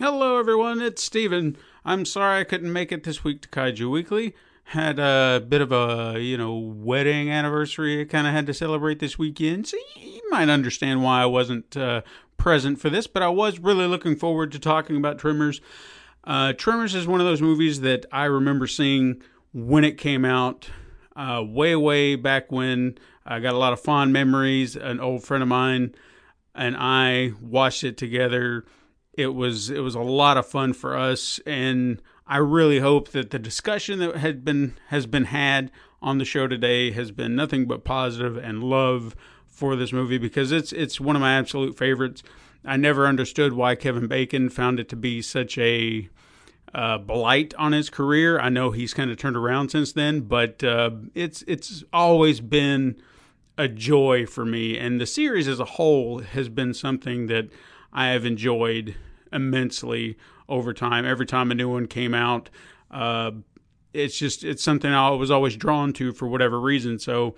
Hello, 0.00 0.38
everyone. 0.38 0.80
It's 0.80 1.02
Steven. 1.02 1.56
I'm 1.84 2.04
sorry 2.04 2.38
I 2.38 2.44
couldn't 2.44 2.72
make 2.72 2.92
it 2.92 3.02
this 3.02 3.24
week 3.24 3.42
to 3.42 3.48
Kaiju 3.48 3.90
Weekly. 3.90 4.32
Had 4.62 5.00
a 5.00 5.44
bit 5.48 5.60
of 5.60 5.72
a, 5.72 6.20
you 6.20 6.38
know, 6.38 6.56
wedding 6.56 7.28
anniversary 7.30 8.00
I 8.00 8.04
kind 8.04 8.28
of 8.28 8.32
had 8.32 8.46
to 8.46 8.54
celebrate 8.54 9.00
this 9.00 9.18
weekend. 9.18 9.66
So 9.66 9.76
you 9.96 10.22
might 10.30 10.50
understand 10.50 11.02
why 11.02 11.22
I 11.22 11.26
wasn't 11.26 11.76
uh, 11.76 12.02
present 12.36 12.80
for 12.80 12.88
this, 12.88 13.08
but 13.08 13.24
I 13.24 13.28
was 13.28 13.58
really 13.58 13.88
looking 13.88 14.14
forward 14.14 14.52
to 14.52 14.60
talking 14.60 14.96
about 14.96 15.18
Tremors. 15.18 15.60
Uh, 16.22 16.52
Tremors 16.52 16.94
is 16.94 17.08
one 17.08 17.20
of 17.20 17.26
those 17.26 17.42
movies 17.42 17.80
that 17.80 18.06
I 18.12 18.26
remember 18.26 18.68
seeing 18.68 19.20
when 19.52 19.82
it 19.82 19.98
came 19.98 20.24
out, 20.24 20.70
uh, 21.16 21.42
way, 21.44 21.74
way 21.74 22.14
back 22.14 22.52
when. 22.52 22.98
I 23.26 23.40
got 23.40 23.54
a 23.54 23.58
lot 23.58 23.72
of 23.72 23.80
fond 23.80 24.12
memories. 24.12 24.76
An 24.76 25.00
old 25.00 25.24
friend 25.24 25.42
of 25.42 25.48
mine 25.48 25.92
and 26.54 26.76
I 26.76 27.32
watched 27.40 27.84
it 27.84 27.96
together. 27.96 28.64
It 29.18 29.34
was 29.34 29.68
it 29.68 29.80
was 29.80 29.96
a 29.96 30.00
lot 30.00 30.36
of 30.36 30.46
fun 30.46 30.74
for 30.74 30.96
us, 30.96 31.40
and 31.44 32.00
I 32.28 32.36
really 32.36 32.78
hope 32.78 33.08
that 33.08 33.30
the 33.30 33.38
discussion 33.40 33.98
that 33.98 34.14
had 34.14 34.44
been 34.44 34.74
has 34.90 35.06
been 35.06 35.24
had 35.24 35.72
on 36.00 36.18
the 36.18 36.24
show 36.24 36.46
today 36.46 36.92
has 36.92 37.10
been 37.10 37.34
nothing 37.34 37.66
but 37.66 37.82
positive 37.82 38.36
and 38.36 38.62
love 38.62 39.16
for 39.48 39.74
this 39.74 39.92
movie 39.92 40.18
because 40.18 40.52
it's 40.52 40.72
it's 40.72 41.00
one 41.00 41.16
of 41.16 41.20
my 41.20 41.34
absolute 41.34 41.76
favorites. 41.76 42.22
I 42.64 42.76
never 42.76 43.08
understood 43.08 43.54
why 43.54 43.74
Kevin 43.74 44.06
Bacon 44.06 44.50
found 44.50 44.78
it 44.78 44.88
to 44.90 44.96
be 44.96 45.20
such 45.20 45.58
a 45.58 46.08
uh, 46.72 46.98
blight 46.98 47.54
on 47.54 47.72
his 47.72 47.90
career. 47.90 48.38
I 48.38 48.50
know 48.50 48.70
he's 48.70 48.94
kind 48.94 49.10
of 49.10 49.16
turned 49.16 49.36
around 49.36 49.70
since 49.70 49.92
then, 49.92 50.20
but 50.20 50.62
uh, 50.62 50.90
it's 51.16 51.42
it's 51.48 51.82
always 51.92 52.40
been 52.40 53.02
a 53.56 53.66
joy 53.66 54.26
for 54.26 54.44
me, 54.44 54.78
and 54.78 55.00
the 55.00 55.06
series 55.06 55.48
as 55.48 55.58
a 55.58 55.64
whole 55.64 56.20
has 56.20 56.48
been 56.48 56.72
something 56.72 57.26
that 57.26 57.48
I 57.92 58.10
have 58.10 58.24
enjoyed 58.24 58.94
immensely 59.32 60.16
over 60.48 60.72
time. 60.72 61.04
Every 61.04 61.26
time 61.26 61.50
a 61.50 61.54
new 61.54 61.68
one 61.68 61.86
came 61.86 62.14
out, 62.14 62.50
uh, 62.90 63.32
it's 63.92 64.16
just 64.18 64.44
it's 64.44 64.62
something 64.62 64.92
I 64.92 65.10
was 65.10 65.30
always 65.30 65.56
drawn 65.56 65.92
to 65.94 66.12
for 66.12 66.28
whatever 66.28 66.60
reason. 66.60 66.98
So 66.98 67.34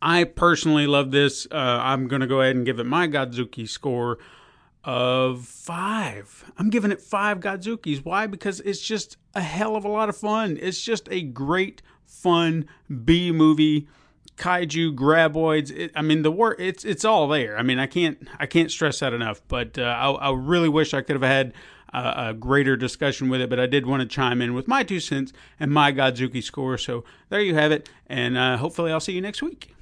I 0.00 0.24
personally 0.24 0.86
love 0.86 1.10
this. 1.10 1.46
Uh, 1.50 1.56
I'm 1.56 2.08
going 2.08 2.20
to 2.20 2.26
go 2.26 2.40
ahead 2.40 2.56
and 2.56 2.66
give 2.66 2.78
it 2.78 2.86
my 2.86 3.06
Godzooky 3.06 3.68
score 3.68 4.18
of 4.84 5.46
five. 5.46 6.50
I'm 6.58 6.70
giving 6.70 6.90
it 6.90 7.00
five 7.00 7.38
Godzookys. 7.40 8.04
Why? 8.04 8.26
Because 8.26 8.60
it's 8.60 8.80
just 8.80 9.16
a 9.34 9.40
hell 9.40 9.76
of 9.76 9.84
a 9.84 9.88
lot 9.88 10.08
of 10.08 10.16
fun. 10.16 10.58
It's 10.60 10.82
just 10.82 11.08
a 11.10 11.22
great, 11.22 11.82
fun 12.04 12.66
B 13.04 13.30
movie. 13.30 13.88
Kaiju 14.42 14.96
graboids. 14.96 15.70
It, 15.70 15.92
I 15.94 16.02
mean, 16.02 16.22
the 16.22 16.32
word 16.32 16.56
it's 16.58 16.84
it's 16.84 17.04
all 17.04 17.28
there. 17.28 17.56
I 17.56 17.62
mean, 17.62 17.78
I 17.78 17.86
can't 17.86 18.26
I 18.40 18.46
can't 18.46 18.72
stress 18.72 18.98
that 18.98 19.12
enough. 19.12 19.40
But 19.46 19.78
uh, 19.78 19.82
I, 19.82 20.10
I 20.10 20.32
really 20.32 20.68
wish 20.68 20.92
I 20.92 21.00
could 21.00 21.14
have 21.14 21.22
had 21.22 21.52
a, 21.92 22.30
a 22.30 22.34
greater 22.34 22.76
discussion 22.76 23.28
with 23.28 23.40
it. 23.40 23.48
But 23.48 23.60
I 23.60 23.66
did 23.66 23.86
want 23.86 24.00
to 24.02 24.08
chime 24.08 24.42
in 24.42 24.52
with 24.52 24.66
my 24.66 24.82
two 24.82 24.98
cents 24.98 25.32
and 25.60 25.70
my 25.70 25.92
Godzooky 25.92 26.42
score. 26.42 26.76
So 26.76 27.04
there 27.28 27.40
you 27.40 27.54
have 27.54 27.70
it. 27.70 27.88
And 28.08 28.36
uh, 28.36 28.56
hopefully, 28.56 28.90
I'll 28.90 29.00
see 29.00 29.12
you 29.12 29.20
next 29.20 29.42
week. 29.42 29.72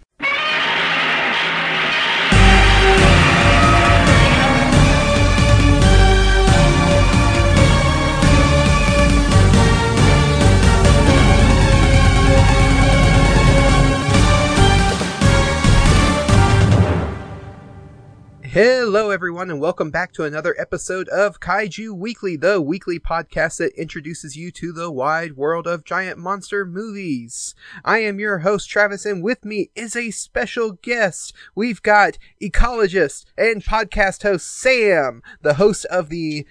Hello, 18.53 19.11
everyone, 19.11 19.49
and 19.49 19.61
welcome 19.61 19.93
back 19.93 20.13
to 20.13 20.25
another 20.25 20.57
episode 20.59 21.09
of 21.11 21.39
Kaiju 21.39 21.93
Weekly, 21.93 22.35
the 22.35 22.61
weekly 22.61 22.99
podcast 22.99 23.59
that 23.59 23.73
introduces 23.81 24.35
you 24.35 24.51
to 24.51 24.73
the 24.73 24.91
wide 24.91 25.37
world 25.37 25.69
of 25.69 25.85
giant 25.85 26.19
monster 26.19 26.67
movies. 26.67 27.55
I 27.85 28.01
am 28.01 28.19
your 28.19 28.39
host, 28.39 28.69
Travis, 28.69 29.07
and 29.07 29.23
with 29.23 29.45
me 29.45 29.71
is 29.77 29.95
a 29.95 30.11
special 30.11 30.73
guest. 30.73 31.33
We've 31.55 31.81
got 31.81 32.19
ecologist 32.43 33.27
and 33.39 33.63
podcast 33.63 34.25
host 34.25 34.51
Sam, 34.51 35.23
the 35.43 35.55
host 35.55 35.85
of 35.85 36.09
the 36.09 36.45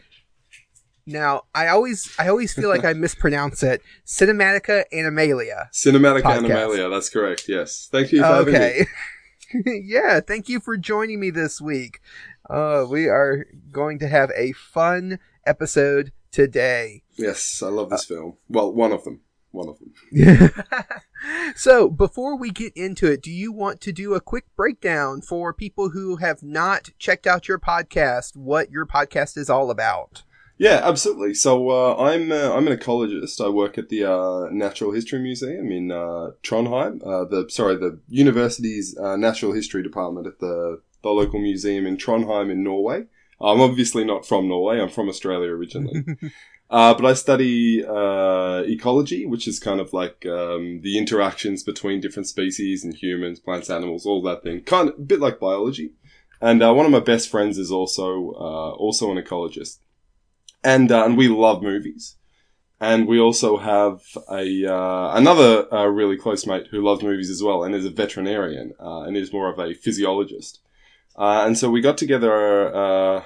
now, 1.05 1.47
I 1.53 1.67
always, 1.67 2.15
I 2.17 2.29
always 2.29 2.53
feel 2.53 2.69
like 2.69 2.85
I 2.85 2.93
mispronounce 2.93 3.61
it. 3.61 3.81
Cinematica 4.05 4.85
Animalia. 4.93 5.67
Cinematica 5.73 6.21
podcast. 6.21 6.49
Animalia, 6.49 6.89
that's 6.89 7.09
correct, 7.09 7.49
yes. 7.49 7.89
Thank 7.91 8.13
you 8.13 8.21
for 8.21 8.27
having 8.27 8.53
me. 8.53 8.85
Yeah, 9.65 10.19
thank 10.19 10.49
you 10.49 10.59
for 10.59 10.77
joining 10.77 11.19
me 11.19 11.29
this 11.29 11.59
week. 11.59 12.01
Uh, 12.49 12.85
we 12.89 13.07
are 13.07 13.47
going 13.71 13.99
to 13.99 14.07
have 14.07 14.31
a 14.35 14.51
fun 14.53 15.19
episode 15.45 16.11
today. 16.31 17.03
Yes, 17.17 17.61
I 17.63 17.67
love 17.69 17.89
this 17.89 18.05
film. 18.05 18.37
Well, 18.47 18.71
one 18.71 18.91
of 18.91 19.03
them. 19.03 19.21
One 19.51 19.69
of 19.69 19.79
them. 19.79 20.51
so, 21.55 21.89
before 21.89 22.37
we 22.37 22.51
get 22.51 22.73
into 22.75 23.11
it, 23.11 23.23
do 23.23 23.31
you 23.31 23.51
want 23.51 23.81
to 23.81 23.91
do 23.91 24.13
a 24.13 24.21
quick 24.21 24.45
breakdown 24.55 25.21
for 25.21 25.53
people 25.53 25.89
who 25.89 26.17
have 26.17 26.43
not 26.43 26.89
checked 26.99 27.25
out 27.25 27.47
your 27.47 27.59
podcast, 27.59 28.37
what 28.37 28.69
your 28.69 28.85
podcast 28.85 29.37
is 29.37 29.49
all 29.49 29.71
about? 29.71 30.23
Yeah, 30.59 30.81
absolutely. 30.83 31.35
So 31.35 31.69
uh, 31.69 31.95
I'm 31.95 32.33
uh, 32.33 32.53
I'm 32.53 32.67
an 32.67 32.77
ecologist. 32.77 33.43
I 33.43 33.47
work 33.47 33.77
at 33.77 33.87
the 33.87 34.03
uh, 34.03 34.49
Natural 34.51 34.91
History 34.91 35.19
Museum 35.19 35.71
in 35.71 35.89
uh, 35.89 36.31
Trondheim. 36.43 37.01
Uh, 37.01 37.23
the 37.23 37.45
sorry, 37.49 37.77
the 37.77 37.97
university's 38.09 38.95
uh, 38.97 39.15
Natural 39.15 39.53
History 39.53 39.81
department 39.81 40.27
at 40.27 40.39
the 40.39 40.81
the 41.01 41.11
local 41.11 41.39
museum 41.39 41.85
in 41.85 41.95
Trondheim 41.95 42.51
in 42.51 42.61
Norway. 42.61 43.05
I'm 43.39 43.61
obviously 43.61 44.03
not 44.03 44.25
from 44.25 44.49
Norway. 44.49 44.81
I'm 44.81 44.89
from 44.89 45.07
Australia 45.07 45.49
originally. 45.49 46.03
but 46.69 47.05
I 47.05 47.13
study 47.13 47.79
ecology, 47.79 49.25
which 49.25 49.47
is 49.47 49.61
kind 49.61 49.79
of 49.79 49.93
like 49.93 50.25
um, 50.25 50.81
the 50.83 50.97
interactions 50.97 51.63
between 51.63 52.01
different 52.01 52.27
species 52.27 52.83
and 52.83 52.93
humans, 52.93 53.39
plants, 53.39 53.69
animals, 53.69 54.05
all 54.05 54.21
that 54.23 54.43
thing. 54.43 54.63
Kind 54.63 54.89
of 54.89 54.95
a 54.95 55.01
bit 55.03 55.21
like 55.21 55.39
biology. 55.39 55.93
And 56.41 56.59
one 56.59 56.85
of 56.85 56.91
my 56.91 56.99
best 56.99 57.29
friends 57.29 57.57
is 57.57 57.71
also 57.71 58.31
also 58.31 59.09
an 59.09 59.23
ecologist 59.23 59.77
and 60.63 60.91
uh, 60.91 61.05
and 61.05 61.17
we 61.17 61.27
love 61.27 61.61
movies. 61.61 62.15
And 62.81 63.07
we 63.07 63.19
also 63.19 63.57
have 63.57 64.01
a 64.31 64.65
uh, 64.65 65.11
another 65.15 65.73
uh, 65.73 65.85
really 65.85 66.15
close 66.15 66.47
mate 66.47 66.67
who 66.71 66.81
loves 66.81 67.03
movies 67.03 67.29
as 67.29 67.43
well, 67.43 67.63
and 67.63 67.75
is 67.75 67.85
a 67.85 67.89
veterinarian, 67.89 68.73
uh, 68.79 69.01
and 69.01 69.17
is 69.17 69.33
more 69.33 69.49
of 69.51 69.59
a 69.59 69.73
physiologist. 69.73 70.59
Uh, 71.17 71.43
and 71.45 71.57
so 71.57 71.69
we 71.69 71.81
got 71.81 71.97
together, 71.97 72.73
uh, 72.73 73.23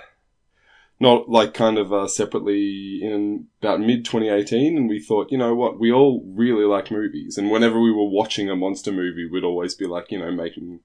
not 0.99 1.29
like 1.29 1.53
kind 1.53 1.77
of 1.77 2.09
separately 2.09 2.99
in 3.03 3.45
about 3.61 3.79
mid 3.79 4.05
2018, 4.05 4.75
and 4.75 4.89
we 4.89 4.99
thought, 4.99 5.31
you 5.31 5.37
know 5.37 5.53
what, 5.53 5.79
we 5.79 5.91
all 5.91 6.23
really 6.25 6.65
like 6.65 6.89
movies, 6.89 7.37
and 7.37 7.51
whenever 7.51 7.79
we 7.79 7.91
were 7.91 8.09
watching 8.09 8.49
a 8.49 8.55
monster 8.55 8.91
movie, 8.91 9.29
we'd 9.29 9.43
always 9.43 9.75
be 9.75 9.85
like, 9.85 10.09
you 10.09 10.17
know, 10.17 10.31
making 10.31 10.79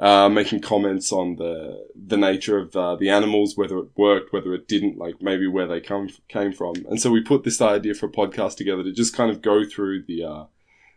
uh, 0.00 0.30
making 0.30 0.62
comments 0.62 1.12
on 1.12 1.36
the 1.36 1.86
the 1.94 2.16
nature 2.16 2.58
of 2.58 2.74
uh, 2.74 2.96
the 2.96 3.10
animals, 3.10 3.56
whether 3.56 3.78
it 3.78 3.88
worked, 3.96 4.32
whether 4.32 4.54
it 4.54 4.66
didn't, 4.66 4.96
like 4.96 5.20
maybe 5.20 5.46
where 5.46 5.66
they 5.66 5.80
come 5.80 6.08
came 6.28 6.52
from. 6.52 6.74
And 6.88 6.98
so 6.98 7.10
we 7.10 7.20
put 7.20 7.44
this 7.44 7.60
idea 7.60 7.92
for 7.92 8.06
a 8.06 8.10
podcast 8.10 8.56
together 8.56 8.82
to 8.82 8.92
just 8.92 9.14
kind 9.14 9.30
of 9.30 9.42
go 9.42 9.62
through 9.64 10.04
the 10.04 10.24
uh, 10.24 10.44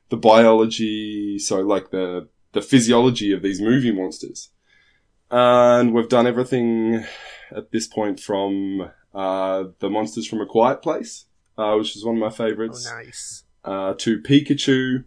the 0.08 0.16
biology, 0.16 1.38
so 1.38 1.59
like 1.59 1.92
the 1.92 2.30
the 2.53 2.62
physiology 2.62 3.34
of 3.34 3.42
these 3.42 3.59
movie 3.59 3.92
monsters. 3.92 4.50
And 5.30 5.94
we've 5.94 6.09
done 6.09 6.28
everything 6.28 7.03
at 7.52 7.72
this 7.72 7.88
point 7.88 8.22
from 8.22 8.90
uh, 9.13 9.66
the 9.80 9.90
monsters 9.90 10.28
from 10.28 10.40
A 10.40 10.46
Quiet 10.46 10.81
Place, 10.81 11.25
uh, 11.58 11.75
which 11.75 11.97
is 11.97 12.06
one 12.06 12.16
of 12.16 12.22
my 12.22 12.30
favorites. 12.30 12.88
Oh, 12.90 12.96
nice. 12.96 13.44
Uh, 13.66 13.96
to 13.97 14.22
Pikachu. 14.22 15.03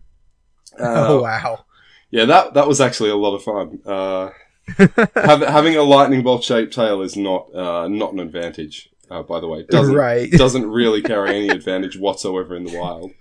oh 0.78 1.22
wow 1.22 1.64
yeah, 2.10 2.24
that 2.26 2.54
that 2.54 2.68
was 2.68 2.80
actually 2.80 3.10
a 3.10 3.16
lot 3.16 3.34
of 3.34 3.42
fun. 3.42 3.80
Uh, 3.84 4.30
have, 5.14 5.42
having 5.42 5.76
a 5.76 5.82
lightning 5.82 6.22
bolt 6.22 6.42
shaped 6.42 6.72
tail 6.74 7.00
is 7.02 7.16
not 7.16 7.54
uh, 7.54 7.88
not 7.88 8.12
an 8.12 8.20
advantage. 8.20 8.90
Uh, 9.08 9.22
by 9.22 9.38
the 9.38 9.46
way, 9.46 9.62
doesn't 9.70 9.94
right. 9.94 10.30
doesn't 10.32 10.68
really 10.68 11.00
carry 11.00 11.30
any 11.30 11.48
advantage 11.48 11.96
whatsoever 11.96 12.56
in 12.56 12.64
the 12.64 12.76
wild. 12.76 13.12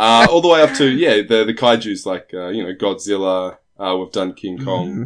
Uh, 0.00 0.26
all 0.30 0.40
the 0.40 0.48
way 0.48 0.62
up 0.62 0.72
to 0.74 0.88
yeah, 0.90 1.16
the 1.16 1.44
the 1.44 1.52
kaiju's 1.52 2.06
like 2.06 2.30
uh, 2.32 2.48
you 2.48 2.62
know 2.62 2.72
Godzilla. 2.72 3.58
Uh, 3.78 3.94
we've 3.98 4.12
done 4.12 4.32
King 4.32 4.64
Kong. 4.64 4.88
Mm-hmm. 4.90 5.04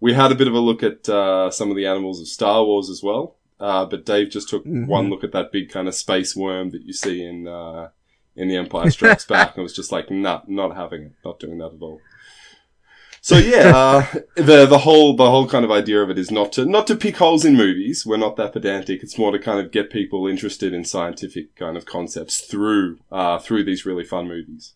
We 0.00 0.14
had 0.14 0.32
a 0.32 0.34
bit 0.34 0.48
of 0.48 0.54
a 0.54 0.58
look 0.58 0.82
at 0.82 1.06
some 1.54 1.70
of 1.70 1.76
the 1.76 1.86
animals 1.86 2.20
of 2.20 2.26
Star 2.26 2.64
Wars 2.64 2.90
as 2.90 3.02
well. 3.02 3.36
but 3.58 4.04
Dave 4.04 4.30
just 4.30 4.48
took 4.48 4.64
Mhm. 4.64 4.86
one 4.88 5.08
look 5.10 5.22
at 5.22 5.30
that 5.32 5.52
big 5.52 5.70
kind 5.70 5.86
of 5.86 5.94
space 5.94 6.34
worm 6.34 6.70
that 6.70 6.82
you 6.82 6.92
see 6.92 7.24
in 7.24 7.46
in 8.34 8.48
The 8.48 8.56
Empire 8.56 8.90
Strikes 8.90 9.24
Back, 9.24 9.54
and 9.56 9.62
was 9.62 9.74
just 9.74 9.92
like, 9.92 10.10
nah, 10.10 10.42
not 10.48 10.74
having 10.76 11.02
it, 11.02 11.12
not 11.24 11.38
doing 11.40 11.58
that 11.58 11.74
at 11.74 11.82
all. 11.82 12.00
So 13.28 13.36
yeah, 13.36 13.76
uh, 13.76 14.06
the 14.36 14.64
the 14.64 14.78
whole 14.78 15.14
the 15.14 15.28
whole 15.28 15.46
kind 15.46 15.62
of 15.62 15.70
idea 15.70 16.00
of 16.00 16.08
it 16.08 16.18
is 16.18 16.30
not 16.30 16.50
to 16.52 16.64
not 16.64 16.86
to 16.86 16.96
pick 16.96 17.18
holes 17.18 17.44
in 17.44 17.56
movies. 17.56 18.06
We're 18.06 18.16
not 18.16 18.36
that 18.36 18.54
pedantic. 18.54 19.02
It's 19.02 19.18
more 19.18 19.32
to 19.32 19.38
kind 19.38 19.60
of 19.60 19.70
get 19.70 19.90
people 19.90 20.26
interested 20.26 20.72
in 20.72 20.86
scientific 20.86 21.54
kind 21.54 21.76
of 21.76 21.84
concepts 21.84 22.40
through 22.40 23.00
uh, 23.12 23.38
through 23.38 23.64
these 23.64 23.84
really 23.84 24.02
fun 24.02 24.28
movies. 24.28 24.72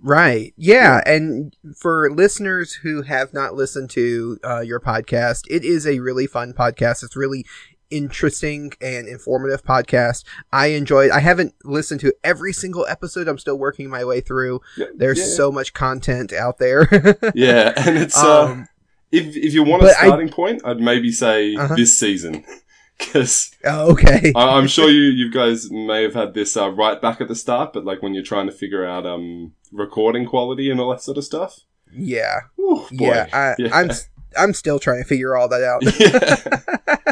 Right. 0.00 0.54
Yeah. 0.56 1.02
And 1.04 1.54
for 1.76 2.10
listeners 2.10 2.72
who 2.72 3.02
have 3.02 3.34
not 3.34 3.54
listened 3.54 3.90
to 3.90 4.38
uh, 4.42 4.60
your 4.60 4.80
podcast, 4.80 5.42
it 5.50 5.62
is 5.62 5.86
a 5.86 5.98
really 5.98 6.26
fun 6.26 6.54
podcast. 6.54 7.02
It's 7.02 7.16
really 7.16 7.44
interesting 7.90 8.72
and 8.80 9.06
informative 9.08 9.62
podcast. 9.64 10.24
I 10.52 10.68
enjoyed. 10.68 11.10
I 11.10 11.20
haven't 11.20 11.54
listened 11.64 12.00
to 12.00 12.14
every 12.24 12.52
single 12.52 12.86
episode. 12.86 13.28
I'm 13.28 13.38
still 13.38 13.58
working 13.58 13.88
my 13.90 14.04
way 14.04 14.20
through. 14.20 14.60
There's 14.94 15.18
yeah, 15.18 15.24
so 15.36 15.52
much 15.52 15.72
content 15.74 16.32
out 16.32 16.58
there. 16.58 16.88
yeah, 17.34 17.72
and 17.76 17.98
it's 17.98 18.16
uh, 18.16 18.44
um, 18.46 18.68
if 19.12 19.36
if 19.36 19.54
you 19.54 19.62
want 19.62 19.82
a 19.82 19.86
but 19.86 19.96
I- 19.96 20.06
starting 20.06 20.28
point, 20.28 20.62
I'd 20.64 20.80
maybe 20.80 21.12
say 21.12 21.54
Uh-huh. 21.54 21.74
this 21.76 21.98
season 21.98 22.44
because 22.98 23.50
oh, 23.64 23.92
okay. 23.92 24.32
I'm 24.36 24.66
sure 24.68 24.88
you 24.90 25.02
you 25.10 25.30
guys 25.30 25.70
may 25.70 26.02
have 26.02 26.14
had 26.14 26.34
this 26.34 26.56
uh, 26.56 26.70
right 26.70 27.00
back 27.00 27.20
at 27.20 27.28
the 27.28 27.34
start, 27.34 27.72
but 27.72 27.84
like 27.84 28.02
when 28.02 28.14
you're 28.14 28.22
trying 28.24 28.46
to 28.46 28.52
figure 28.52 28.84
out 28.84 29.06
um 29.06 29.52
recording 29.72 30.26
quality 30.26 30.70
and 30.70 30.80
all 30.80 30.90
that 30.90 31.02
sort 31.02 31.18
of 31.18 31.24
stuff. 31.24 31.60
yeah. 31.92 32.40
Ooh. 32.58 32.86
Yeah. 32.90 33.26
I, 33.32 33.54
Yeah. 33.58 33.74
I'm. 33.76 33.90
I'm 34.38 34.52
still 34.52 34.78
trying 34.78 35.02
to 35.02 35.08
figure 35.08 35.36
all 35.36 35.48
that 35.48 35.62
out. 35.62 35.82
Yeah. 36.00 36.60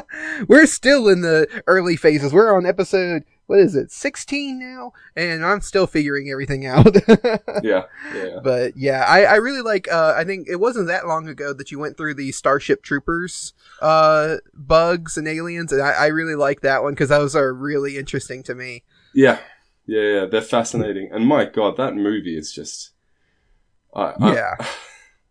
We're 0.49 0.67
still 0.67 1.09
in 1.09 1.21
the 1.21 1.47
early 1.67 1.97
phases. 1.97 2.33
We're 2.33 2.55
on 2.57 2.67
episode 2.67 3.25
what 3.47 3.59
is 3.59 3.75
it, 3.75 3.91
16 3.93 4.59
now, 4.59 4.93
and 5.15 5.45
I'm 5.45 5.61
still 5.61 5.87
figuring 5.87 6.31
everything 6.31 6.65
out. 6.65 6.87
yeah, 7.63 7.83
yeah. 8.15 8.39
But 8.43 8.77
yeah, 8.77 9.05
I, 9.07 9.25
I 9.25 9.35
really 9.37 9.61
like. 9.61 9.91
Uh, 9.93 10.15
I 10.17 10.25
think 10.25 10.49
it 10.49 10.57
wasn't 10.57 10.87
that 10.89 11.07
long 11.07 11.29
ago 11.29 11.53
that 11.53 11.71
you 11.71 11.79
went 11.79 11.97
through 11.99 12.15
the 12.15 12.33
Starship 12.33 12.83
Troopers 12.83 13.53
uh, 13.83 14.37
bugs 14.55 15.19
and 15.19 15.29
aliens, 15.29 15.71
and 15.73 15.83
I, 15.83 15.91
I 15.93 16.07
really 16.07 16.35
like 16.37 16.63
that 16.63 16.83
one 16.83 16.93
because 16.95 17.11
those 17.11 17.37
are 17.37 17.53
really 17.53 17.99
interesting 17.99 18.43
to 18.45 18.55
me. 18.55 18.85
Yeah, 19.15 19.39
yeah, 19.87 20.01
yeah. 20.01 20.25
They're 20.27 20.41
fascinating, 20.41 21.11
and 21.13 21.27
my 21.27 21.45
god, 21.45 21.77
that 21.77 21.95
movie 21.95 22.39
is 22.39 22.53
just. 22.53 22.93
I, 23.95 24.15
I- 24.19 24.35
Yeah. 24.35 24.55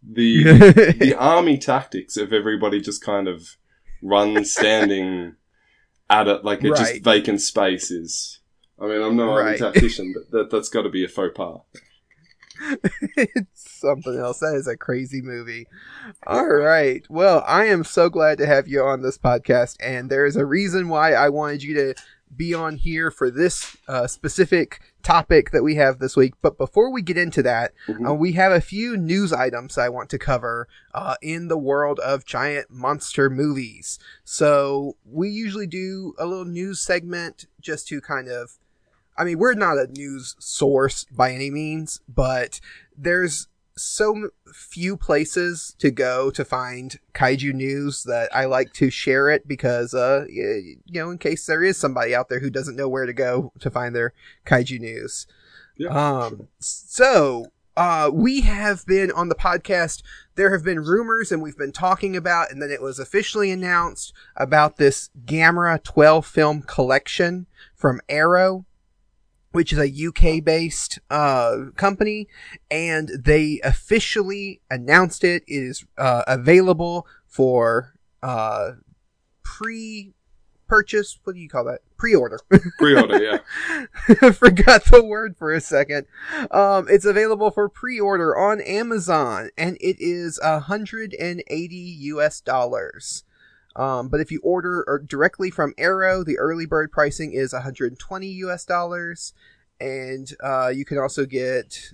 The 0.03 0.43
the 0.99 1.15
army 1.15 1.57
tactics 1.57 2.17
of 2.17 2.33
everybody 2.33 2.81
just 2.81 3.03
kind 3.03 3.27
of 3.27 3.57
run 4.01 4.43
standing 4.45 5.35
at 6.09 6.27
it 6.27 6.43
like 6.43 6.63
it 6.63 6.71
Right. 6.71 6.77
just 6.79 7.03
vacant 7.03 7.41
space 7.41 7.91
is. 7.91 8.39
I 8.79 8.87
mean, 8.87 9.01
I'm 9.01 9.15
no 9.15 9.29
army 9.31 9.57
tactician, 9.57 10.13
but 10.13 10.31
that 10.31 10.49
that's 10.49 10.69
got 10.69 10.81
to 10.83 10.89
be 10.89 11.05
a 11.05 11.07
faux 11.07 11.33
pas. 11.35 11.59
it's 13.15 13.79
something 13.79 14.17
else. 14.17 14.39
That 14.39 14.55
is 14.55 14.67
a 14.67 14.77
crazy 14.77 15.21
movie. 15.21 15.67
All 16.27 16.47
right. 16.55 17.05
Well, 17.09 17.43
I 17.47 17.65
am 17.65 17.83
so 17.83 18.09
glad 18.09 18.37
to 18.39 18.45
have 18.45 18.67
you 18.67 18.83
on 18.83 19.01
this 19.01 19.17
podcast, 19.17 19.77
and 19.81 20.09
there 20.09 20.25
is 20.25 20.35
a 20.35 20.45
reason 20.45 20.89
why 20.89 21.13
I 21.13 21.29
wanted 21.29 21.63
you 21.63 21.73
to 21.75 21.95
be 22.35 22.53
on 22.53 22.75
here 22.75 23.11
for 23.11 23.29
this 23.29 23.75
uh, 23.87 24.07
specific 24.07 24.90
topic 25.03 25.51
that 25.51 25.63
we 25.63 25.75
have 25.75 25.99
this 25.99 26.15
week. 26.15 26.33
But 26.41 26.57
before 26.57 26.91
we 26.91 27.01
get 27.01 27.17
into 27.17 27.43
that, 27.43 27.73
Mhm. 27.87 28.09
uh, 28.09 28.13
we 28.13 28.33
have 28.33 28.51
a 28.51 28.61
few 28.61 28.97
news 28.97 29.33
items 29.33 29.77
I 29.77 29.89
want 29.89 30.09
to 30.11 30.17
cover 30.19 30.67
uh, 30.93 31.15
in 31.21 31.47
the 31.47 31.57
world 31.57 31.99
of 31.99 32.25
giant 32.25 32.69
monster 32.69 33.29
movies. 33.29 33.97
So 34.23 34.97
we 35.05 35.29
usually 35.29 35.67
do 35.67 36.13
a 36.17 36.25
little 36.25 36.45
news 36.45 36.79
segment 36.81 37.45
just 37.59 37.87
to 37.89 38.01
kind 38.01 38.27
of 38.27 38.57
I 39.17 39.25
mean, 39.25 39.39
we're 39.39 39.53
not 39.53 39.77
a 39.77 39.87
news 39.87 40.35
source 40.39 41.03
by 41.11 41.33
any 41.33 41.51
means, 41.51 41.99
but 42.07 42.59
there's 42.97 43.47
so 43.77 44.29
few 44.53 44.97
places 44.97 45.75
to 45.79 45.91
go 45.91 46.29
to 46.31 46.45
find 46.45 46.99
kaiju 47.13 47.53
news 47.53 48.03
that 48.03 48.33
I 48.35 48.45
like 48.45 48.73
to 48.73 48.89
share 48.89 49.29
it 49.29 49.47
because, 49.47 49.93
uh, 49.93 50.25
you 50.29 50.77
know, 50.87 51.09
in 51.09 51.17
case 51.17 51.45
there 51.45 51.63
is 51.63 51.77
somebody 51.77 52.13
out 52.15 52.29
there 52.29 52.39
who 52.39 52.49
doesn't 52.49 52.75
know 52.75 52.89
where 52.89 53.05
to 53.05 53.13
go 53.13 53.51
to 53.59 53.69
find 53.69 53.95
their 53.95 54.13
kaiju 54.45 54.79
news. 54.79 55.27
Yeah, 55.77 55.89
um, 55.89 56.47
so, 56.59 57.45
uh, 57.77 58.09
we 58.13 58.41
have 58.41 58.85
been 58.85 59.11
on 59.11 59.29
the 59.29 59.35
podcast. 59.35 60.03
There 60.35 60.51
have 60.51 60.63
been 60.63 60.81
rumors 60.81 61.31
and 61.31 61.41
we've 61.41 61.57
been 61.57 61.71
talking 61.71 62.15
about, 62.15 62.51
and 62.51 62.61
then 62.61 62.69
it 62.69 62.81
was 62.81 62.99
officially 62.99 63.49
announced 63.49 64.13
about 64.35 64.77
this 64.77 65.09
Gamera 65.25 65.81
12 65.81 66.25
film 66.25 66.61
collection 66.63 67.47
from 67.75 68.01
Arrow 68.09 68.65
which 69.51 69.73
is 69.73 69.79
a 69.79 70.07
UK 70.07 70.43
based 70.43 70.99
uh, 71.09 71.57
company, 71.75 72.27
and 72.69 73.09
they 73.23 73.59
officially 73.63 74.61
announced 74.69 75.23
it. 75.23 75.43
It 75.47 75.53
is 75.53 75.85
uh, 75.97 76.23
available 76.27 77.07
for 77.27 77.93
uh, 78.23 78.71
pre 79.43 80.13
purchase. 80.67 81.19
What 81.23 81.33
do 81.33 81.41
you 81.41 81.49
call 81.49 81.65
that? 81.65 81.81
Pre 81.97 82.15
order. 82.15 82.39
Pre-order, 82.79 83.21
yeah. 83.21 83.37
I 84.21 84.31
forgot 84.31 84.85
the 84.85 85.03
word 85.03 85.35
for 85.37 85.53
a 85.53 85.59
second. 85.59 86.07
Um, 86.49 86.87
it's 86.89 87.05
available 87.05 87.51
for 87.51 87.69
pre-order 87.69 88.35
on 88.35 88.61
Amazon, 88.61 89.49
and 89.57 89.77
it 89.81 89.97
is 89.99 90.39
hundred 90.41 91.13
and 91.13 91.43
eighty 91.47 91.75
U.S. 91.75 92.41
dollars. 92.41 93.23
Um, 93.75 94.09
but 94.09 94.19
if 94.19 94.31
you 94.31 94.39
order 94.43 95.03
directly 95.07 95.49
from 95.49 95.73
Arrow, 95.77 96.23
the 96.23 96.37
early 96.37 96.65
bird 96.65 96.91
pricing 96.91 97.31
is 97.31 97.53
120 97.53 98.27
U.S. 98.27 98.65
dollars, 98.65 99.33
and 99.79 100.31
uh, 100.43 100.67
you 100.69 100.85
can 100.85 100.97
also 100.97 101.25
get 101.25 101.93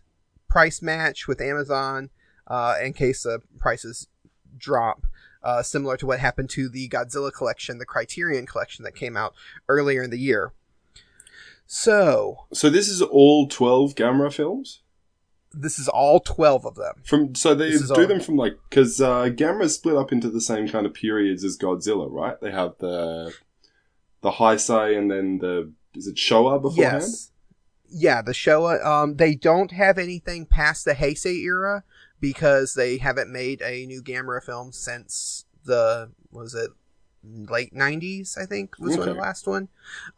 price 0.50 0.82
match 0.82 1.28
with 1.28 1.42
Amazon 1.42 2.10
uh, 2.48 2.76
in 2.84 2.94
case 2.94 3.24
the 3.24 3.42
prices 3.60 4.08
drop. 4.58 5.06
Uh, 5.44 5.62
similar 5.62 5.96
to 5.96 6.06
what 6.06 6.20
happened 6.20 6.50
to 6.50 6.68
the 6.68 6.90
Godzilla 6.90 7.32
collection, 7.32 7.78
the 7.78 7.86
Criterion 7.86 8.46
collection 8.46 8.84
that 8.84 8.96
came 8.96 9.16
out 9.16 9.34
earlier 9.70 10.04
in 10.04 10.10
the 10.10 10.20
year. 10.20 10.52
So 11.68 12.46
So 12.52 12.70
this 12.70 12.90
is 12.90 13.02
all 13.02 13.48
twelve 13.48 13.94
Gamera 13.96 14.34
films 14.34 14.82
this 15.54 15.80
is 15.80 15.88
all 15.88 16.20
12 16.20 16.66
of 16.66 16.76
them. 16.76 16.94
from. 17.04 17.36
So 17.36 17.56
they 17.56 17.72
do 17.72 17.94
all- 17.94 18.08
them 18.08 18.20
from 18.20 18.38
like 18.38 18.58
because 18.70 19.00
uh, 19.02 19.30
Gamera 19.30 19.70
split 19.70 19.96
up 19.96 20.12
into 20.12 20.30
the 20.30 20.42
same 20.42 20.68
kind 20.68 20.86
of 20.86 20.94
periods 20.94 21.44
as 21.44 21.58
Godzilla, 21.58 22.08
right? 22.10 22.40
They 22.42 22.52
have 22.52 22.76
the 22.80 23.34
the 24.22 24.32
Heisei 24.32 24.98
and 24.98 25.10
then 25.10 25.40
the 25.40 25.72
is 25.96 26.08
it 26.08 26.16
Showa 26.16 26.62
beforehand? 26.62 27.02
Yes. 27.02 27.32
Yeah, 27.90 28.22
the 28.22 28.34
Showa. 28.34 28.86
Um, 28.86 29.16
they 29.16 29.34
don't 29.34 29.72
have 29.72 29.98
anything 29.98 30.46
past 30.46 30.84
the 30.84 30.94
Heisei 30.94 31.42
era 31.44 31.84
because 32.20 32.74
they 32.74 32.98
haven't 32.98 33.32
made 33.32 33.62
a 33.62 33.86
new 33.86 34.02
Gamera 34.04 34.44
film 34.44 34.72
since 34.72 35.46
the 35.64 36.12
was 36.32 36.54
it 36.54 36.72
late 37.24 37.74
'90s? 37.74 38.38
I 38.38 38.46
think 38.46 38.78
was 38.80 38.98
when 38.98 39.08
the 39.08 39.14
last 39.14 39.48
one. 39.48 39.70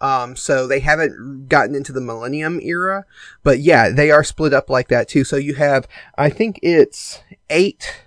Um, 0.01 0.35
so 0.35 0.67
they 0.67 0.79
haven't 0.79 1.47
gotten 1.47 1.75
into 1.75 1.91
the 1.91 2.01
Millennium 2.01 2.59
era, 2.61 3.05
but 3.43 3.59
yeah, 3.59 3.89
they 3.89 4.11
are 4.11 4.23
split 4.23 4.53
up 4.53 4.69
like 4.69 4.87
that 4.89 5.07
too. 5.07 5.23
So 5.23 5.35
you 5.35 5.55
have, 5.55 5.87
I 6.17 6.29
think 6.29 6.59
it's 6.61 7.21
eight. 7.49 8.03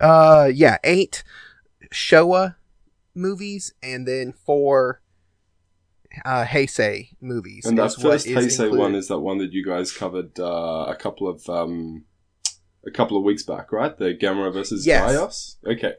Uh, 0.00 0.50
yeah, 0.52 0.78
eight 0.84 1.24
Showa 1.92 2.56
movies 3.14 3.74
and 3.82 4.06
then 4.06 4.32
four 4.32 5.00
uh 6.24 6.44
Heisei 6.44 7.10
movies. 7.20 7.66
And 7.66 7.78
that 7.78 7.94
first 7.94 8.26
is 8.26 8.58
Heisei 8.58 8.76
one 8.76 8.94
is 8.94 9.08
that 9.08 9.18
one 9.18 9.38
that 9.38 9.52
you 9.52 9.64
guys 9.64 9.92
covered 9.92 10.38
uh, 10.38 10.86
a 10.88 10.96
couple 10.96 11.28
of 11.28 11.48
um, 11.48 12.04
a 12.86 12.90
couple 12.90 13.16
of 13.16 13.24
weeks 13.24 13.42
back, 13.42 13.72
right? 13.72 13.96
The 13.96 14.14
gamma 14.14 14.50
versus 14.50 14.86
Yes. 14.86 15.12
Gyaos. 15.12 15.56
Okay, 15.76 15.94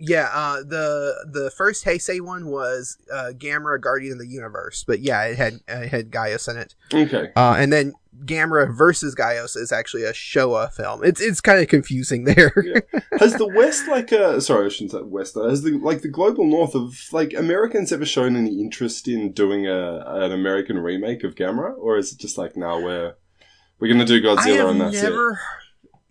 Yeah, 0.00 0.28
uh, 0.32 0.58
the 0.58 1.26
the 1.30 1.50
first 1.50 1.84
Heisei 1.84 2.20
one 2.20 2.46
was 2.46 2.98
uh, 3.12 3.32
Gamera 3.36 3.80
Guardian 3.80 4.12
of 4.12 4.18
the 4.20 4.28
Universe, 4.28 4.84
but 4.86 5.00
yeah, 5.00 5.24
it 5.24 5.36
had 5.36 5.54
it 5.66 5.88
had 5.88 6.10
Gyaos 6.10 6.48
in 6.48 6.56
it. 6.56 6.74
okay. 6.94 7.32
Uh, 7.34 7.56
and 7.58 7.72
then 7.72 7.94
Gamera 8.24 8.72
versus 8.72 9.16
Gyaos 9.16 9.56
is 9.56 9.72
actually 9.72 10.04
a 10.04 10.12
Showa 10.12 10.72
film. 10.72 11.04
It's 11.04 11.20
it's 11.20 11.40
kind 11.40 11.60
of 11.60 11.66
confusing 11.66 12.24
there. 12.26 12.52
Yeah. 12.64 13.00
Has 13.18 13.34
the 13.34 13.48
West 13.48 13.88
like 13.88 14.12
uh 14.12 14.38
sorry 14.38 14.66
I 14.66 14.68
shouldn't 14.68 14.92
say 14.92 15.02
West 15.02 15.34
though, 15.34 15.48
has 15.48 15.62
the 15.62 15.78
like 15.78 16.02
the 16.02 16.08
global 16.08 16.44
North 16.44 16.76
of 16.76 16.96
like 17.12 17.34
Americans 17.34 17.90
ever 17.92 18.06
shown 18.06 18.36
any 18.36 18.60
interest 18.60 19.08
in 19.08 19.32
doing 19.32 19.66
a 19.66 20.04
an 20.06 20.30
American 20.30 20.78
remake 20.78 21.24
of 21.24 21.34
Gamera, 21.34 21.76
or 21.76 21.96
is 21.96 22.12
it 22.12 22.18
just 22.18 22.38
like 22.38 22.56
now 22.56 22.80
we're 22.80 23.14
we're 23.80 23.92
gonna 23.92 24.04
do 24.04 24.22
Godzilla 24.22 24.70
and 24.70 24.80
that's 24.80 25.02
never. 25.02 25.40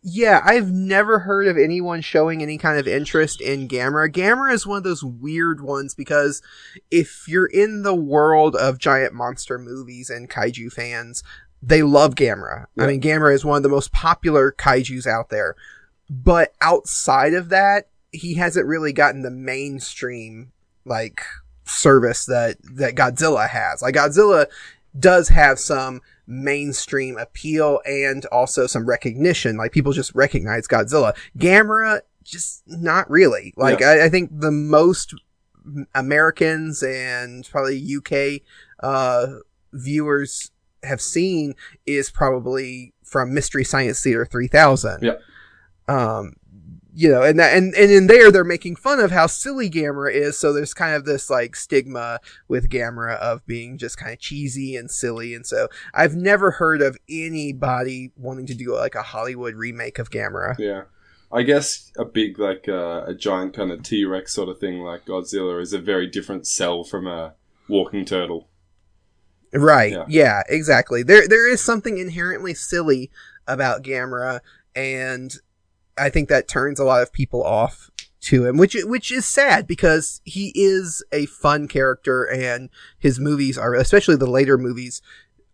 Yeah, 0.09 0.41
I've 0.45 0.71
never 0.71 1.19
heard 1.19 1.47
of 1.47 1.57
anyone 1.57 1.99
showing 1.99 2.41
any 2.41 2.57
kind 2.57 2.79
of 2.79 2.87
interest 2.87 3.41
in 3.41 3.67
Gamera. 3.67 4.09
Gamera 4.09 4.53
is 4.53 4.65
one 4.65 4.77
of 4.77 4.85
those 4.85 5.03
weird 5.03 5.59
ones 5.59 5.93
because 5.93 6.41
if 6.89 7.25
you're 7.27 7.47
in 7.47 7.83
the 7.83 7.93
world 7.93 8.55
of 8.55 8.77
giant 8.77 9.13
monster 9.13 9.59
movies 9.59 10.09
and 10.09 10.29
kaiju 10.29 10.71
fans, 10.71 11.23
they 11.61 11.83
love 11.83 12.15
Gamera. 12.15 12.67
Yeah. 12.75 12.85
I 12.85 12.87
mean, 12.87 13.01
Gamera 13.01 13.33
is 13.33 13.43
one 13.43 13.57
of 13.57 13.63
the 13.63 13.69
most 13.69 13.91
popular 13.91 14.53
kaijus 14.53 15.05
out 15.05 15.27
there. 15.27 15.57
But 16.09 16.53
outside 16.61 17.33
of 17.33 17.49
that, 17.49 17.89
he 18.13 18.35
hasn't 18.35 18.65
really 18.65 18.93
gotten 18.93 19.23
the 19.23 19.29
mainstream 19.29 20.53
like 20.85 21.21
service 21.65 22.25
that 22.27 22.55
that 22.75 22.95
Godzilla 22.95 23.49
has. 23.49 23.81
Like 23.81 23.95
Godzilla 23.95 24.45
does 24.97 25.27
have 25.27 25.59
some 25.59 26.01
mainstream 26.27 27.17
appeal 27.17 27.79
and 27.85 28.25
also 28.27 28.67
some 28.67 28.85
recognition. 28.85 29.57
Like 29.57 29.71
people 29.71 29.93
just 29.93 30.13
recognize 30.13 30.67
Godzilla. 30.67 31.15
Gamera, 31.37 32.01
just 32.23 32.63
not 32.67 33.09
really. 33.09 33.53
Like 33.55 33.81
I, 33.81 34.05
I 34.05 34.09
think 34.09 34.29
the 34.33 34.51
most 34.51 35.15
Americans 35.95 36.83
and 36.83 37.47
probably 37.49 37.95
UK 37.95 38.41
uh, 38.81 39.37
viewers 39.73 40.51
have 40.83 41.01
seen 41.01 41.55
is 41.85 42.11
probably 42.11 42.93
from 43.03 43.33
Mystery 43.33 43.63
Science 43.63 44.01
Theater 44.01 44.25
3000. 44.25 44.99
Yeah. 45.01 45.13
Um, 45.87 46.33
you 46.97 47.11
know, 47.11 47.21
and 47.21 47.37
that, 47.37 47.55
and, 47.55 47.75
and 47.75 47.91
in 47.91 48.07
there 48.07 48.31
they're 48.31 48.43
making 48.43 48.75
fun 48.75 48.99
of 48.99 49.11
how 49.11 49.27
silly 49.27 49.69
Gamera 49.69 50.11
is. 50.11 50.35
So 50.35 50.51
there's 50.51 50.73
kind 50.73 50.95
of 50.95 51.05
this 51.05 51.29
like 51.29 51.55
stigma 51.55 52.19
with 52.47 52.71
Gamera 52.71 53.17
of 53.17 53.45
being 53.45 53.77
just 53.77 53.99
kind 53.99 54.13
of 54.13 54.17
cheesy 54.17 54.75
and 54.75 54.89
silly. 54.89 55.35
And 55.35 55.45
so 55.45 55.67
I've 55.93 56.15
never 56.15 56.49
heard 56.49 56.81
of 56.81 56.97
anybody 57.07 58.13
wanting 58.17 58.47
to 58.47 58.55
do 58.55 58.73
like 58.73 58.95
a 58.95 59.03
Hollywood 59.03 59.53
remake 59.53 59.99
of 59.99 60.09
Gamera. 60.09 60.55
Yeah. 60.57 60.85
I 61.31 61.43
guess 61.43 61.91
a 61.99 62.05
big, 62.05 62.39
like, 62.39 62.67
uh, 62.67 63.03
a 63.05 63.13
giant 63.13 63.53
kind 63.53 63.71
of 63.71 63.83
T 63.83 64.03
Rex 64.03 64.33
sort 64.33 64.49
of 64.49 64.57
thing 64.57 64.79
like 64.79 65.05
Godzilla 65.05 65.61
is 65.61 65.73
a 65.73 65.79
very 65.79 66.07
different 66.07 66.47
cell 66.47 66.83
from 66.83 67.05
a 67.05 67.35
walking 67.69 68.05
turtle. 68.05 68.49
Right. 69.53 69.91
Yeah. 69.91 70.05
Yeah. 70.07 70.41
exactly. 70.49 71.03
There 71.03 71.27
there 71.27 71.47
is 71.47 71.63
something 71.63 71.99
inherently 71.99 72.55
silly 72.55 73.11
about 73.47 73.83
Gamera 73.83 74.39
and 74.75 75.37
I 75.97 76.09
think 76.09 76.29
that 76.29 76.47
turns 76.47 76.79
a 76.79 76.83
lot 76.83 77.01
of 77.01 77.11
people 77.11 77.43
off 77.43 77.89
to 78.21 78.45
him, 78.45 78.57
which 78.57 78.75
which 78.83 79.11
is 79.11 79.25
sad 79.25 79.67
because 79.67 80.21
he 80.25 80.51
is 80.55 81.03
a 81.11 81.25
fun 81.27 81.67
character 81.67 82.23
and 82.23 82.69
his 82.97 83.19
movies 83.19 83.57
are 83.57 83.73
especially 83.75 84.15
the 84.15 84.29
later 84.29 84.57
movies 84.57 85.01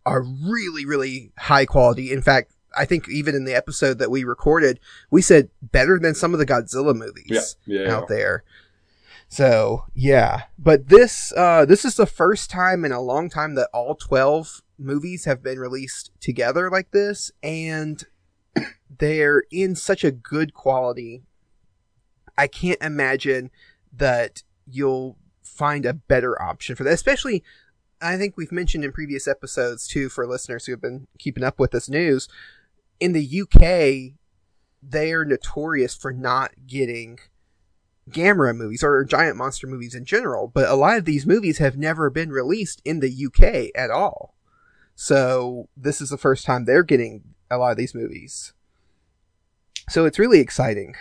are 0.05 0.21
really 0.23 0.85
really 0.85 1.31
high 1.37 1.65
quality. 1.65 2.11
In 2.11 2.21
fact, 2.21 2.51
I 2.75 2.85
think 2.85 3.07
even 3.09 3.35
in 3.35 3.45
the 3.45 3.55
episode 3.55 3.99
that 3.99 4.09
we 4.11 4.23
recorded, 4.23 4.79
we 5.11 5.21
said 5.21 5.49
better 5.61 5.99
than 5.99 6.15
some 6.15 6.33
of 6.33 6.39
the 6.39 6.45
Godzilla 6.45 6.95
movies 6.95 7.55
Yeah. 7.65 7.81
Yeah. 7.83 7.95
out 7.95 8.07
there. 8.07 8.43
So 9.29 9.85
yeah, 9.95 10.43
but 10.59 10.89
this 10.89 11.33
uh, 11.35 11.65
this 11.65 11.85
is 11.85 11.95
the 11.95 12.05
first 12.05 12.49
time 12.49 12.85
in 12.85 12.91
a 12.91 13.01
long 13.01 13.29
time 13.29 13.55
that 13.55 13.69
all 13.73 13.95
twelve 13.95 14.61
movies 14.77 15.25
have 15.25 15.41
been 15.41 15.59
released 15.59 16.11
together 16.19 16.69
like 16.69 16.91
this, 16.91 17.31
and 17.41 18.03
they're 18.89 19.43
in 19.51 19.75
such 19.75 20.03
a 20.03 20.11
good 20.11 20.53
quality. 20.53 21.23
I 22.37 22.47
can't 22.47 22.81
imagine 22.81 23.51
that 23.91 24.43
you'll 24.67 25.17
find 25.41 25.85
a 25.85 25.93
better 25.93 26.41
option 26.41 26.75
for 26.75 26.83
that, 26.83 26.93
especially. 26.93 27.43
I 28.01 28.17
think 28.17 28.35
we've 28.35 28.51
mentioned 28.51 28.83
in 28.83 28.91
previous 28.91 29.27
episodes 29.27 29.87
too 29.87 30.09
for 30.09 30.27
listeners 30.27 30.65
who 30.65 30.73
have 30.73 30.81
been 30.81 31.07
keeping 31.19 31.43
up 31.43 31.59
with 31.59 31.71
this 31.71 31.89
news. 31.89 32.27
In 32.99 33.13
the 33.13 33.41
UK, 33.41 34.17
they 34.81 35.13
are 35.13 35.23
notorious 35.23 35.95
for 35.95 36.11
not 36.11 36.51
getting 36.67 37.19
Gamera 38.09 38.55
movies 38.55 38.83
or 38.83 39.03
giant 39.05 39.37
monster 39.37 39.67
movies 39.67 39.95
in 39.95 40.03
general, 40.03 40.47
but 40.47 40.67
a 40.67 40.75
lot 40.75 40.97
of 40.97 41.05
these 41.05 41.25
movies 41.25 41.59
have 41.59 41.77
never 41.77 42.09
been 42.09 42.29
released 42.29 42.81
in 42.83 42.99
the 42.99 43.25
UK 43.25 43.71
at 43.75 43.89
all. 43.89 44.35
So 44.95 45.69
this 45.77 46.01
is 46.01 46.09
the 46.09 46.17
first 46.17 46.45
time 46.45 46.65
they're 46.65 46.83
getting 46.83 47.23
a 47.53 47.57
lot 47.57 47.71
of 47.71 47.77
these 47.77 47.95
movies. 47.95 48.53
So 49.89 50.05
it's 50.05 50.19
really 50.19 50.39
exciting. 50.39 50.95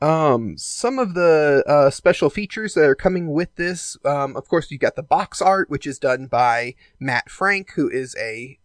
Um, 0.00 0.58
some 0.58 0.98
of 0.98 1.14
the 1.14 1.62
uh, 1.66 1.90
special 1.90 2.28
features 2.28 2.74
that 2.74 2.84
are 2.84 2.96
coming 2.96 3.32
with 3.32 3.54
this, 3.54 3.96
um, 4.04 4.36
of 4.36 4.48
course, 4.48 4.70
you 4.70 4.78
got 4.78 4.96
the 4.96 5.02
box 5.02 5.40
art, 5.40 5.70
which 5.70 5.86
is 5.86 5.98
done 5.98 6.26
by 6.26 6.74
Matt 6.98 7.30
Frank, 7.30 7.72
who 7.74 7.88
is 7.88 8.16
a 8.18 8.58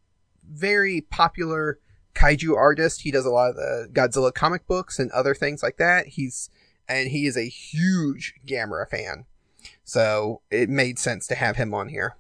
very 0.43 1.01
popular 1.01 1.79
kaiju 2.15 2.55
artist. 2.55 3.01
He 3.01 3.11
does 3.11 3.25
a 3.25 3.29
lot 3.29 3.51
of 3.51 3.55
the 3.55 3.87
Godzilla 3.93 4.33
comic 4.33 4.65
books 4.65 4.97
and 4.97 5.11
other 5.11 5.35
things 5.35 5.61
like 5.61 5.77
that. 5.77 6.07
He's 6.07 6.49
and 6.89 7.09
he 7.09 7.27
is 7.27 7.37
a 7.37 7.47
huge 7.47 8.33
Gamera 8.45 8.89
fan. 8.89 9.25
So 9.83 10.41
it 10.49 10.69
made 10.69 10.97
sense 10.97 11.27
to 11.27 11.35
have 11.35 11.57
him 11.57 11.73
on 11.73 11.89
here. 11.89 12.15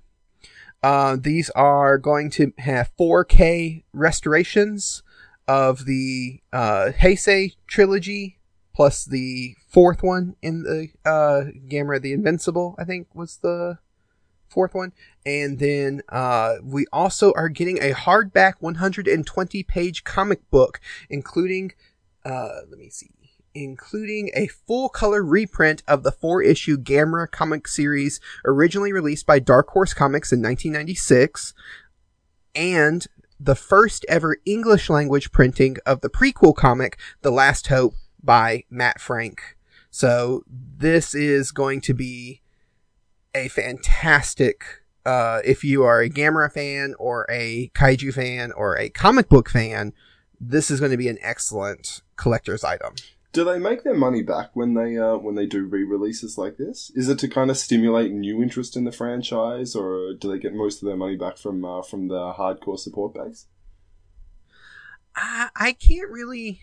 Uh, 0.83 1.17
these 1.19 1.49
are 1.51 1.97
going 1.97 2.29
to 2.29 2.53
have 2.59 2.91
4K 2.99 3.83
restorations 3.93 5.03
of 5.47 5.85
the 5.85 6.41
uh, 6.53 6.91
Heisei 6.99 7.55
trilogy, 7.67 8.39
plus 8.75 9.05
the 9.05 9.55
fourth 9.67 10.03
one 10.03 10.35
in 10.41 10.63
the 10.63 10.89
uh, 11.05 11.51
Gamera 11.67 12.01
the 12.01 12.13
Invincible, 12.13 12.75
I 12.77 12.83
think 12.83 13.07
was 13.13 13.37
the 13.37 13.79
fourth 14.49 14.73
one. 14.73 14.93
And 15.25 15.59
then 15.59 16.01
uh, 16.09 16.55
we 16.63 16.85
also 16.93 17.33
are 17.33 17.49
getting 17.49 17.77
a 17.79 17.93
hardback 17.93 18.53
120 18.59 19.63
page 19.63 20.03
comic 20.03 20.49
book, 20.49 20.79
including, 21.09 21.71
uh, 22.25 22.49
let 22.69 22.77
me 22.77 22.89
see, 22.89 23.09
including 23.57 24.29
a 24.35 24.47
full 24.47 24.87
color 24.87 25.23
reprint 25.23 25.81
of 25.87 26.03
the 26.03 26.11
four 26.11 26.41
issue 26.41 26.77
Gamera 26.77 27.29
comic 27.29 27.67
series 27.67 28.19
originally 28.45 28.93
released 28.93 29.25
by 29.25 29.39
Dark 29.39 29.69
Horse 29.69 29.93
Comics 29.93 30.31
in 30.31 30.39
1996, 30.39 31.53
and 32.55 33.07
the 33.39 33.55
first 33.55 34.05
ever 34.07 34.37
English 34.45 34.89
language 34.89 35.31
printing 35.31 35.77
of 35.85 36.01
the 36.01 36.09
prequel 36.09 36.55
comic, 36.55 36.97
The 37.21 37.31
Last 37.31 37.67
Hope, 37.67 37.95
by 38.21 38.63
Matt 38.69 38.99
Frank. 38.99 39.57
So 39.89 40.43
this 40.47 41.15
is 41.15 41.51
going 41.51 41.81
to 41.81 41.93
be 41.93 42.41
a 43.33 43.47
fantastic 43.47 44.83
uh, 45.05 45.39
if 45.45 45.63
you 45.63 45.83
are 45.83 46.01
a 46.01 46.09
Gamera 46.09 46.51
fan 46.51 46.93
or 46.99 47.25
a 47.29 47.71
kaiju 47.73 48.13
fan 48.13 48.51
or 48.51 48.77
a 48.77 48.89
comic 48.89 49.29
book 49.29 49.49
fan, 49.49 49.93
this 50.39 50.69
is 50.69 50.81
going 50.81 50.91
to 50.91 50.97
be 50.97 51.07
an 51.07 51.17
excellent 51.21 52.01
collector's 52.17 52.63
item. 52.65 52.95
Do 53.37 53.43
they 53.43 53.59
make 53.59 53.83
their 53.83 53.93
money 53.93 54.23
back 54.23 54.49
when 54.55 54.73
they 54.73 54.97
uh, 54.97 55.15
when 55.17 55.35
they 55.35 55.45
do 55.45 55.63
re-releases 55.63 56.39
like 56.39 56.57
this? 56.57 56.91
Is 56.95 57.07
it 57.07 57.19
to 57.19 57.27
kind 57.27 57.51
of 57.51 57.57
stimulate 57.59 58.11
new 58.11 58.41
interest 58.41 58.75
in 58.75 58.83
the 58.83 58.91
franchise, 58.91 59.75
or 59.75 60.13
do 60.19 60.31
they 60.31 60.39
get 60.39 60.55
most 60.55 60.81
of 60.81 60.87
their 60.87 60.97
money 60.97 61.15
back 61.15 61.37
from 61.37 61.63
uh, 61.63 61.83
from 61.83 62.07
the 62.07 62.33
hardcore 62.33 62.79
support 62.79 63.13
base? 63.13 63.45
I, 65.15 65.49
I 65.55 65.71
can't 65.73 66.09
really, 66.09 66.61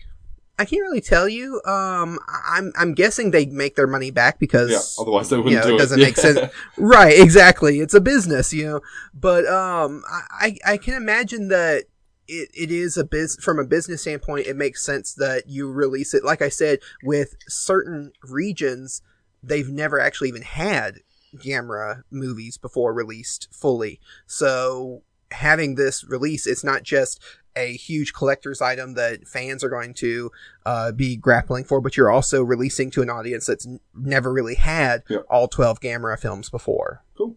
I 0.59 0.65
can't 0.65 0.81
really 0.81 0.99
tell 0.99 1.29
you. 1.29 1.61
Um, 1.65 2.19
I'm 2.45 2.73
I'm 2.77 2.93
guessing 2.93 3.31
they 3.31 3.45
make 3.45 3.77
their 3.77 3.87
money 3.87 4.11
back 4.11 4.37
because 4.37 4.69
Yeah, 4.69 5.01
otherwise 5.01 5.29
they 5.29 5.37
wouldn't 5.37 5.53
you 5.53 5.59
know, 5.59 5.67
do 5.67 5.71
it 5.71 5.75
it. 5.75 5.79
doesn't 5.79 5.99
Yeah. 5.99 6.05
make 6.07 6.17
sense. 6.17 6.39
right, 6.77 7.17
exactly. 7.17 7.79
It's 7.79 7.93
a 7.93 8.01
business, 8.01 8.51
you 8.51 8.65
know. 8.65 8.81
But 9.13 9.45
um, 9.47 10.03
I 10.09 10.57
I 10.65 10.75
can 10.75 10.95
imagine 10.95 11.47
that 11.47 11.85
it, 12.27 12.49
it 12.53 12.71
is 12.71 12.97
a 12.97 13.03
biz 13.03 13.37
from 13.41 13.59
a 13.59 13.65
business 13.65 14.01
standpoint. 14.01 14.47
It 14.47 14.55
makes 14.55 14.83
sense 14.85 15.13
that 15.15 15.47
you 15.47 15.71
release 15.71 16.13
it. 16.13 16.23
Like 16.23 16.41
I 16.41 16.49
said, 16.49 16.79
with 17.03 17.35
certain 17.47 18.11
regions, 18.23 19.01
they've 19.43 19.69
never 19.69 19.99
actually 19.99 20.29
even 20.29 20.41
had 20.41 20.99
Gamera 21.35 22.03
movies 22.11 22.57
before 22.57 22.93
released 22.93 23.47
fully. 23.51 23.99
So 24.25 25.03
having 25.31 25.75
this 25.75 26.03
release, 26.03 26.47
it's 26.47 26.63
not 26.63 26.83
just 26.83 27.21
a 27.57 27.73
huge 27.77 28.13
collector's 28.13 28.61
item 28.61 28.95
that 28.95 29.27
fans 29.27 29.63
are 29.63 29.69
going 29.69 29.93
to 29.93 30.29
uh, 30.65 30.91
be 30.91 31.15
grappling 31.15 31.63
for, 31.63 31.79
but 31.79 31.95
you're 31.95 32.11
also 32.11 32.43
releasing 32.43 32.91
to 32.91 33.01
an 33.01 33.09
audience 33.09 33.45
that's 33.45 33.65
n- 33.65 33.79
never 33.93 34.31
really 34.33 34.55
had 34.55 35.03
Yeah. 35.09 35.19
all 35.29 35.47
12 35.47 35.79
Gamera 35.79 36.19
films 36.19 36.49
before. 36.49 37.03
Cool. 37.17 37.34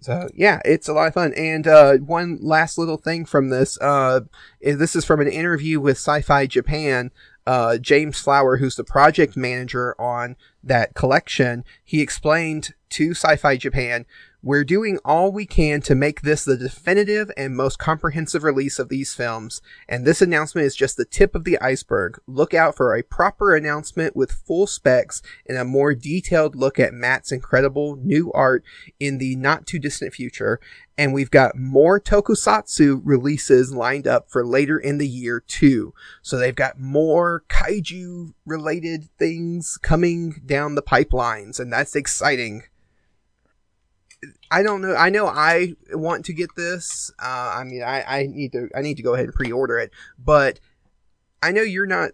So 0.00 0.28
yeah, 0.34 0.60
it's 0.64 0.88
a 0.88 0.92
lot 0.92 1.08
of 1.08 1.14
fun. 1.14 1.32
And 1.34 1.66
uh, 1.66 1.96
one 1.96 2.38
last 2.40 2.78
little 2.78 2.96
thing 2.96 3.24
from 3.24 3.48
this, 3.48 3.78
uh, 3.80 4.20
this 4.60 4.94
is 4.94 5.04
from 5.04 5.20
an 5.20 5.28
interview 5.28 5.80
with 5.80 5.96
Sci-Fi 5.96 6.46
Japan. 6.46 7.10
Uh, 7.46 7.78
James 7.78 8.20
Flower, 8.20 8.58
who's 8.58 8.76
the 8.76 8.84
project 8.84 9.34
manager 9.34 9.98
on 9.98 10.36
that 10.62 10.94
collection, 10.94 11.64
he 11.82 12.02
explained 12.02 12.74
to 12.90 13.12
Sci-Fi 13.12 13.56
Japan, 13.56 14.04
"We're 14.40 14.64
doing 14.64 14.98
all 15.04 15.32
we 15.32 15.46
can 15.46 15.80
to 15.82 15.96
make 15.96 16.22
this 16.22 16.44
the 16.44 16.56
definitive 16.56 17.30
and 17.36 17.56
most 17.56 17.78
comprehensive 17.78 18.44
release 18.44 18.78
of 18.78 18.88
these 18.88 19.12
films, 19.14 19.60
and 19.88 20.04
this 20.04 20.22
announcement 20.22 20.64
is 20.66 20.76
just 20.76 20.96
the 20.96 21.04
tip 21.04 21.34
of 21.34 21.42
the 21.42 21.58
iceberg. 21.60 22.20
Look 22.26 22.54
out 22.54 22.76
for 22.76 22.94
a 22.94 23.02
proper 23.02 23.56
announcement 23.56 24.14
with 24.14 24.30
full 24.30 24.68
specs 24.68 25.22
and 25.48 25.58
a 25.58 25.64
more 25.64 25.92
detailed 25.92 26.54
look 26.54 26.78
at 26.78 26.94
Matt's 26.94 27.32
incredible 27.32 27.96
new 27.96 28.32
art 28.32 28.62
in 29.00 29.18
the 29.18 29.34
not 29.34 29.66
too 29.66 29.80
distant 29.80 30.14
future. 30.14 30.60
And 30.96 31.12
we've 31.12 31.30
got 31.30 31.56
more 31.56 32.00
tokusatsu 32.00 33.00
releases 33.04 33.72
lined 33.72 34.06
up 34.06 34.30
for 34.30 34.44
later 34.44 34.78
in 34.78 34.98
the 34.98 35.06
year 35.06 35.40
too. 35.40 35.94
So 36.22 36.36
they've 36.36 36.54
got 36.54 36.78
more 36.78 37.44
kaiju 37.48 38.34
related 38.46 39.08
things 39.18 39.78
coming 39.80 40.42
down 40.44 40.74
the 40.74 40.82
pipelines 40.82 41.60
and 41.60 41.72
that's 41.72 41.94
exciting. 41.94 42.64
I 44.50 44.62
don't 44.62 44.82
know. 44.82 44.94
I 44.94 45.10
know 45.10 45.26
I 45.26 45.74
want 45.92 46.24
to 46.26 46.32
get 46.32 46.54
this. 46.56 47.12
Uh, 47.18 47.54
I 47.56 47.64
mean, 47.64 47.82
I, 47.82 48.02
I 48.02 48.26
need 48.26 48.52
to. 48.52 48.68
I 48.74 48.82
need 48.82 48.96
to 48.96 49.02
go 49.02 49.14
ahead 49.14 49.26
and 49.26 49.34
pre-order 49.34 49.78
it. 49.78 49.92
But 50.18 50.60
I 51.42 51.52
know 51.52 51.62
you're 51.62 51.86
not 51.86 52.10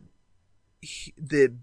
the 1.16 1.54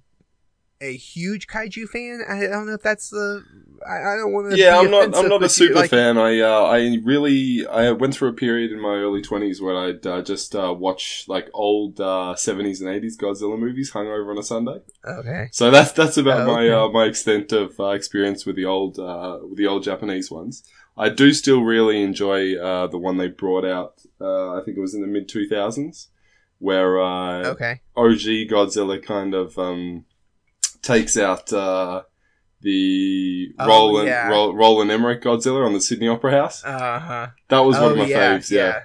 a 0.82 0.98
huge 0.98 1.48
kaiju 1.48 1.88
fan. 1.88 2.22
I 2.28 2.48
don't 2.48 2.66
know 2.68 2.74
if 2.74 2.82
that's 2.82 3.10
the. 3.10 3.44
I, 3.88 4.14
I 4.14 4.16
don't 4.18 4.34
want 4.34 4.52
to. 4.52 4.58
Yeah, 4.58 4.78
I'm 4.80 4.92
not. 4.92 5.16
I'm 5.16 5.30
not 5.30 5.44
a 5.44 5.50
super 5.50 5.88
fan. 5.88 6.18
I 6.18 6.40
uh, 6.40 6.64
I 6.64 6.98
really 7.04 7.66
I 7.68 7.92
went 7.92 8.16
through 8.16 8.30
a 8.30 8.34
period 8.34 8.72
in 8.72 8.80
my 8.82 8.96
early 8.96 9.22
twenties 9.22 9.62
where 9.62 9.78
I'd 9.78 10.06
uh, 10.06 10.22
just 10.22 10.56
uh, 10.56 10.74
watch 10.78 11.26
like 11.28 11.50
old 11.54 12.00
uh, 12.02 12.34
70s 12.36 12.82
and 12.82 12.90
80s 12.90 13.16
Godzilla 13.18 13.58
movies 13.58 13.92
hungover 13.92 14.32
on 14.32 14.38
a 14.38 14.44
Sunday. 14.44 14.80
Okay. 15.06 15.50
So 15.52 15.72
that's 15.72 15.92
that's 15.94 16.18
about 16.18 16.42
Oh, 16.48 16.54
my 16.54 16.70
uh, 16.70 16.90
my 16.90 17.06
extent 17.06 17.52
of 17.52 17.80
uh, 17.80 17.90
experience 17.90 18.46
with 18.46 18.56
the 18.56 18.66
old 18.66 19.00
uh, 19.00 19.40
with 19.44 19.58
the 19.58 19.68
old 19.68 19.84
Japanese 19.84 20.30
ones. 20.32 20.64
I 20.98 21.10
do 21.10 21.32
still 21.34 21.62
really 21.62 22.04
enjoy 22.04 22.58
uh, 22.58 22.88
the 22.88 22.98
one 22.98 23.18
they 23.18 23.30
brought 23.30 23.66
out. 23.66 24.02
Uh, 24.20 24.58
I 24.58 24.62
think 24.64 24.78
it 24.78 24.82
was 24.82 24.94
in 24.94 25.02
the 25.02 25.08
mid 25.08 25.28
two 25.30 25.48
thousands. 25.48 26.10
where 26.60 27.02
uh, 27.02 27.46
Okay. 27.54 27.82
OG 27.96 28.50
Godzilla 28.52 29.02
kind 29.04 29.34
of 29.34 29.58
um, 29.58 30.06
takes 30.82 31.18
out 31.18 31.52
uh, 31.54 32.04
the 32.62 33.54
Oh, 33.60 33.68
Roland 33.68 34.08
yeah. 34.08 34.28
Ro- 34.30 34.54
Roland 34.54 34.92
Emmerich 34.92 35.22
Godzilla 35.22 35.66
on 35.66 35.74
the 35.74 35.82
Sydney 35.82 36.08
Opera 36.08 36.32
House. 36.32 36.64
Uh 36.64 37.00
huh. 37.00 37.28
That 37.50 37.60
was 37.60 37.76
one 37.78 37.86
oh 37.86 37.92
of 37.92 37.98
my 37.98 38.06
yeah, 38.06 38.38
faves. 38.38 38.52
Yeah. 38.52 38.82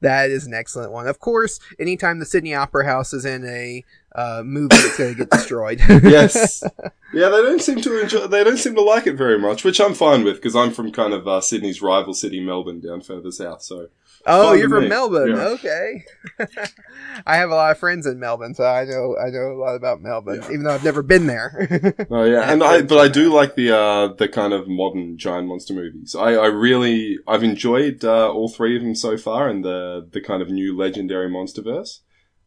That 0.00 0.30
is 0.30 0.46
an 0.46 0.52
excellent 0.52 0.92
one. 0.92 1.06
Of 1.06 1.18
course, 1.18 1.58
anytime 1.78 2.18
the 2.18 2.26
Sydney 2.26 2.54
Opera 2.54 2.84
House 2.84 3.14
is 3.14 3.24
in 3.24 3.46
a 3.46 3.82
uh, 4.14 4.42
movie, 4.44 4.76
it's 4.76 4.98
going 4.98 5.14
to 5.14 5.18
get 5.18 5.30
destroyed. 5.30 5.80
yes. 5.88 6.62
Yeah, 7.14 7.28
they 7.28 7.42
don't 7.42 7.62
seem 7.62 7.80
to 7.80 8.00
enjoy. 8.02 8.26
They 8.26 8.42
don't 8.42 8.56
seem 8.56 8.74
to 8.74 8.80
like 8.82 9.06
it 9.06 9.14
very 9.14 9.38
much, 9.38 9.62
which 9.62 9.80
I'm 9.80 9.94
fine 9.94 10.24
with 10.24 10.34
because 10.34 10.56
I'm 10.56 10.72
from 10.72 10.90
kind 10.90 11.12
of 11.12 11.28
uh, 11.28 11.40
Sydney's 11.40 11.80
rival 11.80 12.12
city, 12.12 12.40
Melbourne, 12.40 12.80
down 12.80 13.02
further 13.02 13.30
south. 13.30 13.62
So 13.62 13.86
Oh, 14.26 14.52
you're 14.54 14.68
from 14.68 14.84
me. 14.84 14.88
Melbourne. 14.88 15.30
Yeah. 15.36 15.48
Okay. 15.48 16.04
I 17.26 17.36
have 17.36 17.50
a 17.50 17.54
lot 17.54 17.70
of 17.72 17.78
friends 17.78 18.06
in 18.06 18.18
Melbourne, 18.18 18.54
so 18.54 18.64
I 18.64 18.84
know 18.84 19.16
I 19.18 19.30
know 19.30 19.52
a 19.52 19.58
lot 19.60 19.74
about 19.76 20.00
Melbourne, 20.00 20.40
Yeah. 20.42 20.48
even 20.48 20.62
though 20.64 20.74
I've 20.74 20.84
never 20.84 21.02
been 21.02 21.26
there. 21.26 21.94
Oh 22.10 22.24
yeah, 22.24 22.50
and 22.52 22.62
I 22.62 22.82
but 22.82 22.98
I 22.98 23.08
do 23.08 23.32
like 23.32 23.54
the 23.54 23.76
uh 23.76 24.08
the 24.14 24.28
kind 24.28 24.52
of 24.52 24.66
modern 24.68 25.18
giant 25.18 25.48
monster 25.48 25.74
movies. 25.74 26.14
I, 26.14 26.32
I 26.34 26.46
really 26.46 27.18
I've 27.26 27.44
enjoyed 27.44 28.04
uh, 28.04 28.30
all 28.30 28.48
three 28.48 28.76
of 28.76 28.82
them 28.82 28.94
so 28.94 29.16
far, 29.16 29.48
and 29.48 29.64
the 29.64 30.08
the 30.10 30.20
kind 30.20 30.42
of 30.42 30.48
new 30.50 30.76
legendary 30.76 31.28
monsterverse. 31.28 32.00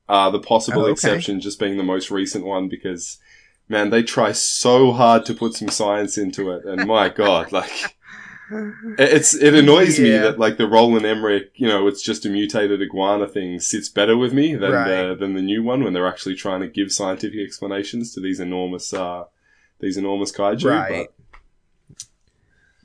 Uh 0.09 0.29
the 0.29 0.39
possible 0.39 0.81
Oh, 0.81 0.85
okay. 0.85 0.91
exception 0.93 1.39
just 1.41 1.59
being 1.59 1.77
the 1.77 1.83
most 1.83 2.09
recent 2.11 2.45
one 2.45 2.69
because 2.69 3.17
man 3.69 3.89
they 3.89 4.03
try 4.03 4.31
so 4.31 4.91
hard 4.93 5.25
to 5.25 5.33
put 5.33 5.53
some 5.53 5.69
science 5.69 6.17
into 6.17 6.49
it, 6.51 6.65
and 6.65 6.87
my 6.87 7.09
god, 7.09 7.51
like 7.51 7.96
it's 8.97 9.33
it 9.35 9.53
annoys 9.53 9.99
me 9.99 10.11
that 10.11 10.39
like 10.39 10.57
the 10.57 10.67
Roland 10.67 11.05
Emmerich, 11.05 11.51
you 11.55 11.67
know, 11.67 11.87
it's 11.87 12.01
just 12.01 12.25
a 12.25 12.29
mutated 12.29 12.81
iguana 12.81 13.27
thing 13.27 13.59
sits 13.59 13.89
better 13.89 14.15
with 14.17 14.33
me 14.33 14.55
than 14.55 14.71
Right. 14.71 15.07
the 15.09 15.15
than 15.19 15.33
the 15.33 15.41
new 15.41 15.63
one 15.63 15.83
when 15.83 15.93
they're 15.93 16.07
actually 16.07 16.35
trying 16.35 16.61
to 16.61 16.67
give 16.67 16.91
scientific 16.91 17.39
explanations 17.45 18.13
to 18.13 18.21
these 18.21 18.39
enormous 18.39 18.93
uh 18.93 19.25
these 19.79 19.97
enormous 19.97 20.31
kaiju. 20.31 20.65
right. 20.69 21.07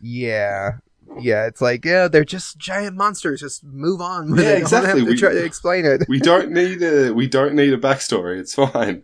Yeah. 0.00 0.78
Yeah, 1.20 1.46
it's 1.46 1.60
like, 1.60 1.84
yeah, 1.84 2.08
they're 2.08 2.24
just 2.24 2.56
giant 2.58 2.96
monsters. 2.96 3.40
Just 3.40 3.62
move 3.64 4.00
on. 4.00 4.34
Yeah, 4.36 4.52
exactly. 4.56 5.02
We- 5.02 5.16
try 5.16 5.32
to 5.32 5.44
explain 5.44 5.84
it. 5.84 6.02
We 6.08 6.18
don't 6.18 6.50
need 6.52 6.82
a 6.82 7.12
we 7.12 7.28
don't 7.28 7.54
need 7.54 7.72
a 7.72 7.78
backstory. 7.78 8.38
It's 8.40 8.54
fine. 8.54 9.02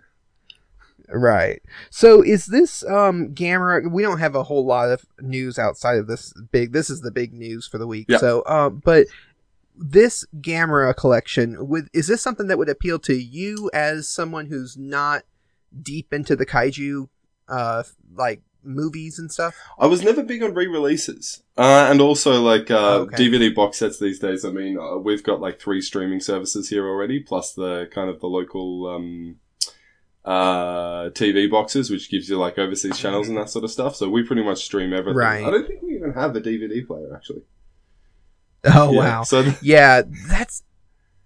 Right. 1.10 1.62
So 1.90 2.22
is 2.22 2.46
this 2.46 2.84
um 2.84 3.28
Gamera 3.34 3.90
we 3.90 4.02
don't 4.02 4.18
have 4.18 4.34
a 4.34 4.42
whole 4.42 4.66
lot 4.66 4.90
of 4.90 5.06
news 5.20 5.58
outside 5.58 5.96
of 5.98 6.06
this 6.06 6.32
big 6.52 6.72
this 6.72 6.90
is 6.90 7.00
the 7.00 7.10
big 7.10 7.32
news 7.32 7.66
for 7.66 7.78
the 7.78 7.86
week. 7.86 8.06
Yeah. 8.08 8.18
So 8.18 8.42
um 8.46 8.82
but 8.84 9.06
this 9.76 10.24
Gamera 10.40 10.94
collection 10.96 11.68
with 11.68 11.88
is 11.92 12.08
this 12.08 12.20
something 12.22 12.48
that 12.48 12.58
would 12.58 12.68
appeal 12.68 12.98
to 13.00 13.14
you 13.14 13.70
as 13.72 14.08
someone 14.08 14.46
who's 14.46 14.76
not 14.76 15.22
deep 15.80 16.12
into 16.12 16.36
the 16.36 16.46
kaiju 16.46 17.08
uh 17.48 17.82
like 18.14 18.42
movies 18.62 19.18
and 19.18 19.32
stuff? 19.32 19.56
I 19.78 19.86
was 19.86 20.02
never 20.02 20.22
big 20.22 20.42
on 20.42 20.52
re-releases, 20.52 21.42
uh, 21.56 21.86
and 21.90 22.00
also 22.00 22.42
like 22.42 22.70
uh, 22.70 22.98
Okay. 23.00 23.16
DVD 23.16 23.54
box 23.54 23.78
sets 23.78 23.98
these 23.98 24.18
days. 24.18 24.44
I 24.44 24.50
mean, 24.50 24.78
uh, 24.78 24.96
we've 24.96 25.22
got 25.22 25.40
like 25.40 25.60
three 25.60 25.80
streaming 25.80 26.20
services 26.20 26.68
here 26.68 26.86
already, 26.86 27.20
plus 27.20 27.54
the 27.54 27.88
kind 27.92 28.10
of 28.10 28.20
the 28.20 28.26
local 28.26 28.86
um, 28.88 29.36
uh, 30.24 31.10
TV 31.10 31.50
boxes, 31.50 31.90
which 31.90 32.10
gives 32.10 32.28
you 32.28 32.38
like 32.38 32.58
overseas 32.58 32.98
channels 32.98 33.28
and 33.28 33.36
that 33.36 33.50
sort 33.50 33.64
of 33.64 33.70
stuff. 33.70 33.96
So 33.96 34.08
we 34.08 34.22
pretty 34.22 34.42
much 34.42 34.64
stream 34.64 34.92
everything. 34.92 35.16
Right. 35.16 35.44
I 35.44 35.50
don't 35.50 35.66
think 35.66 35.82
we 35.82 35.96
even 35.96 36.12
have 36.12 36.36
a 36.36 36.40
DVD 36.40 36.86
player 36.86 37.14
actually. 37.14 37.42
Oh 38.64 38.92
Yeah, 38.92 38.98
wow. 38.98 39.22
So 39.22 39.52
Yeah, 39.62 40.02
that's 40.28 40.62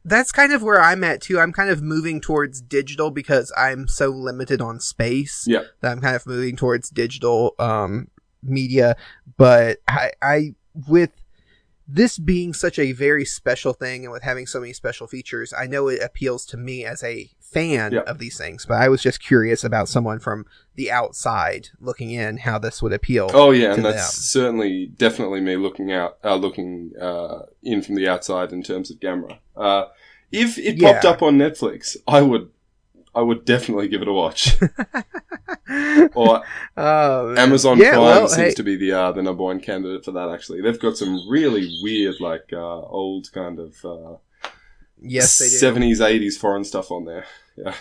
that's 0.04 0.32
kind 0.32 0.52
of 0.52 0.62
where 0.62 0.80
I'm 0.80 1.04
at 1.04 1.20
too. 1.20 1.38
I'm 1.38 1.52
kind 1.52 1.70
of 1.70 1.82
moving 1.82 2.20
towards 2.20 2.60
digital 2.60 3.10
because 3.10 3.52
I'm 3.56 3.88
so 3.88 4.08
limited 4.08 4.60
on 4.60 4.80
space. 4.80 5.44
Yeah. 5.46 5.62
That 5.80 5.92
I'm 5.92 6.00
kind 6.00 6.16
of 6.16 6.26
moving 6.26 6.56
towards 6.56 6.90
digital 6.90 7.54
um 7.58 8.08
media, 8.42 8.96
but 9.36 9.78
I 9.88 10.12
I 10.20 10.54
with 10.88 11.10
this 11.88 12.18
being 12.18 12.52
such 12.54 12.78
a 12.78 12.92
very 12.92 13.24
special 13.24 13.72
thing 13.72 14.04
and 14.04 14.12
with 14.12 14.22
having 14.22 14.46
so 14.46 14.60
many 14.60 14.72
special 14.72 15.06
features, 15.06 15.52
I 15.52 15.66
know 15.66 15.88
it 15.88 16.00
appeals 16.02 16.46
to 16.46 16.56
me 16.56 16.84
as 16.84 17.02
a 17.02 17.30
fan 17.52 17.92
Yeah. 17.92 18.00
of 18.00 18.18
these 18.18 18.36
things, 18.38 18.64
but 18.66 18.74
I 18.80 18.88
was 18.88 19.02
just 19.02 19.22
curious 19.22 19.62
about 19.64 19.88
someone 19.88 20.18
from 20.18 20.46
the 20.74 20.90
outside 20.90 21.68
looking 21.80 22.10
in 22.10 22.38
how 22.38 22.58
this 22.58 22.82
would 22.82 22.92
appeal. 22.92 23.30
Oh 23.34 23.50
yeah, 23.50 23.74
and 23.74 23.84
that's 23.84 24.14
them. 24.14 24.22
certainly 24.22 24.86
definitely 24.86 25.40
me 25.40 25.56
looking 25.56 25.92
out, 25.92 26.16
uh, 26.24 26.34
looking 26.36 26.92
uh, 27.00 27.40
in 27.62 27.82
from 27.82 27.94
the 27.96 28.08
outside 28.08 28.52
in 28.52 28.62
terms 28.62 28.90
of 28.90 28.98
Gamera. 29.00 29.38
Uh, 29.56 29.84
if 30.30 30.56
it 30.58 30.80
popped 30.80 31.04
up 31.04 31.22
on 31.22 31.36
Netflix, 31.36 31.96
I 32.08 32.22
would, 32.22 32.48
I 33.14 33.20
would 33.20 33.44
definitely 33.44 33.88
give 33.88 34.00
it 34.00 34.08
a 34.08 34.12
watch. 34.12 34.54
or 36.14 36.42
Oh. 36.76 37.34
Amazon 37.36 37.78
Yeah, 37.78 37.90
Prime 37.92 38.00
well, 38.02 38.28
seems 38.28 38.48
hey- 38.48 38.54
to 38.54 38.62
be 38.62 38.76
the 38.76 38.92
uh, 38.92 39.12
the 39.12 39.22
number 39.22 39.42
one 39.42 39.60
candidate 39.60 40.04
for 40.04 40.12
that. 40.12 40.30
Actually, 40.30 40.62
they've 40.62 40.80
got 40.80 40.96
some 40.96 41.18
really 41.28 41.68
weird, 41.82 42.14
like 42.20 42.44
uh, 42.52 42.56
old 42.80 43.30
kind 43.32 43.58
of 43.58 43.76
uh, 43.84 44.16
Yes, 45.00 45.38
they 45.38 45.46
do. 45.46 45.50
seventies, 45.50 46.00
eighties 46.00 46.38
foreign 46.38 46.64
stuff 46.64 46.90
on 46.90 47.04
there. 47.04 47.26
Yeah, 47.56 47.74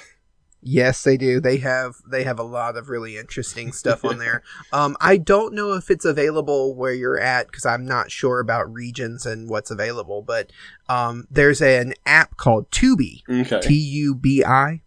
Yes, 0.63 1.03
they 1.03 1.17
do. 1.17 1.39
They 1.39 1.57
have 1.57 1.95
they 2.07 2.23
have 2.23 2.37
a 2.37 2.43
lot 2.43 2.77
of 2.77 2.87
really 2.87 3.17
interesting 3.17 3.71
stuff 3.71 4.05
on 4.05 4.19
there. 4.19 4.43
Um, 4.73 4.95
I 5.01 5.17
don't 5.17 5.53
know 5.53 5.73
if 5.73 5.89
it's 5.89 6.05
available 6.05 6.75
where 6.75 6.93
you're 6.93 7.19
at 7.19 7.47
because 7.47 7.65
I'm 7.65 7.85
not 7.85 8.09
sure 8.09 8.39
about 8.39 8.71
regions 8.71 9.25
and 9.25 9.49
what's 9.49 9.69
available. 9.69 10.21
But 10.21 10.51
um, 10.87 11.27
there's 11.29 11.61
an 11.61 11.93
app 12.05 12.37
called 12.37 12.69
Tubi, 12.71 13.21
okay. 13.29 13.59
T 13.61 13.73
U 13.73 14.15
B 14.15 14.43
I, 14.45 14.81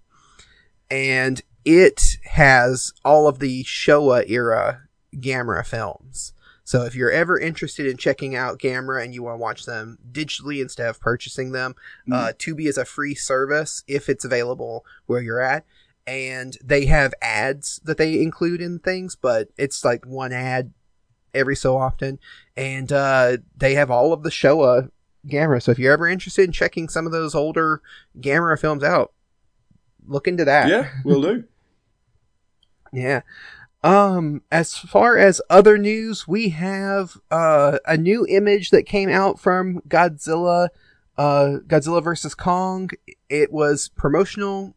and 0.91 1.43
it 1.65 2.17
has 2.25 2.93
all 3.05 3.27
of 3.27 3.41
the 3.41 3.65
Showa 3.65 4.29
era 4.29 4.83
Gamera 5.15 5.67
films. 5.67 6.33
So 6.65 6.85
if 6.85 6.95
you're 6.95 7.11
ever 7.11 7.39
interested 7.39 7.87
in 7.87 7.97
checking 7.99 8.35
out 8.35 8.59
Gamera 8.59 9.05
and 9.05 9.13
you 9.15 9.23
want 9.23 9.35
to 9.35 9.43
watch 9.43 9.67
them 9.67 9.99
digitally 10.11 10.63
instead 10.63 10.89
of 10.89 10.99
purchasing 10.99 11.53
them, 11.53 11.75
uh, 12.11 12.33
Tubi 12.39 12.67
is 12.67 12.79
a 12.79 12.85
free 12.87 13.15
service 13.15 13.83
if 13.87 14.09
it's 14.09 14.25
available 14.25 14.85
where 15.07 15.21
you're 15.21 15.41
at. 15.43 15.65
And 16.07 16.57
they 16.65 16.87
have 16.87 17.15
ads 17.23 17.81
that 17.85 17.97
they 17.99 18.21
include 18.21 18.61
in 18.61 18.79
things, 18.79 19.15
but 19.15 19.49
it's 19.57 19.85
like 19.85 20.07
one 20.07 20.33
ad 20.33 20.73
every 21.35 21.57
so 21.57 21.77
often. 21.77 22.19
And 22.57 22.91
uh, 22.93 23.39
they 23.57 23.75
have 23.75 23.91
all 23.91 24.13
of 24.13 24.23
the 24.23 24.31
Showa 24.31 24.91
Gamera. 25.27 25.63
So 25.63 25.71
if 25.73 25.79
you're 25.79 25.93
ever 25.93 26.09
interested 26.09 26.45
in 26.45 26.53
checking 26.53 26.89
some 26.89 27.07
of 27.07 27.13
those 27.13 27.35
older 27.35 27.83
Gamera 28.19 28.59
films 28.59 28.83
out, 28.85 29.13
look 30.07 30.27
into 30.29 30.45
that. 30.45 30.69
yeah, 30.69 30.89
we'll 31.05 31.23
do. 31.23 31.45
Yeah. 32.93 33.23
Um, 33.85 34.41
as 34.51 34.79
far 34.79 35.19
as 35.19 35.43
other 35.51 35.77
news, 35.77 36.27
we 36.27 36.49
have 36.49 37.19
uh, 37.31 37.81
a 37.87 37.99
new 37.99 38.27
image 38.27 38.71
that 38.71 38.85
came 38.85 39.11
out 39.11 39.39
from 39.39 39.83
Godzilla, 39.83 40.71
uh, 41.19 41.59
Godzilla 41.67 42.03
versus 42.03 42.35
Kong. 42.35 42.89
It 43.29 43.53
was 43.53 43.91
promotional 43.91 44.75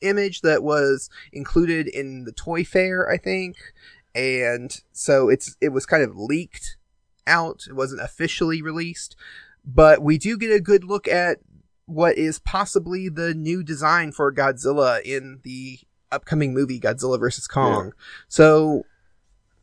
image 0.00 0.40
that 0.40 0.64
was 0.64 1.08
included 1.32 1.86
in 1.86 2.24
the 2.24 2.32
Toy 2.32 2.64
Fair, 2.64 3.08
I 3.08 3.16
think, 3.16 3.54
and 4.12 4.76
so 4.90 5.28
it's 5.28 5.56
it 5.60 5.68
was 5.68 5.86
kind 5.86 6.02
of 6.02 6.16
leaked 6.16 6.76
out. 7.28 7.66
It 7.68 7.76
wasn't 7.76 8.02
officially 8.02 8.60
released, 8.60 9.14
but 9.64 10.02
we 10.02 10.18
do 10.18 10.36
get 10.36 10.50
a 10.50 10.58
good 10.58 10.82
look 10.82 11.06
at 11.06 11.38
what 11.86 12.18
is 12.18 12.40
possibly 12.40 13.08
the 13.08 13.34
new 13.34 13.62
design 13.62 14.10
for 14.10 14.34
Godzilla 14.34 15.00
in 15.02 15.38
the 15.44 15.78
upcoming 16.12 16.54
movie 16.54 16.78
Godzilla 16.78 17.18
vs 17.18 17.46
Kong. 17.46 17.92
So, 18.28 18.84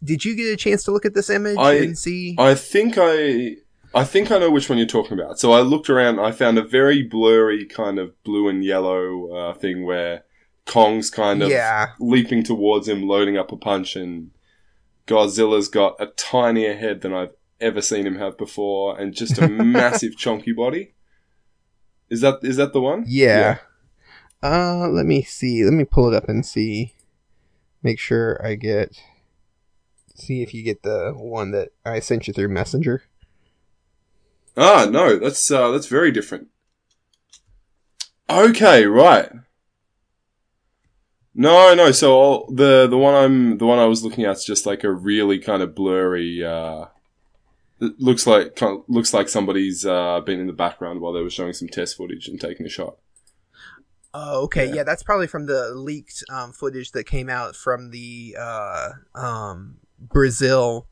did 0.04 0.26
you 0.26 0.36
get 0.36 0.54
a 0.54 0.58
chance 0.58 0.84
to 0.84 0.92
look 0.92 1.06
at 1.06 1.14
this 1.14 1.30
image 1.30 1.58
I- 1.58 1.76
and 1.76 1.98
see? 1.98 2.36
I 2.38 2.56
think 2.56 2.96
I 2.98 3.58
I 3.94 4.04
think 4.04 4.32
I 4.32 4.38
know 4.38 4.52
which 4.52 4.70
one 4.70 4.78
you're 4.78 4.88
talking 4.88 5.20
about. 5.20 5.40
So 5.40 5.52
I 5.52 5.62
looked 5.62 5.90
around. 5.90 6.20
I 6.20 6.32
found 6.32 6.58
a 6.58 6.64
very 6.64 7.02
blurry 7.04 7.66
kind 7.66 7.98
of 7.98 8.22
blue 8.24 8.48
and 8.48 8.64
yellow 8.64 9.32
uh, 9.32 9.54
thing 9.56 9.84
where 9.84 10.24
Kong's 10.66 11.10
kind 11.10 11.42
of 11.42 11.50
yeah, 11.50 11.88
leaping 12.00 12.44
towards 12.44 12.88
him, 12.88 13.08
loading 13.08 13.38
up 13.38 13.52
a 13.52 13.58
punch, 13.58 13.96
and 13.96 14.30
Godzilla's 15.08 15.68
got 15.68 15.96
a 16.00 16.08
tinier 16.08 16.76
head 16.76 17.02
than 17.02 17.14
I've 17.14 17.34
ever 17.60 17.82
seen 17.82 18.06
him 18.06 18.18
have 18.20 18.38
before, 18.38 19.00
and 19.00 19.14
just 19.14 19.40
a 19.40 19.48
massive 19.50 20.16
chunky 20.16 20.52
body. 20.52 20.94
Is 22.10 22.22
that 22.22 22.40
is 22.44 22.58
that 22.58 22.74
the 22.74 22.82
one? 22.82 23.06
yeah. 23.08 23.58
Uh, 24.42 24.88
let 24.90 25.06
me 25.06 25.22
see. 25.22 25.64
Let 25.64 25.74
me 25.74 25.84
pull 25.84 26.08
it 26.12 26.16
up 26.16 26.30
and 26.30 26.46
see. 26.46 26.94
Make 27.84 28.00
sure 28.00 28.40
I 28.46 28.56
get. 28.56 29.02
See 30.16 30.42
if 30.42 30.54
you 30.54 30.64
get 30.64 30.84
the 30.84 31.14
one 31.16 31.52
that 31.52 31.70
I 31.86 32.00
sent 32.00 32.28
you 32.28 32.34
through 32.34 32.50
Messenger. 32.50 33.04
Ah, 34.58 34.88
no, 34.90 35.18
that's 35.18 35.50
uh, 35.50 35.72
that's 35.72 35.88
very 35.88 36.12
different. 36.12 36.48
Okay, 38.30 38.86
right. 38.86 39.32
No, 41.34 41.74
no. 41.74 41.92
So 41.92 42.14
all, 42.14 42.52
the 42.52 42.86
the 42.88 42.98
one 42.98 43.16
I'm 43.16 43.58
the 43.58 43.66
one 43.66 43.80
I 43.80 43.86
was 43.86 44.04
looking 44.04 44.26
at 44.26 44.38
is 44.38 44.44
just 44.46 44.66
like 44.66 44.84
a 44.84 44.92
really 44.92 45.40
kind 45.40 45.62
of 45.62 45.74
blurry. 45.76 46.44
Uh, 46.44 46.86
looks 47.80 48.28
like 48.28 48.56
kind 48.58 48.80
of- 48.80 48.84
looks 48.90 49.14
like 49.14 49.30
somebody's 49.30 49.86
uh, 49.86 50.20
been 50.22 50.40
in 50.42 50.48
the 50.48 50.54
background 50.54 51.00
while 51.00 51.14
they 51.14 51.22
were 51.22 51.30
showing 51.30 51.54
some 51.54 51.70
test 51.70 51.96
footage 51.96 52.28
and 52.28 52.42
taking 52.42 52.66
a 52.66 52.70
shot. 52.70 52.98
Oh, 54.14 54.44
okay. 54.44 54.68
Yeah. 54.68 54.76
Yeah. 54.76 54.84
that's 54.84 55.04
probably 55.04 55.28
from 55.28 55.46
the 55.46 55.72
leaked 55.76 56.24
um, 56.30 56.52
footage 56.52 56.92
that 56.92 57.04
came 57.06 57.30
out 57.30 57.56
from 57.56 57.92
the 57.92 58.36
uh, 58.40 58.90
um, 59.16 59.78
Brazil 60.00 60.88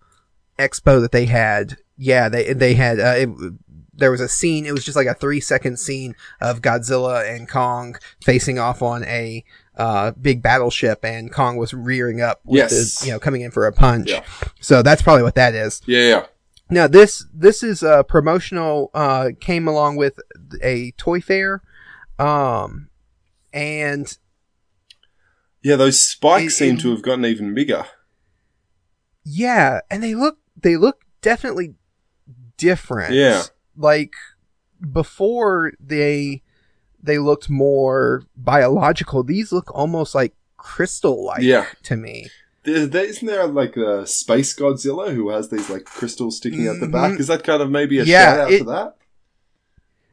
expo 0.60 1.02
that 1.02 1.12
they 1.12 1.26
had. 1.26 1.78
Yeah, 1.98 2.30
they 2.30 2.54
they 2.54 2.76
had 2.76 3.00
uh, 3.00 3.16
it, 3.18 3.30
there 3.94 4.12
was 4.12 4.22
a 4.22 4.30
scene. 4.30 4.66
It 4.68 4.72
was 4.72 4.86
just 4.86 4.96
like 4.96 5.08
a 5.08 5.16
three 5.16 5.40
second 5.40 5.80
scene 5.80 6.16
of 6.40 6.62
Godzilla 6.62 7.28
and 7.36 7.50
Kong 7.50 7.96
facing 8.24 8.60
off 8.60 8.84
on 8.84 9.04
a 9.06 9.44
uh, 9.78 10.12
big 10.12 10.44
battleship, 10.44 11.04
and 11.04 11.32
Kong 11.32 11.58
was 11.58 11.74
rearing 11.74 12.22
up. 12.22 12.42
With 12.46 12.58
Yes. 12.72 13.00
the, 13.00 13.08
you 13.08 13.12
know, 13.14 13.20
coming 13.20 13.42
in 13.42 13.50
for 13.50 13.66
a 13.66 13.72
punch. 13.74 14.10
Yeah. 14.12 14.24
So 14.60 14.84
that's 14.84 15.02
probably 15.02 15.24
what 15.24 15.36
that 15.36 15.56
is. 15.56 15.82
Yeah, 15.88 16.02
yeah. 16.02 16.26
Now 16.70 16.86
this 16.88 17.26
this 17.34 17.64
is 17.64 17.82
a 17.82 18.04
promotional 18.04 18.92
uh 18.94 19.30
came 19.40 19.68
along 19.68 19.96
with 19.96 20.20
a 20.62 20.92
toy 20.92 21.20
fair 21.22 21.64
um 22.20 22.90
and 23.54 24.18
Yeah, 25.64 25.76
those 25.76 26.00
spikes 26.00 26.54
It- 26.54 26.58
seem 26.58 26.76
it- 26.76 26.82
to 26.82 26.92
have 26.92 27.02
gotten 27.02 27.26
even 27.26 27.54
bigger. 27.54 27.86
yeah 29.24 29.82
and 29.92 30.02
they 30.04 30.16
look 30.16 30.38
they 30.62 30.78
look 30.78 31.02
definitely 31.22 31.76
different. 32.58 33.14
Yeah. 33.14 33.44
Like 33.76 34.14
before 34.92 35.74
they 35.80 36.42
they 37.02 37.20
looked 37.20 37.50
more 37.50 38.24
biological 38.36 39.24
these 39.24 39.52
look 39.52 39.70
almost 39.76 40.16
like 40.16 40.34
crystal 40.58 41.26
like 41.26 41.42
Yeah. 41.44 41.66
to 41.84 41.96
me. 41.96 42.30
There, 42.64 42.86
there, 42.86 43.06
isn't 43.06 43.26
there 43.28 43.48
like 43.48 43.78
a 43.78 44.06
space 44.08 44.56
Godzilla 44.56 45.14
who 45.14 45.30
has 45.30 45.50
these 45.50 45.70
like 45.70 45.86
crystals 45.86 46.38
sticking 46.38 46.68
out 46.68 46.80
the 46.80 46.88
back? 46.88 47.12
Mm-hmm. 47.12 47.22
Is 47.22 47.28
that 47.28 47.44
kind 47.44 47.62
of 47.62 47.70
maybe 47.70 48.00
a 48.00 48.04
Yeah, 48.04 48.24
shout 48.36 48.40
out 48.40 48.52
it- 48.52 48.58
to 48.60 48.64
that? 48.66 48.94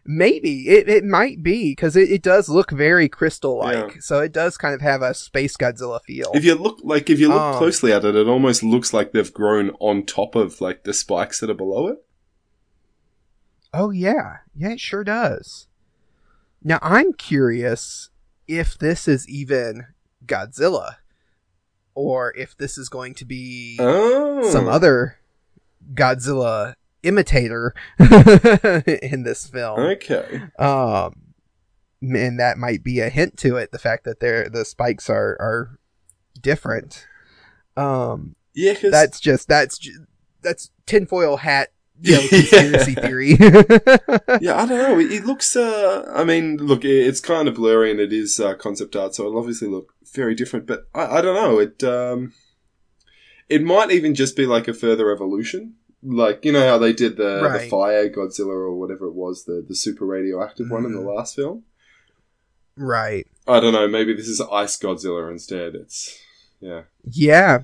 Maybe 0.06 0.68
it, 0.68 0.86
it 0.88 1.02
might 1.04 1.42
be 1.42 1.72
because 1.72 1.96
it, 1.96 2.10
it 2.10 2.22
does 2.22 2.48
look 2.50 2.70
very 2.70 3.08
crystal 3.08 3.58
like, 3.58 3.94
Yeah. 3.94 4.00
so 4.00 4.20
it 4.20 4.32
does 4.32 4.58
kind 4.58 4.74
of 4.74 4.82
have 4.82 5.00
a 5.00 5.14
space 5.14 5.56
Godzilla 5.56 6.00
feel. 6.02 6.30
If 6.34 6.44
you 6.44 6.54
look 6.56 6.78
like 6.82 7.08
if 7.08 7.18
you 7.18 7.28
look 7.28 7.40
Um, 7.40 7.56
closely 7.56 7.90
at 7.92 8.04
it, 8.04 8.14
it 8.14 8.28
almost 8.28 8.62
looks 8.62 8.92
like 8.92 9.12
they've 9.12 9.32
grown 9.32 9.70
on 9.80 10.04
top 10.04 10.34
of 10.34 10.60
like 10.60 10.84
the 10.84 10.92
spikes 10.92 11.40
that 11.40 11.48
are 11.48 11.54
below 11.54 11.88
it. 11.88 12.04
Oh 13.72 13.90
yeah, 13.90 14.38
yeah, 14.54 14.70
it 14.72 14.80
sure 14.80 15.04
does. 15.04 15.68
Now 16.62 16.78
I'm 16.82 17.12
curious 17.14 18.10
if 18.46 18.76
this 18.78 19.08
is 19.08 19.26
even 19.28 19.86
Godzilla, 20.26 20.96
or 21.94 22.34
if 22.36 22.56
this 22.56 22.76
is 22.76 22.88
going 22.90 23.14
to 23.14 23.24
be 23.24 23.78
Oh, 23.80 24.50
some 24.50 24.68
other 24.68 25.18
Godzilla 25.94 26.74
imitator 27.04 27.74
in 27.98 29.22
this 29.24 29.46
film. 29.46 29.78
Okay. 29.80 30.42
Um, 30.58 31.14
and 32.02 32.38
that 32.40 32.58
might 32.58 32.82
be 32.82 33.00
a 33.00 33.08
hint 33.08 33.36
to 33.38 33.56
it. 33.56 33.70
The 33.72 33.78
fact 33.78 34.04
that 34.04 34.20
they're 34.20 34.48
the 34.48 34.64
spikes 34.64 35.08
are 35.08 35.36
are 35.40 35.78
different. 36.40 37.06
Um, 37.76 38.36
Yeah, 38.54 38.74
because 38.74 38.92
that's 38.92 39.20
just 39.20 39.48
that's 39.48 39.88
that's 40.42 40.70
tinfoil 40.86 41.38
hat. 41.38 41.70
You 42.00 42.14
know, 42.16 42.20
Yeah. 42.22 42.28
conspiracy 42.28 42.94
theory. 42.94 43.30
yeah, 44.40 44.60
I 44.60 44.66
don't 44.66 44.68
know. 44.68 44.98
It, 44.98 45.12
it 45.12 45.24
looks. 45.24 45.54
Uh, 45.56 46.10
I 46.14 46.24
mean, 46.24 46.56
look, 46.58 46.84
it, 46.84 47.06
it's 47.06 47.20
kind 47.20 47.46
of 47.48 47.54
blurry 47.54 47.90
and 47.90 48.00
it 48.00 48.12
is 48.12 48.40
uh, 48.40 48.54
concept 48.54 48.96
art, 48.96 49.14
so 49.14 49.26
it'll 49.26 49.38
obviously 49.38 49.68
look 49.68 49.94
very 50.12 50.34
different. 50.34 50.66
But 50.66 50.88
I, 50.94 51.18
I 51.18 51.20
don't 51.22 51.34
know. 51.36 51.58
It 51.60 51.82
um, 51.84 52.32
it 53.48 53.62
might 53.62 53.90
even 53.92 54.14
just 54.14 54.36
be 54.36 54.44
like 54.44 54.66
a 54.68 54.74
further 54.74 55.10
evolution. 55.12 55.74
Like 56.06 56.44
you 56.44 56.52
know 56.52 56.68
how 56.68 56.76
they 56.78 56.92
did 56.92 57.16
the, 57.16 57.40
the 57.60 57.66
fire 57.70 58.10
Godzilla 58.10 58.48
or 58.48 58.74
whatever 58.78 59.06
it 59.06 59.14
was, 59.14 59.44
the 59.44 59.64
the 59.66 59.74
super 59.74 60.04
radioactive 60.04 60.70
one 60.70 60.84
in 60.84 60.92
the 60.92 61.00
Mhm. 61.00 61.16
last 61.16 61.34
film. 61.34 61.64
right. 62.76 63.26
I 63.46 63.60
don't 63.60 63.72
know. 63.72 63.86
Maybe 63.88 64.14
this 64.14 64.28
is 64.28 64.40
Ice 64.40 64.76
Godzilla 64.78 65.30
instead. 65.30 65.74
It's 65.74 66.18
yeah. 66.60 66.82
Yeah. 67.10 67.60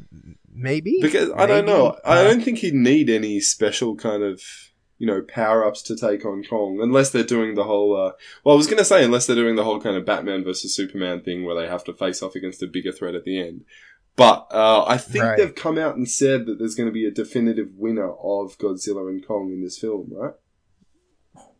Maybe. 0.52 0.98
Because 1.00 1.30
I 1.36 1.46
don't 1.46 1.64
Maybe. 1.64 1.78
know. 1.78 1.96
I 2.04 2.18
Uh, 2.20 2.24
don't 2.24 2.42
think 2.42 2.58
he'd 2.58 2.74
need 2.74 3.08
any 3.08 3.40
special 3.40 3.94
kind 3.96 4.22
of 4.22 4.42
you 4.98 5.06
know 5.06 5.22
power 5.22 5.64
ups 5.66 5.80
to 5.84 5.96
take 5.96 6.24
on 6.26 6.44
Kong, 6.44 6.78
unless 6.82 7.10
they're 7.10 7.22
doing 7.24 7.54
the 7.54 7.64
whole. 7.64 7.96
Uh, 7.96 8.12
well, 8.44 8.54
I 8.54 8.58
was 8.58 8.66
going 8.66 8.78
to 8.78 8.84
say 8.84 9.02
unless 9.04 9.26
they're 9.26 9.36
doing 9.36 9.56
the 9.56 9.64
whole 9.64 9.80
kind 9.80 9.96
of 9.96 10.04
Batman 10.04 10.44
versus 10.44 10.74
Superman 10.74 11.22
thing 11.22 11.44
where 11.44 11.54
they 11.54 11.66
have 11.68 11.84
to 11.84 11.94
face 11.94 12.22
off 12.22 12.34
against 12.34 12.62
a 12.62 12.66
bigger 12.66 12.92
threat 12.92 13.14
at 13.14 13.24
the 13.24 13.38
end. 13.40 13.64
But 14.20 14.48
uh, 14.50 14.84
I 14.86 14.98
think 14.98 15.24
Right. 15.24 15.38
they've 15.38 15.54
come 15.54 15.78
out 15.78 15.96
and 15.96 16.06
said 16.06 16.44
that 16.44 16.58
there's 16.58 16.74
going 16.74 16.88
to 16.90 16.92
be 16.92 17.06
a 17.06 17.10
definitive 17.10 17.68
winner 17.78 18.10
of 18.10 18.58
Godzilla 18.58 19.08
and 19.08 19.26
Kong 19.26 19.50
in 19.50 19.62
this 19.62 19.78
film, 19.78 20.08
right? 20.12 20.34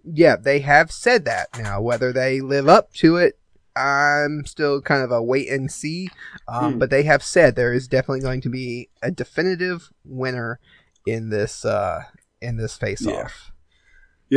yeah, 0.05 0.37
they 0.37 0.61
have 0.61 0.91
said 0.93 1.25
that. 1.25 1.49
Now, 1.59 1.81
whether 1.81 2.13
they 2.13 2.41
live 2.41 2.69
up 2.69 2.93
to 2.95 3.17
it, 3.17 3.39
I'm 3.77 4.45
still 4.45 4.81
kind 4.83 5.03
of 5.03 5.11
a 5.11 5.23
wait 5.23 5.49
and 5.49 5.71
see. 5.73 6.11
Um, 6.49 6.75
Hmm. 6.75 6.79
But 6.79 6.91
they 6.91 7.05
have 7.05 7.23
said 7.23 7.55
there 7.57 7.73
is 7.73 7.89
definitely 7.89 8.21
going 8.21 8.41
to 8.43 8.51
be 8.51 8.91
a 9.03 9.11
definitive 9.11 9.91
winner 10.05 10.59
in 11.07 11.31
this 11.31 11.65
uh, 11.65 12.03
in 12.43 12.57
this 12.59 12.77
face 12.77 13.07
off. 13.07 13.13
Yeah, 13.15 13.29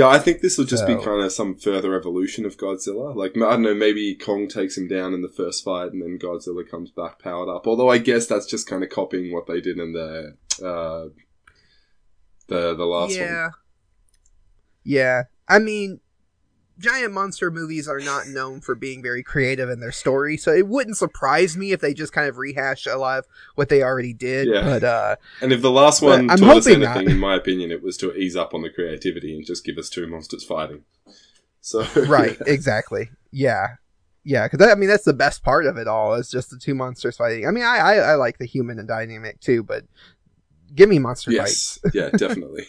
I 0.09 0.17
think 0.17 0.41
this 0.41 0.57
will 0.57 0.65
just 0.65 0.87
be 0.87 0.95
kind 0.95 1.21
of 1.21 1.31
some 1.31 1.55
further 1.55 1.93
evolution 1.93 2.45
of 2.45 2.57
Godzilla. 2.57 3.15
Like, 3.15 3.37
I 3.37 3.51
don't 3.51 3.61
know, 3.61 3.75
maybe 3.75 4.15
Kong 4.15 4.47
takes 4.47 4.75
him 4.75 4.87
down 4.87 5.13
in 5.13 5.21
the 5.21 5.29
first 5.29 5.63
fight 5.63 5.91
and 5.91 6.01
then 6.01 6.17
Godzilla 6.17 6.67
comes 6.67 6.89
back 6.89 7.19
powered 7.19 7.47
up. 7.47 7.67
Although 7.67 7.89
I 7.89 7.99
guess 7.99 8.25
that's 8.25 8.47
just 8.47 8.67
kind 8.67 8.83
of 8.83 8.89
copying 8.89 9.31
what 9.31 9.45
they 9.45 9.61
did 9.61 9.77
in 9.77 9.93
the, 9.93 10.35
uh, 10.65 11.09
the, 12.47 12.75
the 12.75 12.85
last 12.85 13.15
yeah. 13.15 13.43
one. 13.43 13.51
Yeah. 14.83 15.23
I 15.47 15.59
mean, 15.59 15.99
giant 16.83 17.13
monster 17.13 17.49
movies 17.49 17.87
are 17.87 17.99
not 17.99 18.27
known 18.27 18.59
for 18.61 18.75
being 18.75 19.01
very 19.01 19.23
creative 19.23 19.69
in 19.69 19.79
their 19.79 19.91
story, 19.91 20.37
so 20.37 20.51
it 20.51 20.67
wouldn't 20.67 20.97
surprise 20.97 21.55
me 21.55 21.71
if 21.71 21.79
they 21.79 21.93
just 21.93 22.11
kind 22.13 22.27
of 22.27 22.37
rehash 22.37 22.85
a 22.85 22.97
lot 22.97 23.19
of 23.19 23.27
what 23.55 23.69
they 23.69 23.81
already 23.81 24.13
did. 24.13 24.47
Yeah. 24.47 24.61
But 24.61 24.83
uh, 24.83 25.15
And 25.41 25.53
if 25.53 25.61
the 25.61 25.71
last 25.71 26.01
one 26.01 26.29
I'm 26.29 26.37
taught 26.37 26.57
us 26.57 26.67
anything, 26.67 27.05
not. 27.05 27.05
in 27.05 27.19
my 27.19 27.35
opinion, 27.35 27.71
it 27.71 27.81
was 27.81 27.97
to 27.97 28.13
ease 28.13 28.35
up 28.35 28.53
on 28.53 28.61
the 28.61 28.69
creativity 28.69 29.35
and 29.35 29.45
just 29.45 29.65
give 29.65 29.77
us 29.77 29.89
two 29.89 30.05
monsters 30.07 30.43
fighting. 30.43 30.83
So, 31.61 31.87
right, 32.07 32.37
exactly. 32.45 33.09
Yeah. 33.31 33.75
Yeah, 34.25 34.47
because 34.47 34.65
I 34.65 34.75
mean 34.75 34.87
that's 34.87 35.03
the 35.03 35.13
best 35.13 35.43
part 35.43 35.65
of 35.65 35.75
it 35.77 35.87
all 35.87 36.13
is 36.13 36.29
just 36.29 36.49
the 36.49 36.57
two 36.57 36.75
monsters 36.75 37.17
fighting. 37.17 37.45
I 37.45 37.51
mean, 37.51 37.65
I 37.65 37.77
I, 37.77 37.95
I 37.95 38.15
like 38.15 38.37
the 38.37 38.45
human 38.45 38.79
and 38.79 38.87
dynamic 38.87 39.41
too, 39.41 39.63
but 39.63 39.83
give 40.73 40.87
me 40.87 40.99
monster 40.99 41.31
fights. 41.31 41.79
Yeah, 41.93 42.09
definitely. 42.09 42.65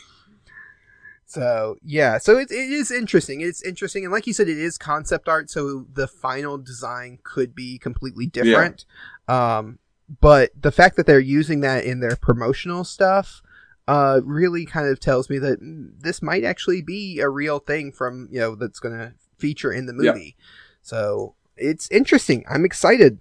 So 1.35 1.77
yeah, 1.83 2.19
so 2.19 2.39
it, 2.39 2.51
it 2.51 2.71
is 2.71 2.91
interesting. 2.91 3.41
It's 3.41 3.63
interesting, 3.63 4.05
and 4.05 4.13
like 4.13 4.27
you 4.27 4.33
said, 4.33 4.49
it 4.49 4.59
is 4.59 4.79
concept 4.79 5.29
art, 5.29 5.51
so 5.51 5.87
the 5.93 6.07
final 6.07 6.59
design 6.59 7.19
could 7.25 7.55
be 7.55 7.79
completely 7.79 8.27
different. 8.27 8.85
Yeah. 9.29 9.57
Um, 9.57 9.79
but 10.21 10.51
the 10.61 10.71
fact 10.71 10.97
that 10.97 11.07
they're 11.07 11.19
using 11.19 11.61
that 11.61 11.85
in 11.85 12.01
their 12.01 12.15
promotional 12.15 12.85
stuff, 12.85 13.43
uh, 13.89 14.21
really 14.25 14.65
kind 14.65 14.87
of 14.87 15.01
tells 15.01 15.29
me 15.29 15.39
that 15.39 15.61
mm, 15.61 15.91
this 15.99 16.23
might 16.23 16.45
actually 16.45 16.83
be 16.83 17.19
a 17.21 17.29
real 17.29 17.59
thing 17.59 17.91
from 17.91 18.29
you 18.31 18.39
know 18.39 18.55
that's 18.55 18.79
going 18.79 18.97
to 18.97 19.13
feature 19.39 19.73
in 19.73 19.87
the 19.87 19.93
movie. 19.93 20.07
Yeah. 20.07 20.13
movie. 20.13 20.37
So 20.83 21.35
it's 21.57 21.91
interesting. 21.91 22.45
I'm 22.49 22.65
excited. 22.65 23.19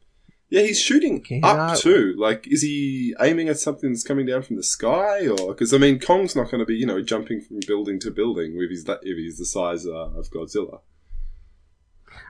Yeah, 0.54 0.62
he's 0.62 0.80
shooting 0.80 1.26
up 1.42 1.80
too. 1.80 2.14
Like, 2.16 2.46
is 2.48 2.62
he 2.62 3.16
aiming 3.20 3.50
at 3.50 3.58
something 3.58 3.92
that's 3.92 4.04
coming 4.04 4.28
down 4.28 4.44
from 4.44 4.56
the 4.56 4.62
sky, 4.62 5.28
or 5.28 5.48
because 5.48 5.74
I 5.74 5.80
mean, 5.80 5.98
Kong's 5.98 6.36
not 6.36 6.52
going 6.52 6.60
to 6.60 6.66
be 6.66 6.76
you 6.76 6.86
know 6.86 7.02
jumping 7.02 7.42
from 7.42 7.60
building 7.66 8.00
to 8.02 8.12
building 8.12 8.54
if 8.60 8.70
he's 8.70 8.84
that 8.84 9.00
if 9.02 9.18
he's 9.18 9.40
the 9.40 9.46
size 9.46 9.88
uh, 9.88 10.12
of 10.12 10.30
Godzilla. 10.30 10.82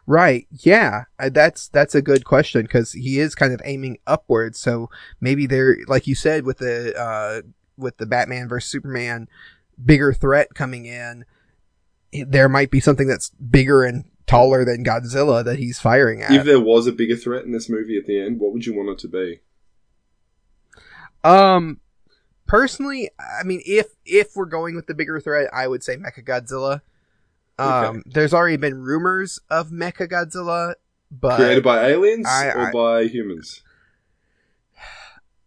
Right. 0.08 0.48
Yeah. 0.52 1.04
Uh, 1.20 1.32
That's 1.34 1.68
that's 1.68 1.96
a 1.96 2.02
good 2.02 2.24
question 2.24 2.62
because 2.62 2.94
he 2.94 3.20
is 3.20 3.36
kind 3.36 3.52
of 3.52 3.60
aiming 3.66 3.98
upwards. 4.08 4.58
So 4.58 4.90
maybe 5.20 5.46
there, 5.46 5.80
like 5.88 6.08
you 6.08 6.16
said, 6.16 6.46
with 6.46 6.60
the 6.60 6.98
uh, 6.98 7.42
with 7.76 7.98
the 7.98 8.06
Batman 8.06 8.48
versus 8.48 8.72
Superman 8.72 9.28
bigger 9.84 10.14
threat 10.14 10.54
coming 10.56 10.86
in, 10.86 11.26
there 12.14 12.48
might 12.48 12.72
be 12.72 12.80
something 12.80 13.08
that's 13.08 13.32
bigger 13.32 13.84
and 13.84 14.06
taller 14.28 14.64
than 14.66 14.84
Godzilla 14.86 15.44
that 15.46 15.60
he's 15.60 15.80
firing 15.80 16.22
at. 16.22 16.32
If 16.32 16.46
there 16.46 16.60
was 16.60 16.88
a 16.88 16.92
bigger 16.92 17.16
threat 17.16 17.44
in 17.46 17.52
this 17.52 17.70
movie 17.70 17.98
at 17.98 18.06
the 18.06 18.20
end, 18.20 18.40
what 18.40 18.54
would 18.54 18.66
you 18.66 18.76
want 18.76 18.90
it 18.90 18.98
to 19.00 19.08
be? 19.08 19.40
um, 21.24 21.80
personally, 22.48 23.10
I 23.20 23.44
mean, 23.44 23.62
if 23.66 23.88
if 24.06 24.36
we're 24.36 24.46
going 24.46 24.76
with 24.76 24.88
the 24.88 24.94
bigger 24.94 25.20
threat, 25.20 25.50
I 25.54 25.68
would 25.68 25.84
say 25.84 25.96
Mecha 25.98 26.24
Godzilla. 26.26 26.82
Um, 27.60 27.98
Okay. 27.98 28.02
there's 28.08 28.34
already 28.34 28.58
been 28.58 28.82
rumors 28.82 29.40
of 29.50 29.70
Mechagodzilla, 29.70 30.74
but 31.12 31.38
Created 31.38 31.64
by 31.64 31.88
aliens 31.90 32.26
I- 32.28 32.48
or 32.50 32.68
I- 32.68 32.72
by 32.72 33.04
humans? 33.06 33.62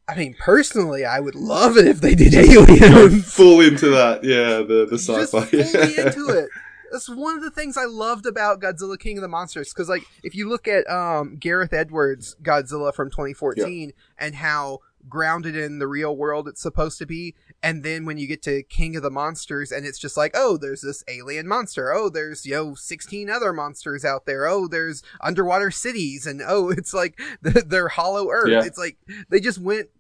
I 0.09 0.15
mean, 0.15 0.37
personally, 0.39 1.05
I 1.05 1.19
would 1.19 1.35
love 1.35 1.77
it 1.77 1.85
if 1.89 2.01
they 2.01 2.15
did 2.15 2.33
aliens. 2.35 3.33
full 3.35 3.61
into 3.61 3.91
that, 3.91 4.23
yeah. 4.23 4.63
The 4.63 4.87
the 4.89 4.99
sci-fi. 4.99 5.45
fully 5.47 5.99
into 5.99 6.29
it. 6.39 6.49
That's 6.93 7.09
one 7.09 7.37
of 7.37 7.43
the 7.43 7.51
things 7.51 7.77
I 7.77 7.85
loved 7.85 8.27
about 8.27 8.61
Godzilla 8.61 8.99
King 8.99 9.19
of 9.19 9.23
the 9.23 9.29
Monsters. 9.29 9.73
Because, 9.73 9.89
like, 9.89 10.05
if 10.23 10.35
you 10.35 10.49
look 10.49 10.67
at 10.69 10.89
um, 10.91 11.37
Gareth 11.37 11.73
Edwards' 11.73 12.37
Godzilla 12.43 12.95
from 12.95 13.11
2014 13.11 13.93
and 14.19 14.35
how 14.37 14.81
grounded 15.09 15.55
in 15.57 15.79
the 15.79 15.87
real 15.87 16.17
world 16.17 16.49
it's 16.49 16.61
supposed 16.61 16.99
to 16.99 17.07
be 17.07 17.33
and 17.63 17.85
then 17.85 18.05
when 18.05 18.19
you 18.19 18.27
get 18.27 18.43
to 18.43 18.65
king 18.65 18.97
of 18.97 19.05
the 19.05 19.11
monsters 19.11 19.71
and 19.71 19.87
it's 19.87 20.01
just 20.01 20.17
like 20.17 20.33
oh 20.35 20.57
there's 20.57 20.81
this 20.81 21.05
alien 21.07 21.47
monster 21.47 21.93
oh 21.93 22.09
there's 22.09 22.45
yo 22.45 22.71
know 22.71 22.75
16 22.75 23.31
other 23.31 23.53
monsters 23.53 24.05
out 24.05 24.27
there 24.27 24.47
oh 24.49 24.67
there's 24.67 25.05
underwater 25.21 25.71
cities 25.71 26.27
and 26.27 26.43
oh 26.45 26.71
it's 26.77 26.93
like 26.93 27.21
they're 27.41 27.87
hollow 27.87 28.31
earth 28.31 28.49
Yeah. 28.51 28.65
it's 28.65 28.79
like 28.79 28.97
they 29.29 29.39
just 29.39 29.59
went 29.59 29.91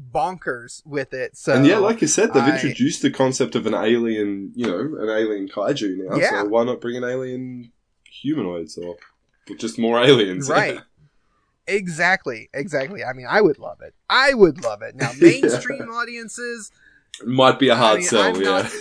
bonkers 0.00 0.84
with 0.86 1.12
it 1.12 1.36
so 1.36 1.54
and 1.54 1.66
yeah, 1.66 1.76
like 1.78 2.00
you 2.00 2.08
said, 2.08 2.32
they've 2.32 2.42
I- 2.42 2.54
introduced 2.54 3.02
the 3.02 3.10
concept 3.10 3.54
of 3.54 3.66
an 3.66 3.74
alien, 3.74 4.52
you 4.54 4.66
know, 4.66 4.78
an 5.02 5.08
alien 5.08 5.48
kaiju 5.48 6.08
now. 6.08 6.16
Yeah. 6.16 6.30
So 6.42 6.44
why 6.48 6.64
not 6.64 6.80
bring 6.80 6.96
an 6.96 7.04
alien 7.04 7.72
humanoids 8.04 8.78
or 8.78 8.96
just 9.58 9.78
more 9.78 10.02
aliens? 10.02 10.48
right 10.60 10.78
exactly 11.68 12.50
exactly 12.52 13.04
i 13.04 13.12
mean 13.12 13.26
i 13.30 13.40
would 13.40 13.56
love 13.56 13.80
it 13.80 13.94
i 14.10 14.34
would 14.34 14.64
love 14.64 14.82
it 14.82 14.96
now 14.96 15.12
mainstream 15.20 15.82
audiences 15.90 16.72
Might 17.24 17.60
be 17.60 17.68
a 17.68 17.76
hard 17.76 17.98
I 17.98 17.98
mean, 18.00 18.06
sell, 18.08 18.22
I'm 18.22 18.34
yeah. 18.42 18.48
not- 18.62 18.72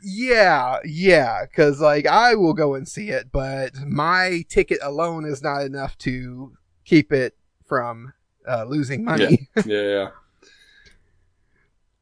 Yeah, 0.00 0.78
yeah, 0.84 1.44
because 1.46 1.80
like 1.80 2.06
I 2.06 2.34
will 2.36 2.52
go 2.54 2.74
and 2.74 2.86
see 2.86 3.08
it, 3.08 3.32
but 3.32 3.72
my 3.86 4.44
ticket 4.48 4.78
alone 4.82 5.24
is 5.24 5.42
not 5.42 5.62
enough 5.62 5.96
to 5.98 6.52
keep 6.84 7.10
it 7.10 7.36
from 7.66 8.12
uh, 8.46 8.64
losing 8.64 9.02
money. 9.04 9.48
yeah, 9.64 9.82
yeah. 9.82 10.08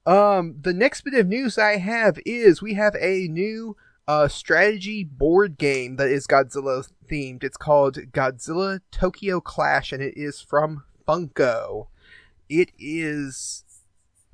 Um, 0.04 0.56
the 0.60 0.72
next 0.72 1.02
bit 1.02 1.14
of 1.14 1.28
news 1.28 1.58
I 1.58 1.76
have 1.76 2.18
is 2.26 2.60
we 2.60 2.74
have 2.74 2.96
a 3.00 3.28
new 3.28 3.76
uh, 4.08 4.28
strategy 4.28 5.04
board 5.04 5.58
game 5.58 5.96
that 5.96 6.08
is 6.08 6.26
Godzilla 6.26 6.88
themed. 7.08 7.44
It's 7.44 7.56
called 7.56 7.96
Godzilla 8.12 8.80
Tokyo 8.90 9.40
Clash, 9.40 9.92
and 9.92 10.02
it 10.02 10.14
is 10.16 10.40
from 10.40 10.84
Funko. 11.06 11.86
It 12.48 12.70
is, 12.78 13.64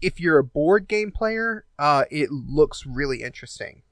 if 0.01 0.19
you're 0.19 0.39
a 0.39 0.45
board 0.45 0.89
game 0.89 1.11
player, 1.11 1.67
uh, 1.79 2.05
it 2.11 2.31
looks 2.31 2.87
really 2.87 3.23
interesting. 3.23 3.83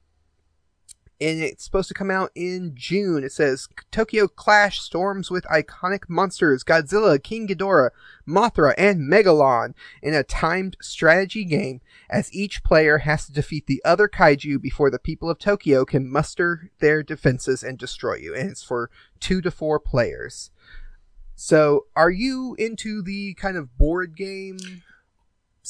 And 1.19 1.41
it's 1.41 1.63
supposed 1.63 1.87
to 1.87 1.95
come 1.95 2.11
out 2.11 2.31
in 2.35 2.73
June. 2.75 3.23
It 3.23 3.31
says 3.31 3.67
Tokyo 3.91 4.27
Clash 4.27 4.79
storms 4.79 5.31
with 5.31 5.45
iconic 5.45 6.07
monsters 6.07 6.63
Godzilla, 6.63 7.21
King 7.21 7.47
Ghidorah, 7.47 7.89
Mothra, 8.27 8.75
and 8.77 9.11
Megalon 9.11 9.73
in 10.03 10.13
a 10.13 10.23
timed 10.23 10.77
strategy 10.79 11.43
game 11.43 11.81
as 12.07 12.33
each 12.33 12.63
player 12.63 12.99
has 12.99 13.25
to 13.25 13.33
defeat 13.33 13.65
the 13.65 13.81
other 13.83 14.07
kaiju 14.07 14.61
before 14.61 14.91
the 14.91 14.99
people 14.99 15.29
of 15.29 15.39
Tokyo 15.39 15.85
can 15.85 16.07
muster 16.07 16.69
their 16.79 17.01
defenses 17.01 17.63
and 17.63 17.79
destroy 17.79 18.15
you. 18.15 18.35
And 18.35 18.51
it's 18.51 18.63
for 18.63 18.91
two 19.19 19.41
to 19.41 19.49
four 19.49 19.79
players. 19.79 20.51
So, 21.39 21.85
are 21.95 22.09
you 22.09 22.55
into 22.57 23.01
the 23.01 23.35
kind 23.35 23.57
of 23.57 23.77
board 23.77 24.15
game? 24.15 24.57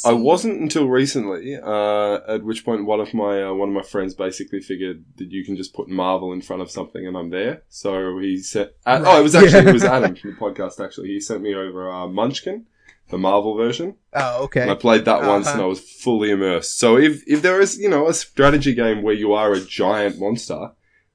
I 0.05 0.13
wasn't 0.13 0.61
until 0.61 0.87
recently. 0.87 1.55
Uh, 1.55 2.19
at 2.27 2.43
which 2.43 2.63
point, 2.65 2.85
one 2.85 2.99
of 2.99 3.13
my 3.13 3.43
uh, 3.43 3.53
one 3.53 3.69
of 3.69 3.75
my 3.75 3.81
friends 3.83 4.13
basically 4.13 4.59
figured 4.61 5.03
that 5.17 5.31
you 5.31 5.43
can 5.45 5.55
just 5.55 5.73
put 5.73 5.87
Marvel 5.89 6.31
in 6.33 6.41
front 6.41 6.61
of 6.61 6.69
something 6.71 7.05
and 7.07 7.17
I'm 7.17 7.29
there. 7.29 7.63
So 7.69 8.17
he 8.19 8.37
said, 8.39 8.71
uh, 8.85 9.01
"Oh, 9.05 9.19
it 9.19 9.23
was 9.23 9.35
actually 9.35 9.69
it 9.69 9.73
was 9.73 9.83
Adam 9.95 10.15
from 10.15 10.31
the 10.31 10.37
podcast. 10.37 10.83
Actually, 10.83 11.09
he 11.09 11.19
sent 11.19 11.41
me 11.41 11.55
over 11.55 11.91
uh, 11.91 12.07
Munchkin, 12.07 12.65
the 13.09 13.17
Marvel 13.17 13.55
version, 13.55 13.95
Oh, 14.13 14.43
okay. 14.43 14.61
and 14.61 14.71
I 14.71 14.75
played 14.75 15.05
that 15.05 15.23
once, 15.25 15.47
Uh-huh. 15.47 15.55
and 15.55 15.63
I 15.63 15.67
was 15.67 15.79
fully 15.79 16.31
immersed. 16.31 16.77
So 16.77 16.97
if 16.97 17.23
if 17.27 17.41
there 17.41 17.59
is 17.61 17.77
you 17.79 17.89
know 17.89 18.07
a 18.07 18.13
strategy 18.13 18.73
game 18.75 19.01
where 19.01 19.15
you 19.15 19.33
are 19.33 19.53
a 19.53 19.61
giant 19.61 20.19
monster, 20.19 20.71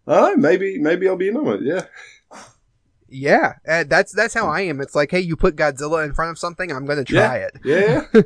uh, 0.06 0.32
maybe 0.36 0.78
maybe 0.78 1.08
I'll 1.08 1.16
be 1.16 1.28
in 1.28 1.36
on 1.36 1.48
it. 1.54 1.62
Yeah, 1.62 1.84
Yeah, 3.08 3.54
uh, 3.68 3.84
that's 3.86 4.12
that's 4.12 4.32
how 4.34 4.48
I 4.48 4.62
am. 4.62 4.80
It's 4.80 4.94
like, 4.94 5.10
hey, 5.10 5.20
you 5.20 5.36
put 5.36 5.54
Godzilla 5.56 6.04
in 6.04 6.14
front 6.14 6.30
of 6.30 6.38
something, 6.38 6.72
I'm 6.72 6.86
going 6.86 7.04
to 7.04 7.04
try 7.04 7.36
it. 7.38 7.58
yeah. 7.64 8.06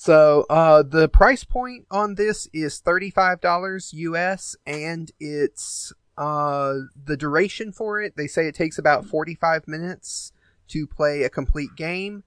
So, 0.00 0.46
uh, 0.48 0.82
the 0.82 1.10
price 1.10 1.44
point 1.44 1.84
on 1.90 2.14
this 2.14 2.48
is 2.54 2.80
$35 2.80 3.92
US 3.92 4.56
and 4.64 5.12
it's, 5.20 5.92
uh, 6.16 6.72
the 7.04 7.18
duration 7.18 7.70
for 7.70 8.00
it, 8.00 8.16
they 8.16 8.26
say 8.26 8.48
it 8.48 8.54
takes 8.54 8.78
about 8.78 9.04
45 9.04 9.68
minutes 9.68 10.32
to 10.68 10.86
play 10.86 11.24
a 11.24 11.28
complete 11.28 11.76
game, 11.76 12.24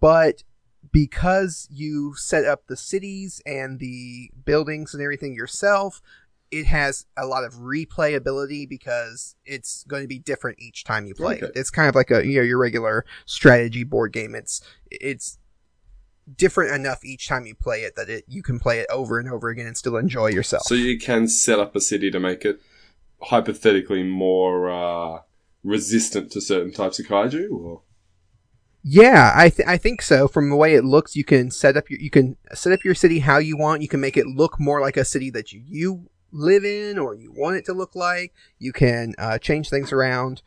but 0.00 0.44
because 0.92 1.68
you 1.70 2.14
set 2.14 2.46
up 2.46 2.68
the 2.68 2.76
cities 2.76 3.42
and 3.44 3.80
the 3.80 4.30
buildings 4.46 4.94
and 4.94 5.02
everything 5.02 5.34
yourself, 5.34 6.00
it 6.50 6.64
has 6.64 7.04
a 7.18 7.26
lot 7.26 7.44
of 7.44 7.56
replayability 7.56 8.66
because 8.66 9.36
it's 9.44 9.84
going 9.84 10.02
to 10.02 10.08
be 10.08 10.18
different 10.18 10.58
each 10.58 10.84
time 10.84 11.04
you 11.04 11.14
play. 11.14 11.34
Okay. 11.34 11.46
it. 11.46 11.52
It's 11.54 11.70
kind 11.70 11.90
of 11.90 11.94
like 11.94 12.10
a 12.10 12.26
you 12.26 12.38
know 12.38 12.44
your 12.44 12.58
regular 12.58 13.04
strategy 13.26 13.84
board 13.84 14.12
game. 14.14 14.34
It's 14.34 14.62
it's 14.90 15.38
different 16.36 16.74
enough 16.74 17.04
each 17.04 17.28
time 17.28 17.46
you 17.46 17.54
play 17.54 17.80
it 17.80 17.96
that 17.96 18.08
it 18.08 18.24
you 18.26 18.42
can 18.42 18.58
play 18.58 18.78
it 18.78 18.86
over 18.90 19.18
and 19.18 19.28
over 19.28 19.48
again 19.48 19.66
and 19.66 19.76
still 19.76 19.96
enjoy 19.96 20.28
yourself. 20.28 20.62
So 20.64 20.74
you 20.74 20.98
can 20.98 21.28
set 21.28 21.58
up 21.58 21.76
a 21.76 21.80
city 21.80 22.10
to 22.10 22.20
make 22.20 22.44
it 22.44 22.60
hypothetically 23.22 24.02
more 24.02 24.70
uh, 24.70 25.20
resistant 25.62 26.30
to 26.32 26.40
certain 26.40 26.72
types 26.72 26.98
of 26.98 27.06
kaiju. 27.06 27.50
Or 27.50 27.82
Yeah, 28.82 29.32
I 29.34 29.50
th- 29.50 29.68
I 29.68 29.76
think 29.76 30.02
so. 30.02 30.28
From 30.28 30.50
the 30.50 30.56
way 30.56 30.74
it 30.74 30.84
looks, 30.84 31.16
you 31.16 31.24
can 31.24 31.50
set 31.50 31.76
up 31.76 31.90
your 31.90 32.00
you 32.00 32.10
can 32.10 32.36
set 32.52 32.72
up 32.72 32.84
your 32.84 32.94
city 32.94 33.20
how 33.20 33.38
you 33.38 33.56
want. 33.56 33.82
You 33.82 33.88
can 33.88 34.00
make 34.00 34.16
it 34.16 34.26
look 34.26 34.58
more 34.58 34.80
like 34.80 34.96
a 34.96 35.04
city 35.04 35.30
that 35.30 35.52
you, 35.52 35.62
you 35.66 36.10
live 36.32 36.64
in 36.64 36.98
or 36.98 37.14
you 37.14 37.32
want 37.32 37.56
it 37.56 37.64
to 37.66 37.72
look 37.72 37.94
like. 37.94 38.32
You 38.58 38.72
can 38.72 39.14
uh, 39.18 39.38
change 39.38 39.70
things 39.70 39.92
around. 39.92 40.42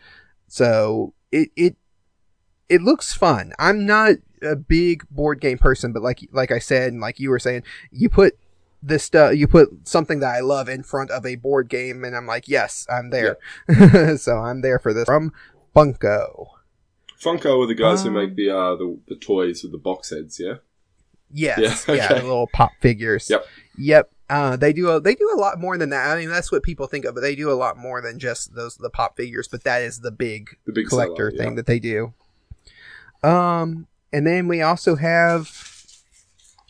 So 0.47 1.13
it 1.31 1.49
it 1.55 1.75
it 2.69 2.81
looks 2.81 3.13
fun. 3.13 3.53
I'm 3.59 3.85
not 3.85 4.15
a 4.41 4.55
big 4.55 5.07
board 5.09 5.41
game 5.41 5.57
person, 5.57 5.93
but 5.93 6.01
like 6.01 6.27
like 6.31 6.51
I 6.51 6.59
said 6.59 6.91
and 6.91 7.01
like 7.01 7.19
you 7.19 7.29
were 7.29 7.39
saying, 7.39 7.63
you 7.91 8.09
put 8.09 8.37
this 8.81 9.03
stuff 9.03 9.35
you 9.35 9.47
put 9.47 9.69
something 9.87 10.19
that 10.19 10.35
I 10.35 10.39
love 10.41 10.69
in 10.69 10.83
front 10.83 11.09
of 11.09 11.25
a 11.25 11.35
board 11.35 11.69
game 11.69 12.03
and 12.03 12.15
I'm 12.15 12.27
like, 12.27 12.47
yes, 12.47 12.85
I'm 12.89 13.09
there. 13.09 13.37
so 14.17 14.37
I'm 14.37 14.61
there 14.61 14.79
for 14.79 14.93
this 14.93 15.05
from 15.05 15.33
Funko. 15.75 16.47
Funko 17.19 17.63
are 17.63 17.67
the 17.67 17.75
guys 17.75 18.03
who 18.03 18.09
Um, 18.09 18.15
make 18.15 18.35
the, 18.35 18.49
uh, 18.49 18.75
the 18.75 18.99
the 19.07 19.15
toys 19.15 19.63
with 19.63 19.71
the 19.71 19.77
box 19.77 20.11
heads. 20.11 20.39
Yeah. 20.39 20.55
Yes, 21.29 21.85
Yeah, 21.87 21.95
yeah, 21.95 22.07
the 22.07 22.23
little 22.23 22.47
pop 22.47 22.71
figures. 22.79 23.29
Yep. 23.29 23.45
Yep. 23.77 24.11
Uh, 24.29 24.57
they 24.57 24.73
do 24.73 24.89
a 24.89 24.99
they 24.99 25.15
do 25.15 25.31
a 25.33 25.39
lot 25.39 25.59
more 25.59 25.77
than 25.77 25.89
that. 25.89 26.09
I 26.09 26.19
mean, 26.19 26.29
that's 26.29 26.51
what 26.51 26.63
people 26.63 26.87
think 26.87 27.05
of, 27.05 27.15
but 27.15 27.21
they 27.21 27.35
do 27.35 27.49
a 27.49 27.53
lot 27.53 27.77
more 27.77 28.01
than 28.01 28.19
just 28.19 28.53
those 28.55 28.75
the 28.75 28.89
pop 28.89 29.15
figures. 29.15 29.47
But 29.47 29.63
that 29.63 29.81
is 29.81 30.01
the 30.01 30.11
big 30.11 30.57
The 30.65 30.73
big 30.73 30.87
collector 30.87 31.31
seller, 31.31 31.31
thing 31.31 31.51
yeah. 31.51 31.55
that 31.55 31.65
they 31.65 31.79
do. 31.79 32.13
Um, 33.23 33.87
and 34.11 34.25
then 34.25 34.47
we 34.47 34.61
also 34.61 34.95
have. 34.95 35.73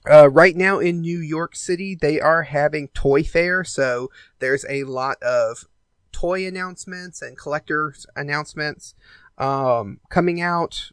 Uh, 0.10 0.30
right 0.30 0.56
now 0.56 0.80
in 0.80 1.02
New 1.02 1.20
York 1.20 1.54
City, 1.54 1.94
they 1.94 2.18
are 2.22 2.44
having 2.44 2.88
Toy 2.90 3.24
Fair, 3.24 3.66
so 3.66 4.10
there's 4.40 4.66
a 4.70 4.86
lot 4.86 5.22
of 5.22 5.66
toy 6.14 6.48
announcements 6.48 7.22
and 7.22 7.38
collectors 7.38 8.08
announcements 8.16 8.96
um, 9.38 10.00
coming 10.10 10.40
out. 10.40 10.92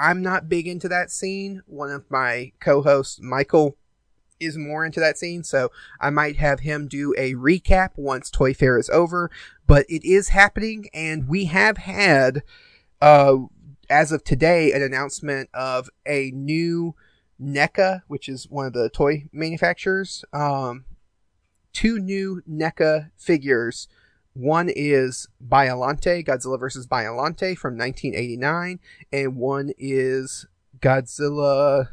I'm 0.00 0.22
not 0.22 0.48
big 0.48 0.66
into 0.66 0.88
that 0.88 1.10
scene. 1.10 1.62
One 1.66 1.90
of 1.90 2.10
my 2.10 2.52
co-hosts, 2.58 3.20
Michael, 3.20 3.76
is 4.40 4.58
more 4.58 4.84
into 4.84 4.98
that 4.98 5.16
scene, 5.16 5.44
so 5.44 5.70
I 6.00 6.10
might 6.10 6.36
have 6.36 6.60
him 6.60 6.88
do 6.88 7.14
a 7.16 7.34
recap 7.34 7.90
once 7.96 8.30
Toy 8.30 8.52
Fair 8.52 8.78
is 8.78 8.90
over. 8.90 9.30
But 9.66 9.86
it 9.88 10.04
is 10.04 10.30
happening, 10.30 10.88
and 10.92 11.28
we 11.28 11.44
have 11.44 11.76
had, 11.76 12.42
uh, 13.00 13.36
as 13.90 14.12
of 14.12 14.24
today, 14.24 14.72
an 14.72 14.82
announcement 14.82 15.50
of 15.54 15.88
a 16.06 16.30
new 16.32 16.94
NECA, 17.40 18.02
which 18.08 18.28
is 18.28 18.48
one 18.48 18.66
of 18.66 18.72
the 18.72 18.88
toy 18.88 19.28
manufacturers. 19.32 20.24
Um, 20.32 20.84
two 21.72 21.98
new 21.98 22.42
NECA 22.48 23.10
figures. 23.16 23.88
One 24.32 24.68
is 24.68 25.28
Biolante, 25.46 26.26
Godzilla 26.26 26.58
vs. 26.58 26.86
Biolante 26.86 27.56
from 27.56 27.78
1989, 27.78 28.80
and 29.12 29.36
one 29.36 29.70
is 29.78 30.46
Godzilla 30.80 31.88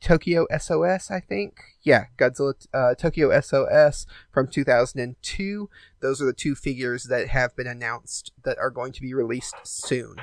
Tokyo 0.00 0.46
SOS, 0.56 1.10
I 1.10 1.20
think. 1.20 1.60
Yeah, 1.82 2.06
Godzilla 2.18 2.54
uh, 2.74 2.94
Tokyo 2.94 3.40
SOS 3.40 4.06
from 4.32 4.48
2002. 4.48 5.70
Those 6.00 6.20
are 6.20 6.26
the 6.26 6.32
two 6.32 6.54
figures 6.54 7.04
that 7.04 7.28
have 7.28 7.56
been 7.56 7.66
announced 7.66 8.32
that 8.44 8.58
are 8.58 8.70
going 8.70 8.92
to 8.92 9.00
be 9.00 9.14
released 9.14 9.54
soon. 9.64 10.16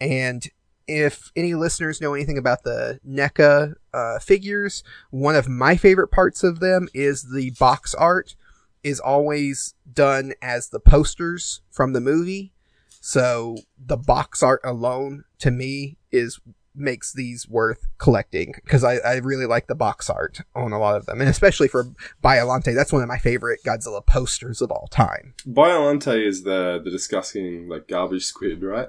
And 0.00 0.48
if 0.86 1.30
any 1.36 1.54
listeners 1.54 2.00
know 2.00 2.14
anything 2.14 2.38
about 2.38 2.64
the 2.64 2.98
NECA 3.06 3.74
uh, 3.92 4.18
figures, 4.18 4.82
one 5.10 5.36
of 5.36 5.48
my 5.48 5.76
favorite 5.76 6.08
parts 6.08 6.42
of 6.42 6.60
them 6.60 6.88
is 6.94 7.30
the 7.30 7.50
box 7.58 7.94
art 7.94 8.34
is 8.82 8.98
always 9.00 9.74
done 9.92 10.32
as 10.40 10.70
the 10.70 10.80
posters 10.80 11.60
from 11.70 11.92
the 11.92 12.00
movie. 12.00 12.52
So 13.00 13.58
the 13.78 13.96
box 13.96 14.42
art 14.42 14.60
alone 14.64 15.24
to 15.40 15.50
me 15.50 15.98
is 16.10 16.40
makes 16.74 17.12
these 17.12 17.48
worth 17.48 17.88
collecting 17.98 18.54
because 18.64 18.84
I, 18.84 18.96
I 18.98 19.16
really 19.16 19.46
like 19.46 19.66
the 19.66 19.74
box 19.74 20.08
art 20.08 20.42
on 20.54 20.72
a 20.72 20.78
lot 20.78 20.94
of 20.94 21.06
them 21.06 21.20
and 21.20 21.28
especially 21.28 21.66
for 21.66 21.86
Biolante 22.22 22.72
that's 22.72 22.92
one 22.92 23.02
of 23.02 23.08
my 23.08 23.18
favorite 23.18 23.60
Godzilla 23.64 24.04
posters 24.06 24.62
of 24.62 24.70
all 24.70 24.86
time 24.86 25.34
Biolante 25.44 26.24
is 26.24 26.44
the 26.44 26.80
the 26.82 26.90
disgusting 26.90 27.68
like 27.68 27.88
garbage 27.88 28.26
squid, 28.26 28.62
right? 28.62 28.86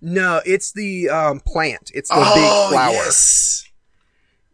No, 0.00 0.40
it's 0.44 0.72
the 0.72 1.08
um, 1.08 1.40
plant. 1.40 1.90
It's 1.94 2.08
the 2.08 2.16
oh, 2.18 2.34
big 2.34 2.74
flower. 2.74 2.92
yes. 2.92 3.66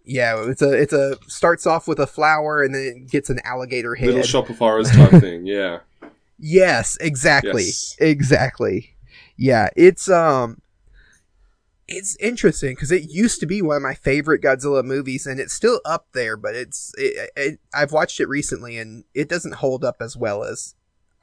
Yeah, 0.04 0.48
it's 0.48 0.62
a 0.62 0.70
it's 0.72 0.92
a 0.92 1.16
starts 1.26 1.66
off 1.66 1.88
with 1.88 1.98
a 1.98 2.06
flower 2.06 2.62
and 2.62 2.72
then 2.72 2.82
it 2.82 3.10
gets 3.10 3.28
an 3.28 3.40
alligator 3.44 3.96
head. 3.96 4.06
Little 4.06 4.22
shop 4.22 4.48
of 4.48 4.58
horrors 4.58 4.90
type 4.90 5.10
thing. 5.20 5.46
Yeah. 5.46 5.80
Yes, 6.38 6.96
exactly. 7.00 7.64
Yes. 7.64 7.96
Exactly. 7.98 8.94
Yeah, 9.36 9.68
it's 9.76 10.08
um 10.08 10.62
it's 11.88 12.16
interesting 12.16 12.74
because 12.74 12.92
it 12.92 13.10
used 13.10 13.40
to 13.40 13.46
be 13.46 13.62
one 13.62 13.76
of 13.76 13.82
my 13.82 13.94
favorite 13.94 14.42
Godzilla 14.42 14.84
movies 14.84 15.26
and 15.26 15.40
it's 15.40 15.52
still 15.52 15.80
up 15.84 16.06
there, 16.14 16.36
but 16.36 16.54
it's 16.54 16.92
it, 16.96 17.30
it, 17.36 17.60
I've 17.74 17.92
watched 17.92 18.20
it 18.20 18.28
recently 18.28 18.78
and 18.78 19.02
it 19.12 19.28
doesn't 19.28 19.54
hold 19.54 19.84
up 19.84 19.96
as 20.00 20.16
well 20.16 20.44
as 20.44 20.75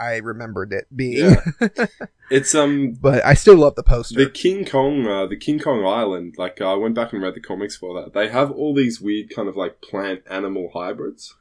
I 0.03 0.17
remembered 0.17 0.73
it 0.73 0.85
being. 0.95 1.35
Yeah. 1.59 1.85
It's 2.31 2.55
um 2.55 2.93
but 2.99 3.23
I 3.23 3.35
still 3.35 3.57
love 3.57 3.75
the 3.75 3.83
poster. 3.83 4.23
the 4.23 4.29
King 4.29 4.65
Kong, 4.65 5.05
uh, 5.05 5.27
the 5.27 5.35
King 5.37 5.59
Kong 5.59 5.85
Island. 5.85 6.35
Like 6.37 6.59
uh, 6.61 6.71
I 6.71 6.75
went 6.75 6.95
back 6.95 7.13
and 7.13 7.21
read 7.21 7.35
the 7.35 7.41
comics 7.41 7.75
for 7.75 7.93
that. 8.01 8.13
They 8.13 8.29
have 8.29 8.49
all 8.49 8.73
these 8.73 8.99
weird 8.99 9.29
kind 9.29 9.47
of 9.47 9.55
like 9.55 9.81
plant 9.81 10.23
animal 10.29 10.71
hybrids. 10.73 11.35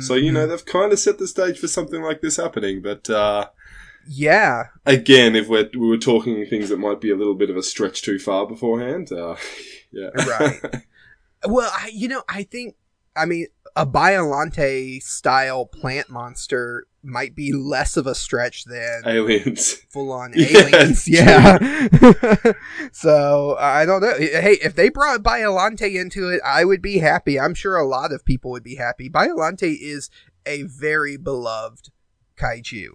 So 0.00 0.14
you 0.14 0.26
Mm-hmm. 0.26 0.34
know 0.34 0.46
they've 0.46 0.64
kind 0.66 0.92
of 0.92 0.98
set 0.98 1.18
the 1.18 1.26
stage 1.26 1.58
for 1.58 1.66
something 1.68 2.02
like 2.02 2.20
this 2.20 2.36
happening. 2.36 2.82
But 2.82 3.08
uh, 3.08 3.48
yeah, 4.06 4.64
again, 4.84 5.34
if 5.34 5.48
we're, 5.48 5.70
we 5.72 5.88
were 5.88 5.96
talking 5.96 6.44
things 6.46 6.68
that 6.68 6.78
might 6.78 7.00
be 7.00 7.10
a 7.10 7.16
little 7.16 7.34
bit 7.34 7.48
of 7.48 7.56
a 7.56 7.62
stretch 7.62 8.02
too 8.02 8.18
far 8.18 8.46
beforehand, 8.46 9.10
uh, 9.12 9.36
yeah, 9.92 10.10
Right. 10.14 10.60
Well, 11.46 11.70
I, 11.74 11.90
you 11.92 12.08
know, 12.08 12.22
I 12.28 12.42
think, 12.44 12.74
I 13.16 13.26
mean, 13.26 13.46
a 13.76 13.86
Biolante 13.86 15.02
style 15.02 15.66
plant 15.66 16.08
monster 16.08 16.86
might 17.02 17.34
be 17.34 17.52
less 17.52 17.96
of 17.96 18.06
a 18.06 18.14
stretch 18.14 18.64
than 18.64 19.02
Aliens. 19.04 19.74
full 19.90 20.10
on 20.12 20.32
Yeah, 20.34 20.58
aliens. 20.58 21.06
Yeah. 21.06 21.58
so 22.92 23.56
I 23.58 23.84
don't 23.84 24.00
know. 24.00 24.14
Hey, 24.16 24.58
if 24.62 24.74
they 24.74 24.88
brought 24.88 25.22
Biolante 25.22 26.00
into 26.00 26.30
it, 26.30 26.40
I 26.44 26.64
would 26.64 26.80
be 26.80 26.98
happy. 26.98 27.38
I'm 27.38 27.54
sure 27.54 27.76
a 27.76 27.86
lot 27.86 28.12
of 28.12 28.24
people 28.24 28.50
would 28.52 28.62
be 28.64 28.76
happy. 28.76 29.10
Biolante 29.10 29.76
is 29.78 30.08
a 30.46 30.62
very 30.62 31.16
beloved 31.16 31.90
kaiju. 32.36 32.88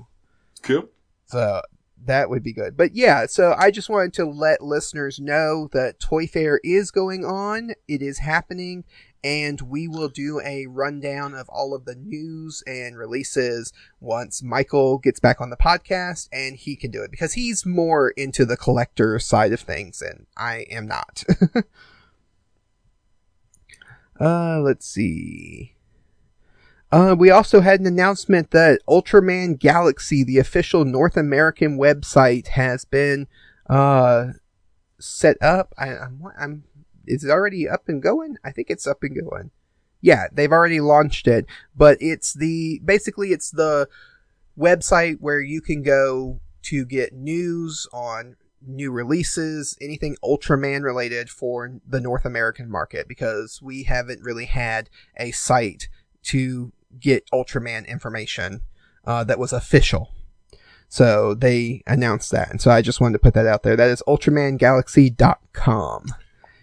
Cool. 0.64 0.90
So 1.26 1.62
that 2.06 2.30
would 2.30 2.44
be 2.44 2.54
good. 2.54 2.78
But 2.78 2.96
yeah, 2.96 3.26
so 3.26 3.54
I 3.58 3.72
just 3.72 3.90
wanted 3.90 4.14
to 4.16 4.26
let 4.26 4.64
listeners 4.64 5.20
know 5.20 5.70
that 5.74 6.00
Toy 6.00 6.28
Fair 6.28 6.60
is 6.64 6.92
going 6.92 7.26
on. 7.26 7.74
It 7.88 8.02
is 8.02 8.20
happening. 8.20 8.86
And 9.24 9.62
we 9.62 9.88
will 9.88 10.08
do 10.08 10.40
a 10.44 10.68
rundown 10.68 11.34
of 11.34 11.50
all 11.50 11.74
of 11.74 11.86
the 11.86 11.96
news 11.96 12.64
and 12.66 12.98
releases 12.98 13.74
once 14.00 14.42
Michael 14.42 14.98
gets 14.98 15.20
back 15.20 15.42
on 15.42 15.50
the 15.50 15.58
podcast 15.58 16.30
and 16.32 16.56
he 16.56 16.76
can 16.76 16.92
do 16.92 17.02
it 17.04 17.12
because 17.12 17.34
he's 17.34 17.66
more 17.66 18.10
into 18.12 18.46
the 18.46 18.58
collector 18.58 19.20
side 19.20 19.52
of 19.52 19.60
things 19.60 20.02
and 20.02 20.26
I 20.38 20.66
am 20.72 20.88
not. 20.88 21.24
uh, 24.20 24.62
let's 24.62 24.86
see. 24.86 25.76
Uh, 26.92 27.16
we 27.18 27.30
also 27.30 27.62
had 27.62 27.80
an 27.80 27.86
announcement 27.86 28.52
that 28.52 28.82
Ultraman 28.88 29.60
Galaxy, 29.60 30.24
the 30.24 30.40
official 30.40 30.86
North 30.86 31.16
American 31.16 31.78
website, 31.78 32.48
has 32.48 32.84
been 32.84 33.28
uh, 33.70 34.30
set 35.00 35.38
up. 35.42 35.74
I, 35.78 35.90
I'm, 35.90 36.24
I'm, 36.40 36.64
is 37.10 37.30
already 37.30 37.68
up 37.68 37.88
and 37.88 38.02
going? 38.02 38.38
I 38.44 38.52
think 38.52 38.70
it's 38.70 38.88
up 38.88 39.04
and 39.04 39.20
going. 39.30 39.52
Yeah, 40.02 40.28
they've 40.32 40.52
already 40.52 40.80
launched 40.80 41.28
it, 41.28 41.46
but 41.76 41.98
it's 42.00 42.34
the 42.34 42.80
basically 42.86 43.32
it's 43.32 43.52
the 43.52 43.90
website 44.58 45.18
where 45.20 45.42
you 45.42 45.62
can 45.62 45.84
go 45.84 46.40
to 46.64 46.86
get 46.86 47.14
news 47.14 47.88
on 47.92 48.36
new 48.66 48.92
releases, 48.92 49.78
anything 49.82 50.18
Ultraman 50.24 50.84
related 50.84 51.30
for 51.30 51.80
the 51.88 52.02
North 52.02 52.26
American 52.26 52.70
market 52.70 53.08
because 53.08 53.62
we 53.62 53.84
haven't 53.84 54.22
really 54.22 54.46
had 54.46 54.90
a 55.18 55.32
site 55.32 55.88
to 56.24 56.72
get 57.00 57.30
Ultraman 57.32 57.88
information 57.88 58.62
uh, 59.06 59.24
that 59.24 59.40
was 59.40 59.54
official. 59.54 60.12
So 60.88 61.34
they 61.36 61.84
announced 61.86 62.32
that. 62.32 62.50
And 62.50 62.60
so 62.60 62.72
I 62.72 62.82
just 62.82 63.00
wanted 63.00 63.14
to 63.14 63.20
put 63.20 63.36
that 63.36 63.46
out 63.46 63.64
there. 63.64 63.76
That 63.76 63.90
is 63.90 64.04
ultramangalaxy.com 64.08 66.06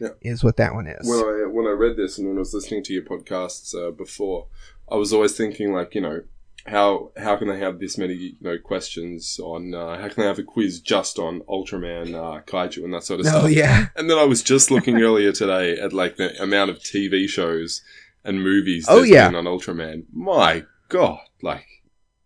Yeah. 0.01 0.09
is 0.23 0.43
what 0.45 0.57
that 0.59 0.75
one 0.75 0.87
is. 0.87 1.09
When 1.09 1.19
I 1.19 1.47
when 1.51 1.67
I 1.67 1.71
read 1.71 1.97
this 1.97 2.19
and 2.19 2.27
when 2.29 2.37
I 2.37 2.41
was 2.41 2.55
listening 2.55 2.83
to 2.85 2.93
your 2.93 3.03
podcasts 3.05 3.75
uh, 3.75 3.91
before, 3.91 4.47
I 4.91 4.97
was 4.97 5.13
always 5.13 5.37
thinking 5.37 5.73
like 5.73 5.95
you 5.95 6.01
know 6.01 6.23
how 6.67 7.13
how 7.17 7.37
can 7.37 7.47
they 7.49 7.59
have 7.61 7.79
this 7.79 7.97
many 7.97 8.15
you 8.15 8.33
know 8.41 8.59
questions 8.59 9.39
on 9.43 9.73
uh, 9.75 9.97
how 10.01 10.09
can 10.09 10.23
they 10.23 10.27
have 10.27 10.39
a 10.39 10.43
quiz 10.43 10.81
just 10.81 11.19
on 11.19 11.41
Ultraman 11.43 12.15
uh, 12.15 12.43
kaiju 12.43 12.83
and 12.85 12.93
that 12.95 13.05
sort 13.05 13.21
of 13.21 13.27
oh 13.27 13.31
stuff. 13.41 13.51
yeah. 13.51 13.87
And 13.97 14.11
then 14.11 14.19
I 14.19 14.25
was 14.25 14.43
just 14.43 14.71
looking 14.71 15.01
earlier 15.01 15.33
today 15.33 15.79
at 15.79 15.93
like 15.93 16.17
the 16.17 16.41
amount 16.43 16.71
of 16.71 16.79
TV 16.81 17.29
shows 17.29 17.83
and 18.25 18.43
movies 18.43 18.87
Oh, 18.89 19.03
yeah. 19.05 19.29
been 19.29 19.37
on 19.37 19.45
Ultraman. 19.45 20.07
My 20.13 20.65
God, 20.89 21.21
like 21.43 21.67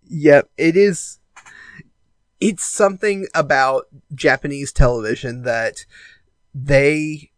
Yep, 0.08 0.50
it 0.56 0.76
is. 0.76 1.18
It's 2.40 2.64
something 2.64 3.26
about 3.34 3.84
Japanese 4.14 4.72
television 4.72 5.42
that 5.42 5.84
they, 6.54 7.29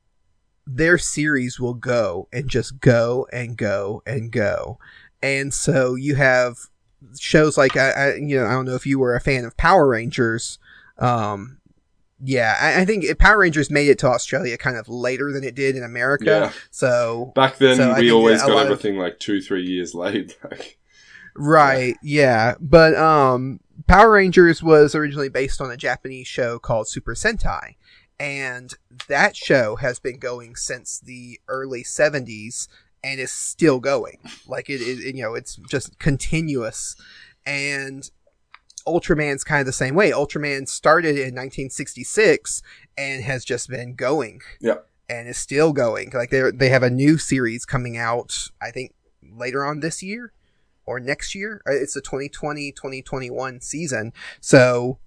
their 0.67 0.99
series 0.99 1.59
will 1.59 1.75
go 1.75 2.29
and 2.33 2.49
just 2.49 2.81
go 2.81 3.27
and 3.33 3.57
go 3.57 4.03
and 4.07 4.31
go. 4.31 4.79
And 5.23 5.53
so 5.53 5.95
you 5.95 6.15
have 6.17 6.57
shows 7.19 7.57
like, 7.59 7.77
I, 7.77 7.91
I 7.91 8.15
you 8.15 8.37
know, 8.39 8.47
I 8.47 8.53
don't 8.53 8.65
know 8.67 8.75
if 8.75 8.87
you 8.87 8.99
were 8.99 9.15
a 9.17 9.21
fan 9.21 9.45
of 9.45 9.57
Power 9.57 9.89
Rangers. 9.89 10.59
Um, 10.99 11.59
yeah, 12.25 12.57
I, 12.61 12.83
I 12.83 12.85
think 12.85 13.19
Power 13.19 13.39
Rangers 13.39 13.71
made 13.71 13.89
it 13.89 13.99
to 14.01 14.07
Australia 14.07 14.57
kind 14.57 14.77
of 14.77 14.89
later 14.89 15.33
than 15.33 15.43
it 15.43 15.55
did 15.57 15.75
in 15.77 15.83
America. 15.83 16.25
Yeah. 16.27 16.53
So 16.71 17.33
back 17.35 17.59
then, 17.59 17.77
So 17.77 17.95
we 17.99 18.13
always 18.13 18.41
got 18.41 18.51
lot 18.51 18.67
of- 18.67 18.73
everything 18.73 18.99
like 18.99 19.19
two 19.19 19.41
three 19.41 19.65
years 19.65 19.95
late. 19.95 20.39
Like, 20.49 20.79
Right, 21.35 21.97
yeah. 22.03 22.55
But 22.61 22.95
um 22.95 23.61
Power 23.87 24.13
Rangers 24.13 24.63
was 24.63 24.95
originally 24.95 25.31
based 25.31 25.61
on 25.61 25.71
a 25.71 25.77
Japanese 25.77 26.27
show 26.29 26.59
called 26.59 26.89
Super 26.89 27.15
Sentai. 27.15 27.75
And 28.23 28.73
that 29.09 29.35
show 29.35 29.75
has 29.77 29.99
been 29.99 30.21
going 30.21 30.55
since 30.55 31.01
the 31.01 31.41
early 31.49 31.83
70s 31.83 32.69
and 33.03 33.19
is 33.19 33.33
still 33.33 33.81
going. 33.81 34.19
Like 34.47 34.71
it 34.71 34.81
is, 34.81 35.01
you 35.05 35.23
know, 35.25 35.35
it's 35.35 35.57
just 35.57 35.99
continuous. 35.99 36.95
And 37.45 38.09
Ultraman's 38.87 39.43
kind 39.43 39.59
of 39.59 39.67
the 39.67 39.73
same 39.73 39.97
way. 39.97 40.13
Ultraman 40.13 40.69
started 40.69 41.17
in 41.17 41.35
1966 41.35 42.63
and 42.97 43.25
has 43.25 43.45
just 43.45 43.69
been 43.69 43.97
going. 43.97 44.41
Yeah. 44.61 44.77
And 45.09 45.29
is 45.29 45.37
still 45.37 45.73
going. 45.73 46.13
Like 46.15 46.31
they 46.31 46.49
they 46.55 46.69
have 46.69 46.85
a 46.85 46.91
new 46.91 47.19
series 47.19 47.65
coming 47.65 47.97
out, 47.97 48.47
I 48.63 48.71
think 48.71 48.95
later 49.21 49.65
on 49.65 49.81
this 49.81 50.01
year 50.01 50.33
or 50.87 51.01
next 51.01 51.35
year. 51.35 51.61
Uh, 51.67 51.73
It's 51.73 51.95
the 51.95 52.03
2020-2021 52.03 53.65
season. 53.65 54.13
So 54.41 54.99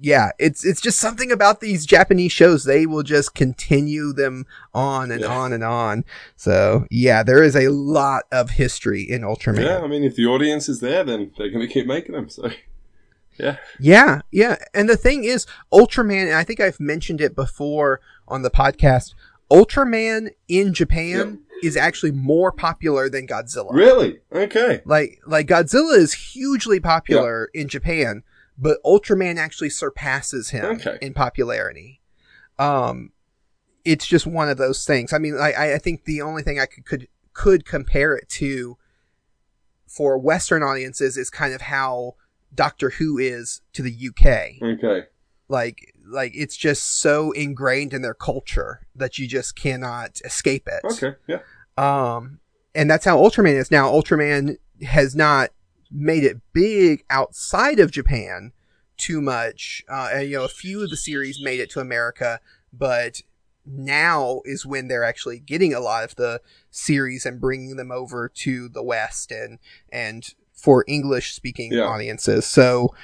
yeah, 0.00 0.30
it's 0.38 0.64
it's 0.64 0.80
just 0.80 0.98
something 0.98 1.32
about 1.32 1.60
these 1.60 1.86
Japanese 1.86 2.32
shows. 2.32 2.64
They 2.64 2.84
will 2.86 3.02
just 3.02 3.34
continue 3.34 4.12
them 4.12 4.46
on 4.74 5.10
and 5.10 5.22
Yeah. 5.22 5.28
on 5.28 5.52
and 5.52 5.64
on. 5.64 6.04
So 6.36 6.86
yeah, 6.90 7.22
there 7.22 7.42
is 7.42 7.56
a 7.56 7.68
lot 7.68 8.24
of 8.32 8.50
history 8.50 9.02
in 9.02 9.22
Ultraman. 9.22 9.64
yeah, 9.64 9.78
I 9.80 9.86
mean, 9.86 10.04
if 10.04 10.16
the 10.16 10.26
audience 10.26 10.68
is 10.68 10.80
there, 10.80 11.04
then 11.04 11.30
they're 11.38 11.50
going 11.50 11.66
to 11.66 11.72
keep 11.72 11.86
making 11.86 12.14
them. 12.14 12.28
So, 12.28 12.50
yeah, 13.38 13.56
Yeah, 13.80 14.20
yeah. 14.30 14.56
And 14.74 14.88
the 14.88 14.96
thing 14.96 15.24
is, 15.24 15.46
Ultraman, 15.72 16.26
and 16.26 16.34
I 16.34 16.44
think 16.44 16.60
I've 16.60 16.80
mentioned 16.80 17.20
it 17.20 17.34
before 17.34 18.00
on 18.28 18.42
the 18.42 18.50
podcast, 18.50 19.14
Ultraman 19.50 20.30
in 20.48 20.74
Japan 20.74 21.40
is 21.62 21.76
actually 21.76 22.10
more 22.12 22.52
popular 22.52 23.08
than 23.08 23.26
Godzilla. 23.26 23.72
really, 23.72 24.18
okay, 24.32 24.82
Like, 24.84 25.20
like 25.26 25.46
Godzilla 25.46 25.96
is 25.96 26.12
hugely 26.12 26.78
popular 26.80 27.48
in 27.54 27.68
Japan, 27.68 28.22
but 28.56 28.82
Ultraman 28.84 29.36
actually 29.36 29.70
surpasses 29.70 30.50
him 30.50 30.64
Okay. 30.76 30.98
in 31.02 31.12
popularity. 31.14 32.00
Um, 32.58 33.12
it's 33.84 34.06
just 34.06 34.26
one 34.26 34.48
of 34.48 34.56
those 34.58 34.84
things. 34.84 35.12
I 35.12 35.18
mean, 35.18 35.36
I, 35.36 35.52
I- 35.52 35.74
I 35.74 35.78
think 35.78 36.04
the 36.04 36.22
only 36.22 36.42
thing 36.42 36.58
I 36.60 36.66
could, 36.66 36.84
could, 36.86 37.08
could 37.32 37.64
compare 37.66 38.14
it 38.14 38.28
to 38.30 38.76
for 39.86 40.18
Western 40.18 40.62
audiences 40.62 41.16
is 41.16 41.30
kind 41.30 41.54
of 41.54 41.62
how 41.62 42.14
Doctor 42.54 42.90
Who 42.90 43.18
is 43.18 43.60
to 43.72 43.82
the 43.82 43.92
UK. 44.08 44.62
okay, 44.62 45.06
Like, 45.48 45.92
like 46.06 46.32
it's 46.34 46.56
just 46.56 47.00
so 47.00 47.32
ingrained 47.32 47.92
in 47.92 48.02
their 48.02 48.14
culture 48.14 48.86
that 48.94 49.18
you 49.18 49.26
just 49.28 49.56
cannot 49.56 50.20
escape 50.24 50.68
it. 50.68 50.84
okay, 50.92 51.16
yeah, 51.26 51.40
Um, 51.76 52.40
and 52.74 52.90
that's 52.90 53.04
how 53.04 53.18
Ultraman 53.18 53.54
is 53.54 53.70
now. 53.70 53.90
Ultraman 53.90 54.56
has 54.82 55.14
not 55.14 55.50
made 55.94 56.24
it 56.24 56.40
big 56.52 57.04
outside 57.08 57.78
of 57.78 57.90
Japan 57.92 58.52
too 58.96 59.20
much. 59.20 59.84
Uh, 59.88 60.10
and, 60.12 60.28
you 60.28 60.38
know, 60.38 60.44
a 60.44 60.48
few 60.48 60.82
of 60.82 60.90
the 60.90 60.96
series 60.96 61.40
made 61.40 61.60
it 61.60 61.70
to 61.70 61.80
America, 61.80 62.40
but 62.72 63.22
now 63.64 64.42
is 64.44 64.66
when 64.66 64.88
they're 64.88 65.04
actually 65.04 65.38
getting 65.38 65.72
a 65.72 65.80
lot 65.80 66.04
of 66.04 66.16
the 66.16 66.40
series 66.70 67.24
and 67.24 67.40
bringing 67.40 67.76
them 67.76 67.90
over 67.90 68.28
to 68.28 68.68
the 68.68 68.82
West 68.82 69.32
and, 69.32 69.58
and 69.90 70.34
for 70.52 70.84
English 70.86 71.32
speaking 71.32 71.72
Yeah. 71.72 71.84
audiences. 71.84 72.44
So 72.44 72.94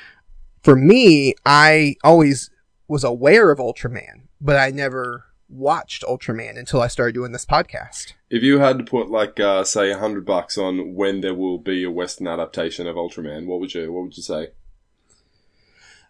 for 0.63 0.77
me, 0.77 1.35
I 1.47 1.97
always 2.05 2.51
was 2.89 3.05
aware 3.05 3.51
of 3.51 3.59
Ultraman, 3.59 4.29
but 4.41 4.57
I 4.57 4.71
never 4.71 5.25
watched 5.51 6.03
Ultraman 6.03 6.59
until 6.59 6.81
I 6.81 6.87
started 6.87 7.15
doing 7.15 7.33
this 7.33 7.45
podcast. 7.45 8.13
If 8.31 8.43
you 8.43 8.61
had 8.61 8.79
to 8.79 8.85
put 8.85 9.11
like 9.11 9.41
uh, 9.41 9.65
say 9.65 9.91
a 9.91 9.99
hundred 9.99 10.25
bucks 10.25 10.57
on 10.57 10.95
when 10.95 11.21
there 11.21 11.35
will 11.35 11.59
be 11.59 11.85
a 11.85 11.91
Western 11.91 12.29
adaptation 12.29 12.87
of 12.87 12.97
Ultraman, 12.97 13.47
what 13.47 13.61
would 13.61 13.75
you 13.75 13.93
what 13.93 14.05
would 14.05 14.17
you 14.17 14.23
say? 14.23 14.49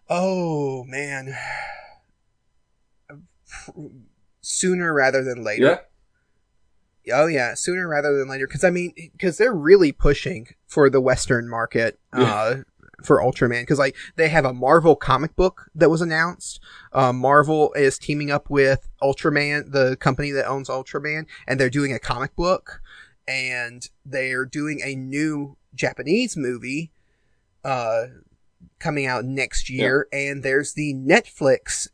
Oh 0.09 0.83
man, 0.85 1.35
sooner 4.41 4.93
rather 4.93 5.23
than 5.23 5.43
later. 5.43 5.81
Yeah. 7.05 7.15
Oh 7.15 7.25
yeah, 7.25 7.55
sooner 7.55 7.87
rather 7.87 8.17
than 8.17 8.29
later. 8.29 8.45
Because 8.45 8.63
I 8.63 8.69
mean, 8.69 8.93
because 8.95 9.37
they're 9.37 9.53
really 9.53 9.91
pushing 9.91 10.47
for 10.67 10.89
the 10.89 11.01
Western 11.01 11.49
market 11.49 11.99
uh, 12.13 12.57
for 13.03 13.19
Ultraman. 13.19 13.61
Because 13.61 13.79
like 13.79 13.95
they 14.15 14.29
have 14.29 14.45
a 14.45 14.53
Marvel 14.53 14.95
comic 14.95 15.35
book 15.35 15.69
that 15.75 15.89
was 15.89 16.01
announced. 16.01 16.59
Uh, 16.93 17.13
Marvel 17.13 17.73
is 17.73 17.97
teaming 17.97 18.31
up 18.31 18.49
with 18.49 18.89
Ultraman, 19.01 19.71
the 19.71 19.97
company 19.97 20.31
that 20.31 20.47
owns 20.47 20.69
Ultraman, 20.69 21.25
and 21.47 21.59
they're 21.59 21.69
doing 21.69 21.93
a 21.93 21.99
comic 21.99 22.35
book. 22.35 22.81
And 23.27 23.87
they're 24.05 24.45
doing 24.45 24.81
a 24.83 24.95
new 24.95 25.55
Japanese 25.73 26.35
movie 26.35 26.91
uh, 27.63 28.05
coming 28.79 29.05
out 29.05 29.23
next 29.23 29.69
year. 29.69 30.07
And 30.11 30.43
there's 30.43 30.73
the 30.73 30.95
Netflix 30.95 31.87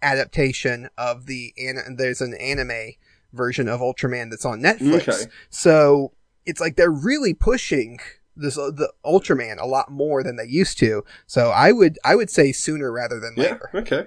adaptation 0.00 0.88
of 0.96 1.26
the 1.26 1.52
an- 1.58 1.96
there's 1.98 2.20
an 2.20 2.34
anime 2.34 2.92
version 3.32 3.68
of 3.68 3.80
Ultraman 3.80 4.30
that's 4.30 4.44
on 4.44 4.60
Netflix. 4.60 5.08
Okay. 5.08 5.30
So 5.50 6.12
it's 6.46 6.60
like 6.60 6.76
they're 6.76 6.90
really 6.90 7.34
pushing 7.34 7.98
this 8.38 8.56
uh, 8.58 8.70
the 8.70 8.92
Ultraman 9.04 9.60
a 9.60 9.66
lot 9.66 9.90
more 9.90 10.22
than 10.22 10.36
they 10.36 10.46
used 10.46 10.78
to. 10.78 11.04
So 11.26 11.50
I 11.50 11.72
would 11.72 11.98
I 12.04 12.14
would 12.14 12.30
say 12.30 12.52
sooner 12.52 12.90
rather 12.92 13.20
than 13.20 13.34
Yeah. 13.36 13.42
later. 13.52 13.70
Okay. 13.74 14.06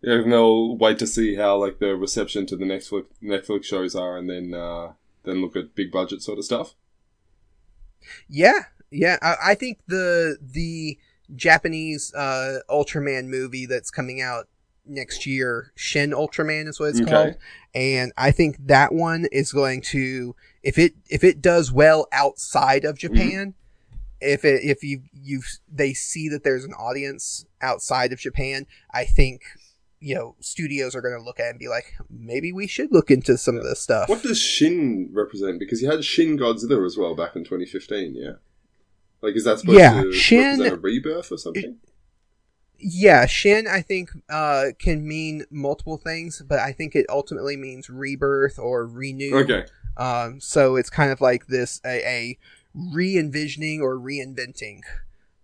Yeah, 0.00 0.22
they'll 0.24 0.76
wait 0.78 0.98
to 1.00 1.06
see 1.08 1.34
how 1.34 1.56
like 1.56 1.80
the 1.80 1.96
reception 1.96 2.46
to 2.46 2.56
the 2.56 2.64
Netflix 2.64 3.06
Netflix 3.22 3.64
shows 3.64 3.94
are, 3.96 4.16
and 4.16 4.30
then 4.30 4.54
uh, 4.54 4.92
then 5.24 5.40
look 5.40 5.56
at 5.56 5.74
big 5.74 5.90
budget 5.90 6.22
sort 6.22 6.38
of 6.38 6.44
stuff. 6.44 6.74
Yeah, 8.28 8.60
yeah. 8.90 9.18
I, 9.22 9.34
I 9.50 9.54
think 9.54 9.80
the 9.86 10.36
the 10.40 10.98
Japanese 11.34 12.14
uh, 12.14 12.60
Ultraman 12.70 13.26
movie 13.26 13.66
that's 13.66 13.90
coming 13.90 14.20
out 14.20 14.48
next 14.86 15.26
year, 15.26 15.72
Shin 15.74 16.10
Ultraman 16.12 16.68
is 16.68 16.80
what 16.80 16.90
it's 16.90 17.00
Okay. 17.00 17.10
called, 17.10 17.34
and 17.74 18.12
I 18.16 18.30
think 18.30 18.56
that 18.66 18.94
one 18.94 19.26
is 19.32 19.52
going 19.52 19.82
to 19.82 20.34
if 20.62 20.78
it 20.78 20.94
if 21.08 21.22
it 21.24 21.40
does 21.40 21.72
well 21.72 22.06
outside 22.12 22.84
of 22.84 22.98
Japan. 22.98 23.54
If 24.20 24.44
it 24.44 24.64
if 24.64 24.82
you 24.82 25.02
you 25.12 25.42
they 25.72 25.94
see 25.94 26.28
that 26.30 26.42
there's 26.42 26.64
an 26.64 26.72
audience 26.72 27.44
outside 27.60 28.12
of 28.12 28.18
Japan, 28.18 28.66
I 28.92 29.04
think 29.04 29.42
you 30.00 30.16
know 30.16 30.34
studios 30.40 30.96
are 30.96 31.00
going 31.00 31.16
to 31.16 31.22
look 31.22 31.38
at 31.38 31.46
it 31.46 31.50
and 31.50 31.58
be 31.60 31.68
like, 31.68 31.94
maybe 32.10 32.52
we 32.52 32.66
should 32.66 32.90
look 32.90 33.12
into 33.12 33.38
some 33.38 33.56
of 33.56 33.62
this 33.62 33.78
stuff. 33.80 34.08
What 34.08 34.24
does 34.24 34.40
Shin 34.40 35.10
represent? 35.12 35.60
Because 35.60 35.80
you 35.82 35.88
had 35.88 36.04
Shin 36.04 36.36
Godzilla 36.36 36.84
as 36.84 36.96
well 36.96 37.14
back 37.14 37.36
in 37.36 37.44
2015. 37.44 38.16
Yeah. 38.16 38.32
Like, 39.22 39.36
is 39.36 39.44
that 39.44 39.60
supposed 39.60 39.78
Yeah, 39.78 40.02
to 40.02 40.12
Shin- 40.12 40.40
represent 40.58 40.74
a 40.74 40.76
rebirth 40.80 41.30
or 41.30 41.38
something? 41.38 41.76
Yeah, 42.80 43.26
Shin, 43.26 43.66
I 43.66 43.82
think, 43.82 44.10
uh, 44.28 44.66
can 44.78 45.06
mean 45.06 45.44
multiple 45.50 45.96
things, 45.96 46.42
but 46.46 46.60
I 46.60 46.70
think 46.70 46.94
it 46.94 47.06
ultimately 47.08 47.56
means 47.56 47.90
rebirth 47.90 48.56
or 48.58 48.86
renew. 48.86 49.36
Okay. 49.38 49.64
Um, 49.96 50.40
so 50.40 50.76
it's 50.76 50.90
kind 50.90 51.10
of 51.10 51.20
like 51.20 51.46
this 51.46 51.80
a, 51.84 52.06
a 52.06 52.38
re-envisioning 52.74 53.80
or 53.80 53.96
reinventing 53.96 54.80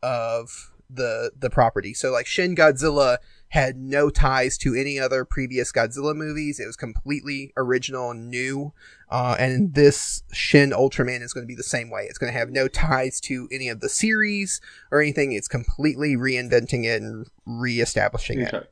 of 0.03 0.71
the 0.91 1.33
the 1.37 1.51
property. 1.51 1.95
So 1.95 2.13
like 2.13 2.27
Shin 2.27 2.55
Godzilla 2.55 3.19
had 3.49 3.77
no 3.77 4.11
ties 4.11 4.59
to 4.59 4.75
any 4.75 4.99
other 4.99 5.25
previous 5.25 5.73
Godzilla 5.73 6.15
movies. 6.15 6.59
It 6.59 6.67
was 6.67 6.77
completely 6.77 7.53
original 7.57 8.11
and 8.11 8.29
new. 8.29 8.73
Uh, 9.09 9.37
and 9.39 9.75
this 9.75 10.25
Shin 10.33 10.71
Ultraman 10.71 11.23
is 11.23 11.33
going 11.33 11.45
to 11.45 11.49
be 11.49 11.55
the 11.55 11.63
same 11.63 11.89
way. 11.89 12.03
It's 12.09 12.19
going 12.19 12.33
to 12.33 12.39
have 12.39 12.51
no 12.51 12.67
ties 12.67 13.21
to 13.23 13.49
any 13.53 13.69
of 13.69 13.81
the 13.81 13.89
series 13.89 14.61
or 14.91 15.01
anything. 15.01 15.33
It's 15.33 15.47
completely 15.47 16.17
reinventing 16.17 16.85
it 16.85 17.01
and 17.01 17.27
reestablishing 17.47 18.41
it. 18.41 18.53
Okay. 18.53 18.67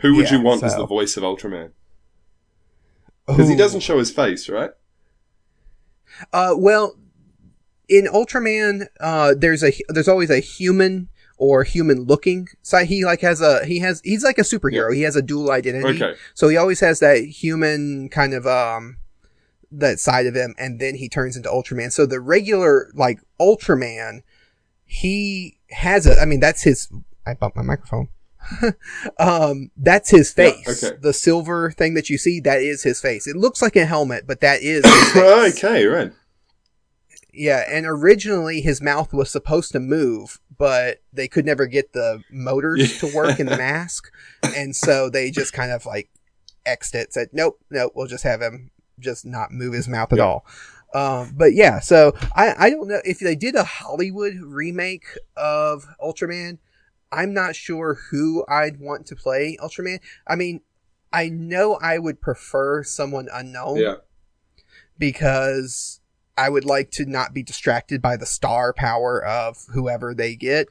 Who 0.00 0.14
would 0.16 0.30
Yeah, 0.30 0.38
you 0.38 0.42
want 0.42 0.62
as 0.62 0.76
the 0.76 0.86
voice 0.86 1.16
of 1.16 1.22
Ultraman? 1.22 1.72
Because 3.26 3.48
he 3.48 3.56
doesn't 3.56 3.80
show 3.80 3.98
his 3.98 4.10
face, 4.10 4.48
right? 4.48 4.70
Uh, 6.32 6.54
well, 6.56 6.96
in 7.88 8.06
Ultraman, 8.06 8.86
uh, 9.00 9.34
there's 9.36 9.62
a 9.62 9.72
there's 9.88 10.08
always 10.08 10.30
a 10.30 10.38
human 10.38 11.08
or 11.38 11.64
human 11.64 12.04
looking 12.04 12.48
side. 12.62 12.86
He 12.86 13.04
like 13.04 13.20
has 13.20 13.40
a 13.40 13.64
he 13.64 13.80
has 13.80 14.00
he's 14.04 14.24
like 14.24 14.38
a 14.38 14.42
superhero. 14.42 14.94
He 14.94 15.02
has 15.02 15.16
a 15.16 15.22
dual 15.22 15.50
identity. 15.50 16.02
Okay. 16.02 16.18
So 16.34 16.48
he 16.48 16.56
always 16.56 16.80
has 16.80 17.00
that 17.00 17.18
human 17.18 18.08
kind 18.08 18.32
of 18.32 18.46
um 18.46 18.98
that 19.70 19.98
side 20.00 20.26
of 20.26 20.34
him, 20.34 20.54
and 20.58 20.80
then 20.80 20.94
he 20.94 21.08
turns 21.08 21.36
into 21.36 21.48
Ultraman. 21.48 21.92
So 21.92 22.06
the 22.06 22.20
regular 22.20 22.90
like 22.94 23.20
Ultraman, 23.40 24.22
he 24.84 25.58
has 25.70 26.06
a. 26.06 26.18
I 26.20 26.24
mean, 26.24 26.40
that's 26.40 26.62
his. 26.62 26.88
I 27.26 27.34
bumped 27.34 27.56
my 27.56 27.62
microphone. 27.62 28.08
um, 29.18 29.70
that's 29.76 30.10
his 30.10 30.34
Yeah, 30.36 30.50
face. 30.50 30.84
okay. 30.84 30.96
The 31.00 31.12
silver 31.12 31.70
thing 31.70 31.94
that 31.94 32.10
you 32.10 32.18
see, 32.18 32.40
that 32.40 32.60
is 32.60 32.82
his 32.82 33.00
face. 33.00 33.26
It 33.26 33.36
looks 33.36 33.62
like 33.62 33.76
a 33.76 33.84
helmet, 33.86 34.26
but 34.26 34.40
that 34.40 34.62
is 34.62 34.84
his 34.86 35.12
face. 35.12 35.64
okay, 35.64 35.86
right. 35.86 36.12
Yeah, 37.32 37.64
and 37.68 37.84
originally 37.86 38.60
his 38.62 38.80
mouth 38.80 39.12
was 39.12 39.30
supposed 39.30 39.72
to 39.72 39.80
move, 39.80 40.40
but 40.56 41.02
they 41.12 41.28
could 41.28 41.44
never 41.44 41.66
get 41.66 41.92
the 41.92 42.22
motors 42.30 42.98
to 43.00 43.06
work 43.14 43.38
in 43.38 43.46
the 43.46 43.56
mask, 43.58 44.10
and 44.42 44.74
so 44.74 45.10
they 45.10 45.30
just 45.30 45.52
kind 45.52 45.70
of 45.70 45.84
like 45.84 46.08
xed 46.66 46.94
it, 46.94 47.12
said, 47.12 47.28
"Nope, 47.34 47.60
nope, 47.70 47.92
we'll 47.94 48.06
just 48.06 48.24
have 48.24 48.40
him 48.40 48.70
just 48.98 49.26
not 49.26 49.52
move 49.52 49.74
his 49.74 49.86
mouth 49.86 50.12
at 50.14 50.18
Yeah. 50.18 50.24
all." 50.24 50.46
Um, 50.94 51.34
but 51.36 51.52
yeah, 51.52 51.80
so 51.80 52.14
I 52.34 52.54
I 52.56 52.70
don't 52.70 52.88
know 52.88 53.02
if 53.04 53.18
they 53.18 53.36
did 53.36 53.54
a 53.54 53.64
Hollywood 53.64 54.36
remake 54.40 55.04
of 55.36 55.86
Ultraman. 56.02 56.56
I'm 57.12 57.32
not 57.32 57.54
sure 57.56 57.98
who 58.10 58.44
I'd 58.48 58.78
want 58.80 59.06
to 59.06 59.16
play 59.16 59.56
Ultraman. 59.62 60.00
I 60.26 60.34
mean, 60.36 60.60
I 61.12 61.28
know 61.28 61.74
I 61.80 61.98
would 61.98 62.20
prefer 62.20 62.82
someone 62.82 63.28
unknown 63.32 63.76
Yeah. 63.78 63.96
because 64.98 66.00
I 66.36 66.48
would 66.50 66.64
like 66.64 66.90
to 66.92 67.06
not 67.06 67.32
be 67.32 67.42
distracted 67.42 68.02
by 68.02 68.16
the 68.16 68.26
star 68.26 68.72
power 68.72 69.24
of 69.24 69.66
whoever 69.72 70.14
they 70.14 70.34
get. 70.36 70.68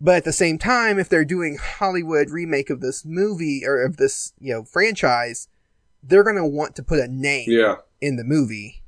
But 0.00 0.16
at 0.18 0.24
the 0.24 0.32
same 0.32 0.58
time, 0.58 0.98
if 0.98 1.08
they're 1.08 1.24
doing 1.24 1.56
Hollywood 1.60 2.30
remake 2.30 2.70
of 2.70 2.80
this 2.80 3.04
movie 3.04 3.62
or 3.66 3.82
of 3.82 3.96
this, 3.96 4.32
you 4.38 4.52
know, 4.52 4.64
franchise, 4.64 5.48
they're 6.02 6.22
going 6.24 6.36
to 6.36 6.44
want 6.44 6.76
to 6.76 6.82
put 6.82 7.00
a 7.00 7.08
name 7.08 7.46
Yeah. 7.48 7.76
in 8.00 8.16
the 8.16 8.24
movie. 8.24 8.82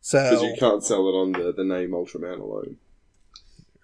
So 0.00 0.22
Because 0.22 0.40
So, 0.40 0.46
you 0.46 0.56
can't 0.56 0.84
sell 0.84 1.08
it 1.08 1.12
on 1.12 1.32
the, 1.32 1.52
the 1.52 1.64
name 1.64 1.90
Ultraman 1.90 2.40
alone. 2.40 2.76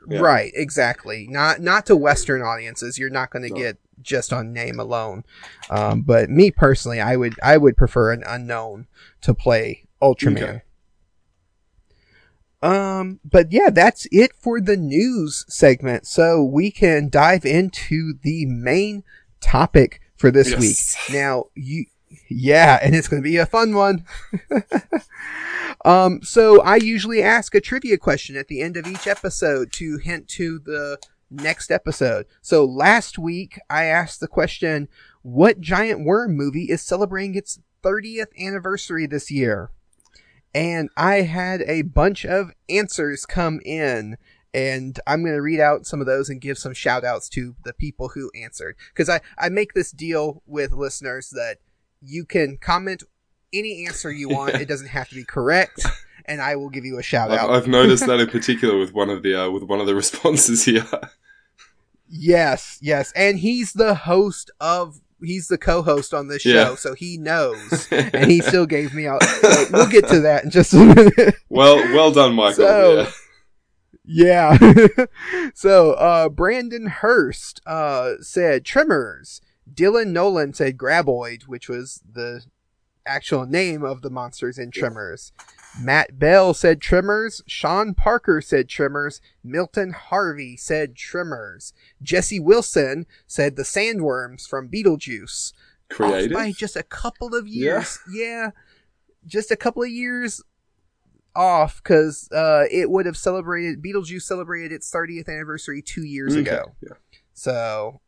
Yeah. 0.09 0.21
right, 0.21 0.53
exactly. 0.55 1.27
Not, 1.29 1.61
not 1.61 1.87
to 1.87 1.97
Western 1.97 2.43
audiences. 2.43 2.99
You're 2.99 3.11
not 3.11 3.31
going 3.31 3.43
to 3.45 3.51
No. 3.51 3.57
get 3.57 3.79
just 4.01 4.33
on 4.33 4.53
name 4.53 4.81
alone. 4.81 5.25
Um, 5.71 6.03
but 6.03 6.29
me 6.31 6.51
personally, 6.51 7.01
I 7.01 7.17
would, 7.17 7.35
I 7.43 7.57
would 7.57 7.77
prefer 7.77 8.13
an 8.13 8.23
unknown 8.27 8.87
to 9.23 9.35
play 9.35 9.85
Ultraman. 10.03 10.43
Okay. 10.43 10.63
Um, 12.63 13.19
but 13.25 13.51
yeah, 13.53 13.71
that's 13.71 14.07
it 14.13 14.33
for 14.39 14.61
the 14.61 14.77
news 14.77 15.45
segment. 15.49 16.07
So 16.07 16.43
we 16.43 16.71
can 16.71 17.09
dive 17.09 17.45
into 17.45 18.15
the 18.23 18.47
main 18.47 19.03
topic 19.41 20.01
for 20.17 20.31
this 20.31 20.51
Yes. 20.51 20.61
week. 21.09 21.15
Now, 21.17 21.47
you, 21.55 21.87
yeah, 22.29 22.79
and 22.83 22.95
it's 22.95 23.09
going 23.09 23.23
to 23.23 23.29
be 23.29 23.37
a 23.37 23.47
fun 23.47 23.75
one. 23.75 24.05
um, 25.85 26.23
so 26.23 26.61
I 26.63 26.77
usually 26.77 27.23
ask 27.23 27.55
a 27.55 27.61
trivia 27.61 27.99
question 27.99 28.37
at 28.37 28.49
the 28.49 28.61
end 28.61 28.77
of 28.77 28.87
each 28.87 29.07
episode 29.07 29.73
to 29.73 29.99
hint 29.99 30.29
to 30.29 30.59
the 30.59 30.99
next 31.31 31.71
episode. 31.71 32.27
So 32.41 32.65
last 32.65 33.19
week 33.19 33.59
I 33.71 33.85
asked 33.85 34.21
the 34.21 34.29
question, 34.29 34.89
what 35.23 35.61
giant 35.61 36.05
worm 36.05 36.37
movie 36.37 36.65
is 36.65 36.83
celebrating 36.83 37.35
its 37.35 37.59
30th 37.83 38.37
anniversary 38.39 39.07
this 39.07 39.31
year? 39.31 39.71
and 40.55 40.91
I 40.97 41.23
had 41.23 41.63
a 41.63 41.83
bunch 41.83 42.25
of 42.25 42.53
answers 42.69 43.27
come 43.27 43.61
in. 43.65 44.17
And 44.55 45.01
I'm 45.07 45.23
going 45.23 45.35
to 45.35 45.41
read 45.41 45.61
out 45.61 45.87
some 45.87 46.01
of 46.01 46.07
those 46.07 46.29
and 46.29 46.39
give 46.39 46.59
some 46.59 46.75
shout 46.75 47.05
outs 47.05 47.31
to 47.31 47.55
the 47.65 47.73
people 47.73 48.09
who 48.09 48.31
answered. 48.35 48.77
Because 48.89 49.09
I, 49.09 49.23
I 49.39 49.49
make 49.49 49.73
this 49.73 49.91
deal 49.91 50.43
with 50.47 50.73
listeners 50.73 51.31
that 51.31 51.57
you 52.05 52.25
can 52.25 52.59
comment 52.59 53.03
any 53.53 53.87
answer 53.87 54.11
you 54.11 54.29
want. 54.29 54.55
it 54.55 54.69
doesn't 54.69 54.89
have 54.89 55.09
to 55.09 55.15
be 55.15 55.25
correct. 55.25 55.87
And 56.25 56.41
I 56.41 56.57
will 56.57 56.71
give 56.71 56.85
you 56.85 56.99
a 56.99 57.03
shout 57.03 57.31
I've, 57.31 57.41
out. 57.41 57.51
I've 57.51 57.67
noticed 57.67 58.07
that 58.07 58.21
in 58.21 58.27
particular 58.31 58.79
with 58.79 58.93
one 58.93 59.11
of 59.11 59.23
the 59.23 59.35
uh, 59.35 59.51
with 59.51 59.65
one 59.65 59.81
of 59.81 59.87
the 59.87 59.95
responses 59.95 60.65
here. 60.65 60.87
Yes, 62.09 62.79
yes. 62.83 63.13
And 63.17 63.39
he's 63.39 63.73
the 63.73 63.95
host 63.95 64.51
of, 64.61 65.01
he's 65.23 65.49
the 65.49 65.57
co 65.57 65.83
host 65.83 66.13
on 66.13 66.29
this 66.29 66.43
show. 66.43 66.51
Yeah. 66.51 66.75
So 66.75 66.95
he 66.95 67.17
knows. 67.17 67.89
and 67.91 68.31
he 68.31 68.41
still 68.41 68.67
gave 68.67 68.95
me 68.95 69.07
out. 69.07 69.23
We'll 69.73 69.89
get 69.89 70.07
to 70.09 70.21
that 70.21 70.45
in 70.45 70.51
just 70.51 70.75
a 70.75 70.77
minute. 70.77 71.37
well, 71.49 71.77
well 71.95 72.13
done, 72.13 72.35
Michael. 72.35 72.67
So- 72.67 72.95
yeah. 73.01 73.11
Yeah. 74.05 74.59
so, 75.55 75.93
uh, 75.93 76.29
Brandon 76.29 76.87
Hurst, 76.87 77.61
uh, 77.67 78.15
said 78.21 78.65
Tremors. 78.65 79.41
Dylan 79.73 80.09
Nolan 80.09 80.53
said 80.53 80.77
Graboid, 80.77 81.45
which 81.45 81.69
was 81.69 82.03
the 82.11 82.45
actual 83.07 83.47
name 83.47 83.83
of 83.83 84.03
the 84.03 84.11
monsters 84.11 84.59
in 84.59 84.71
Tremors. 84.71 85.33
Matt 85.81 86.19
Bell 86.19 86.55
said 86.55 86.81
Tremors. 86.81 87.43
Sean 87.47 87.95
Parker 87.95 88.41
said 88.41 88.69
Tremors. 88.69 89.21
Milton 89.43 89.93
Harvey 89.93 90.57
said 90.57 90.95
Tremors. 90.95 91.73
Jesse 92.03 92.41
Wilson 92.41 93.07
said 93.27 93.57
the 93.57 93.63
Sandworms 93.63 94.47
from 94.47 94.69
Beetlejuice. 94.69 95.53
Creative. 95.89 96.37
Off 96.37 96.43
by 96.43 96.53
just 96.53 96.77
a 96.77 96.83
couple 96.83 97.35
of 97.35 97.47
years. 97.47 97.99
Yeah. 98.13 98.51
Just 99.27 99.51
a 99.51 99.57
couple 99.57 99.83
of 99.83 99.91
years 99.91 100.43
off 101.35 101.83
because 101.83 102.31
uh, 102.33 102.65
it 102.71 102.91
would 102.91 103.07
have 103.07 103.17
celebrated, 103.17 103.83
Beetlejuice 103.83 104.23
celebrated 104.23 104.73
its 104.73 104.91
30th 104.91 105.29
anniversary 105.29 105.81
two 105.81 106.03
years 106.05 106.37
Okay, 106.37 106.41
ago. 106.41 106.73
Yeah. 106.83 106.95
So, 107.33 108.01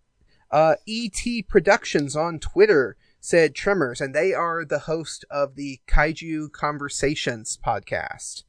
uh, 0.55 0.77
ET 0.87 1.49
Productions 1.49 2.15
on 2.15 2.39
Twitter 2.39 2.97
said 3.19 3.57
Tremors, 3.57 4.01
and 4.01 4.15
they 4.15 4.33
are 4.33 4.65
the 4.65 4.81
host 4.81 5.25
of 5.29 5.57
the 5.57 5.81
Kaiju 5.89 6.53
Conversations 6.53 7.59
podcast. 7.63 8.45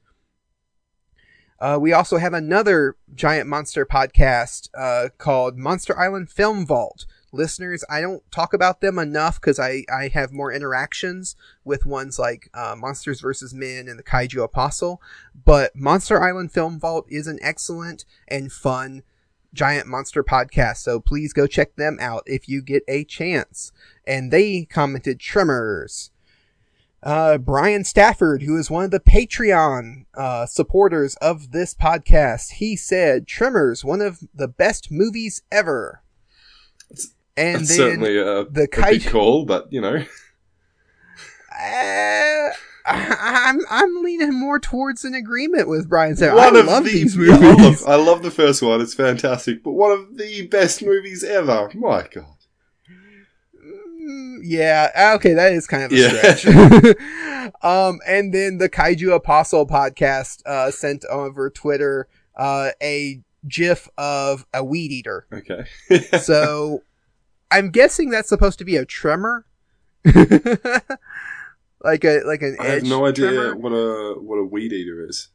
Uh, 1.60 1.80
we 1.82 1.94
also 1.94 2.18
have 2.18 2.36
another 2.36 2.96
giant 3.16 3.50
monster 3.50 3.88
podcast 3.88 4.70
uh, 4.78 5.10
called 5.18 5.58
Monster 5.58 5.98
Island 5.98 6.30
Film 6.30 6.64
Vault. 6.64 7.08
Listeners, 7.32 7.84
I 7.90 8.02
don't 8.02 8.22
talk 8.30 8.54
about 8.54 8.82
them 8.82 9.00
enough 9.00 9.42
because 9.42 9.60
I, 9.60 9.84
I 9.92 10.10
have 10.10 10.32
more 10.32 10.54
interactions 10.54 11.36
with 11.64 11.88
ones 11.88 12.20
like 12.20 12.52
uh, 12.54 12.76
Monsters 12.78 13.20
vs. 13.20 13.52
Men 13.52 13.88
and 13.88 13.98
the 13.98 14.04
Kaiju 14.04 14.44
Apostle. 14.44 15.02
But 15.34 15.76
Monster 15.76 16.22
Island 16.22 16.52
Film 16.52 16.80
Vault 16.80 17.08
is 17.10 17.26
an 17.26 17.40
excellent 17.42 18.06
and 18.28 18.52
fun 18.52 19.02
giant 19.56 19.88
monster 19.88 20.24
podcast. 20.24 20.78
So 20.78 21.00
please 21.00 21.34
go 21.34 21.48
check 21.48 21.76
them 21.76 21.98
out 22.00 22.24
if 22.26 22.48
you 22.48 22.62
get 22.62 22.84
a 22.88 23.04
chance. 23.04 23.72
And 24.06 24.32
they 24.32 24.66
commented 24.66 25.20
Tremors. 25.20 26.12
Uh, 27.02 27.38
Brian 27.38 27.84
Stafford, 27.84 28.44
who 28.44 28.58
is 28.58 28.70
one 28.72 28.84
of 28.84 28.92
the 28.92 29.00
Patreon 29.00 30.06
uh, 30.16 30.46
supporters 30.46 31.16
of 31.18 31.52
this 31.52 31.74
podcast, 31.76 32.54
he 32.54 32.76
said 32.76 33.28
Tremors, 33.28 33.84
one 33.86 34.02
of 34.02 34.20
the 34.34 34.48
best 34.48 34.92
movies 34.92 35.44
ever. 35.52 36.02
And 37.38 37.68
certainly 37.68 38.14
the 38.16 38.68
kaiju- 38.72 39.10
call, 39.12 39.46
but 39.46 39.72
you 39.72 39.82
know, 39.82 40.04
Uh, 41.58 42.50
I, 42.86 43.16
I'm 43.50 43.60
I'm 43.70 44.04
leaning 44.04 44.34
more 44.34 44.60
towards 44.60 45.04
an 45.06 45.14
agreement 45.16 45.68
with 45.68 45.90
Brian. 45.90 46.16
Stafford. 46.16 46.36
one 46.38 46.56
I 46.56 46.60
of 46.60 46.66
love 46.68 46.84
the 46.86 46.92
these 46.92 47.18
movies. 47.18 47.34
I, 47.42 47.54
love, 47.54 47.84
I 47.88 47.96
love 47.96 48.24
the 48.24 48.32
first 48.32 48.62
one; 48.62 48.82
it's 48.82 48.94
fantastic. 48.94 49.64
But 49.64 49.72
one 49.72 49.92
of 49.92 50.18
the 50.18 50.48
best 50.48 50.84
movies 50.84 51.24
ever. 51.24 51.70
My 51.74 52.08
God. 52.14 52.26
Mm, 54.08 54.40
Yeah, 54.44 55.14
okay, 55.16 55.34
that 55.34 55.52
is 55.54 55.68
kind 55.68 55.84
of 55.84 55.92
a 55.92 55.96
Yeah. 55.96 56.36
stretch. 56.36 56.46
um, 57.64 58.00
and 58.08 58.34
then 58.34 58.58
the 58.60 58.70
Kaiju 58.70 59.14
Apostle 59.16 59.66
podcast 59.68 60.42
uh, 60.46 60.70
sent 60.72 61.04
over 61.06 61.50
Twitter 61.50 62.08
uh, 62.36 62.70
a 62.82 63.22
GIF 63.48 63.90
of 63.98 64.46
a 64.54 64.64
weed 64.64 64.92
eater. 64.92 65.26
Okay. 65.34 65.66
So 66.20 66.84
I'm 67.52 67.70
guessing 67.72 68.10
that's 68.10 68.30
supposed 68.30 68.60
to 68.60 68.66
be 68.66 68.76
a 68.76 68.86
tremor, 68.86 69.46
like 71.86 72.04
a 72.04 72.22
like 72.26 72.42
an 72.42 72.58
I 72.60 72.66
have 72.66 72.84
no 72.84 73.06
idea 73.06 73.32
tremor. 73.32 73.56
what 73.56 73.70
a 73.72 74.16
what 74.20 74.36
a 74.38 74.44
weed 74.44 74.74
eater 74.74 75.08
is. 75.08 75.30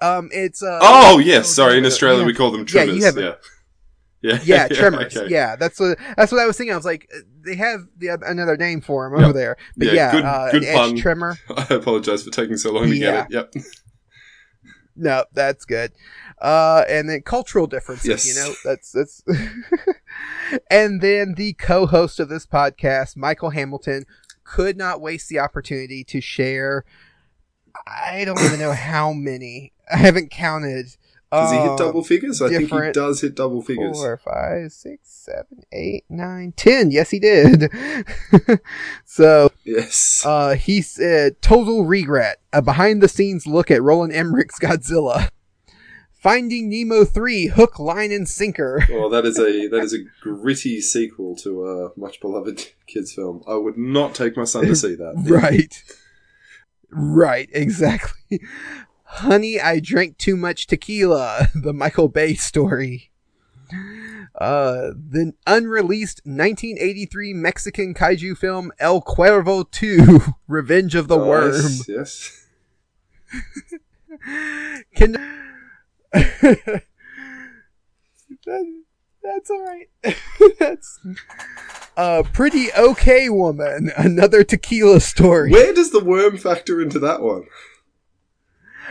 Um, 0.00 0.28
it's 0.32 0.62
uh, 0.62 0.78
oh 0.82 1.18
yes, 1.18 1.48
sorry. 1.48 1.78
In 1.78 1.84
yeah. 1.84 1.88
Australia, 1.88 2.24
we 2.24 2.34
call 2.34 2.50
them 2.50 2.60
Yeah, 2.62 2.66
trimmers. 2.66 2.96
you 2.96 3.04
have 3.04 3.16
Yeah, 3.18 3.34
yeah, 4.22 4.38
yeah, 4.44 4.68
tremors. 4.68 5.16
okay. 5.16 5.30
Yeah, 5.32 5.56
that's 5.56 5.80
what 5.80 5.98
that's 6.16 6.30
what 6.32 6.40
I 6.40 6.46
was 6.46 6.56
thinking. 6.56 6.72
I 6.72 6.76
was 6.76 6.84
like, 6.84 7.08
uh, 7.14 7.20
they 7.44 7.56
have 7.56 7.80
the 7.96 8.08
another 8.26 8.56
name 8.56 8.80
for 8.80 9.08
them 9.08 9.18
Yep. 9.18 9.24
over 9.28 9.32
there. 9.38 9.56
But 9.76 9.86
Yeah, 9.88 9.92
yeah, 9.94 10.12
good- 10.12 10.24
uh, 10.24 10.50
good 10.52 10.62
an 10.64 10.68
edge 10.92 11.00
tremor. 11.00 11.38
I 11.56 11.66
apologize 11.74 12.22
for 12.24 12.30
taking 12.30 12.56
so 12.56 12.72
long 12.72 12.84
to 12.88 12.94
Yeah. 12.96 13.26
get 13.28 13.46
it. 13.46 13.50
Yep. 13.54 13.64
No, 14.94 15.24
that's 15.32 15.64
good. 15.64 15.92
Uh, 16.40 16.84
and 16.88 17.08
then 17.08 17.22
cultural 17.22 17.66
differences, 17.66 18.06
Yes. 18.08 18.26
you 18.28 18.34
know, 18.34 18.52
that's, 18.62 18.92
that's, 18.92 19.22
and 20.70 21.00
then 21.00 21.34
the 21.36 21.54
co-host 21.54 22.20
of 22.20 22.28
this 22.28 22.46
podcast, 22.46 23.16
Michael 23.16 23.50
Hamilton, 23.50 24.04
could 24.44 24.76
not 24.76 25.00
waste 25.00 25.28
the 25.28 25.38
opportunity 25.38 26.04
to 26.04 26.20
share. 26.20 26.84
I 27.86 28.24
don't 28.24 28.40
even 28.40 28.58
know 28.60 28.72
how 28.72 29.12
many. 29.12 29.72
I 29.92 29.96
haven't 29.96 30.30
counted. 30.30 30.86
Does 31.32 31.50
he 31.50 31.56
Um, 31.56 31.68
hit 31.70 31.78
double 31.78 32.04
figures? 32.04 32.42
I 32.42 32.50
think 32.50 32.70
he 32.70 32.92
does 32.92 33.22
hit 33.22 33.34
double 33.34 33.62
figures. 33.62 33.96
Four, 33.96 34.18
five, 34.18 34.70
six, 34.72 35.08
seven, 35.08 35.62
eight, 35.72 36.04
nine, 36.10 36.52
ten. 36.56 36.90
Yes, 36.90 37.08
he 37.08 37.18
did. 37.18 37.70
so, 39.06 39.50
Yes. 39.64 40.22
uh, 40.26 40.54
he 40.54 40.82
said, 40.82 41.40
total 41.40 41.84
regret. 41.86 42.38
A 42.52 42.60
behind 42.60 43.02
the 43.02 43.08
scenes 43.08 43.46
look 43.46 43.70
at 43.70 43.82
Roland 43.82 44.12
Emmerich's 44.12 44.58
Godzilla. 44.58 45.28
Finding 46.22 46.70
Nemo 46.70 47.04
3, 47.04 47.46
hook, 47.48 47.80
line, 47.80 48.12
and 48.12 48.28
sinker. 48.28 48.86
well, 48.90 49.08
that 49.08 49.26
is 49.26 49.40
a 49.40 49.66
that 49.66 49.80
is 49.82 49.92
a 49.92 50.04
gritty 50.20 50.80
sequel 50.80 51.34
to 51.38 51.66
a 51.66 51.98
much 51.98 52.20
beloved 52.20 52.68
kids 52.86 53.12
film. 53.12 53.42
I 53.48 53.56
would 53.56 53.76
not 53.76 54.14
take 54.14 54.36
my 54.36 54.44
son 54.44 54.66
to 54.66 54.76
see 54.76 54.94
that. 54.94 55.14
Right. 55.26 55.82
Right, 56.90 57.48
exactly. 57.52 58.40
Honey, 59.04 59.58
I 59.58 59.80
drank 59.80 60.18
too 60.18 60.36
much 60.36 60.68
tequila. 60.68 61.48
The 61.54 61.72
Michael 61.72 62.08
Bay 62.08 62.34
story. 62.34 63.10
Uh, 64.38 64.92
the 64.94 65.32
unreleased 65.46 66.20
1983 66.24 67.32
Mexican 67.32 67.94
kaiju 67.94 68.36
film 68.36 68.70
El 68.78 69.02
Cuervo 69.02 69.68
2, 69.70 70.20
Revenge 70.46 70.94
of 70.94 71.08
the 71.08 71.16
Worm. 71.18 71.52
Nice, 71.52 71.88
Yes. 71.88 72.46
Can 74.94 75.41
that, 76.12 76.82
that's 79.22 79.50
all 79.50 79.62
right. 79.62 79.88
that's 80.58 80.98
a 81.96 82.24
pretty 82.32 82.72
okay 82.76 83.28
woman. 83.28 83.90
Another 83.96 84.44
tequila 84.44 85.00
story. 85.00 85.50
Where 85.50 85.72
does 85.72 85.90
the 85.90 86.04
worm 86.04 86.36
factor 86.36 86.80
into 86.80 86.98
that 87.00 87.22
one? 87.22 87.44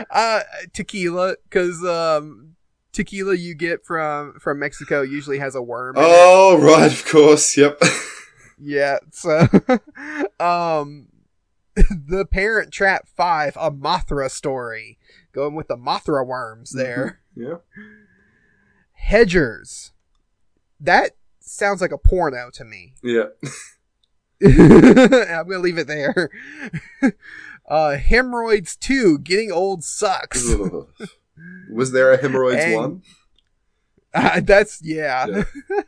Uh, 0.10 0.42
tequila, 0.74 1.36
because 1.44 1.84
um, 1.84 2.56
tequila 2.92 3.36
you 3.36 3.54
get 3.54 3.86
from 3.86 4.40
from 4.40 4.60
Mexico 4.60 5.02
usually 5.02 5.38
has 5.40 5.56
a 5.56 5.62
worm. 5.62 5.98
in 5.98 6.04
it. 6.04 6.08
Oh, 6.08 6.60
right, 6.62 6.92
of 6.92 7.06
course. 7.06 7.58
Yep. 7.58 7.82
Yeah. 8.64 9.00
So, 9.12 9.48
um, 10.40 11.08
the 11.76 12.28
Parent 12.30 12.72
Trap 12.72 13.08
Five, 13.08 13.58
a 13.60 13.72
Mothra 13.72 14.30
story, 14.30 15.00
going 15.32 15.56
with 15.56 15.68
the 15.68 15.78
Mothra 15.78 16.26
worms 16.26 16.72
there. 16.72 17.20
yeah. 17.36 17.56
Hedgers. 18.94 19.92
That 20.80 21.12
sounds 21.40 21.82
like 21.82 21.92
a 21.92 21.98
porno 21.98 22.50
to 22.54 22.64
me. 22.64 22.94
Yeah. 23.04 23.26
I'm 24.44 25.48
gonna 25.48 25.60
leave 25.60 25.78
it 25.78 25.88
there. 25.88 26.30
uh, 27.70 27.98
hemorrhoids 27.98 28.76
two, 28.76 29.20
getting 29.20 29.52
old 29.52 29.84
sucks. 29.84 30.52
Was 31.72 31.92
there 31.92 32.12
a 32.12 32.18
hemorrhoids 32.22 32.58
And- 32.64 32.76
one? 32.76 33.02
Uh, 34.14 34.42
that's 34.42 34.82
yeah. 34.84 35.26
Yeah. 35.70 35.82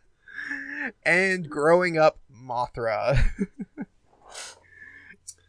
and 1.06 1.50
growing 1.50 1.98
up 1.98 2.20
Mothra. 2.34 3.22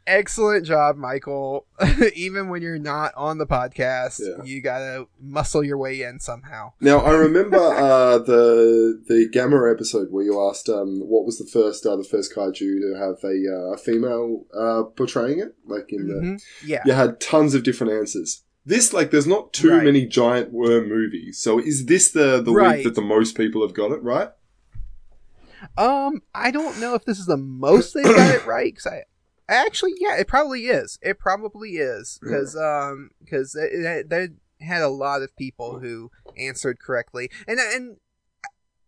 Excellent 0.06 0.66
job, 0.66 0.96
Michael. 0.96 1.66
Even 2.14 2.50
when 2.50 2.60
you're 2.60 2.78
not 2.78 3.14
on 3.16 3.38
the 3.38 3.46
podcast, 3.46 4.20
Yeah. 4.20 4.44
you 4.44 4.60
gotta 4.60 5.06
muscle 5.18 5.64
your 5.64 5.78
way 5.78 6.02
in 6.02 6.20
somehow. 6.20 6.72
Now 6.80 6.98
I 6.98 7.12
remember 7.12 7.56
uh, 7.56 8.18
the 8.18 9.02
the 9.06 9.28
Gamera 9.32 9.72
episode 9.72 10.08
where 10.10 10.22
you 10.24 10.46
asked 10.46 10.68
um, 10.68 11.00
what 11.00 11.24
was 11.24 11.38
the 11.38 11.46
first 11.46 11.86
uh, 11.86 11.96
the 11.96 12.04
first 12.04 12.34
kaiju 12.34 12.58
to 12.58 12.94
have 12.98 13.16
a 13.24 13.72
uh, 13.72 13.76
female 13.78 14.44
uh, 14.54 14.82
portraying 14.94 15.38
it, 15.38 15.54
like 15.66 15.86
in 15.88 16.06
the 16.08 16.14
Mhm. 16.14 16.42
Yeah. 16.66 16.82
you 16.84 16.92
had 16.92 17.18
tons 17.18 17.54
of 17.54 17.62
different 17.62 17.94
answers. 17.94 18.42
This 18.66 18.92
like 18.92 19.10
there's 19.10 19.26
not 19.26 19.54
too 19.54 19.70
Right. 19.70 19.84
many 19.84 20.04
giant 20.06 20.52
worm 20.52 20.86
movies, 20.88 21.38
so 21.38 21.58
is 21.58 21.86
this 21.86 22.10
the 22.12 22.42
the 22.42 22.52
Right. 22.52 22.76
week 22.78 22.84
that 22.84 22.94
the 22.94 23.00
most 23.02 23.38
people 23.38 23.62
have 23.66 23.74
got 23.74 23.90
it 23.90 24.02
right? 24.02 24.28
Um, 25.78 26.20
I 26.34 26.50
don't 26.50 26.78
know 26.78 26.94
if 26.94 27.06
this 27.06 27.18
is 27.18 27.24
the 27.26 27.38
most 27.38 27.94
they 27.94 28.02
got 28.02 28.34
it 28.34 28.44
right 28.46 28.70
because 28.74 28.86
I 28.86 29.04
actually, 29.48 29.92
yeah, 29.98 30.16
it 30.16 30.28
probably 30.28 30.66
is. 30.66 30.98
It 31.02 31.18
probably 31.18 31.72
is 31.76 32.18
because 32.22 32.56
um 32.56 33.10
because 33.20 33.52
they, 33.52 34.28
had 34.60 34.82
a 34.82 34.88
lot 34.88 35.20
of 35.22 35.36
people 35.36 35.80
who 35.80 36.10
answered 36.38 36.78
correctly, 36.80 37.30
and 37.46 37.58
and 37.58 37.96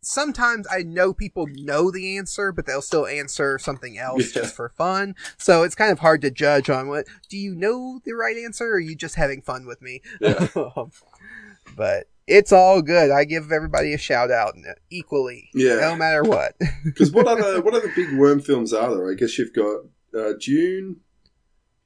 sometimes 0.01 0.67
I 0.71 0.83
know 0.85 1.13
people 1.13 1.47
know 1.53 1.91
the 1.91 2.17
answer, 2.17 2.53
but 2.53 2.65
they'll 2.65 2.81
still 2.81 3.07
answer 3.07 3.59
something 3.59 3.99
else 3.99 4.35
Yeah. 4.35 4.43
just 4.43 4.55
for 4.55 4.69
fun. 4.69 5.15
So 5.37 5.65
it's 5.65 5.75
kind 5.75 5.91
of 5.93 5.99
hard 5.99 6.23
to 6.23 6.31
judge 6.31 6.71
on 6.71 6.89
what 6.89 7.07
do 7.29 7.37
you 7.37 7.55
know 7.55 8.01
the 8.05 8.13
right 8.13 8.37
answer, 8.37 8.67
or 8.69 8.75
are 8.75 8.81
you 8.81 8.95
just 8.95 9.17
having 9.17 9.43
fun 9.43 9.67
with 9.67 9.83
me? 9.83 10.01
Yeah. 10.21 10.47
but 11.77 12.09
it's 12.27 12.53
all 12.53 12.83
good. 12.83 13.11
I 13.11 13.25
give 13.25 13.53
everybody 13.53 13.93
a 13.93 13.99
shout 13.99 14.31
out 14.31 14.55
equally, 14.91 15.51
Yeah. 15.55 15.77
no 15.77 15.97
matter 15.97 16.23
what. 16.23 16.55
Because 16.85 17.11
what 17.13 17.27
other 17.27 17.61
what 17.61 17.75
other 17.75 17.93
big 17.95 18.17
worm 18.17 18.41
films 18.41 18.73
are 18.73 18.95
there? 18.95 19.11
I 19.11 19.15
guess 19.15 19.37
you've 19.39 19.53
got 19.53 19.81
uh, 20.17 20.33
Dune, 20.41 21.01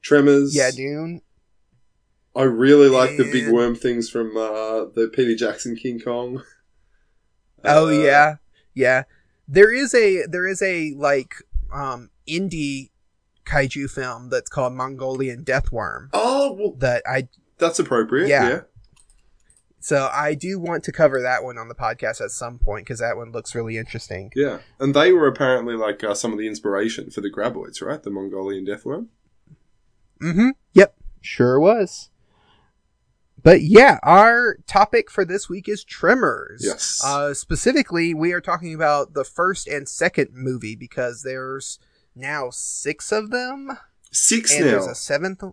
Tremors. 0.01 0.55
yeah, 0.55 0.71
Dune. 0.71 1.21
I 2.35 2.43
really 2.43 2.87
like 2.87 3.17
the 3.17 3.29
big 3.29 3.49
worm 3.51 3.75
things 3.75 4.09
from 4.09 4.37
uh, 4.37 4.85
the 4.95 5.11
Peter 5.13 5.35
Jackson 5.35 5.75
King 5.75 5.99
Kong. 5.99 6.41
Oh 7.63 7.87
Uh, 7.89 7.91
yeah, 8.03 8.35
yeah. 8.73 9.03
There 9.47 9.71
is 9.71 9.93
a 9.93 10.25
there 10.27 10.47
is 10.47 10.63
a 10.63 10.95
like 10.97 11.35
um 11.71 12.09
indie 12.27 12.89
kaiju 13.45 13.87
film 13.87 14.29
that's 14.29 14.49
called 14.49 14.73
Mongolian 14.73 15.45
Deathworm 15.45 16.09
Oh 16.11 16.53
well, 16.53 16.71
that 16.79 17.03
I 17.05 17.27
that's 17.59 17.77
appropriate. 17.77 18.29
Yeah. 18.29 18.49
Yeah. 18.49 18.61
So 19.81 20.09
I 20.13 20.35
do 20.35 20.57
want 20.59 20.83
to 20.85 20.91
cover 20.91 21.21
that 21.21 21.43
one 21.43 21.57
on 21.57 21.67
the 21.67 21.75
podcast 21.75 22.21
at 22.21 22.31
some 22.31 22.57
point 22.59 22.85
because 22.85 22.99
that 22.99 23.17
one 23.17 23.31
looks 23.31 23.53
really 23.53 23.77
interesting. 23.77 24.31
Yeah, 24.35 24.59
and 24.79 24.93
they 24.95 25.11
were 25.11 25.27
apparently 25.27 25.75
like 25.75 26.03
uh, 26.03 26.13
some 26.13 26.31
of 26.31 26.37
the 26.37 26.47
inspiration 26.47 27.09
for 27.11 27.19
the 27.21 27.29
Graboids, 27.31 27.81
right? 27.81 28.01
The 28.01 28.09
Mongolian 28.11 28.65
Deathworm. 28.65 29.07
Mm-hmm. 30.21 30.49
Yep. 30.73 30.95
Sure 31.21 31.59
was. 31.59 32.09
But 33.43 33.61
yeah, 33.63 33.97
our 34.03 34.57
topic 34.67 35.09
for 35.09 35.25
this 35.25 35.49
week 35.49 35.67
is 35.67 35.83
Tremors. 35.83 36.61
Yes. 36.63 37.01
Uh, 37.03 37.33
specifically, 37.33 38.13
we 38.13 38.33
are 38.33 38.41
talking 38.41 38.75
about 38.75 39.13
the 39.15 39.23
first 39.23 39.67
and 39.67 39.89
second 39.89 40.29
movie 40.33 40.75
because 40.75 41.23
there's 41.23 41.79
now 42.15 42.49
six 42.51 43.11
of 43.11 43.31
them, 43.31 43.77
Six 44.11 44.53
and 44.55 44.65
now. 44.65 44.71
there's 44.71 44.85
a 44.87 44.93
seventh. 44.95 45.43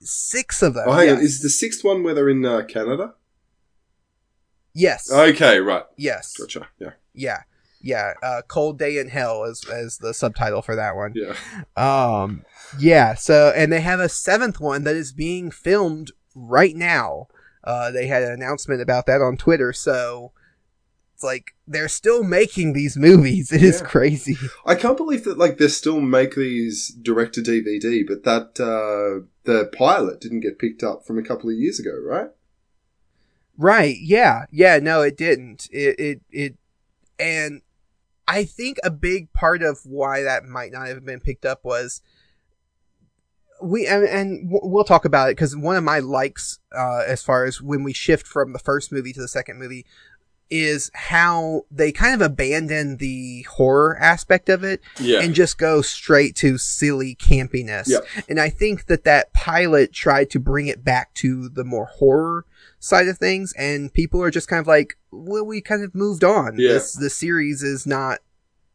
Six 0.00 0.60
of 0.62 0.74
them. 0.74 0.84
oh, 0.88 0.92
hang 0.92 1.10
on. 1.10 1.18
Is 1.20 1.40
the 1.40 1.48
sixth 1.50 1.84
one 1.84 2.02
where 2.02 2.14
they're 2.14 2.28
in 2.28 2.44
uh, 2.44 2.62
Canada? 2.64 3.14
Yes. 4.76 5.10
Okay, 5.12 5.58
right. 5.60 5.84
yes. 5.96 6.36
Gotcha. 6.36 6.68
Yeah. 6.78 6.90
Yeah. 7.14 7.38
Yeah. 7.82 8.12
Uh, 8.22 8.42
Cold 8.48 8.78
Day 8.78 8.98
in 8.98 9.08
Hell 9.08 9.44
is 9.44 9.64
as 9.72 9.98
the 9.98 10.12
subtitle 10.14 10.62
for 10.62 10.76
that 10.76 10.96
one. 10.96 11.14
Yeah. 11.14 11.34
Um, 11.76 12.44
yeah. 12.78 13.14
So, 13.14 13.52
and 13.56 13.72
they 13.72 13.80
have 13.80 14.00
a 14.00 14.08
seventh 14.08 14.60
one 14.60 14.84
that 14.84 14.96
is 14.96 15.12
being 15.12 15.50
filmed 15.50 16.12
right 16.34 16.74
now. 16.76 17.26
Uh, 17.64 17.90
they 17.90 18.06
had 18.06 18.22
an 18.22 18.32
announcement 18.32 18.80
about 18.80 19.06
that 19.06 19.20
on 19.20 19.36
Twitter. 19.36 19.72
So 19.72 20.32
it's 21.14 21.22
like 21.24 21.52
they're 21.66 21.88
still 21.88 22.22
making 22.24 22.72
these 22.72 22.96
movies. 22.96 23.50
It 23.56 23.62
is 23.62 23.80
Yeah. 23.80 23.86
crazy. 23.86 24.36
I 24.66 24.74
can't 24.74 24.96
believe 24.96 25.24
that 25.24 25.38
like 25.38 25.58
they 25.58 25.68
still 25.68 26.00
make 26.00 26.34
these 26.34 26.88
direct 27.02 27.34
to 27.36 27.40
DVD, 27.40 28.04
but 28.06 28.24
that 28.24 28.60
uh, 28.60 29.26
the 29.44 29.66
pilot 29.76 30.20
didn't 30.20 30.40
get 30.40 30.58
picked 30.58 30.82
up 30.82 31.06
from 31.06 31.18
a 31.18 31.22
couple 31.22 31.48
of 31.50 31.56
years 31.56 31.78
ago, 31.80 31.92
right? 32.04 32.30
Right. 33.56 33.96
Yeah. 34.00 34.46
Yeah. 34.50 34.78
No, 34.80 35.02
it 35.02 35.16
didn't. 35.16 35.68
It, 35.72 35.98
it, 35.98 36.20
it, 36.30 36.54
and 37.18 37.62
I 38.28 38.44
think 38.44 38.78
a 38.84 38.90
big 38.90 39.32
part 39.32 39.62
of 39.62 39.80
why 39.84 40.22
that 40.22 40.44
might 40.44 40.72
not 40.72 40.88
have 40.88 41.04
been 41.04 41.20
picked 41.20 41.44
up 41.46 41.64
was 41.64 42.02
we, 43.62 43.86
and, 43.86 44.04
and 44.04 44.48
we'll 44.50 44.84
talk 44.84 45.04
about 45.04 45.30
it 45.30 45.36
because 45.36 45.56
one 45.56 45.76
of 45.76 45.84
my 45.84 45.98
likes, 45.98 46.58
uh, 46.76 47.02
as 47.06 47.22
far 47.22 47.44
as 47.44 47.62
when 47.62 47.82
we 47.82 47.92
shift 47.92 48.26
from 48.26 48.52
the 48.52 48.58
first 48.58 48.92
movie 48.92 49.12
to 49.14 49.20
the 49.20 49.28
second 49.28 49.58
movie 49.58 49.86
is 50.48 50.90
how 50.94 51.62
they 51.72 51.90
kind 51.90 52.14
of 52.14 52.20
abandon 52.20 52.98
the 52.98 53.42
horror 53.50 53.96
aspect 53.98 54.48
of 54.48 54.62
it 54.62 54.80
Yeah. 55.00 55.20
and 55.20 55.34
just 55.34 55.58
go 55.58 55.82
straight 55.82 56.36
to 56.36 56.56
silly 56.58 57.16
campiness. 57.16 57.88
And 58.28 58.38
I 58.38 58.50
think 58.50 58.86
that 58.86 59.02
that 59.04 59.32
pilot 59.32 59.92
tried 59.92 60.30
to 60.30 60.38
bring 60.38 60.68
it 60.68 60.84
back 60.84 61.14
to 61.14 61.48
the 61.48 61.64
more 61.64 61.86
horror 61.86 62.44
side 62.78 63.08
of 63.08 63.18
things, 63.18 63.52
and 63.58 63.92
people 63.92 64.22
are 64.22 64.30
just 64.30 64.48
kind 64.48 64.60
of 64.60 64.66
like, 64.66 64.96
well, 65.10 65.44
we 65.46 65.60
kind 65.60 65.82
of 65.82 65.94
moved 65.94 66.22
on. 66.24 66.58
Yeah. 66.58 66.74
This 66.74 66.92
the 66.92 67.10
series 67.10 67.62
is 67.62 67.86
not 67.86 68.18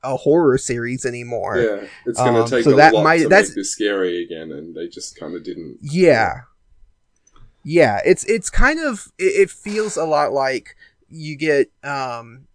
a 0.03 0.17
horror 0.17 0.57
series 0.57 1.05
anymore. 1.05 1.57
yeah, 1.57 1.87
it's 2.07 2.17
going 2.17 2.33
to 2.33 2.41
Um, 2.41 2.49
take 2.49 2.63
so 2.63 2.71
a 2.71 2.75
that 2.75 2.93
lot 2.93 3.03
might- 3.03 3.19
to 3.19 3.29
that's- 3.29 3.49
make 3.49 3.55
this 3.55 3.71
scary 3.71 4.23
again, 4.23 4.51
and 4.51 4.75
they 4.75 4.87
just 4.87 5.19
kind 5.19 5.35
of 5.35 5.43
didn't. 5.43 5.77
Yeah. 5.81 6.41
Yeah, 7.63 7.99
it's 8.03 8.23
it's 8.25 8.49
kind 8.49 8.79
of 8.79 9.11
it, 9.19 9.41
it 9.41 9.49
feels 9.51 9.95
a 9.95 10.03
lot 10.05 10.33
like 10.33 10.75
you 11.07 11.35
get 11.35 11.71
um 11.83 12.47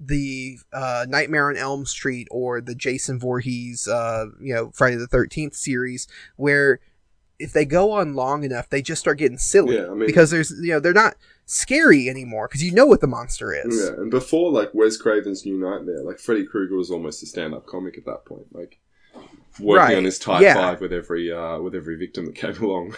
the 0.00 0.58
uh 0.72 1.04
Nightmare 1.08 1.50
on 1.50 1.56
Elm 1.56 1.84
Street 1.84 2.28
or 2.30 2.60
the 2.60 2.74
Jason 2.74 3.18
Voorhees 3.18 3.86
uh 3.88 4.26
you 4.40 4.54
know 4.54 4.70
Friday 4.72 4.96
the 4.96 5.08
13th 5.08 5.54
series 5.56 6.06
where 6.36 6.80
if 7.38 7.52
they 7.52 7.64
go 7.64 7.92
on 7.92 8.14
long 8.14 8.42
enough 8.44 8.68
they 8.68 8.82
just 8.82 9.00
start 9.00 9.18
getting 9.18 9.38
silly 9.38 9.76
Yeah, 9.76 9.86
I 9.86 9.94
mean- 9.94 10.06
because 10.06 10.30
there's 10.30 10.50
you 10.60 10.72
know 10.72 10.80
they're 10.80 10.92
not 10.92 11.14
scary 11.46 12.08
anymore 12.08 12.46
because 12.48 12.62
you 12.62 12.72
know 12.72 12.84
what 12.86 13.00
the 13.00 13.06
monster 13.06 13.52
is. 13.54 13.78
Yeah, 13.80 14.00
and 14.00 14.10
before 14.10 14.50
like 14.52 14.70
Wes 14.74 14.96
Craven's 14.96 15.46
New 15.46 15.58
Nightmare, 15.58 16.02
like 16.02 16.18
Freddy 16.18 16.44
Krueger 16.46 16.76
was 16.76 16.90
almost 16.90 17.22
a 17.22 17.26
stand-up 17.26 17.66
comic 17.66 17.96
at 17.96 18.04
that 18.04 18.24
point, 18.26 18.46
like 18.52 18.78
working 19.58 19.76
Right, 19.76 19.96
on 19.96 20.04
his 20.04 20.18
type 20.18 20.42
yeah. 20.42 20.54
five 20.54 20.80
with 20.80 20.92
every 20.92 21.32
uh, 21.32 21.58
with 21.60 21.74
every 21.74 21.96
victim 21.96 22.26
that 22.26 22.34
came 22.34 22.56
along. 22.62 22.94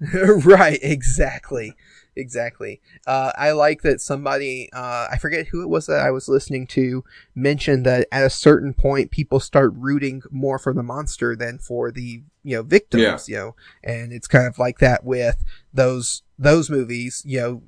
right, 0.44 0.78
exactly. 0.82 1.74
Exactly. 2.16 2.80
Uh, 3.06 3.32
I 3.36 3.52
like 3.52 3.82
that 3.82 4.00
somebody, 4.00 4.68
uh, 4.72 5.08
I 5.10 5.16
forget 5.18 5.48
who 5.48 5.62
it 5.62 5.68
was 5.68 5.86
that 5.86 6.00
I 6.00 6.10
was 6.10 6.28
listening 6.28 6.66
to, 6.68 7.04
mentioned 7.34 7.86
that 7.86 8.08
at 8.12 8.24
a 8.24 8.30
certain 8.30 8.74
point, 8.74 9.10
people 9.10 9.40
start 9.40 9.72
rooting 9.76 10.22
more 10.30 10.58
for 10.58 10.72
the 10.72 10.82
monster 10.82 11.36
than 11.36 11.58
for 11.58 11.90
the, 11.90 12.22
you 12.42 12.56
know, 12.56 12.62
victims, 12.62 13.28
you 13.28 13.36
know, 13.36 13.56
and 13.84 14.12
it's 14.12 14.26
kind 14.26 14.46
of 14.46 14.58
like 14.58 14.78
that 14.78 15.04
with 15.04 15.42
those, 15.72 16.22
those 16.38 16.68
movies, 16.68 17.22
you 17.24 17.40
know, 17.40 17.62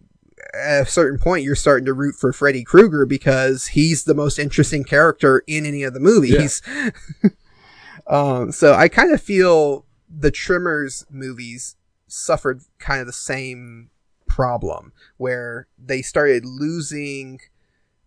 at 0.54 0.82
a 0.82 0.90
certain 0.90 1.18
point, 1.18 1.44
you're 1.44 1.54
starting 1.54 1.86
to 1.86 1.94
root 1.94 2.16
for 2.16 2.32
Freddy 2.32 2.64
Krueger 2.64 3.06
because 3.06 3.68
he's 3.68 4.04
the 4.04 4.14
most 4.14 4.38
interesting 4.38 4.84
character 4.84 5.42
in 5.46 5.64
any 5.64 5.82
of 5.82 5.94
the 5.94 6.00
movies. 6.00 6.62
um, 8.06 8.50
so 8.50 8.74
I 8.74 8.88
kind 8.88 9.12
of 9.12 9.22
feel 9.22 9.86
the 10.08 10.30
Tremors 10.30 11.06
movies 11.10 11.76
suffered 12.06 12.62
kind 12.78 13.00
of 13.00 13.06
the 13.06 13.12
same 13.12 13.90
problem 14.34 14.92
where 15.18 15.66
they 15.78 16.00
started 16.02 16.44
losing 16.44 17.38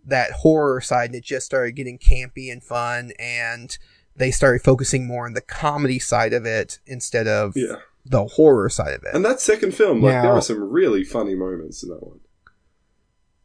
that 0.06 0.32
horror 0.32 0.82
side 0.82 1.06
and 1.10 1.16
it 1.16 1.24
just 1.24 1.46
started 1.46 1.74
getting 1.76 1.98
campy 2.00 2.52
and 2.52 2.64
fun 2.64 3.12
and 3.20 3.78
they 4.16 4.32
started 4.32 4.62
focusing 4.64 5.06
more 5.06 5.26
on 5.26 5.34
the 5.34 5.42
comedy 5.42 6.00
side 6.00 6.34
of 6.34 6.46
it 6.46 6.80
instead 6.88 7.28
of 7.28 7.54
Yeah, 7.56 7.76
the 8.06 8.26
horror 8.26 8.70
side 8.70 8.94
of 8.94 9.04
it. 9.04 9.14
and 9.14 9.24
that 9.26 9.40
second 9.40 9.74
film, 9.74 10.02
like 10.02 10.14
there 10.14 10.24
Now- 10.24 10.32
are 10.38 10.42
some 10.42 10.62
really 10.70 11.04
funny 11.04 11.36
moments 11.36 11.84
in 11.84 11.90
that 11.90 12.02
one. 12.04 12.20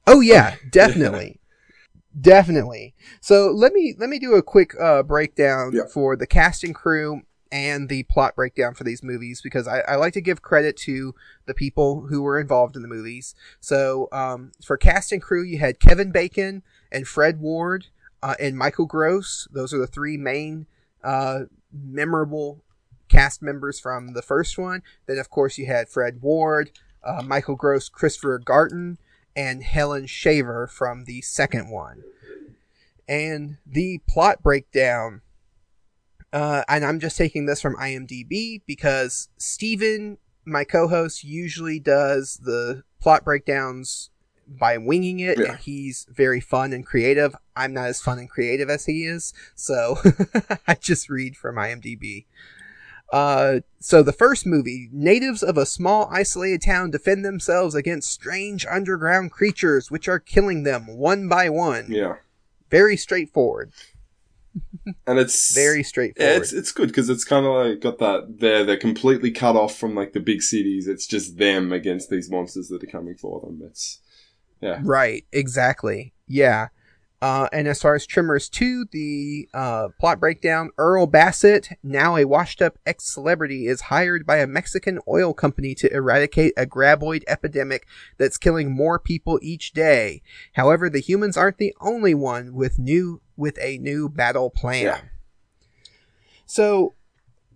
Oh 0.07 0.20
yeah, 0.20 0.57
definitely. 0.70 1.37
Definitely. 2.20 2.93
So 3.20 3.53
let 3.53 3.72
me 3.72 3.95
let 3.97 4.09
me 4.11 4.18
do 4.18 4.35
a 4.35 4.43
quick 4.43 4.72
uh, 4.81 5.05
breakdown 5.05 5.70
Yeah. 5.72 5.83
for 5.95 6.16
the 6.16 6.26
cast 6.26 6.64
and 6.64 6.74
crew 6.74 7.22
and 7.53 7.89
the 7.89 8.05
plot 8.05 8.37
breakdown 8.37 8.75
for 8.75 8.85
these 8.85 9.03
movies 9.03 9.41
because 9.41 9.67
I, 9.67 9.81
I 9.81 9.97
like 9.97 10.13
to 10.15 10.21
give 10.21 10.43
credit 10.43 10.77
to 10.79 11.15
the 11.47 11.55
people 11.55 12.03
who 12.03 12.23
were 12.23 12.39
involved 12.39 12.77
in 12.77 12.83
the 12.83 12.89
movies. 12.89 13.35
So 13.61 14.09
um, 14.13 14.53
for 14.65 14.77
cast 14.77 15.13
and 15.13 15.21
crew, 15.21 15.43
you 15.43 15.59
had 15.59 15.81
Kevin 15.81 16.13
Bacon 16.13 16.63
and 16.93 17.09
Fred 17.09 17.41
Ward 17.41 17.87
uh, 18.23 18.35
and 18.39 18.57
Michael 18.57 18.87
Gross. 18.87 19.49
Those 19.51 19.75
are 19.75 19.79
the 19.79 19.87
three 19.87 20.17
main 20.17 20.67
uh, 21.03 21.41
memorable 21.73 22.63
cast 23.09 23.43
members 23.43 23.81
from 23.81 24.15
the 24.15 24.23
first 24.23 24.57
one. 24.57 24.83
Then 25.07 25.19
of 25.19 25.31
course 25.31 25.59
you 25.59 25.67
had 25.67 25.89
Fred 25.89 26.23
Ward, 26.23 26.71
uh, 27.05 27.23
Michael 27.23 27.57
Gross, 27.57 27.89
Christopher 27.89 28.39
Gartin, 28.39 28.99
and 29.35 29.63
Helen 29.63 30.07
Shaver 30.07 30.67
from 30.67 31.05
the 31.05 31.21
second 31.23 31.71
one. 31.71 32.03
And 33.09 33.57
the 33.67 34.01
plot 34.07 34.43
breakdown, 34.43 35.23
uh, 36.33 36.62
and 36.68 36.85
I'm 36.85 37.01
just 37.01 37.16
taking 37.16 37.47
this 37.47 37.61
from 37.61 37.76
IMDb 37.76 38.62
because 38.66 39.28
Steven, 39.37 40.18
my 40.45 40.64
co 40.64 40.89
host, 40.89 41.24
usually 41.24 41.78
does 41.81 42.39
the 42.43 42.83
plot 43.01 43.24
breakdowns 43.24 44.11
by 44.47 44.78
winging 44.78 45.20
it, 45.20 45.39
Yeah. 45.39 45.53
and 45.53 45.59
he's 45.61 46.07
very 46.11 46.41
fun 46.41 46.72
and 46.72 46.85
creative. 46.85 47.37
I'm 47.55 47.72
not 47.72 47.87
as 47.87 48.01
fun 48.03 48.18
and 48.18 48.28
creative 48.28 48.68
as 48.68 48.87
he 48.87 49.05
is, 49.05 49.33
so 49.55 49.97
I 50.66 50.74
just 50.74 51.09
read 51.09 51.37
from 51.37 51.57
IMDb. 51.57 52.26
Uh, 53.12 53.61
so 53.81 54.03
the 54.03 54.12
first 54.12 54.47
movie, 54.47 54.89
natives 54.93 55.43
of 55.43 55.59
a 55.59 55.66
small 55.66 56.09
isolated 56.12 56.62
town 56.62 56.91
defend 56.93 57.24
themselves 57.24 57.74
against 57.74 58.11
strange 58.11 58.64
underground 58.70 59.33
creatures 59.33 59.91
which 59.91 60.07
are 60.09 60.20
killing 60.20 60.62
them 60.62 60.87
one 60.87 61.28
by 61.28 61.49
one. 61.49 61.87
Yeah, 61.89 62.16
Very 62.70 62.97
straightforward. 62.97 63.72
And 65.07 65.19
it's 65.19 65.55
Very 65.55 65.83
straightforward. 65.83 66.37
it's 66.43 66.53
it's 66.53 66.73
good 66.73 66.89
because 66.89 67.09
it's 67.09 67.25
kind 67.25 67.47
of 67.47 67.53
like 67.53 67.81
got 67.81 67.99
that 67.99 68.39
they're 68.41 68.65
they're 68.65 68.77
completely 68.77 69.31
cut 69.31 69.57
off 69.57 69.77
from 69.77 69.95
like 69.95 70.13
the 70.13 70.21
big 70.21 70.43
cities. 70.43 70.89
It's 70.89 71.07
just 71.07 71.39
them 71.39 71.73
against 71.73 72.11
these 72.11 72.31
monsters 72.31 72.69
that 72.69 72.83
are 72.83 72.87
coming 72.87 73.17
for 73.17 73.41
them. 73.41 73.61
It's 73.65 74.01
yeah, 74.61 74.81
Right, 74.83 75.25
exactly. 75.33 76.13
Yeah. 76.27 76.69
Uh, 77.23 77.49
and 77.53 77.69
as 77.69 77.83
far 77.83 77.95
as 77.95 78.07
Tremors 78.07 78.49
2, 78.49 78.87
the 78.93 79.47
uh, 79.53 79.89
plot 79.99 80.21
breakdown 80.21 80.71
Earl 80.79 81.07
Bassett, 81.07 81.69
now 81.83 82.17
a 82.17 82.25
washed 82.25 82.63
up 82.63 82.79
ex 82.87 83.13
celebrity, 83.13 83.67
is 83.67 83.83
hired 83.83 84.25
by 84.25 84.39
a 84.39 84.47
Mexican 84.47 85.01
oil 85.07 85.35
company 85.35 85.75
to 85.75 85.93
eradicate 85.93 86.55
a 86.57 86.65
graboid 86.65 87.23
epidemic 87.29 87.87
that's 88.17 88.39
killing 88.39 88.75
more 88.75 88.99
people 88.99 89.39
each 89.43 89.73
day. 89.73 90.23
However, 90.55 90.89
the 90.89 91.01
humans 91.01 91.37
aren't 91.37 91.59
the 91.59 91.75
only 91.81 92.15
one 92.15 92.55
with 92.55 92.79
new 92.79 93.21
with 93.41 93.59
a 93.61 93.78
new 93.78 94.09
battle 94.09 94.51
plan. 94.51 94.84
Yeah. 94.84 95.01
So 96.47 96.95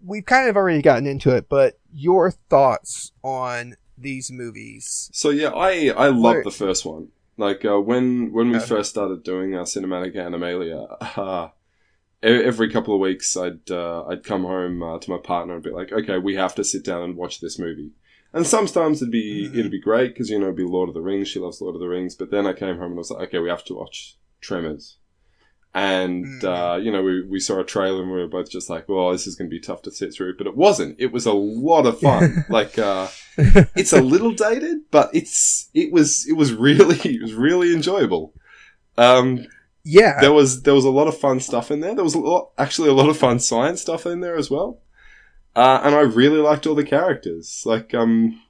we've 0.04 0.24
kind 0.26 0.48
of 0.48 0.56
already 0.56 0.82
gotten 0.82 1.06
into 1.06 1.30
it, 1.36 1.48
but 1.48 1.78
your 1.92 2.30
thoughts 2.30 3.12
on 3.22 3.74
these 3.96 4.30
movies? 4.32 5.10
So 5.12 5.30
yeah, 5.30 5.50
I 5.50 5.92
I 5.96 6.08
love 6.08 6.42
the 6.44 6.50
first 6.50 6.84
one. 6.84 7.08
Like 7.36 7.64
uh, 7.64 7.80
when 7.80 8.32
when 8.32 8.50
we 8.50 8.56
Okay. 8.56 8.66
first 8.66 8.90
started 8.90 9.22
doing 9.22 9.54
our 9.54 9.64
cinematic 9.64 10.16
animalia, 10.16 10.78
uh, 11.16 11.48
every 12.22 12.70
couple 12.70 12.94
of 12.94 13.00
weeks 13.00 13.36
I'd 13.36 13.70
uh, 13.70 14.04
I'd 14.06 14.24
come 14.24 14.44
home 14.44 14.82
uh, 14.82 14.98
to 14.98 15.10
my 15.10 15.18
partner 15.18 15.54
and 15.54 15.62
be 15.62 15.70
like, 15.70 15.92
okay, 15.92 16.18
we 16.18 16.34
have 16.36 16.54
to 16.56 16.64
sit 16.64 16.84
down 16.84 17.02
and 17.02 17.16
watch 17.16 17.40
this 17.40 17.58
movie. 17.58 17.90
And 18.32 18.46
sometimes 18.46 19.00
it'd 19.00 19.12
be 19.12 19.48
Mhm. 19.48 19.58
it'd 19.58 19.70
be 19.72 19.80
great 19.80 20.08
because 20.14 20.28
you 20.30 20.38
know 20.38 20.46
it'd 20.46 20.56
be 20.56 20.64
Lord 20.64 20.88
of 20.88 20.94
the 20.94 21.00
Rings. 21.00 21.28
She 21.28 21.38
loves 21.38 21.60
Lord 21.60 21.76
of 21.76 21.80
the 21.80 21.88
Rings. 21.88 22.14
But 22.16 22.30
then 22.30 22.46
I 22.46 22.52
came 22.52 22.76
home 22.76 22.92
and 22.92 22.94
I 22.94 22.98
was 22.98 23.10
like, 23.10 23.28
okay, 23.28 23.38
we 23.38 23.48
have 23.48 23.64
to 23.66 23.74
watch 23.74 24.16
Tremors. 24.40 24.96
And 25.76 26.24
Mhm. 26.24 26.44
uh, 26.44 26.76
you 26.76 26.92
know 26.92 27.02
we, 27.02 27.22
we 27.22 27.40
saw 27.40 27.58
a 27.58 27.64
trailer 27.64 28.00
and 28.02 28.10
we 28.12 28.18
were 28.18 28.28
both 28.28 28.48
just 28.48 28.70
like, 28.70 28.88
well, 28.88 29.10
this 29.10 29.26
is 29.26 29.34
going 29.34 29.50
to 29.50 29.54
be 29.54 29.60
tough 29.60 29.82
to 29.82 29.90
sit 29.90 30.14
through. 30.14 30.36
But 30.36 30.46
it 30.46 30.56
wasn't. 30.56 30.96
It 31.00 31.10
was 31.12 31.26
a 31.26 31.32
lot 31.32 31.84
of 31.86 31.98
fun. 32.00 32.44
like. 32.48 32.78
Uh, 32.78 33.08
it's 33.36 33.92
a 33.92 34.00
little 34.00 34.30
dated, 34.32 34.82
but 34.92 35.10
it's 35.12 35.68
it 35.74 35.92
was 35.92 36.24
it 36.28 36.34
was 36.34 36.52
really 36.52 36.96
it 37.04 37.20
was 37.20 37.34
really 37.34 37.74
enjoyable. 37.74 38.32
Um, 38.96 39.46
Yeah. 39.82 40.20
there 40.20 40.32
was 40.32 40.62
there 40.62 40.74
was 40.74 40.84
a 40.84 40.90
lot 40.90 41.08
of 41.08 41.18
fun 41.18 41.40
stuff 41.40 41.72
in 41.72 41.80
there. 41.80 41.96
There 41.96 42.04
was 42.04 42.14
a 42.14 42.20
lot, 42.20 42.50
actually 42.56 42.88
a 42.90 42.94
lot 42.94 43.08
of 43.08 43.16
fun 43.16 43.40
science 43.40 43.80
stuff 43.82 44.06
in 44.06 44.20
there 44.20 44.36
as 44.36 44.50
well. 44.52 44.78
Uh, 45.56 45.80
and 45.82 45.94
I 45.96 46.00
really 46.02 46.38
liked 46.38 46.66
all 46.68 46.76
the 46.76 46.84
characters, 46.84 47.62
like 47.66 47.92
um, 47.94 48.40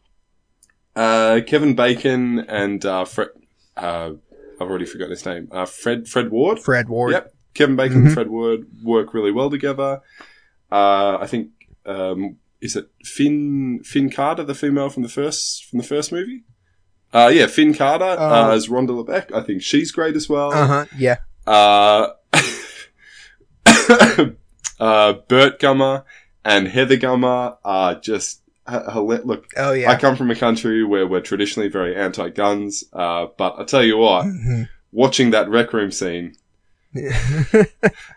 uh, 0.94 1.40
Kevin 1.46 1.74
Bacon 1.74 2.40
and 2.40 2.84
uh, 2.84 3.04
Fred. 3.06 3.28
Uh, 3.76 4.12
I've 4.60 4.68
already 4.68 4.86
forgotten 4.86 5.10
his 5.10 5.24
name. 5.26 5.48
Uh, 5.50 5.66
Fred 5.66 6.08
Fred 6.08 6.30
Ward. 6.30 6.58
Fred 6.58 6.88
Ward. 6.88 7.12
Yep. 7.12 7.34
Kevin 7.54 7.76
Bacon 7.76 8.02
Mhm. 8.02 8.04
and 8.06 8.14
Fred 8.14 8.28
Ward 8.28 8.66
work 8.82 9.14
really 9.14 9.30
well 9.30 9.48
together. 9.50 10.00
Uh, 10.72 11.18
I 11.20 11.26
think 11.26 11.50
um, 11.86 12.36
is 12.60 12.74
it 12.76 12.88
Finn 13.04 13.80
Finn 13.84 14.10
Carter, 14.10 14.42
the 14.42 14.54
female 14.54 14.88
from 14.88 15.02
the 15.02 15.08
first 15.08 15.64
from 15.66 15.78
the 15.78 15.84
first 15.84 16.10
movie? 16.12 16.44
Uh, 17.12 17.30
yeah, 17.32 17.46
Finn 17.46 17.74
Carter 17.74 18.16
Oh. 18.18 18.48
uh, 18.48 18.50
as 18.54 18.66
Rhonda 18.68 18.88
LeBeck. 19.04 19.32
I 19.32 19.42
think 19.42 19.62
she's 19.62 19.92
great 19.92 20.16
as 20.16 20.28
well. 20.28 20.52
Uh 20.52 20.66
huh. 20.66 20.84
Yeah. 20.98 21.16
Uh, 21.46 22.08
uh, 24.80 25.12
Bert 25.28 25.60
Gummer 25.60 26.04
and 26.44 26.68
Heather 26.68 26.96
Gummer 26.96 27.56
are 27.64 27.94
just 28.00 28.42
look. 28.66 29.46
Oh 29.56 29.72
I 29.72 29.96
come 29.96 30.16
from 30.16 30.30
a 30.30 30.36
country 30.36 30.84
where 30.84 31.06
we're 31.06 31.20
traditionally 31.20 31.68
very 31.68 31.96
anti-guns, 31.96 32.84
uh, 32.92 33.26
but 33.36 33.58
I 33.58 33.64
tell 33.64 33.82
you 33.82 33.98
what, 33.98 34.26
watching 34.92 35.30
that 35.30 35.48
rec 35.48 35.72
room 35.72 35.90
scene 35.90 36.34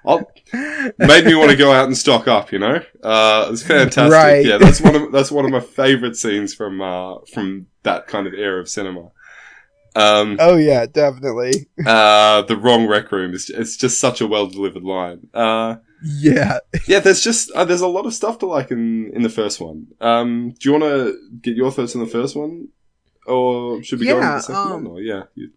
I'll, 0.06 0.32
made 0.54 1.26
me 1.26 1.36
want 1.36 1.50
to 1.50 1.56
go 1.56 1.72
out 1.72 1.86
and 1.86 1.98
stock 1.98 2.28
up. 2.28 2.52
You 2.52 2.60
know, 2.60 2.82
uh, 3.04 3.50
it's 3.52 3.64
fantastic. 3.64 4.12
Right. 4.12 4.46
Yeah, 4.46 4.58
that's 4.58 4.82
one 4.82 4.96
of 4.96 5.12
that's 5.12 5.32
one 5.32 5.46
of 5.46 5.52
my 5.52 5.60
favorite 5.60 6.16
scenes 6.16 6.54
from 6.54 6.82
uh, 6.82 7.20
from 7.34 7.68
that 7.84 8.08
kind 8.08 8.28
of 8.28 8.34
era 8.34 8.62
of 8.62 8.70
cinema. 8.70 9.12
Um, 9.96 10.38
oh 10.40 10.58
yeah, 10.58 10.86
definitely. 10.86 11.68
uh, 11.86 12.44
the 12.44 12.56
wrong 12.56 12.88
rec 12.88 13.12
room 13.12 13.34
is 13.34 13.50
it's 13.50 13.78
just 13.78 14.00
such 14.00 14.22
a 14.22 14.28
well 14.28 14.48
delivered 14.48 14.84
line. 14.84 15.28
Uh, 15.34 15.78
Yeah. 16.04 16.60
yeah, 16.88 17.00
there's 17.00 17.22
just 17.22 17.52
uh, 17.52 17.66
there's 17.66 17.82
a 17.82 17.88
lot 17.88 18.06
of 18.06 18.14
stuff 18.14 18.40
to 18.40 18.46
like 18.46 18.72
in 18.72 19.12
in 19.14 19.24
the 19.24 19.30
first 19.30 19.60
one. 19.60 19.88
Um, 20.00 20.54
do 20.60 20.70
you 20.70 20.80
want 20.80 20.84
to 20.84 21.18
get 21.42 21.56
your 21.56 21.72
thoughts 21.72 21.96
on 21.96 22.02
the 22.02 22.08
first 22.08 22.36
one, 22.36 22.70
or 23.26 23.82
should 23.84 24.00
we 24.00 24.06
go 24.06 24.18
into 24.18 24.28
Yeah, 24.28 24.36
the 24.36 24.42
second 24.42 24.72
um, 24.72 24.84
one? 24.84 24.88
Or 24.88 25.02
yeah, 25.02 25.24
you, 25.36 25.52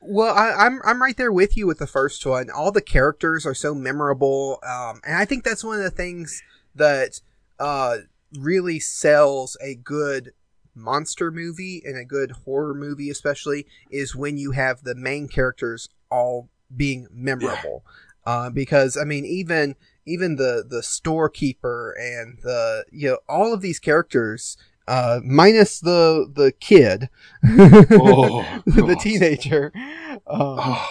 Well, 0.00 0.34
I, 0.34 0.66
I'm 0.66 0.80
I'm 0.84 1.02
right 1.02 1.16
there 1.16 1.32
with 1.32 1.56
you 1.56 1.66
with 1.66 1.78
the 1.78 1.86
first 1.86 2.24
one. 2.24 2.50
All 2.50 2.72
the 2.72 2.82
characters 2.82 3.44
are 3.46 3.54
so 3.54 3.74
memorable, 3.74 4.58
um, 4.66 5.00
and 5.06 5.16
I 5.16 5.24
think 5.24 5.44
that's 5.44 5.64
one 5.64 5.76
of 5.76 5.84
the 5.84 5.90
things 5.90 6.42
that 6.74 7.20
uh, 7.58 7.98
really 8.38 8.80
sells 8.80 9.56
a 9.62 9.74
good 9.74 10.32
monster 10.74 11.30
movie 11.30 11.82
and 11.84 11.96
a 11.96 12.04
good 12.04 12.30
horror 12.44 12.74
movie, 12.74 13.10
especially, 13.10 13.66
is 13.90 14.14
when 14.14 14.36
you 14.36 14.52
have 14.52 14.82
the 14.82 14.94
main 14.94 15.26
characters 15.26 15.88
all 16.10 16.48
being 16.74 17.06
memorable. 17.10 17.84
Uh, 18.26 18.50
because 18.50 18.96
I 18.96 19.04
mean, 19.04 19.24
even 19.24 19.76
even 20.04 20.36
the 20.36 20.64
the 20.68 20.82
storekeeper 20.82 21.94
and 21.98 22.38
the 22.42 22.84
you 22.90 23.08
know 23.08 23.18
all 23.28 23.54
of 23.54 23.60
these 23.60 23.78
characters, 23.78 24.56
uh, 24.88 25.20
minus 25.24 25.78
the 25.80 26.28
the 26.34 26.52
kid, 26.58 27.08
Oh, 27.44 28.44
the 28.66 28.96
teenager. 29.00 29.72
Um, 29.74 30.20
Oh. 30.28 30.88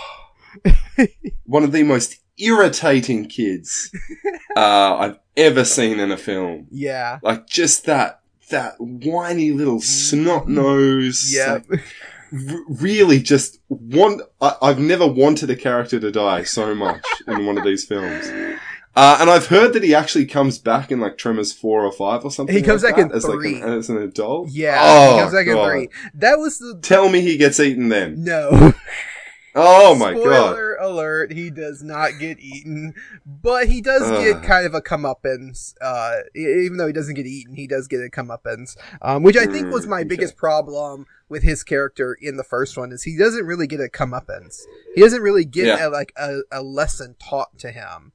one 1.45 1.63
of 1.63 1.71
the 1.73 1.83
most 1.83 2.17
irritating 2.37 3.25
kids 3.27 3.91
uh, 4.55 4.95
I've 4.97 5.19
ever 5.35 5.65
seen 5.65 5.99
in 5.99 6.11
a 6.11 6.17
film. 6.17 6.67
yeah, 6.71 7.19
Like 7.21 7.47
just 7.47 7.85
that 7.85 8.21
that 8.49 8.75
whiny 8.79 9.51
little 9.51 9.81
snot 9.81 10.47
nose. 10.47 11.33
yeah, 11.35 11.59
like, 11.67 11.83
r- 12.49 12.59
really 12.69 13.19
just 13.19 13.59
want. 13.69 14.21
I- 14.41 14.55
I've 14.61 14.79
never 14.79 15.07
wanted 15.07 15.49
a 15.49 15.55
character 15.55 15.99
to 15.99 16.11
die 16.11 16.43
so 16.43 16.73
much 16.75 17.03
in 17.27 17.45
one 17.45 17.57
of 17.57 17.63
these 17.63 17.85
films. 17.85 18.27
Uh, 18.97 19.17
and 19.19 19.29
I've 19.29 19.47
heard 19.47 19.73
that 19.73 19.83
he 19.83 19.93
actually 19.93 20.25
comes 20.25 20.57
back 20.57 20.89
in 20.89 21.01
like 21.01 21.17
Tremors 21.17 21.51
four 21.51 21.83
or 21.83 21.91
five 21.91 22.23
or 22.23 22.31
something. 22.31 22.55
He 22.55 22.61
comes 22.61 22.81
like 22.83 22.95
back 22.95 23.05
in 23.05 23.11
as 23.11 23.25
three. 23.25 23.55
like 23.55 23.63
an, 23.63 23.73
as 23.73 23.89
an 23.89 23.97
adult. 23.97 24.49
yeah. 24.51 24.79
Oh, 24.81 25.13
he 25.15 25.19
comes 25.21 25.33
back 25.33 25.47
in 25.47 25.65
three. 25.65 25.89
That 26.13 26.39
was 26.39 26.59
the 26.59 26.79
Tell 26.81 27.09
me 27.09 27.19
he 27.21 27.35
gets 27.37 27.59
eaten 27.59 27.89
then. 27.89 28.23
no. 28.23 28.73
Oh 29.57 29.95
my 29.95 30.11
god. 30.13 30.21
Spoiler 30.21 30.75
alert: 30.75 31.31
He 31.31 31.49
does 31.49 31.81
not 31.81 32.11
get 32.19 32.39
eaten, 32.41 32.93
but 33.25 33.69
he 33.69 33.79
does 33.79 34.01
get 34.21 34.43
kind 34.43 34.65
of 34.65 34.73
a 34.73 34.81
comeuppance. 34.81 35.73
Uh, 35.79 36.15
even 36.35 36.75
though 36.75 36.87
he 36.87 36.91
doesn't 36.93 37.13
get 37.15 37.25
eaten, 37.25 37.55
he 37.55 37.65
does 37.65 37.87
get 37.87 38.01
a 38.01 38.09
comeuppance, 38.09 38.75
um, 39.01 39.23
which 39.23 39.37
I 39.37 39.45
think 39.45 39.71
was 39.71 39.85
Mm, 39.85 39.89
my 39.89 39.99
okay. 39.99 40.07
biggest 40.09 40.35
problem 40.35 41.05
with 41.29 41.43
his 41.43 41.63
character 41.63 42.17
in 42.19 42.37
the 42.37 42.43
first 42.43 42.77
one. 42.77 42.91
Is 42.91 43.03
he 43.03 43.17
doesn't 43.17 43.45
really 43.45 43.67
get 43.67 43.79
a 43.79 43.89
comeuppance. 43.89 44.61
He 44.93 45.01
doesn't 45.01 45.21
really 45.21 45.45
get 45.45 45.65
Yeah. 45.65 45.87
a, 45.87 45.89
like 45.89 46.13
a, 46.17 46.39
a 46.51 46.61
lesson 46.61 47.15
taught 47.19 47.57
to 47.59 47.71
him. 47.71 48.11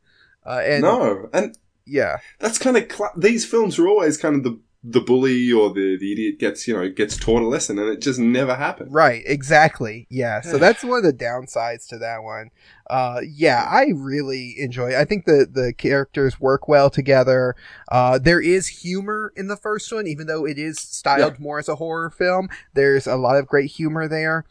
Uh, 0.46 0.60
and 0.64 0.82
no, 0.82 1.28
and 1.32 1.56
yeah, 1.86 2.18
that's 2.38 2.58
kind 2.58 2.76
of 2.76 2.88
cla 2.88 3.10
these 3.16 3.44
films 3.44 3.78
are 3.78 3.88
always 3.88 4.16
kind 4.16 4.36
of 4.36 4.42
the 4.44 4.58
the 4.82 5.00
bully 5.00 5.52
or 5.52 5.68
the, 5.74 5.98
the 5.98 6.12
idiot 6.12 6.38
gets 6.38 6.66
you 6.66 6.74
know 6.74 6.88
gets 6.88 7.16
taught 7.16 7.42
a 7.42 7.46
lesson 7.46 7.78
and 7.78 7.88
it 7.90 8.00
just 8.00 8.18
never 8.18 8.54
happened. 8.54 8.92
Right, 8.92 9.22
exactly. 9.26 10.06
Yeah. 10.08 10.40
So 10.40 10.56
that's 10.58 10.82
one 10.82 10.98
of 10.98 11.04
the 11.04 11.12
downsides 11.12 11.86
to 11.88 11.98
that 11.98 12.22
one. 12.22 12.50
Uh 12.88 13.20
yeah, 13.22 13.68
I 13.70 13.92
really 13.94 14.54
enjoy 14.58 14.90
it. 14.90 14.94
I 14.94 15.04
think 15.04 15.26
the 15.26 15.46
the 15.50 15.74
characters 15.76 16.40
work 16.40 16.66
well 16.66 16.88
together. 16.88 17.56
Uh 17.90 18.18
there 18.18 18.40
is 18.40 18.68
humor 18.68 19.32
in 19.36 19.48
the 19.48 19.56
first 19.56 19.92
one 19.92 20.06
even 20.06 20.26
though 20.26 20.46
it 20.46 20.58
is 20.58 20.78
styled 20.78 21.38
more 21.38 21.58
as 21.58 21.68
a 21.68 21.76
horror 21.76 22.10
film. 22.10 22.48
There's 22.72 23.06
a 23.06 23.16
lot 23.16 23.36
of 23.36 23.46
great 23.46 23.70
humor 23.70 24.08
there. 24.08 24.46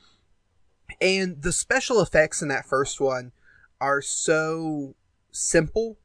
And 1.01 1.41
the 1.41 1.51
special 1.51 2.01
effects 2.01 2.41
in 2.41 2.49
that 2.49 2.65
first 2.65 2.99
one 3.01 3.31
are 3.81 4.01
so 4.01 4.95
simple. 5.31 5.97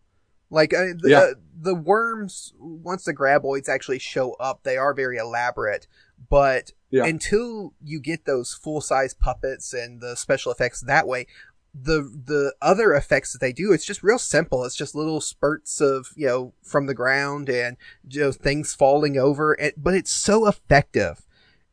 Like 0.55 0.73
uh, 0.73 0.95
the, 0.99 1.09
Yeah. 1.11 1.19
uh, 1.19 1.35
the 1.61 1.75
worms, 1.75 2.53
once 2.59 3.05
the 3.05 3.15
graboids 3.15 3.69
actually 3.69 3.99
show 3.99 4.33
up, 4.35 4.63
they 4.63 4.77
are 4.77 4.95
very 4.95 5.17
elaborate. 5.19 5.87
But 6.31 6.71
Yeah. 6.91 7.05
until 7.07 7.75
you 7.83 8.01
get 8.01 8.25
those 8.25 8.55
full 8.55 8.81
size 8.81 9.15
puppets 9.15 9.73
and 9.75 10.01
the 10.01 10.15
special 10.17 10.53
effects 10.53 10.81
that 10.83 11.07
way, 11.07 11.27
the 11.75 12.03
the 12.03 12.55
other 12.63 12.95
effects 12.95 13.33
that 13.33 13.41
they 13.41 13.53
do, 13.53 13.73
it's 13.73 13.85
just 13.85 14.05
real 14.05 14.19
simple. 14.19 14.65
It's 14.65 14.77
just 14.77 14.95
little 14.95 15.21
spurts 15.21 15.81
of 15.81 16.09
you 16.15 16.27
know 16.27 16.55
from 16.63 16.87
the 16.87 16.95
ground 16.95 17.49
and 17.49 17.77
you 18.09 18.21
know, 18.21 18.31
things 18.33 18.75
falling 18.75 19.19
over, 19.19 19.53
and, 19.55 19.73
but 19.77 19.93
it's 19.95 20.13
so 20.13 20.47
effective. 20.47 21.27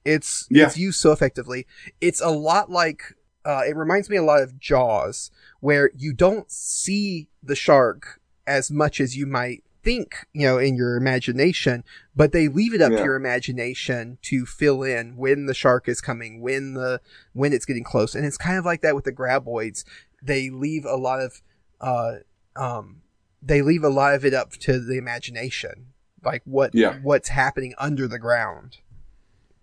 It's 0.04 0.48
Yeah. 0.50 0.66
it's 0.66 0.78
used 0.78 1.00
so 1.00 1.12
effectively. 1.12 1.68
It's 2.02 2.20
a 2.20 2.30
lot 2.30 2.72
like 2.72 3.16
uh, 3.46 3.62
it 3.68 3.76
reminds 3.76 4.10
me 4.10 4.18
a 4.18 4.24
lot 4.24 4.42
of 4.42 4.60
Jaws, 4.60 5.30
where 5.62 5.92
you 5.96 6.14
don't 6.14 6.52
see 6.52 7.28
the 7.44 7.56
shark 7.56 8.21
as 8.52 8.70
much 8.70 9.00
as 9.00 9.16
you 9.18 9.26
might 9.26 9.64
think, 9.84 10.28
you 10.34 10.46
know, 10.46 10.58
in 10.60 10.76
your 10.76 10.96
imagination, 10.96 11.84
but 12.16 12.32
they 12.34 12.48
leave 12.48 12.74
it 12.74 12.82
up 12.82 12.92
Yeah. 12.92 12.98
to 13.00 13.04
your 13.04 13.16
imagination 13.16 14.18
to 14.24 14.46
fill 14.46 14.84
in 14.84 15.18
when 15.18 15.48
the 15.48 15.54
shark 15.56 15.88
is 15.88 16.02
coming, 16.02 16.40
when 16.42 16.74
the 16.74 17.02
when 17.34 17.52
it's 17.54 17.66
getting 17.66 17.84
close, 17.84 18.14
and 18.14 18.26
it's 18.26 18.38
kind 18.38 18.58
of 18.58 18.66
like 18.66 18.82
that 18.82 18.94
with 18.96 19.06
the 19.06 19.12
graboids. 19.12 19.84
They 20.22 20.50
leave 20.52 20.86
a 20.86 20.98
lot 20.98 21.20
of 21.20 21.42
uh 21.80 22.18
um 22.56 23.02
they 23.42 23.64
leave 23.64 23.84
a 23.84 23.90
lot 23.90 24.14
of 24.14 24.24
it 24.24 24.36
up 24.36 24.52
to 24.52 24.80
the 24.80 24.98
imagination, 24.98 25.88
like 26.24 26.44
what 26.46 26.76
Yeah. 26.76 27.00
what's 27.02 27.30
happening 27.30 27.74
under 27.80 28.08
the 28.08 28.20
ground. 28.20 28.78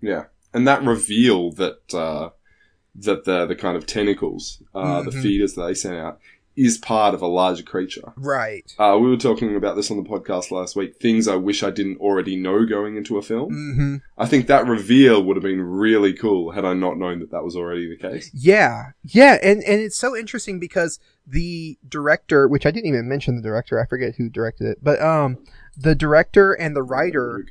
Yeah, 0.01 0.25
and 0.53 0.67
that 0.67 0.83
reveal 0.85 1.53
that 1.53 1.95
uh, 1.95 2.31
that 2.97 3.25
the 3.25 3.47
the 3.47 3.55
kind 3.55 3.77
of 3.77 3.87
tentacles, 3.87 4.63
uh, 4.75 5.03
the 5.03 5.11
Mhm. 5.13 5.23
feeders 5.23 5.55
that 5.55 5.67
they 5.67 5.75
send 5.75 5.97
out, 5.97 6.19
is 6.59 6.77
part 6.77 7.15
of 7.15 7.23
a 7.23 7.27
larger 7.29 7.63
creature. 7.63 8.13
Right. 8.17 8.75
Uh, 8.81 8.99
we 9.01 9.09
were 9.09 9.17
talking 9.17 9.55
about 9.55 9.77
this 9.77 9.93
on 9.93 9.97
the 9.97 10.09
podcast 10.09 10.51
last 10.51 10.75
week. 10.75 10.97
Things 10.97 11.29
I 11.29 11.37
wish 11.37 11.63
I 11.63 11.71
didn't 11.71 12.01
already 12.01 12.35
know 12.35 12.67
going 12.67 12.97
into 12.97 13.17
a 13.17 13.23
film. 13.23 13.53
hmm 13.53 13.97
I 14.21 14.27
think 14.27 14.49
that 14.49 14.67
reveal 14.67 15.23
would 15.23 15.37
have 15.37 15.45
been 15.45 15.63
really 15.63 16.13
cool 16.13 16.51
had 16.51 16.65
I 16.65 16.75
not 16.75 16.99
known 16.99 17.21
that 17.21 17.31
that 17.31 17.45
was 17.45 17.55
already 17.55 17.89
the 17.89 17.97
case. 17.97 18.31
Yeah, 18.35 18.87
yeah, 19.05 19.39
and 19.41 19.63
and 19.63 19.81
it's 19.81 19.97
so 19.97 20.17
interesting 20.17 20.59
because 20.59 20.99
the 21.25 21.79
director, 21.89 22.49
which 22.49 22.67
I 22.67 22.73
didn't 22.73 22.89
even 22.89 23.09
mention 23.09 23.37
the 23.37 23.43
director, 23.43 23.81
I 23.81 23.87
forget 23.87 24.17
who 24.17 24.29
directed 24.29 24.67
it, 24.67 24.79
but 24.83 25.01
um, 25.01 25.39
the 25.77 25.95
director 25.95 26.53
and 26.55 26.75
the 26.75 26.83
writer, 26.83 27.47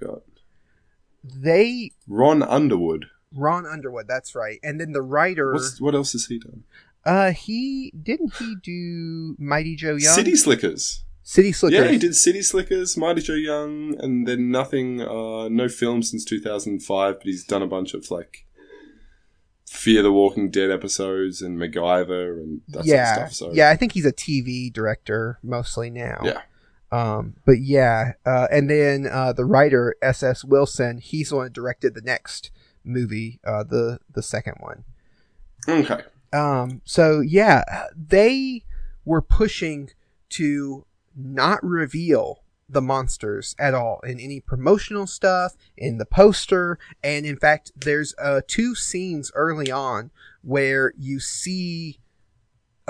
they 1.23 1.91
Ron 2.07 2.43
Underwood. 2.43 3.05
Ron 3.33 3.65
Underwood, 3.65 4.07
that's 4.07 4.35
right, 4.35 4.59
and 4.63 4.79
then 4.81 4.91
the 4.91 5.01
writer, 5.01 5.53
What's, 5.53 5.79
what 5.79 5.95
else 5.95 6.11
has 6.13 6.25
he 6.25 6.39
done? 6.39 6.63
Uh, 7.07 7.31
he 7.31 7.91
didn't 8.03 8.35
he 8.35 8.55
do 8.61 9.35
Mighty 9.39 9.75
Joe 9.75 9.95
Young, 9.95 10.13
City 10.13 10.35
Slickers. 10.35 11.05
City 11.23 11.51
Slickers, 11.51 11.79
Yeah, 11.79 11.89
he 11.89 11.97
did 11.97 12.15
City 12.15 12.41
Slickers, 12.41 12.97
Mighty 12.97 13.21
Joe 13.21 13.33
Young, 13.33 13.95
and 13.99 14.27
then 14.27 14.51
nothing, 14.51 15.01
uh, 15.01 15.47
no 15.49 15.69
film 15.69 16.03
since 16.03 16.23
2005, 16.25 17.17
but 17.17 17.25
he's 17.25 17.45
done 17.45 17.61
a 17.61 17.67
bunch 17.67 17.93
of, 17.93 18.11
like, 18.11 18.45
Fear 19.69 20.03
the 20.03 20.11
Walking 20.11 20.49
Dead 20.49 20.69
episodes 20.69 21.41
and 21.41 21.57
MacGyver 21.57 22.41
and 22.41 22.61
that 22.69 22.85
yeah, 22.85 23.15
sort 23.15 23.27
of 23.27 23.33
stuff. 23.33 23.49
So, 23.49 23.53
yeah, 23.53 23.69
I 23.69 23.75
think 23.75 23.91
he's 23.91 24.05
a 24.05 24.13
TV 24.13 24.71
director 24.71 25.39
mostly 25.43 25.89
now. 25.89 26.21
Yeah. 26.23 26.41
Um, 26.89 27.35
but 27.45 27.59
yeah, 27.59 28.13
uh, 28.25 28.47
and 28.49 28.69
then 28.69 29.07
uh, 29.11 29.33
the 29.33 29.43
writer 29.43 29.95
S. 30.01 30.23
S. 30.23 30.45
Wilson, 30.45 30.99
he's 30.99 31.29
the 31.29 31.35
one 31.35 31.45
that 31.45 31.53
directed 31.53 31.95
the 31.95 32.01
next 32.01 32.49
movie, 32.85 33.41
uh, 33.45 33.63
the 33.63 33.99
the 34.13 34.23
second 34.23 34.55
one. 34.59 34.85
Okay. 35.67 36.03
Um, 36.37 36.81
so 36.85 37.19
yeah, 37.21 37.63
they 37.95 38.63
were 39.05 39.21
pushing 39.21 39.89
to 40.29 40.85
not 41.15 41.63
reveal 41.63 42.43
the 42.69 42.81
monsters 42.81 43.55
at 43.57 43.73
all 43.73 43.99
in 44.01 44.19
any 44.19 44.39
promotional 44.41 45.07
stuff 45.07 45.55
in 45.77 45.97
the 45.99 46.05
poster 46.05 46.77
and 47.01 47.25
in 47.25 47.37
fact 47.37 47.71
there's 47.77 48.13
uh 48.21 48.41
two 48.45 48.75
scenes 48.75 49.31
early 49.35 49.71
on 49.71 50.11
where 50.41 50.91
you 50.97 51.17
see 51.17 51.97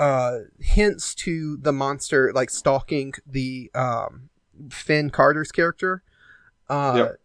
uh 0.00 0.38
hints 0.58 1.14
to 1.14 1.56
the 1.58 1.72
monster 1.72 2.32
like 2.32 2.50
stalking 2.50 3.12
the 3.24 3.70
um 3.72 4.28
Finn 4.68 5.10
Carter's 5.10 5.52
character 5.52 6.02
uh 6.68 6.94
Yep. 6.96 7.20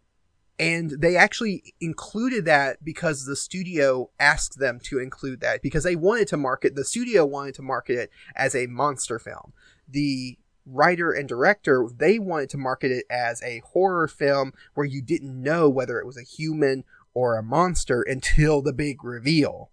And 0.58 0.90
they 0.90 1.16
actually 1.16 1.74
included 1.80 2.44
that 2.44 2.84
because 2.84 3.26
the 3.26 3.36
studio 3.36 4.10
asked 4.20 4.58
them 4.58 4.78
to 4.84 5.00
include 5.00 5.40
that 5.40 5.62
because 5.62 5.82
they 5.82 5.96
wanted 5.96 6.28
to 6.28 6.36
market 6.36 6.76
the 6.76 6.84
studio 6.84 7.26
wanted 7.26 7.54
to 7.56 7.62
market 7.62 7.98
it 7.98 8.10
as 8.36 8.54
a 8.54 8.66
monster 8.66 9.18
film. 9.18 9.52
The 9.88 10.38
writer 10.66 11.12
and 11.12 11.28
director 11.28 11.86
they 11.94 12.18
wanted 12.18 12.48
to 12.50 12.56
market 12.56 12.90
it 12.90 13.04
as 13.10 13.42
a 13.42 13.60
horror 13.72 14.08
film 14.08 14.52
where 14.74 14.86
you 14.86 15.02
didn't 15.02 15.42
know 15.42 15.68
whether 15.68 15.98
it 15.98 16.06
was 16.06 16.16
a 16.16 16.22
human 16.22 16.84
or 17.12 17.36
a 17.36 17.42
monster 17.42 18.02
until 18.02 18.62
the 18.62 18.72
big 18.72 19.02
reveal. 19.02 19.70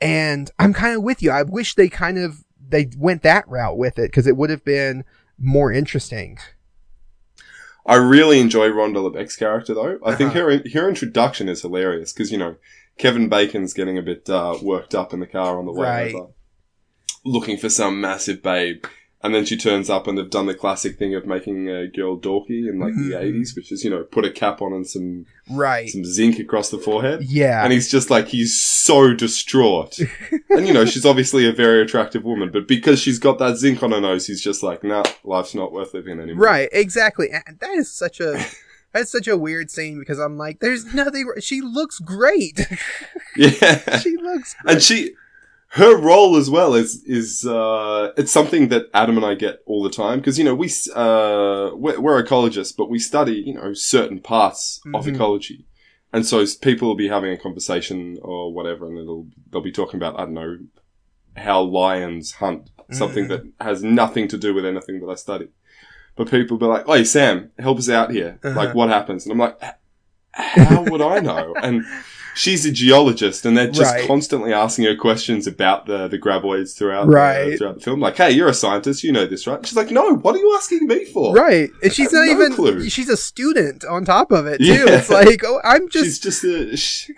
And 0.00 0.50
i'm 0.58 0.72
kind 0.72 0.96
of 0.96 1.02
with 1.02 1.22
you. 1.22 1.30
I 1.30 1.42
wish 1.42 1.74
they 1.74 1.88
kind 1.88 2.18
of 2.18 2.44
they 2.66 2.88
went 2.96 3.22
that 3.22 3.48
route 3.48 3.76
with 3.76 3.98
it 3.98 4.10
because 4.10 4.26
it 4.28 4.36
would 4.36 4.50
have 4.50 4.64
been 4.64 5.04
more 5.38 5.72
interesting 5.72 6.38
I 7.86 7.96
really 7.96 8.40
enjoy 8.40 8.68
Rhonda 8.70 8.96
LeBeck's 8.96 9.36
character, 9.36 9.74
though. 9.74 9.98
I 10.04 10.14
think 10.14 10.30
Uh-huh. 10.30 10.48
her 10.50 10.62
her 10.74 10.88
introduction 10.88 11.48
is 11.48 11.62
hilarious 11.62 12.12
because 12.12 12.32
you 12.32 12.38
know 12.38 12.56
Kevin 12.98 13.28
Bacon's 13.28 13.74
getting 13.74 13.98
a 13.98 14.02
bit 14.02 14.28
uh, 14.30 14.56
worked 14.62 14.94
up 14.94 15.12
in 15.12 15.20
the 15.20 15.26
car 15.26 15.58
on 15.58 15.66
the 15.66 15.72
way 15.72 15.86
Right. 15.88 16.14
over, 16.14 16.28
looking 17.24 17.56
for 17.58 17.68
some 17.68 18.00
massive 18.00 18.42
babe, 18.42 18.84
and 19.24 19.34
then 19.34 19.44
she 19.44 19.56
turns 19.56 19.90
up 19.90 20.06
and 20.06 20.16
they've 20.16 20.30
done 20.30 20.46
the 20.46 20.54
classic 20.54 20.96
thing 20.98 21.14
of 21.16 21.26
making 21.26 21.68
a 21.68 21.88
girl 21.88 22.16
dorky 22.16 22.68
in 22.68 22.78
like 22.78 22.94
the 22.94 23.10
Mhm. 23.16 23.20
eighties, 23.22 23.56
which 23.56 23.72
is 23.72 23.82
you 23.82 23.90
know 23.90 24.04
put 24.04 24.24
a 24.24 24.30
cap 24.30 24.62
on 24.62 24.72
and 24.72 24.86
some 24.86 25.26
right 25.50 25.88
some 25.88 26.04
zinc 26.04 26.38
across 26.38 26.70
the 26.70 26.78
forehead. 26.78 27.22
yeah 27.24 27.64
And 27.64 27.72
he's 27.72 27.90
just 27.90 28.08
like, 28.10 28.28
he's 28.28 28.60
so 28.60 29.12
distraught. 29.14 29.98
and 30.50 30.66
you 30.68 30.72
know, 30.72 30.84
she's 30.84 31.04
obviously 31.06 31.48
a 31.48 31.52
very 31.52 31.82
attractive 31.82 32.22
woman, 32.24 32.50
but 32.52 32.68
because 32.68 33.00
she's 33.00 33.18
got 33.18 33.38
that 33.40 33.56
zinc 33.56 33.82
on 33.82 33.90
her 33.92 34.00
nose, 34.00 34.26
he's 34.26 34.42
just 34.42 34.62
like, 34.62 34.84
nah, 34.84 35.02
life's 35.24 35.54
not 35.54 35.72
worth 35.72 35.94
living 35.94 36.20
anymore. 36.20 36.44
Right, 36.44 36.68
exactly. 36.72 37.30
And 37.30 37.58
that 37.60 37.70
is 37.72 37.90
such 37.90 38.20
a 38.20 38.38
that's 38.92 39.10
such 39.10 39.26
a 39.26 39.36
weird 39.36 39.70
scene 39.72 39.98
because 39.98 40.18
I'm 40.20 40.36
like, 40.38 40.60
there's 40.60 40.94
nothing. 40.94 41.28
She 41.40 41.60
looks 41.60 41.98
great. 41.98 42.60
Yeah. 43.36 43.98
she 44.04 44.16
looks. 44.16 44.54
and 44.64 44.80
she, 44.80 45.14
her 45.74 45.96
role 45.96 46.36
as 46.36 46.48
well 46.48 46.74
is, 46.74 47.02
is, 47.04 47.44
uh, 47.44 48.12
it's 48.16 48.30
something 48.32 48.68
that 48.68 48.86
Adam 48.94 49.16
and 49.16 49.26
I 49.26 49.34
get 49.34 49.58
all 49.66 49.82
the 49.82 49.90
time. 49.90 50.22
Cause, 50.22 50.38
you 50.38 50.44
know, 50.44 50.54
we 50.54 50.68
uh, 50.94 51.70
we're, 51.74 52.00
we're 52.00 52.22
ecologists, 52.22 52.74
but 52.76 52.88
we 52.90 52.98
study, 52.98 53.34
you 53.46 53.54
know, 53.54 53.72
certain 53.74 54.20
parts 54.20 54.80
of 54.94 55.04
Mhm. 55.06 55.14
ecology. 55.14 55.66
And 56.12 56.24
so 56.24 56.44
people 56.60 56.86
will 56.86 56.94
be 56.94 57.08
having 57.08 57.32
a 57.32 57.36
conversation 57.36 58.18
or 58.22 58.52
whatever, 58.52 58.86
and 58.86 58.98
it'll, 58.98 59.26
they'll 59.50 59.60
be 59.62 59.72
talking 59.72 59.98
about, 59.98 60.14
I 60.18 60.24
don't 60.26 60.34
know, 60.34 60.58
how 61.36 61.60
lions 61.62 62.32
hunt. 62.34 62.70
Something 62.92 63.24
Mhm. 63.24 63.28
that 63.30 63.42
has 63.60 63.82
nothing 63.82 64.28
to 64.28 64.38
do 64.38 64.54
with 64.54 64.64
anything 64.64 65.00
that 65.00 65.10
I 65.10 65.16
study. 65.16 65.48
But 66.16 66.30
people 66.30 66.56
will 66.56 66.68
be 66.68 66.72
like, 66.72 66.86
"Hey 66.86 67.02
Sam, 67.02 67.50
help 67.58 67.78
us 67.78 67.88
out 67.88 68.12
here. 68.12 68.38
Uh-huh. 68.44 68.54
Like, 68.56 68.74
what 68.76 68.88
happens?" 68.90 69.24
And 69.26 69.32
I'm 69.32 69.38
like, 69.38 69.58
"How 70.32 70.84
would 70.84 71.00
I 71.00 71.18
know?" 71.18 71.54
And 71.60 71.84
she's 72.34 72.66
a 72.66 72.70
geologist, 72.72 73.46
and 73.46 73.56
they're 73.56 73.70
just 73.70 73.92
Right. 73.94 74.06
constantly 74.06 74.52
asking 74.52 74.84
her 74.86 74.96
questions 74.96 75.46
about 75.46 75.86
the 75.86 76.08
the 76.08 76.18
graboids 76.18 76.76
throughout 76.76 77.06
Right. 77.08 77.50
the, 77.52 77.56
throughout 77.56 77.74
the 77.76 77.80
film. 77.80 78.00
Like, 78.00 78.16
"Hey, 78.16 78.30
you're 78.32 78.48
a 78.48 78.54
scientist, 78.54 79.02
you 79.04 79.12
know 79.12 79.26
this, 79.26 79.46
right?" 79.46 79.64
She's 79.66 79.76
like, 79.76 79.90
"No, 79.90 80.14
what 80.16 80.34
are 80.34 80.38
you 80.38 80.54
asking 80.56 80.86
me 80.86 81.04
for?" 81.06 81.34
Right, 81.34 81.70
and 81.82 81.92
she's 81.92 82.12
not 82.12 82.26
no 82.26 82.32
even. 82.32 82.52
clue. 82.54 82.88
She's 82.88 83.08
a 83.08 83.16
student 83.16 83.84
on 83.84 84.04
top 84.04 84.32
of 84.32 84.46
it 84.46 84.58
too. 84.58 84.64
Yeah. 84.64 84.84
It's 84.98 85.10
like, 85.10 85.42
oh, 85.44 85.60
I'm 85.64 85.88
just 85.88 86.04
she's 86.04 86.18
just. 86.18 86.44
a 86.44 86.76
sh 86.76 87.10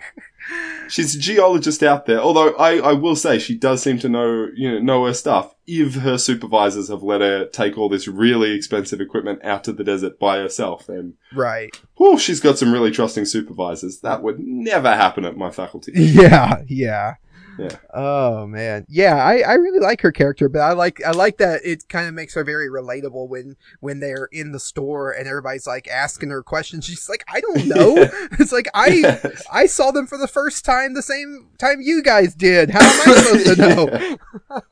she's 0.89 1.15
a 1.15 1.19
geologist 1.19 1.83
out 1.83 2.05
there. 2.05 2.19
Although 2.19 2.53
I, 2.55 2.77
I 2.77 2.93
will 2.93 3.15
say 3.15 3.39
she 3.39 3.55
does 3.57 3.81
seem 3.81 3.99
to 3.99 4.09
know 4.09 4.47
you 4.55 4.71
know 4.71 4.79
know 4.79 5.05
her 5.05 5.13
stuff. 5.13 5.53
If 5.65 5.95
her 5.95 6.17
supervisors 6.17 6.87
have 6.89 7.03
let 7.03 7.19
her 7.21 7.45
take 7.45 7.77
all 7.77 7.89
this 7.89 8.07
really 8.07 8.51
expensive 8.53 9.01
equipment 9.01 9.43
out 9.43 9.63
to 9.65 9.73
the 9.73 9.83
desert 9.83 10.17
by 10.19 10.37
herself, 10.37 10.87
then 10.87 11.15
Right. 11.33 11.75
whew, 11.97 12.17
she's 12.17 12.39
got 12.39 12.57
some 12.57 12.71
really 12.71 12.91
trusting 12.91 13.25
supervisors. 13.25 13.99
That 13.99 14.23
would 14.23 14.39
never 14.39 14.95
happen 14.95 15.25
at 15.25 15.35
my 15.37 15.51
faculty. 15.51 15.91
Yeah. 15.95 16.61
Yeah. 16.67 17.15
Yeah. 17.57 17.75
Oh 17.93 18.45
man. 18.47 18.85
Yeah, 18.87 19.15
I, 19.15 19.39
I 19.39 19.53
really 19.53 19.79
like 19.79 20.01
her 20.01 20.11
character, 20.11 20.47
but 20.49 20.59
I 20.59 20.73
like 20.73 21.03
I 21.03 21.11
like 21.11 21.37
that 21.37 21.61
it 21.63 21.87
kind 21.89 22.07
of 22.07 22.13
makes 22.13 22.33
her 22.35 22.43
very 22.43 22.69
relatable 22.69 23.27
when 23.29 23.55
when 23.79 23.99
they're 23.99 24.29
in 24.31 24.51
the 24.51 24.59
store 24.59 25.11
and 25.11 25.27
everybody's 25.27 25.65
like 25.67 25.87
asking 25.87 26.29
her 26.29 26.43
questions. 26.43 26.85
She's 26.85 27.09
like, 27.09 27.23
I 27.27 27.41
don't 27.41 27.65
know. 27.67 27.95
It's 28.39 28.51
like 28.51 28.67
I 28.73 28.87
Yes. 28.87 29.43
I 29.51 29.65
saw 29.65 29.91
them 29.91 30.07
for 30.07 30.17
the 30.17 30.27
first 30.27 30.65
time 30.65 30.93
the 30.93 31.01
same 31.01 31.49
time 31.57 31.81
you 31.81 32.03
guys 32.03 32.35
did. 32.35 32.69
How 32.69 32.81
am 32.81 32.85
I 32.85 33.21
supposed 33.21 33.55
to 33.55 34.17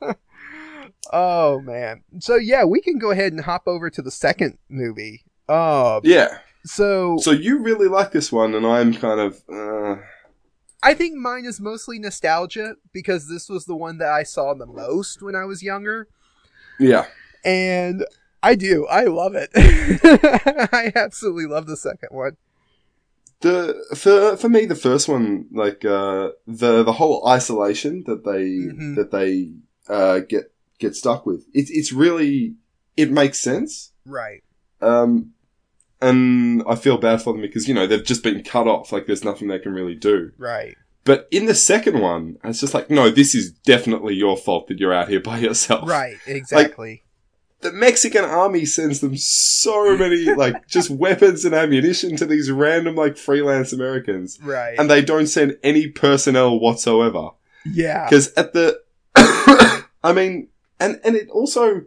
know? 0.00 0.14
oh 1.12 1.60
man. 1.60 2.02
So 2.20 2.36
yeah, 2.36 2.64
we 2.64 2.80
can 2.80 2.98
go 2.98 3.10
ahead 3.10 3.32
and 3.32 3.42
hop 3.42 3.62
over 3.66 3.90
to 3.90 4.02
the 4.02 4.10
second 4.10 4.58
movie. 4.68 5.24
Uh, 5.48 6.00
yeah. 6.02 6.38
so 6.64 7.16
So 7.20 7.30
you 7.30 7.62
really 7.62 7.88
like 7.88 8.12
this 8.12 8.32
one, 8.32 8.54
and 8.54 8.66
I'm 8.66 8.94
kind 8.94 9.20
of. 9.20 9.42
Uh, 9.52 10.02
I 10.82 10.94
think 10.94 11.16
mine 11.16 11.44
is 11.44 11.60
mostly 11.60 11.98
nostalgia 11.98 12.76
because 12.92 13.28
this 13.28 13.48
was 13.48 13.64
the 13.64 13.76
one 13.76 13.98
that 13.98 14.10
I 14.10 14.22
saw 14.22 14.54
the 14.54 14.66
most 14.66 15.22
when 15.22 15.34
I 15.34 15.44
was 15.44 15.62
younger, 15.62 16.08
yeah. 16.78 17.06
and 17.44 18.04
I 18.42 18.54
do. 18.54 18.86
I 18.86 19.04
love 19.04 19.34
it. 19.34 19.50
I 20.72 20.92
absolutely 20.94 21.46
love 21.46 21.66
the 21.66 21.76
second 21.76 22.10
one. 22.12 22.36
The 23.40 23.74
for 23.94 24.36
for 24.36 24.48
me 24.48 24.64
the 24.66 24.74
first 24.74 25.08
one 25.08 25.46
like 25.52 25.84
uh 25.84 26.30
the 26.46 26.82
the 26.82 26.92
whole 26.92 27.26
isolation 27.28 28.02
that 28.06 28.24
they 28.24 28.44
Mhm. 28.72 28.96
that 28.96 29.10
they 29.10 29.52
uh 29.88 30.20
get 30.20 30.52
get 30.78 30.96
stuck 30.96 31.26
with 31.26 31.44
it's 31.52 31.70
it's 31.70 31.92
really 31.92 32.54
it 32.96 33.10
makes 33.10 33.38
sense 33.38 33.92
Right. 34.06 34.42
um 34.80 35.32
and 36.00 36.62
I 36.68 36.74
feel 36.74 36.98
bad 36.98 37.22
for 37.22 37.32
them 37.32 37.42
because 37.42 37.66
you 37.68 37.74
know 37.74 37.86
they've 37.86 38.04
just 38.04 38.22
been 38.22 38.42
cut 38.42 38.66
off 38.68 38.92
like 38.92 39.06
there's 39.06 39.24
nothing 39.24 39.48
they 39.48 39.58
can 39.58 39.72
really 39.72 39.94
do 39.94 40.32
Right. 40.38 40.76
but 41.04 41.26
in 41.30 41.46
the 41.46 41.54
second 41.54 42.00
one 42.00 42.36
it's 42.44 42.60
just 42.60 42.74
like 42.74 42.90
no 42.90 43.10
this 43.10 43.34
is 43.34 43.50
definitely 43.50 44.14
your 44.14 44.36
fault 44.36 44.68
that 44.68 44.78
you're 44.78 44.92
out 44.94 45.08
here 45.08 45.20
by 45.20 45.38
yourself 45.38 45.88
Right. 45.88 46.16
Exactly. 46.26 47.02
the 47.62 47.72
Mexican 47.72 48.24
army 48.24 48.64
sends 48.66 49.00
them 49.00 49.16
so 49.16 49.96
many 49.96 50.24
like 50.34 50.66
just 50.68 50.90
weapons 50.90 51.44
and 51.44 51.54
ammunition 51.54 52.16
to 52.16 52.26
these 52.26 52.50
random 52.50 52.94
like 52.94 53.16
freelance 53.16 53.72
Americans 53.72 54.38
right. 54.42 54.78
and 54.78 54.90
they 54.90 55.02
don't 55.02 55.26
send 55.28 55.56
any 55.62 55.88
personnel 55.88 56.58
whatsoever. 56.60 57.30
yeah. 57.64 58.04
Because 58.04 58.32
at 58.34 58.52
the, 58.52 58.78
I 60.04 60.12
mean, 60.14 60.48
and 60.78 61.00
and 61.04 61.16
it 61.16 61.28
also 61.30 61.82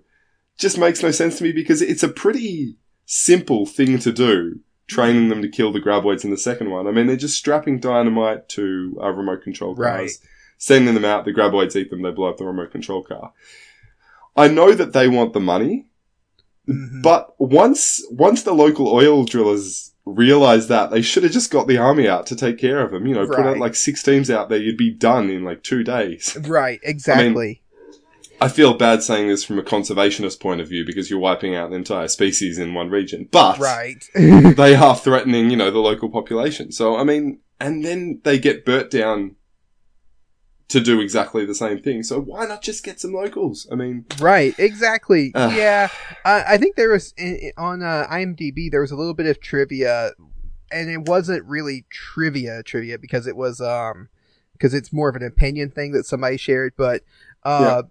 just 0.57 0.77
makes 0.77 1.01
no 1.03 1.11
sense 1.11 1.37
to 1.37 1.43
me 1.43 1.51
because 1.53 1.81
it's 1.81 2.03
a 2.03 2.09
pretty 2.09 2.75
simple 3.11 3.65
thing 3.65 3.97
to 3.97 4.11
do, 4.11 4.59
training 4.85 5.29
them 5.29 5.41
to 5.41 5.49
kill 5.49 5.71
the 5.71 5.79
graboids 5.81 6.23
in 6.23 6.29
the 6.29 6.37
second 6.37 6.69
one. 6.69 6.85
I 6.87 6.91
mean, 6.91 7.07
they're 7.07 7.15
just 7.15 7.37
strapping 7.37 7.79
dynamite 7.79 8.47
to 8.49 8.95
uh, 9.01 9.09
remote 9.09 9.41
control 9.41 9.75
cars, 9.75 9.83
Right. 9.83 10.11
sending 10.59 10.93
them 10.93 11.05
out. 11.05 11.25
The 11.25 11.33
graboids 11.33 11.75
eat 11.75 11.89
them. 11.89 12.03
They 12.03 12.11
blow 12.11 12.29
up 12.29 12.37
the 12.37 12.45
remote 12.45 12.71
control 12.71 13.01
car. 13.03 13.33
I 14.35 14.47
know 14.47 14.73
that 14.73 14.93
they 14.93 15.07
want 15.07 15.33
the 15.33 15.39
money, 15.39 15.87
Mhm. 16.67 17.01
but 17.01 17.33
once 17.39 18.05
once 18.11 18.43
the 18.43 18.53
local 18.53 18.87
oil 18.87 19.25
drillers 19.25 19.91
realized 20.05 20.69
that, 20.69 20.91
they 20.91 21.01
should 21.01 21.23
have 21.23 21.31
just 21.31 21.49
got 21.51 21.67
the 21.67 21.77
army 21.77 22.07
out 22.07 22.27
to 22.27 22.35
take 22.35 22.59
care 22.59 22.79
of 22.83 22.91
them. 22.91 23.07
You 23.07 23.15
know, 23.15 23.25
put 23.27 23.39
out 23.39 23.57
like 23.57 23.73
six 23.75 24.03
teams 24.03 24.29
out 24.29 24.49
there. 24.49 24.59
You'd 24.59 24.77
be 24.77 24.91
done 24.91 25.31
in 25.31 25.43
like 25.43 25.63
two 25.63 25.83
days. 25.83 26.37
right, 26.47 26.79
exactly. 26.83 27.61
I 27.68 27.68
feel 28.47 28.73
bad 28.73 29.03
saying 29.03 29.27
this 29.27 29.43
from 29.43 29.59
a 29.59 29.63
conservationist 29.63 30.39
point 30.39 30.61
of 30.61 30.69
view 30.69 30.85
because 30.85 31.09
you're 31.09 31.19
wiping 31.19 31.55
out 31.55 31.69
the 31.69 31.75
entire 31.75 32.07
species 32.07 32.57
in 32.57 32.73
one 32.73 32.89
region, 32.89 33.27
but 33.31 33.59
right. 33.59 34.03
they 34.15 34.75
are 34.75 34.95
threatening, 34.95 35.49
you 35.49 35.57
know, 35.57 35.71
the 35.71 35.79
local 35.79 36.09
population. 36.09 36.71
So, 36.71 36.95
I 36.95 37.03
mean, 37.03 37.39
and 37.59 37.83
then 37.83 38.21
they 38.23 38.39
get 38.39 38.65
burnt 38.65 38.91
down 38.91 39.35
to 40.69 40.79
do 40.79 41.01
exactly 41.01 41.45
the 41.45 41.55
same 41.55 41.81
thing. 41.81 42.03
So 42.03 42.21
why 42.21 42.45
not 42.45 42.61
just 42.61 42.83
get 42.83 42.99
some 42.99 43.11
locals? 43.11 43.67
I 43.71 43.75
mean, 43.75 44.05
Right, 44.19 44.57
exactly. 44.57 45.31
Ugh. 45.35 45.53
yeah, 45.55 45.89
uh, 46.23 46.43
I 46.47 46.57
think 46.57 46.75
there 46.75 46.91
was 46.91 47.13
in, 47.17 47.51
on 47.57 47.81
uh, 47.83 48.07
IMDb 48.09 48.71
there 48.71 48.81
was 48.81 48.91
a 48.91 48.95
little 48.95 49.15
bit 49.15 49.25
of 49.25 49.41
trivia, 49.41 50.11
and 50.71 50.89
it 50.89 51.09
wasn't 51.09 51.43
really 51.45 51.85
trivia 51.89 52.61
trivia 52.63 52.99
because 52.99 53.25
it 53.25 53.35
was 53.35 53.59
um 53.59 54.09
because 54.53 54.73
it's 54.73 54.93
more 54.93 55.09
of 55.09 55.15
an 55.15 55.23
opinion 55.23 55.71
thing 55.71 55.91
that 55.93 56.05
somebody 56.05 56.37
shared. 56.37 56.73
But 56.77 57.03
uh, 57.43 57.83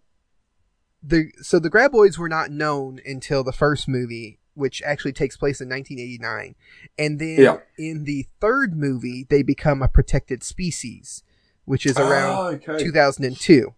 the 1.02 1.30
so 1.40 1.58
the 1.58 1.70
graboids 1.70 2.18
were 2.18 2.28
not 2.28 2.50
known 2.50 3.00
until 3.06 3.44
the 3.44 3.52
first 3.52 3.88
movie, 3.88 4.38
which 4.54 4.82
actually 4.82 5.12
takes 5.12 5.36
place 5.36 5.60
in 5.60 5.68
1989, 5.68 6.54
and 6.98 7.18
then 7.18 7.38
Yeah. 7.38 7.56
in 7.78 8.04
the 8.04 8.26
third 8.40 8.76
movie 8.76 9.26
they 9.28 9.42
become 9.42 9.82
a 9.82 9.88
protected 9.88 10.42
species, 10.42 11.22
which 11.64 11.86
is 11.86 11.96
around 11.98 12.38
Oh, 12.38 12.46
okay. 12.72 12.82
2002. 12.82 13.74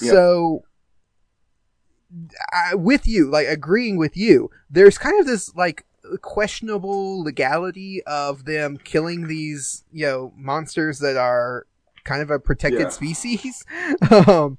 Yeah. 0.00 0.10
So, 0.12 0.64
I, 2.52 2.74
with 2.74 3.06
you, 3.06 3.28
like 3.30 3.46
agreeing 3.46 3.96
with 3.96 4.16
you, 4.16 4.50
there's 4.68 4.98
kind 4.98 5.18
of 5.20 5.26
this 5.26 5.54
like 5.54 5.84
questionable 6.22 7.22
legality 7.22 8.02
of 8.04 8.44
them 8.44 8.78
killing 8.82 9.28
these, 9.28 9.84
you 9.92 10.06
know, 10.06 10.32
monsters 10.36 10.98
that 11.00 11.16
are 11.16 11.66
kind 12.04 12.22
of 12.22 12.30
a 12.30 12.38
protected 12.40 12.80
Yeah. 12.80 12.88
species. 12.88 13.64
um, 14.26 14.58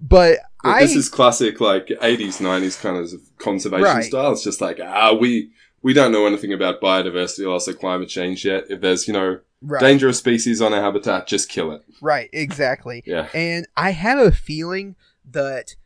but 0.00 0.38
But 0.62 0.70
I 0.70 0.80
this 0.82 0.96
is 0.96 1.08
classic, 1.08 1.60
like 1.60 1.90
eighties, 2.02 2.40
nineties 2.40 2.76
kind 2.76 2.96
of 2.96 3.10
conservation 3.38 3.84
Right. 3.84 4.04
style. 4.04 4.32
It's 4.32 4.44
just 4.44 4.60
like 4.60 4.80
ah, 4.82 5.12
we 5.12 5.50
we 5.82 5.92
don't 5.92 6.12
know 6.12 6.26
anything 6.26 6.52
about 6.52 6.80
biodiversity 6.80 7.46
or 7.46 7.50
also 7.52 7.72
climate 7.72 8.08
change 8.08 8.44
yet. 8.44 8.64
If 8.68 8.80
there's 8.80 9.06
you 9.06 9.14
know 9.14 9.40
right, 9.62 9.80
dangerous 9.80 10.18
species 10.18 10.60
on 10.60 10.74
our 10.74 10.82
habitat, 10.82 11.26
just 11.26 11.48
kill 11.48 11.72
it. 11.72 11.82
right, 12.00 12.28
exactly. 12.32 13.02
Yeah, 13.06 13.28
And 13.34 13.66
I 13.76 13.90
have 13.92 14.18
a 14.18 14.32
feeling 14.32 14.96
that 15.30 15.76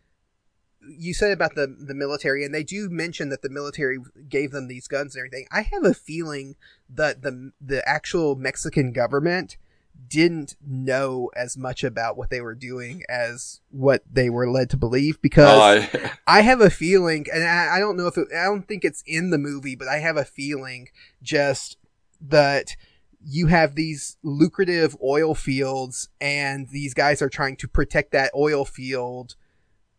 you 0.99 1.15
said 1.15 1.31
about 1.31 1.55
the 1.55 1.67
the 1.79 1.95
military, 1.95 2.45
and 2.45 2.55
they 2.55 2.65
do 2.65 2.89
mention 2.91 3.29
that 3.29 3.43
the 3.43 3.49
military 3.51 3.99
gave 4.29 4.51
them 4.51 4.67
these 4.69 4.89
guns 4.89 5.15
and 5.15 5.21
everything. 5.21 5.47
I 5.53 5.63
have 5.63 5.85
a 5.85 5.95
feeling 5.95 6.57
that 6.91 7.23
the 7.23 7.53
the 7.61 7.87
actual 7.89 8.35
Mexican 8.35 8.93
government 8.93 9.57
didn't 10.09 10.57
know 10.67 11.31
as 11.37 11.57
much 11.57 11.85
about 11.85 12.17
what 12.17 12.31
they 12.31 12.41
were 12.41 12.55
doing 12.55 13.03
as 13.09 13.61
what 13.71 14.03
they 14.11 14.31
were 14.31 14.51
led 14.51 14.71
to 14.71 14.77
believe 14.77 15.21
because 15.23 15.49
oh, 15.49 15.61
I, 15.61 16.13
I 16.39 16.41
have 16.43 16.61
a 16.61 16.71
feeling, 16.71 17.27
and 17.33 17.45
I, 17.45 17.77
I 17.77 17.79
don't 17.79 17.97
know 17.97 18.07
if 18.07 18.17
it, 18.17 18.29
I 18.37 18.45
don't 18.45 18.67
think 18.67 18.85
it's 18.85 19.03
in 19.07 19.31
the 19.31 19.39
movie, 19.39 19.75
but 19.75 19.89
I 19.89 19.99
have 19.99 20.17
a 20.17 20.25
feeling 20.25 20.89
just 21.23 21.77
that 22.21 22.77
you 23.25 23.47
have 23.47 23.75
these 23.75 24.17
lucrative 24.23 24.97
oil 25.03 25.35
fields, 25.35 26.09
and 26.21 26.69
these 26.69 26.95
guys 26.95 27.23
are 27.23 27.31
trying 27.31 27.57
to 27.57 27.69
protect 27.69 28.13
that 28.13 28.33
oil 28.35 28.65
field 28.65 29.37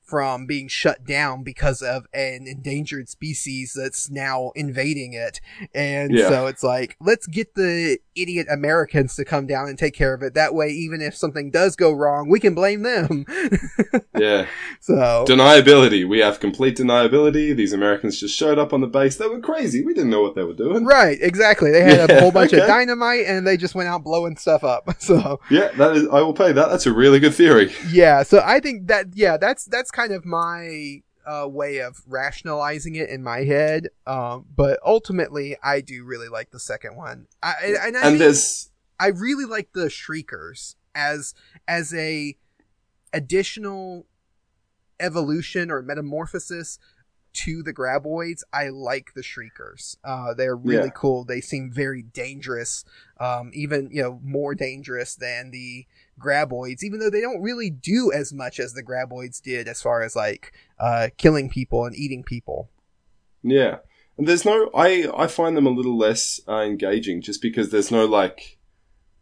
from 0.03 0.45
being 0.45 0.67
shut 0.67 1.05
down 1.05 1.43
because 1.43 1.81
of 1.81 2.05
an 2.13 2.45
endangered 2.47 3.09
species 3.09 3.73
that's 3.75 4.09
now 4.11 4.51
invading 4.55 5.13
it. 5.13 5.39
And 5.73 6.11
Yeah. 6.13 6.29
so 6.29 6.47
it's 6.47 6.63
like, 6.63 6.95
let's 7.01 7.25
get 7.25 7.55
the 7.55 7.97
idiot 8.15 8.45
Americans 8.51 9.15
to 9.15 9.25
come 9.25 9.47
down 9.47 9.67
and 9.69 9.77
take 9.77 9.93
care 9.95 10.13
of 10.13 10.21
it. 10.21 10.33
That 10.35 10.53
way, 10.53 10.69
even 10.69 11.01
if 11.01 11.15
something 11.15 11.49
does 11.49 11.75
go 11.75 11.91
wrong, 11.93 12.29
we 12.29 12.39
can 12.39 12.53
blame 12.53 12.83
them. 12.83 13.25
yeah. 14.17 14.45
so 14.79 15.25
Deniability. 15.27 16.07
We 16.07 16.19
have 16.19 16.39
complete 16.39 16.77
deniability. 16.77 17.55
These 17.55 17.73
Americans 17.73 18.19
just 18.19 18.35
showed 18.35 18.59
up 18.59 18.73
on 18.73 18.81
the 18.81 18.87
base. 18.87 19.15
They 19.17 19.27
were 19.27 19.39
crazy. 19.39 19.83
We 19.83 19.93
didn't 19.93 20.09
know 20.11 20.21
what 20.21 20.35
they 20.35 20.43
were 20.43 20.53
doing. 20.53 20.85
Right, 20.85 21.17
exactly. 21.21 21.71
They 21.71 21.81
had 21.81 22.09
a 22.09 22.19
whole 22.19 22.31
bunch 22.31 22.53
of 22.53 22.59
dynamite 22.67 23.25
and 23.25 23.47
they 23.47 23.57
just 23.57 23.73
went 23.73 23.87
out 23.89 24.03
blowing 24.03 24.35
stuff 24.37 24.63
up. 24.63 24.89
So, 25.03 25.39
Yeah, 25.49 25.69
that 25.77 25.97
is. 25.97 26.07
I 26.07 26.21
will 26.21 26.33
pay 26.33 26.51
that. 26.53 26.69
That's 26.69 26.85
a 26.85 26.93
really 26.93 27.19
good 27.19 27.33
theory. 27.33 27.73
yeah, 27.91 28.23
so 28.23 28.41
I 28.45 28.59
think 28.59 28.87
that 28.87 29.07
yeah, 29.15 29.37
that's 29.37 29.65
that's 29.65 29.91
kind 29.91 30.02
of 30.11 30.25
my 30.25 31.01
uh, 31.25 31.47
way 31.49 31.77
of 31.79 32.01
rationalizing 32.07 32.95
it 32.95 33.09
in 33.09 33.23
my 33.23 33.43
head. 33.45 33.89
Um, 34.05 34.45
but 34.55 34.79
ultimately, 34.85 35.55
I 35.63 35.81
do 35.81 36.03
really 36.03 36.27
like 36.29 36.51
the 36.51 36.59
second 36.59 36.95
one. 36.95 37.27
I 37.41 37.53
and, 37.63 37.77
I 37.77 37.85
And 37.85 37.95
think 37.95 38.19
there's 38.19 38.69
I 38.99 39.07
really 39.07 39.45
like 39.45 39.73
the 39.73 39.89
Shriekers 39.89 40.75
as 40.93 41.33
as 41.67 41.93
a 41.93 42.35
additional 43.13 44.05
evolution 44.99 45.71
or 45.71 45.81
metamorphosis 45.81 46.79
to 47.33 47.63
the 47.63 47.73
graboids. 47.73 48.43
I 48.53 48.69
like 48.69 49.13
the 49.15 49.23
Shriekers. 49.23 49.97
Uh, 50.03 50.33
they're 50.33 50.55
really 50.55 50.85
Yeah. 50.85 50.93
cool. 50.95 51.23
They 51.23 51.41
seem 51.41 51.71
very 51.71 52.03
dangerous, 52.03 52.85
um, 53.19 53.49
even 53.53 53.89
you 53.91 54.01
know 54.03 54.19
more 54.23 54.53
dangerous 54.55 55.15
than 55.15 55.51
the 55.51 55.87
graboids. 56.19 56.83
Even 56.83 56.99
though 56.99 57.09
they 57.09 57.21
don't 57.21 57.41
really 57.41 57.69
do 57.69 58.11
as 58.13 58.33
much 58.33 58.59
as 58.59 58.73
the 58.73 58.83
graboids 58.83 59.41
did 59.41 59.67
as 59.67 59.81
far 59.81 60.01
as 60.01 60.15
like 60.15 60.53
uh, 60.79 61.09
killing 61.17 61.49
people 61.49 61.85
and 61.85 61.95
eating 61.95 62.23
people. 62.23 62.69
Yeah, 63.41 63.77
and 64.17 64.27
there's 64.27 64.45
no. 64.45 64.69
I 64.75 65.09
I 65.15 65.27
find 65.27 65.55
them 65.57 65.67
a 65.67 65.71
little 65.71 65.97
less 65.97 66.39
uh, 66.47 66.61
engaging 66.61 67.21
just 67.21 67.41
because 67.41 67.71
there's 67.71 67.91
no 67.91 68.05
like, 68.05 68.57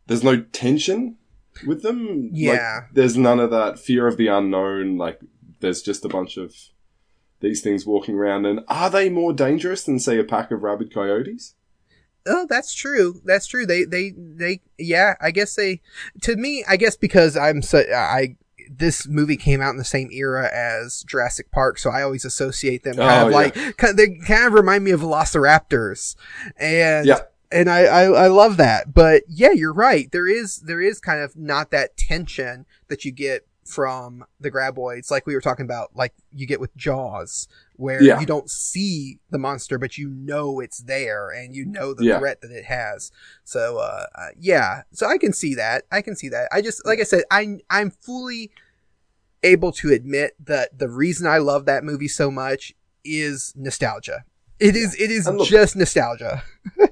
there's 0.08 0.24
no 0.24 0.42
tension 0.42 1.18
with 1.66 1.82
them. 1.82 2.24
Like, 2.26 2.32
Yeah. 2.34 2.82
there's 2.94 3.18
none 3.18 3.39
of 3.39 3.50
that 3.52 3.80
fear 3.80 4.08
of 4.08 4.18
the 4.18 4.28
unknown. 4.28 4.98
Like, 4.98 5.20
there's 5.60 5.82
just 5.82 6.06
a 6.06 6.10
bunch 6.10 6.38
of 6.38 6.54
these 7.39 7.62
things 7.62 7.86
walking 7.86 8.16
around. 8.16 8.46
And 8.46 8.62
are 8.68 8.89
they 8.89 9.10
more 9.10 9.34
dangerous 9.34 9.84
than 9.84 10.00
say 10.00 10.20
a 10.20 10.24
pack 10.24 10.52
of 10.52 10.62
rabid 10.62 10.94
coyotes? 10.94 11.56
Oh, 12.28 12.45
that's 12.49 12.74
true. 12.74 13.22
That's 13.26 13.47
true. 13.47 13.65
They, 13.65 13.84
they, 13.84 14.11
they. 14.15 14.61
Yeah, 14.78 15.15
I 15.22 15.32
guess 15.32 15.55
they. 15.55 15.82
To 16.22 16.36
me, 16.36 16.63
I 16.67 16.78
guess 16.78 16.95
because 16.95 17.36
I'm 17.38 17.61
so 17.61 17.80
I. 17.93 18.36
This 18.74 19.05
movie 19.07 19.36
came 19.38 19.59
out 19.59 19.72
in 19.72 19.78
the 19.78 19.84
same 19.84 20.09
era 20.13 20.49
as 20.53 21.03
Jurassic 21.03 21.51
Park, 21.51 21.78
so 21.78 21.89
I 21.89 22.03
always 22.03 22.24
associate 22.24 22.84
them 22.84 22.95
kind 22.95 23.11
Oh, 23.11 23.26
of 23.28 23.32
yeah. 23.32 23.38
like 23.38 23.78
kind 23.78 23.97
they 23.97 24.09
kind 24.26 24.45
of 24.45 24.53
remind 24.53 24.84
me 24.86 24.91
of 24.91 25.01
Velociraptors, 25.01 26.15
and 26.57 27.05
Yeah. 27.05 27.19
and 27.51 27.69
I, 27.69 27.82
I 27.82 28.03
I 28.05 28.28
love 28.28 28.57
that. 28.57 28.93
But 28.93 29.24
yeah, 29.28 29.51
you're 29.51 29.74
right. 29.74 30.09
There 30.11 30.28
is 30.28 30.57
there 30.59 30.80
is 30.82 30.99
kind 30.99 31.22
of 31.22 31.36
not 31.36 31.72
that 31.72 31.97
tension 31.97 32.65
that 32.88 33.03
you 33.03 33.11
get 33.11 33.45
from 33.65 34.26
the 34.39 34.51
graboids, 34.51 35.11
like 35.11 35.26
we 35.26 35.34
were 35.36 35.41
talking 35.41 35.65
about, 35.65 35.91
like 35.95 36.13
you 36.34 36.45
get 36.45 36.59
with 36.59 36.76
Jaws, 36.76 37.47
where 37.82 38.01
Yeah. 38.01 38.19
you 38.19 38.25
don't 38.27 38.49
see 38.49 39.19
the 39.32 39.39
monster, 39.39 39.77
but 39.79 39.97
you 39.97 40.07
know 40.09 40.59
it's 40.59 40.77
there 40.84 41.29
and 41.32 41.55
you 41.55 41.65
know 41.65 41.93
the 41.95 42.05
Yeah. 42.05 42.19
threat 42.19 42.41
that 42.41 42.51
it 42.51 42.65
has. 42.65 43.11
So, 43.43 43.77
uh, 43.79 44.05
uh, 44.15 44.27
yeah, 44.39 44.84
so 44.91 45.07
I 45.07 45.17
can 45.17 45.34
see 45.34 45.55
that. 45.55 45.84
I 45.91 46.01
can 46.01 46.15
see 46.15 46.29
that. 46.29 46.47
I 46.51 46.61
just, 46.61 46.86
like 46.86 46.99
I 46.99 47.03
said, 47.03 47.23
I, 47.32 47.57
I'm 47.71 47.89
fully 47.89 48.51
able 49.43 49.71
to 49.71 49.91
admit 49.91 50.36
that 50.45 50.77
the 50.77 50.89
reason 50.89 51.25
I 51.25 51.39
love 51.39 51.65
that 51.65 51.84
movie 51.84 52.07
so 52.07 52.29
much 52.29 52.73
is 53.03 53.51
nostalgia. 53.55 54.25
It 54.59 54.75
is, 54.75 54.93
it 54.99 55.09
is 55.09 55.25
look- 55.27 55.47
just 55.47 55.75
nostalgia. 55.75 56.43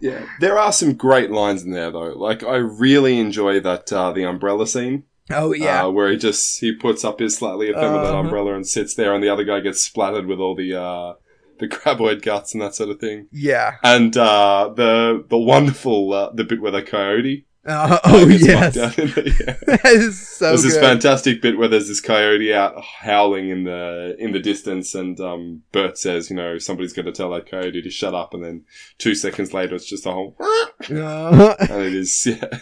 yeah, 0.01 0.25
there 0.39 0.57
are 0.57 0.71
some 0.73 0.93
great 0.95 1.29
lines 1.29 1.61
in 1.61 1.69
there 1.71 1.91
though. 1.91 2.13
Like, 2.17 2.43
I 2.43 2.55
really 2.55 3.19
enjoy 3.19 3.59
that 3.59 3.93
uh, 3.93 4.11
the 4.11 4.23
umbrella 4.23 4.65
scene. 4.65 5.03
Oh 5.31 5.53
yeah. 5.53 5.85
Uh, 5.85 5.89
where 5.89 6.09
he 6.11 6.17
just 6.17 6.59
he 6.59 6.73
puts 6.73 7.03
up 7.05 7.19
his 7.19 7.35
slightly 7.37 7.69
effeminate 7.69 8.05
Uh-huh. 8.07 8.17
umbrella 8.19 8.55
and 8.55 8.67
sits 8.67 8.95
there, 8.95 9.13
and 9.13 9.23
the 9.23 9.29
other 9.29 9.43
guy 9.43 9.59
gets 9.59 9.81
splattered 9.81 10.25
with 10.27 10.39
all 10.39 10.55
the 10.55 10.73
uh, 10.79 11.13
the 11.59 11.67
graboid 11.75 12.21
guts 12.21 12.53
and 12.53 12.61
that 12.61 12.75
sort 12.75 12.89
of 12.89 12.99
thing. 12.99 13.27
yeah. 13.31 13.75
And 13.83 14.15
uh, 14.17 14.71
the 14.75 15.23
the 15.29 15.37
wonderful 15.37 16.13
uh, 16.13 16.31
the 16.33 16.43
bit 16.43 16.61
where 16.61 16.71
the 16.71 16.81
coyote 16.81 17.45
Uh, 17.65 17.99
oh 18.05 18.25
yes. 18.27 18.75
knocked 18.75 18.97
down 18.97 19.05
in 19.07 19.13
the, 19.13 19.23
yeah. 19.67 19.75
that 19.75 19.85
is 19.85 20.27
so 20.27 20.45
there's 20.47 20.63
this 20.63 20.77
fantastic 20.77 21.41
bit 21.41 21.57
where 21.57 21.67
there's 21.67 21.89
this 21.89 21.99
coyote 22.01 22.53
out 22.53 22.81
howling 23.01 23.49
in 23.49 23.65
the 23.65 24.15
in 24.17 24.31
the 24.31 24.39
distance, 24.39 24.95
and 24.95 25.19
um, 25.19 25.61
Burt 25.73 25.97
says, 25.97 26.29
you 26.29 26.35
know, 26.37 26.57
somebody's 26.57 26.93
going 26.93 27.05
to 27.05 27.11
tell 27.11 27.29
that 27.31 27.45
coyote 27.51 27.81
to 27.81 27.89
shut 27.91 28.15
up, 28.15 28.33
and 28.33 28.43
then 28.43 28.63
two 28.97 29.13
seconds 29.13 29.53
later, 29.53 29.75
it's 29.75 29.85
just 29.89 30.05
a 30.07 30.11
whole, 30.11 30.35
Uh, 30.39 31.55
and 31.59 31.81
it 31.83 31.93
is 31.93 32.25
yeah, 32.25 32.59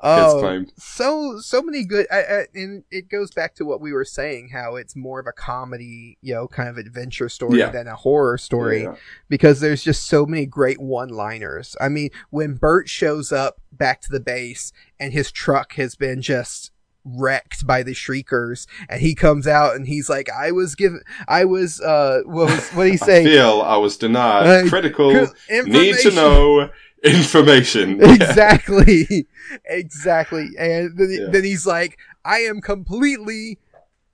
oh, 0.00 0.38
claimed. 0.40 0.72
so 0.78 1.38
so 1.40 1.62
many 1.62 1.84
good 1.84 2.06
I, 2.10 2.18
I, 2.18 2.46
and 2.54 2.84
it 2.90 3.08
goes 3.08 3.30
back 3.32 3.54
to 3.56 3.64
what 3.64 3.80
we 3.80 3.92
were 3.92 4.04
saying 4.04 4.50
how 4.52 4.76
it's 4.76 4.96
more 4.96 5.20
of 5.20 5.26
a 5.26 5.32
comedy 5.32 6.18
you 6.22 6.34
know 6.34 6.48
kind 6.48 6.68
of 6.68 6.76
adventure 6.78 7.28
story 7.28 7.58
Yeah. 7.58 7.70
than 7.70 7.86
a 7.86 7.96
horror 7.96 8.38
story 8.38 8.82
Yeah. 8.84 8.96
because 9.28 9.60
there's 9.60 9.82
just 9.82 10.06
so 10.06 10.26
many 10.26 10.46
great 10.46 10.80
one 10.80 11.08
liners 11.10 11.76
i 11.80 11.88
mean 11.88 12.10
when 12.30 12.54
burt 12.54 12.88
shows 12.88 13.32
up 13.32 13.60
back 13.72 14.00
to 14.02 14.10
the 14.10 14.20
base 14.20 14.72
and 14.98 15.12
his 15.12 15.30
truck 15.30 15.74
has 15.74 15.94
been 15.96 16.22
just 16.22 16.70
wrecked 17.08 17.64
by 17.64 17.84
the 17.84 17.94
shriekers 17.94 18.66
and 18.88 19.00
he 19.00 19.14
comes 19.14 19.46
out 19.46 19.76
and 19.76 19.86
he's 19.86 20.08
like 20.08 20.28
i 20.30 20.50
was 20.50 20.74
given 20.74 21.00
i 21.28 21.44
was 21.44 21.80
uh 21.80 22.20
what 22.24 22.46
was 22.50 22.68
what 22.70 22.86
he 22.88 22.92
I 22.94 22.96
say 22.96 23.24
feel 23.24 23.62
I 23.62 23.76
was 23.76 23.96
denied 23.96 24.46
Uh, 24.66 24.68
critical 24.68 25.12
need 25.48 25.96
to 25.98 26.10
know 26.10 26.68
information. 27.04 28.00
exactly 28.02 29.26
exactly 29.64 30.48
and 30.58 30.96
then, 30.96 31.10
Yeah. 31.10 31.26
then 31.30 31.44
he's 31.44 31.66
like 31.66 31.98
i 32.24 32.38
am 32.38 32.60
completely 32.60 33.58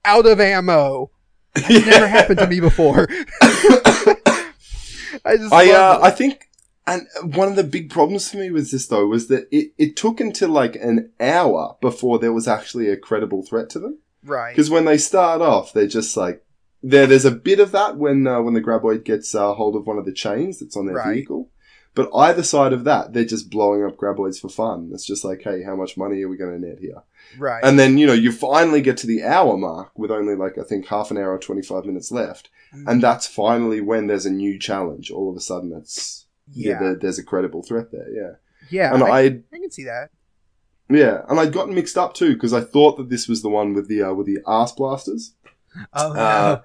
out 0.05 0.25
of 0.25 0.39
ammo 0.39 1.09
Yeah. 1.69 1.79
never 1.85 2.07
happened 2.07 2.39
to 2.39 2.47
me 2.47 2.59
before 2.59 3.07
i 3.41 5.37
just 5.37 5.53
I 5.53 5.71
uh. 5.71 5.99
I 6.01 6.09
think, 6.11 6.49
and 6.85 7.07
one 7.35 7.47
of 7.47 7.55
the 7.55 7.63
big 7.63 7.89
problems 7.89 8.29
for 8.29 8.37
me 8.37 8.51
with 8.51 8.71
this 8.71 8.87
though 8.87 9.07
was 9.07 9.27
that 9.27 9.47
it, 9.51 9.71
it 9.77 9.95
took 9.95 10.19
until 10.19 10.49
like 10.49 10.75
an 10.75 11.11
hour 11.19 11.77
before 11.81 12.19
there 12.19 12.33
was 12.33 12.47
actually 12.47 12.89
a 12.89 12.97
credible 12.97 13.43
threat 13.43 13.69
to 13.71 13.79
them. 13.79 13.99
right 14.25 14.51
Because 14.55 14.69
when 14.69 14.85
they 14.85 14.97
start 14.97 15.41
off, 15.41 15.71
they're 15.73 15.87
just 15.87 16.17
like 16.17 16.43
there. 16.81 17.07
There's 17.07 17.25
a 17.25 17.31
bit 17.31 17.59
of 17.59 17.71
that 17.71 17.97
when 17.97 18.27
uh, 18.27 18.41
when 18.41 18.53
the 18.53 18.61
graboid 18.61 19.05
gets 19.05 19.33
uh, 19.33 19.53
hold 19.53 19.75
of 19.75 19.85
one 19.87 19.97
of 19.97 20.05
the 20.05 20.11
chains 20.13 20.59
that's 20.59 20.75
on 20.75 20.85
their 20.87 20.95
Right. 20.95 21.13
vehicle. 21.15 21.49
But 21.95 22.09
either 22.15 22.41
side 22.41 22.73
of 22.73 22.85
that, 22.85 23.13
they're 23.13 23.23
just 23.23 23.51
blowing 23.51 23.83
up 23.85 23.97
graboids 23.97 24.41
for 24.41 24.49
fun. 24.49 24.89
It's 24.93 25.05
just 25.05 25.23
like, 25.23 25.43
hey, 25.43 25.61
how 25.63 25.75
much 25.75 25.95
money 25.95 26.23
are 26.23 26.27
we 26.27 26.37
going 26.37 26.59
to 26.59 26.67
net 26.67 26.79
here? 26.79 27.03
right 27.37 27.63
And 27.63 27.79
then 27.79 27.97
you 27.97 28.05
know 28.05 28.13
you 28.13 28.31
finally 28.31 28.81
get 28.81 28.97
to 28.97 29.07
the 29.07 29.23
hour 29.23 29.57
mark 29.57 29.91
with 29.97 30.11
only 30.11 30.35
like 30.35 30.57
I 30.57 30.63
think 30.63 30.87
half 30.87 31.09
an 31.11 31.17
hour 31.17 31.33
or 31.33 31.39
twenty 31.39 31.61
five 31.61 31.85
minutes 31.85 32.11
left, 32.11 32.49
Mm. 32.75 32.87
and 32.91 33.03
that's 33.03 33.27
finally 33.27 33.81
when 33.81 34.07
there's 34.07 34.25
a 34.25 34.31
new 34.31 34.57
challenge. 34.57 35.11
All 35.11 35.29
of 35.29 35.37
a 35.37 35.39
sudden, 35.39 35.71
it's 35.73 36.25
yeah, 36.51 36.71
yeah 36.73 36.79
there, 36.79 36.95
there's 36.95 37.19
a 37.19 37.23
credible 37.23 37.61
threat 37.61 37.91
there. 37.91 38.07
Yeah, 38.11 38.31
yeah 38.71 38.93
and 38.93 39.03
I, 39.03 39.07
I, 39.07 39.21
I 39.53 39.59
can 39.59 39.69
see 39.71 39.83
that 39.83 40.09
yeah, 40.89 41.21
and 41.29 41.39
I'd 41.39 41.53
gotten 41.53 41.75
mixed 41.75 41.97
up 41.97 42.13
too 42.13 42.33
because 42.33 42.53
I 42.53 42.61
thought 42.61 42.97
that 42.97 43.09
this 43.09 43.27
was 43.27 43.41
the 43.41 43.49
one 43.49 43.73
with 43.73 43.87
the 43.87 44.01
uh, 44.03 44.13
with 44.13 44.27
the 44.27 44.39
arse 44.45 44.71
blasters, 44.71 45.33
oh 45.93 46.13
uh, 46.13 46.61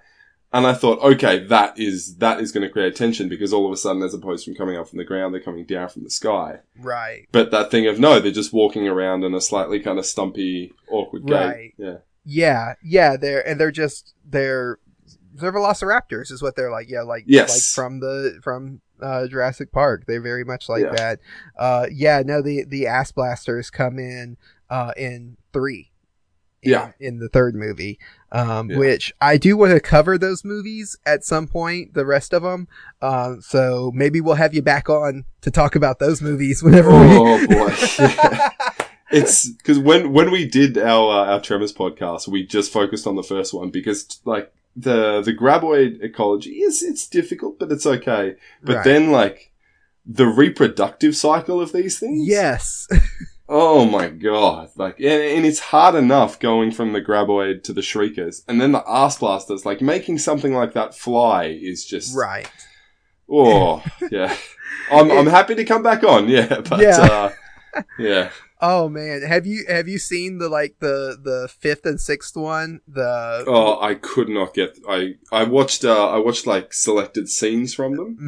and 0.52 0.66
I 0.66 0.72
thought, 0.72 1.00
okay, 1.00 1.44
that 1.46 1.78
is 1.78 2.16
that 2.16 2.40
is 2.40 2.52
going 2.52 2.66
to 2.66 2.72
create 2.72 2.96
tension 2.96 3.28
because 3.28 3.52
all 3.52 3.66
of 3.66 3.72
a 3.72 3.76
sudden, 3.76 4.02
as 4.02 4.14
opposed 4.14 4.44
from 4.44 4.54
coming 4.54 4.76
up 4.76 4.88
from 4.88 4.98
the 4.98 5.04
ground, 5.04 5.34
they're 5.34 5.40
coming 5.42 5.64
down 5.66 5.88
from 5.88 6.04
the 6.04 6.10
sky. 6.10 6.60
right 6.78 7.26
But 7.32 7.50
that 7.50 7.70
thing 7.70 7.86
of 7.86 7.98
no, 8.00 8.18
they're 8.20 8.32
just 8.32 8.52
walking 8.52 8.88
around 8.88 9.24
in 9.24 9.34
a 9.34 9.40
slightly 9.40 9.80
kind 9.80 9.98
of 9.98 10.06
stumpy, 10.06 10.72
awkward 10.90 11.26
gait. 11.26 11.34
Right. 11.34 11.74
Yeah, 11.76 11.96
Yeah, 12.24 12.74
yeah, 12.82 13.16
they're 13.16 13.46
and 13.46 13.60
they're 13.60 13.70
just 13.70 14.14
they're 14.24 14.78
they're 15.34 15.52
velociraptors 15.52 16.32
is 16.32 16.42
what 16.42 16.56
they're 16.56 16.70
like. 16.70 16.88
Yeah, 16.88 17.02
like 17.02 17.24
Yes. 17.26 17.50
like 17.50 17.62
from 17.84 18.00
the 18.00 18.40
from 18.42 18.80
uh, 19.00 19.28
Jurassic 19.28 19.70
Park. 19.70 20.04
They're 20.06 20.20
very 20.20 20.44
much 20.44 20.68
like 20.68 20.82
Yeah. 20.82 20.94
that. 20.96 21.20
Uh, 21.56 21.86
yeah, 21.92 22.22
no, 22.24 22.42
the 22.42 22.64
the 22.66 22.86
ass 22.88 23.12
blasters 23.12 23.70
come 23.70 23.98
in 23.98 24.36
uh, 24.70 24.92
in 24.96 25.36
three. 25.52 25.92
In, 26.60 26.72
Yeah. 26.72 26.90
in 26.98 27.20
the 27.20 27.28
third 27.28 27.54
movie, 27.54 28.00
um, 28.32 28.70
Yeah. 28.70 28.78
which 28.78 29.12
I 29.20 29.36
do 29.36 29.56
want 29.56 29.72
to 29.72 29.80
cover 29.80 30.18
those 30.18 30.44
movies 30.44 30.96
at 31.06 31.24
some 31.24 31.46
point. 31.46 31.94
The 31.94 32.04
rest 32.06 32.32
of 32.32 32.42
them, 32.42 32.68
um, 33.02 33.40
so 33.40 33.90
maybe 33.94 34.20
we'll 34.20 34.34
have 34.36 34.54
you 34.54 34.62
back 34.62 34.88
on 34.90 35.24
to 35.42 35.50
talk 35.50 35.74
about 35.74 35.98
those 35.98 36.20
movies 36.22 36.62
whenever 36.64 36.90
Oh, 36.92 37.38
we. 37.38 37.46
boy. 37.46 37.74
Yeah. 37.98 38.50
It's 39.10 39.48
because 39.48 39.78
when 39.78 40.12
when 40.12 40.30
we 40.30 40.44
did 40.46 40.76
our 40.76 41.24
uh, 41.24 41.32
our 41.32 41.40
Tremors 41.40 41.72
podcast, 41.72 42.28
we 42.28 42.44
just 42.44 42.70
focused 42.70 43.06
on 43.06 43.16
the 43.16 43.22
first 43.22 43.54
one 43.54 43.70
because 43.70 44.20
like 44.26 44.52
the 44.76 45.22
the 45.22 45.32
graboid 45.32 46.02
ecology 46.02 46.56
is 46.56 46.82
it's 46.82 47.08
difficult, 47.08 47.58
but 47.58 47.72
it's 47.72 47.86
okay. 47.86 48.36
But 48.62 48.76
Right. 48.76 48.84
then 48.84 49.10
like 49.10 49.50
the 50.04 50.26
reproductive 50.26 51.16
cycle 51.16 51.58
of 51.58 51.72
these 51.72 51.98
things, 51.98 52.28
yes, 52.28 52.86
Oh 53.48 53.84
my 53.86 54.08
god! 54.08 54.70
Like, 54.76 54.98
and, 55.00 55.22
and 55.22 55.46
it's 55.46 55.58
hard 55.58 55.94
enough 55.94 56.38
going 56.38 56.70
from 56.70 56.92
the 56.92 57.00
graboid 57.00 57.62
to 57.64 57.72
the 57.72 57.80
shriekers, 57.82 58.44
and 58.46 58.60
then 58.60 58.72
the 58.72 58.82
arse 58.84 59.18
blasters. 59.18 59.64
Like 59.64 59.80
making 59.80 60.18
something 60.18 60.52
like 60.54 60.74
that 60.74 60.94
fly 60.94 61.44
is 61.46 61.84
just 61.86 62.14
right. 62.16 62.50
Oh 63.30 63.82
yeah, 64.10 64.36
I'm 64.92 65.10
I'm 65.10 65.26
happy 65.26 65.54
to 65.54 65.64
come 65.64 65.82
back 65.82 66.04
on. 66.04 66.28
Yeah, 66.28 66.60
but 66.68 66.80
Yeah. 66.80 67.00
uh, 67.74 67.82
yeah. 67.98 68.30
Oh 68.60 68.88
man, 68.88 69.22
have 69.22 69.46
you 69.46 69.64
have 69.68 69.86
you 69.86 69.98
seen 70.00 70.38
the 70.38 70.48
like 70.48 70.74
the 70.80 71.16
the 71.22 71.48
fifth 71.60 71.86
and 71.86 72.00
sixth 72.00 72.36
one? 72.36 72.80
The 72.88 73.44
Oh, 73.46 73.80
I 73.80 73.94
could 73.94 74.28
not 74.28 74.52
get. 74.52 74.76
I 74.88 75.14
I 75.30 75.44
watched. 75.44 75.84
Uh, 75.84 76.08
I 76.10 76.18
watched 76.18 76.44
like 76.44 76.74
selected 76.74 77.28
scenes 77.28 77.72
from 77.72 77.94
them, 77.94 78.18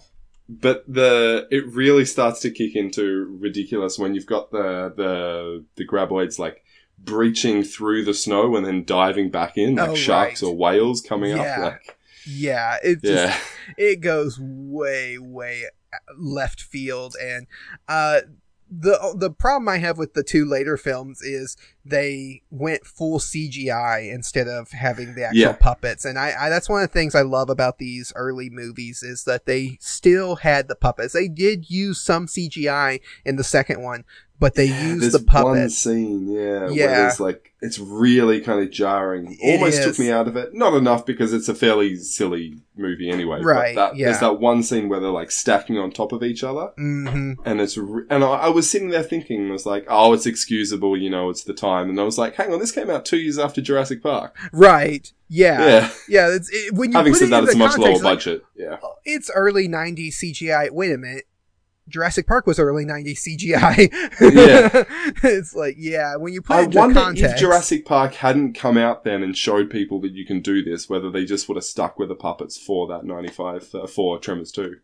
Mhm. 0.00 0.04
But 0.48 0.84
the 0.86 1.46
it 1.50 1.66
really 1.68 2.04
starts 2.04 2.40
to 2.40 2.50
kick 2.50 2.76
into 2.76 3.36
ridiculous 3.40 3.98
when 3.98 4.14
you've 4.14 4.26
got 4.26 4.50
the 4.50 4.92
the 4.96 5.64
the 5.76 5.86
graboids 5.86 6.38
like 6.38 6.62
breaching 6.98 7.62
through 7.62 8.04
the 8.04 8.14
snow 8.14 8.54
and 8.56 8.64
then 8.64 8.84
diving 8.84 9.30
back 9.30 9.56
in 9.56 9.74
like 9.76 9.90
Oh, 9.90 9.94
sharks 9.94 10.42
right. 10.42 10.48
or 10.48 10.54
whales 10.56 11.00
coming 11.00 11.36
Yeah. 11.36 11.42
up. 11.42 11.58
Like 11.72 11.96
yeah, 12.26 12.76
it 12.82 13.02
just 13.02 13.12
yeah, 13.12 13.38
it 13.76 14.00
goes 14.00 14.38
way 14.40 15.18
way 15.18 15.64
left 16.18 16.60
field 16.60 17.14
and 17.22 17.46
uh 17.88 18.20
the 18.70 19.14
the 19.16 19.30
problem 19.30 19.68
I 19.68 19.78
have 19.78 19.98
with 19.98 20.14
the 20.14 20.22
two 20.22 20.44
later 20.44 20.76
films 20.76 21.22
is 21.22 21.56
they 21.84 22.42
went 22.50 22.86
full 22.86 23.18
CGI 23.18 24.12
instead 24.12 24.48
of 24.48 24.70
having 24.70 25.14
the 25.14 25.24
actual 25.24 25.40
Yeah. 25.40 25.52
puppets, 25.52 26.04
and 26.04 26.18
I, 26.18 26.32
I 26.38 26.48
that's 26.48 26.68
one 26.68 26.82
of 26.82 26.88
the 26.88 26.92
things 26.92 27.14
I 27.14 27.22
love 27.22 27.50
about 27.50 27.78
these 27.78 28.12
early 28.16 28.50
movies 28.50 29.02
is 29.02 29.24
that 29.24 29.46
they 29.46 29.76
still 29.80 30.36
had 30.36 30.68
the 30.68 30.74
puppets. 30.76 31.12
They 31.12 31.28
did 31.28 31.70
use 31.70 32.00
some 32.00 32.26
CGI 32.26 33.00
in 33.24 33.36
the 33.36 33.44
second 33.44 33.82
one, 33.82 34.04
but 34.44 34.56
they 34.56 34.68
there's 34.68 35.12
the 35.12 35.24
one 35.42 35.70
scene, 35.70 36.28
yeah, 36.30 36.68
Yeah. 36.68 36.86
where 36.86 36.96
there's 36.96 37.18
like 37.18 37.54
it's 37.62 37.78
really 37.78 38.42
kind 38.42 38.62
of 38.62 38.70
jarring. 38.70 39.38
It 39.40 39.54
Almost 39.54 39.78
is. 39.78 39.84
took 39.86 39.98
me 39.98 40.10
out 40.12 40.28
of 40.28 40.36
it. 40.36 40.52
Not 40.52 40.74
enough 40.74 41.06
because 41.06 41.32
it's 41.32 41.48
a 41.48 41.54
fairly 41.54 41.96
silly 41.96 42.58
movie 42.76 43.08
anyway. 43.08 43.40
Right, 43.40 43.74
But 43.74 43.92
that, 43.92 43.96
yeah. 43.96 44.08
There's 44.08 44.20
that 44.20 44.38
one 44.38 44.62
scene 44.62 44.90
where 44.90 45.00
they're 45.00 45.08
like 45.08 45.30
stacking 45.30 45.78
on 45.78 45.90
top 45.90 46.12
of 46.12 46.22
each 46.22 46.44
other. 46.44 46.72
hmm 46.76 47.32
And 47.46 47.62
it's 47.62 47.78
re- 47.78 48.04
and 48.10 48.22
I, 48.22 48.28
I 48.28 48.48
was 48.50 48.68
sitting 48.70 48.90
there 48.90 49.02
thinking, 49.02 49.48
I 49.48 49.52
was 49.52 49.64
like, 49.64 49.86
oh, 49.88 50.12
it's 50.12 50.26
excusable, 50.26 50.94
you 50.94 51.08
know, 51.08 51.30
it's 51.30 51.44
the 51.44 51.54
time. 51.54 51.88
And 51.88 51.98
I 51.98 52.02
was 52.02 52.18
like, 52.18 52.34
hang 52.34 52.52
on, 52.52 52.58
this 52.58 52.70
came 52.70 52.90
out 52.90 53.06
two 53.06 53.16
years 53.16 53.38
after 53.38 53.62
Jurassic 53.62 54.02
Park. 54.02 54.36
Right? 54.52 55.10
Yeah, 55.30 55.58
Yeah. 55.66 55.90
yeah. 56.06 56.34
it's, 56.36 56.50
it, 56.52 56.74
when 56.74 56.92
you 56.92 56.98
Having 56.98 57.14
said 57.14 57.28
it 57.28 57.30
that, 57.30 57.44
it's 57.44 57.54
a 57.54 57.58
much 57.58 57.78
lower 57.78 57.92
like, 57.94 58.02
budget. 58.02 58.42
Yeah. 58.54 58.76
it's 59.06 59.30
early 59.34 59.68
90s 59.70 60.16
CGI. 60.22 60.70
Wait 60.70 60.92
a 60.92 60.98
minute. 60.98 61.24
Jurassic 61.88 62.26
Park 62.26 62.46
was 62.46 62.58
early 62.58 62.84
90s 62.84 63.26
CGI. 63.26 63.92
Yeah. 64.20 64.84
it's 65.22 65.54
like, 65.54 65.76
yeah, 65.78 66.16
when 66.16 66.32
you 66.32 66.40
put 66.42 66.56
I 66.56 66.60
it 66.62 66.64
into 66.66 66.78
wonder 66.78 67.00
context. 67.00 67.34
if 67.34 67.40
Jurassic 67.40 67.84
Park 67.84 68.14
hadn't 68.14 68.54
come 68.54 68.78
out 68.78 69.04
then 69.04 69.22
and 69.22 69.36
showed 69.36 69.68
people 69.70 70.00
that 70.00 70.12
you 70.12 70.24
can 70.24 70.40
do 70.40 70.62
this, 70.64 70.88
whether 70.88 71.10
they 71.10 71.24
just 71.24 71.48
would 71.48 71.56
have 71.56 71.64
stuck 71.64 71.98
with 71.98 72.08
the 72.08 72.14
puppets 72.14 72.56
for 72.56 72.86
that 72.88 73.04
95, 73.04 73.74
uh, 73.74 73.86
for 73.86 74.18
Tremors 74.18 74.50
2. 74.52 74.76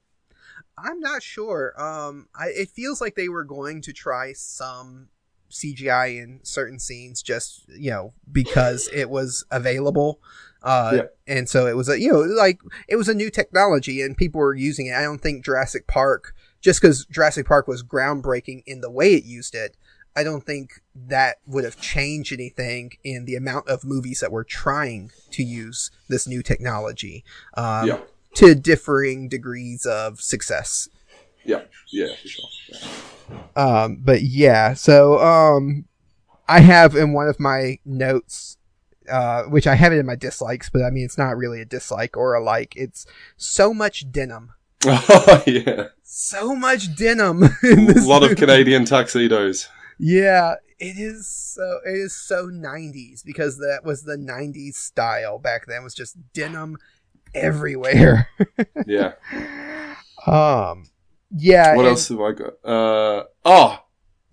I'm 0.79 1.01
not 1.01 1.23
sure. 1.23 1.73
Um, 1.81 2.29
I, 2.35 2.49
it 2.49 2.71
feels 2.71 3.01
like 3.01 3.15
they 3.15 3.29
were 3.29 3.45
going 3.45 3.83
to 3.83 3.93
try 3.93 4.33
some 4.35 5.09
CGI 5.51 6.23
in 6.23 6.41
certain 6.43 6.79
scenes 6.79 7.23
just, 7.23 7.65
you 7.69 7.91
know, 7.91 8.13
because 8.31 8.89
it 8.95 9.11
was 9.11 9.45
available. 9.51 10.21
Uh, 10.63 10.93
Yeah. 10.95 11.03
and 11.27 11.49
so 11.49 11.67
it 11.67 11.77
was 11.77 11.89
a, 11.89 11.99
you 12.01 12.13
know, 12.13 12.21
like, 12.21 12.61
it 12.89 12.97
was 12.97 13.09
a 13.09 13.15
new 13.15 13.31
technology 13.31 14.01
and 14.03 14.17
people 14.17 14.39
were 14.41 14.55
using 14.55 14.87
it. 14.87 14.95
I 14.95 15.03
don't 15.03 15.21
think 15.21 15.45
Jurassic 15.45 15.87
Park, 15.87 16.35
just 16.61 16.81
because 16.81 17.05
Jurassic 17.07 17.47
Park 17.47 17.67
was 17.69 17.83
groundbreaking 17.83 18.63
in 18.67 18.81
the 18.81 18.91
way 18.91 19.15
it 19.15 19.25
used 19.25 19.55
it, 19.55 19.77
I 20.17 20.25
don't 20.25 20.45
think 20.45 20.83
that 20.95 21.37
would 21.47 21.65
have 21.65 21.81
changed 21.81 22.33
anything 22.33 22.93
in 23.05 23.25
the 23.27 23.37
amount 23.37 23.69
of 23.69 23.85
movies 23.85 24.21
that 24.21 24.33
were 24.33 24.45
trying 24.45 25.11
to 25.31 25.43
use 25.43 25.91
this 26.09 26.27
new 26.27 26.43
technology. 26.43 27.25
Um, 27.57 27.89
yeah. 27.89 27.99
to 28.35 28.55
differing 28.55 29.29
degrees 29.29 29.87
of 29.87 30.21
success. 30.21 30.89
Yeah. 31.45 31.63
Yeah, 31.93 32.09
for 32.21 32.29
sure. 32.29 32.45
Yeah. 32.69 32.79
Um, 33.57 33.99
but 34.01 34.23
yeah, 34.23 34.75
so 34.75 35.19
um, 35.21 35.87
I 36.49 36.61
have 36.61 36.95
in 36.97 37.13
one 37.13 37.29
of 37.29 37.39
my 37.41 37.79
notes, 37.85 38.57
uh, 39.11 39.45
which 39.45 39.67
I 39.67 39.75
have 39.77 39.93
it 39.93 39.99
in 39.99 40.07
my 40.07 40.17
dislikes, 40.17 40.69
but 40.71 40.83
I 40.83 40.91
mean 40.91 41.05
it's 41.05 41.19
not 41.19 41.37
really 41.37 41.61
a 41.61 41.65
dislike 41.65 42.17
or 42.17 42.35
a 42.35 42.43
like. 42.43 42.75
It's 42.77 43.07
so 43.37 43.73
much 43.73 44.11
denim, 44.11 44.53
Oh, 44.85 45.43
yeah. 45.47 45.89
So 46.13 46.55
much 46.57 46.95
denim. 46.97 47.43
In 47.63 47.89
A 47.91 47.93
this 47.95 48.05
lot 48.07 48.23
of. 48.23 48.37
Canadian 48.37 48.85
tuxedos. 48.85 49.69
Yeah, 49.99 50.55
it 50.79 50.97
is 50.99 51.27
so 51.29 51.79
it 51.87 51.93
is 51.97 52.15
so 52.15 52.47
90s 52.47 53.25
because 53.25 53.59
that 53.59 53.83
was 53.85 54.03
the 54.03 54.17
90s 54.17 54.75
style 54.75 55.39
back 55.39 55.67
then. 55.67 55.83
Was 55.85 55.95
just 55.95 56.17
denim 56.33 56.77
everywhere. 57.35 58.29
Yeah. 58.87 59.13
um, 60.27 60.85
yeah. 61.31 61.75
What 61.77 61.83
and- 61.85 61.89
else 61.91 62.09
have 62.09 62.21
I 62.21 62.33
got? 62.33 62.53
Uh, 62.65 63.25
oh, 63.45 63.79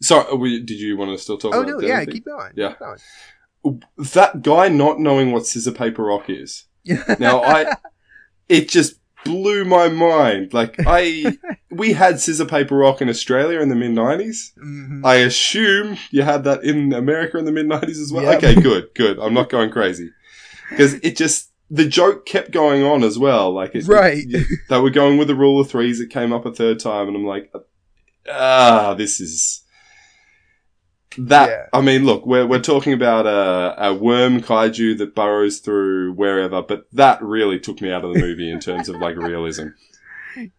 sorry. 0.01 0.35
We, 0.37 0.59
did 0.63 0.79
you 0.79 0.97
want 0.97 1.11
to 1.11 1.17
still 1.21 1.37
talk 1.37 1.53
Oh 1.53 1.61
about 1.61 1.81
no, 1.81 1.87
yeah, 1.87 1.99
thing? 1.99 2.11
keep 2.13 2.25
going. 2.25 2.53
Yeah. 2.55 2.69
keep 2.69 2.79
going. 2.79 3.83
That 4.13 4.41
guy 4.41 4.69
not 4.69 4.99
knowing 4.99 5.31
what 5.31 5.45
scissor 5.45 5.71
paper 5.71 6.03
rock 6.03 6.29
is. 6.29 6.65
Yeah. 6.83 7.03
Now 7.19 7.41
I, 7.43 7.75
it 8.47 8.69
just 8.69 8.95
blew 9.25 9.65
my 9.65 9.89
mind. 9.89 10.53
Like 10.53 10.75
I, 10.87 11.37
we 11.71 11.93
had 11.93 12.19
scissor 12.19 12.45
paper 12.45 12.75
rock 12.77 13.01
in 13.01 13.09
Australia 13.09 13.59
in 13.59 13.69
the 13.69 13.75
mid 13.75 13.91
'90s. 13.91 14.53
Mhm. 14.57 15.05
I 15.05 15.15
assume 15.15 15.97
you 16.11 16.21
had 16.23 16.43
that 16.45 16.63
in 16.63 16.93
America 16.93 17.37
in 17.37 17.45
the 17.45 17.51
mid 17.51 17.65
'90s 17.67 18.01
as 18.01 18.11
well. 18.13 18.23
Yep. 18.23 18.37
Okay, 18.43 18.55
good, 18.61 18.89
good. 18.95 19.19
I'm 19.19 19.33
not 19.33 19.49
going 19.49 19.69
crazy 19.71 20.09
because 20.69 20.93
it 20.95 21.15
just 21.17 21.51
the 21.69 21.85
joke 21.87 22.25
kept 22.25 22.51
going 22.51 22.83
on 22.83 23.03
as 23.03 23.19
well. 23.19 23.51
Like 23.51 23.75
it, 23.75 23.85
Right. 23.87 24.23
it- 24.27 24.47
they 24.69 24.79
were 24.79 24.89
going 24.89 25.17
with 25.17 25.27
the 25.27 25.35
rule 25.35 25.59
of 25.59 25.69
threes. 25.69 25.99
It 25.99 26.09
came 26.09 26.31
up 26.31 26.45
a 26.45 26.51
third 26.53 26.79
time, 26.79 27.07
and 27.07 27.15
I'm 27.17 27.25
like, 27.25 27.51
ah, 28.31 28.93
this 28.93 29.19
is 29.19 29.63
that. 31.17 31.49
Yeah. 31.49 31.65
I 31.73 31.81
mean, 31.81 32.05
look, 32.05 32.25
we're 32.25 32.45
we're 32.45 32.59
talking 32.61 32.93
about 32.93 33.25
a, 33.25 33.89
a 33.89 33.93
worm 33.93 34.41
kaiju 34.41 34.97
that 34.99 35.15
burrows 35.15 35.59
through 35.59 36.13
wherever, 36.13 36.61
but 36.61 36.87
that 36.93 37.21
really 37.21 37.59
took 37.59 37.81
me 37.81 37.91
out 37.91 38.03
of 38.05 38.13
the 38.13 38.19
movie 38.19 38.51
in 38.51 38.59
terms 38.59 38.89
of 38.89 38.97
like 38.97 39.15
realism. 39.17 39.67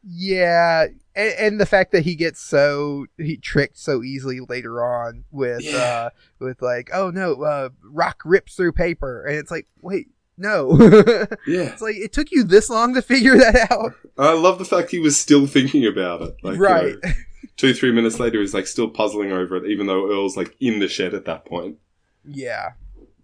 Yeah, 0.03 0.87
and, 1.15 1.35
and 1.39 1.61
the 1.61 1.67
fact 1.67 1.93
that 1.93 2.03
he 2.03 2.15
gets 2.17 2.41
so 2.41 3.07
he 3.17 3.37
tricked 3.37 3.79
so 3.79 4.03
easily 4.03 4.41
later 4.49 4.85
on 4.85 5.25
with 5.31 5.63
Yeah. 5.63 5.77
uh 5.77 6.11
with 6.41 6.61
like, 6.63 6.91
oh 6.93 7.11
no, 7.11 7.43
uh 7.43 7.69
rock 7.83 8.21
rips 8.25 8.55
through 8.57 8.73
paper, 8.73 9.25
and 9.25 9.37
it's 9.37 9.51
like, 9.51 9.67
wait, 9.81 10.09
no. 10.37 10.77
Yeah, 11.47 11.63
it's 11.73 11.83
like 11.83 11.97
it 11.97 12.13
took 12.13 12.31
you 12.33 12.43
this 12.45 12.69
long 12.69 12.95
to 12.95 13.03
figure 13.03 13.37
that 13.39 13.71
out, 13.71 13.93
I 14.19 14.33
love 14.33 14.59
the 14.59 14.65
fact 14.65 14.91
he 14.91 14.99
was 14.99 15.19
still 15.19 15.47
thinking 15.47 15.87
about 15.87 16.23
it. 16.23 16.37
Like, 16.43 16.57
you 16.57 16.61
right? 16.61 16.97
know, 17.03 17.11
two 17.57 17.75
three 17.75 17.93
minutes 17.93 18.19
later, 18.21 18.41
he's 18.41 18.55
like 18.55 18.67
still 18.67 18.89
puzzling 18.91 19.33
over 19.33 19.57
it, 19.57 19.71
even 19.71 19.87
though 19.87 20.11
Earl's 20.11 20.37
like 20.37 20.57
in 20.61 20.79
the 20.79 20.89
shed 20.89 21.15
at 21.15 21.25
that 21.27 21.45
point. 21.45 21.79
yeah, 22.25 22.73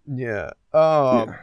yeah. 0.07 0.51
Um, 0.73 1.37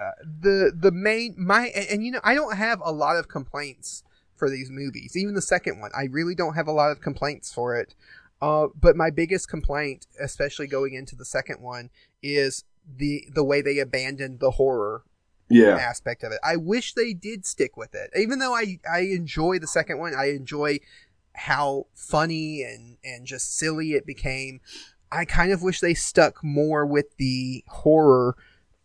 Uh, 0.00 0.10
the 0.40 0.72
the 0.74 0.90
main 0.90 1.34
my 1.38 1.68
and, 1.68 1.86
and 1.88 2.04
you 2.04 2.10
know 2.10 2.20
I 2.24 2.34
don't 2.34 2.56
have 2.56 2.80
a 2.84 2.90
lot 2.90 3.16
of 3.16 3.28
complaints 3.28 4.02
for 4.34 4.50
these 4.50 4.68
movies. 4.70 5.16
Even 5.16 5.34
the 5.34 5.42
second 5.42 5.78
one, 5.80 5.92
I 5.96 6.04
really 6.10 6.34
don't 6.34 6.54
have 6.54 6.66
a 6.66 6.72
lot 6.72 6.90
of 6.90 7.00
complaints 7.00 7.52
for 7.52 7.76
it. 7.76 7.94
Uh, 8.42 8.66
but 8.78 8.96
my 8.96 9.10
biggest 9.10 9.48
complaint, 9.48 10.06
especially 10.20 10.66
going 10.66 10.94
into 10.94 11.14
the 11.14 11.24
second 11.24 11.60
one, 11.60 11.90
is 12.22 12.64
the 12.96 13.24
the 13.32 13.44
way 13.44 13.62
they 13.62 13.78
abandoned 13.78 14.40
the 14.40 14.52
horror 14.52 15.04
Yeah, 15.48 15.84
aspect 15.88 16.22
of 16.24 16.32
it. 16.32 16.38
I 16.44 16.56
wish 16.56 16.94
they 16.94 17.12
did 17.12 17.46
stick 17.46 17.76
with 17.76 17.94
it. 17.94 18.10
Even 18.16 18.38
though 18.38 18.54
I 18.54 18.78
I 18.90 19.00
enjoy 19.00 19.58
the 19.58 19.66
second 19.66 19.98
one, 19.98 20.14
I 20.14 20.30
enjoy 20.30 20.78
how 21.34 21.86
funny 21.94 22.62
and 22.62 22.96
and 23.04 23.26
just 23.26 23.56
silly 23.56 23.92
it 23.92 24.06
became. 24.06 24.60
I 25.12 25.24
kind 25.24 25.52
of 25.52 25.62
wish 25.62 25.80
they 25.80 25.94
stuck 25.94 26.42
more 26.42 26.84
with 26.86 27.16
the 27.18 27.62
horror 27.68 28.36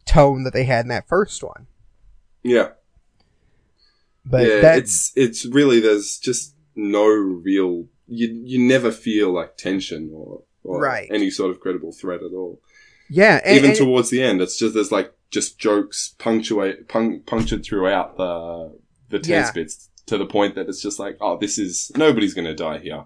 tone 0.05 0.43
that 0.43 0.53
they 0.53 0.63
had 0.65 0.85
in 0.85 0.89
that 0.89 1.07
first 1.07 1.43
one. 1.43 1.67
yeah. 2.43 2.69
But 4.25 4.47
yeah, 4.47 4.75
it's 4.75 5.11
it's 5.15 5.45
really 5.45 5.79
there's 5.79 6.17
just 6.19 6.53
no 6.75 7.05
real 7.07 7.85
you 8.07 8.41
you 8.43 8.59
never 8.59 8.91
feel 8.91 9.31
like 9.31 9.57
tension 9.57 10.11
or, 10.13 10.43
or 10.63 10.79
Right. 10.81 11.09
any 11.11 11.29
sort 11.29 11.51
of 11.51 11.59
credible 11.59 11.91
threat 11.93 12.21
at 12.21 12.31
all. 12.33 12.59
yeah, 13.09 13.39
and, 13.45 13.57
Even 13.57 13.69
and- 13.71 13.79
towards 13.79 14.09
the 14.09 14.21
end, 14.21 14.41
it's 14.41 14.57
just 14.57 14.73
there's 14.75 14.91
like 14.91 15.13
just 15.31 15.57
jokes 15.59 16.15
punctuate 16.17 16.87
pun- 16.87 17.21
punctured 17.25 17.63
throughout 17.63 18.17
the 18.17 18.77
the 19.09 19.19
tense 19.19 19.47
Yeah. 19.47 19.51
bits 19.51 19.89
to 20.09 20.17
the 20.17 20.25
point 20.25 20.55
that 20.55 20.67
it's 20.67 20.81
just 20.81 20.99
like 20.99 21.17
oh 21.21 21.37
this 21.37 21.57
is 21.57 21.91
nobody's 21.95 22.33
gonna 22.33 22.55
die 22.55 22.79
here. 22.79 23.05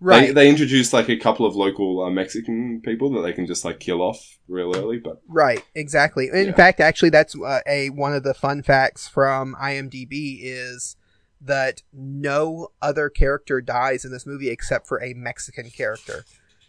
right. 0.00 0.26
They 0.28 0.32
they 0.32 0.50
introduced 0.50 0.92
like 0.92 1.08
a 1.08 1.16
couple 1.16 1.46
of 1.46 1.56
local 1.56 2.02
uh, 2.04 2.10
Mexican 2.10 2.80
people 2.84 3.10
that 3.12 3.22
they 3.22 3.32
can 3.32 3.46
just 3.46 3.64
like 3.64 3.80
kill 3.80 4.02
off 4.02 4.38
real 4.48 4.76
early, 4.76 4.98
but 4.98 5.20
Right, 5.28 5.64
exactly. 5.74 6.28
In 6.32 6.46
Yeah. 6.46 6.54
fact, 6.54 6.80
actually, 6.80 7.10
that's 7.10 7.34
uh, 7.34 7.60
a 7.66 7.90
one 7.90 8.14
of 8.14 8.22
the 8.22 8.34
fun 8.34 8.62
facts 8.62 9.08
from 9.08 9.54
IMDb 9.60 10.40
is 10.42 10.96
that 11.40 11.82
no 11.92 12.68
other 12.80 13.08
character 13.08 13.60
dies 13.60 14.04
in 14.04 14.12
this 14.12 14.26
movie 14.26 14.48
except 14.50 14.86
for 14.86 15.02
a 15.02 15.12
Mexican 15.14 15.70
character. 15.70 16.24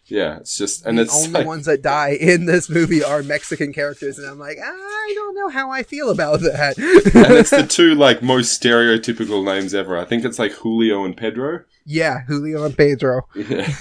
Yeah, 0.06 0.38
it's 0.38 0.58
just 0.58 0.86
and 0.86 0.98
the 0.98 1.04
it's 1.04 1.16
only 1.16 1.40
like, 1.40 1.48
ones 1.48 1.66
that 1.66 1.82
die 1.82 2.18
in 2.20 2.46
this 2.46 2.70
movie 2.70 3.04
are 3.04 3.24
Mexican 3.24 3.72
characters, 3.72 4.18
and 4.20 4.28
I'm 4.28 4.38
like, 4.38 4.58
I 4.62 5.12
don't 5.16 5.36
know 5.36 5.50
how 5.50 5.72
I 5.72 5.84
feel 5.84 6.10
about 6.10 6.42
that. 6.42 6.78
and 6.78 7.34
it's 7.34 7.52
the 7.52 7.64
two 7.70 7.96
like 7.96 8.22
most 8.22 8.62
stereotypical 8.62 9.44
names 9.46 9.74
ever. 9.74 9.98
I 9.98 10.04
think 10.06 10.26
it's 10.26 10.40
like 10.40 10.52
Julio 10.52 11.06
and 11.06 11.16
Pedro. 11.16 11.64
yeah, 11.86 12.24
Julio 12.28 12.66
and 12.66 12.76
Pedro. 12.76 13.28
Yeah. 13.36 13.74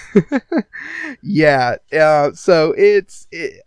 yeah. 1.22 1.76
Uh, 1.92 2.32
so 2.32 2.72
it's 2.76 3.26
it, 3.32 3.62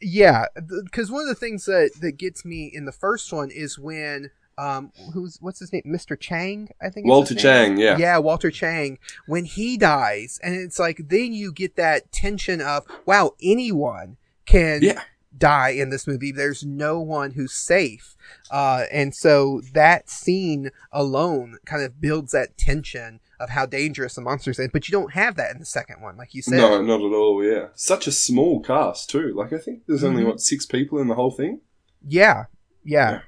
yeah, 0.00 0.44
because 0.84 1.10
one 1.10 1.22
of 1.22 1.28
the 1.28 1.34
things 1.34 1.64
that 1.64 1.92
that 2.00 2.18
gets 2.18 2.44
me 2.44 2.70
in 2.72 2.84
the 2.84 2.92
first 2.92 3.32
one 3.32 3.50
is 3.50 3.78
when 3.78 4.30
um 4.58 4.92
who's 5.12 5.38
what's 5.40 5.58
his 5.60 5.72
name, 5.72 5.82
Mr. 5.86 6.18
Chang, 6.18 6.68
I 6.80 6.88
think. 6.88 7.06
Walter? 7.06 7.34
Chang, 7.34 7.76
yeah. 7.78 7.96
Yeah, 7.98 8.18
Walter 8.18 8.50
Chang. 8.50 8.98
When 9.26 9.44
he 9.44 9.76
dies, 9.76 10.38
and 10.42 10.54
it's 10.54 10.78
like 10.78 11.08
then 11.08 11.32
you 11.32 11.52
get 11.52 11.76
that 11.76 12.12
tension 12.12 12.60
of 12.60 12.84
wow, 13.04 13.32
anyone 13.42 14.16
can 14.46 14.80
Yeah. 14.82 15.02
die 15.36 15.70
in 15.70 15.90
this 15.90 16.06
movie. 16.06 16.32
There's 16.32 16.64
no 16.64 17.00
one 17.00 17.32
who's 17.32 17.52
safe, 17.52 18.16
uh, 18.50 18.84
and 18.90 19.14
so 19.14 19.60
that 19.74 20.08
scene 20.08 20.70
alone 20.92 21.58
kind 21.66 21.82
of 21.84 22.00
builds 22.00 22.32
that 22.32 22.56
tension 22.56 23.20
of 23.38 23.50
how 23.50 23.66
dangerous 23.66 24.14
the 24.14 24.22
monsters 24.22 24.58
is. 24.58 24.70
But 24.72 24.88
you 24.88 24.92
don't 24.92 25.12
have 25.12 25.36
that 25.36 25.50
in 25.52 25.58
the 25.58 25.66
second 25.66 26.00
one, 26.00 26.16
like 26.16 26.32
you 26.32 26.40
said. 26.40 26.56
No, 26.56 26.80
not 26.80 27.00
at 27.00 27.14
all, 27.14 27.44
yeah. 27.44 27.66
Such 27.74 28.06
a 28.06 28.12
small 28.12 28.60
cast, 28.60 29.10
too. 29.10 29.34
Like, 29.36 29.52
I 29.52 29.58
think 29.58 29.82
there's 29.86 30.02
only, 30.02 30.22
Mhm. 30.22 30.26
what, 30.28 30.40
six 30.40 30.64
people 30.64 30.98
in 31.00 31.08
the 31.08 31.16
whole 31.16 31.30
thing? 31.30 31.60
Yeah, 32.02 32.44
yeah, 32.82 33.20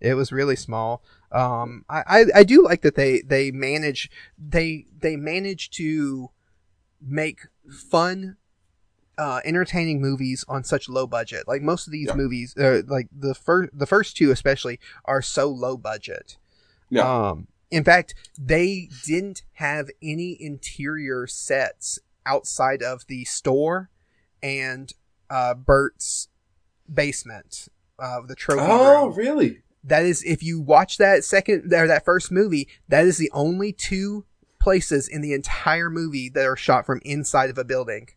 it 0.00 0.14
was 0.14 0.32
really 0.32 0.56
small. 0.56 1.02
Um, 1.32 1.84
I, 1.88 2.02
I, 2.06 2.24
I 2.36 2.44
do 2.44 2.62
like 2.62 2.82
that 2.82 2.94
they 2.94 3.20
they 3.22 3.50
manage 3.50 4.10
they 4.38 4.86
they 4.98 5.16
manage 5.16 5.70
to 5.70 6.30
make 7.00 7.40
fun, 7.68 8.36
uh, 9.18 9.40
entertaining 9.44 10.00
movies 10.00 10.44
on 10.48 10.64
such 10.64 10.88
low 10.88 11.06
budget. 11.06 11.46
Like 11.48 11.62
most 11.62 11.86
of 11.86 11.92
these 11.92 12.08
Yeah. 12.08 12.14
movies, 12.14 12.56
uh, 12.56 12.82
like 12.86 13.08
the 13.16 13.34
first 13.34 13.70
the 13.78 13.86
first 13.86 14.16
two 14.16 14.30
especially, 14.30 14.78
are 15.04 15.22
so 15.22 15.48
low 15.48 15.76
budget. 15.76 16.36
Yeah. 16.90 17.28
Um, 17.30 17.48
in 17.70 17.82
fact, 17.82 18.14
they 18.38 18.88
didn't 19.04 19.42
have 19.54 19.90
any 20.00 20.36
interior 20.40 21.26
sets 21.26 21.98
outside 22.24 22.82
of 22.82 23.06
the 23.08 23.24
store 23.24 23.90
and 24.42 24.92
uh, 25.28 25.54
Burt's 25.54 26.28
basement, 26.92 27.68
uh, 27.98 28.20
the 28.26 28.36
trophy 28.36 28.62
Oh, 28.62 29.06
room. 29.08 29.16
really? 29.16 29.62
That 29.86 30.04
is, 30.04 30.22
if 30.24 30.42
you 30.42 30.60
watch 30.60 30.98
that 30.98 31.24
second 31.24 31.72
or 31.72 31.86
that 31.86 32.04
first 32.04 32.30
movie, 32.32 32.68
that 32.88 33.04
is 33.06 33.18
the 33.18 33.30
only 33.32 33.72
two 33.72 34.24
places 34.60 35.06
in 35.08 35.20
the 35.22 35.32
entire 35.32 35.88
movie 35.88 36.28
that 36.30 36.44
are 36.44 36.56
shot 36.56 36.84
from 36.84 37.00
inside 37.04 37.50
of 37.50 37.58
a 37.58 37.64
building. 37.64 38.08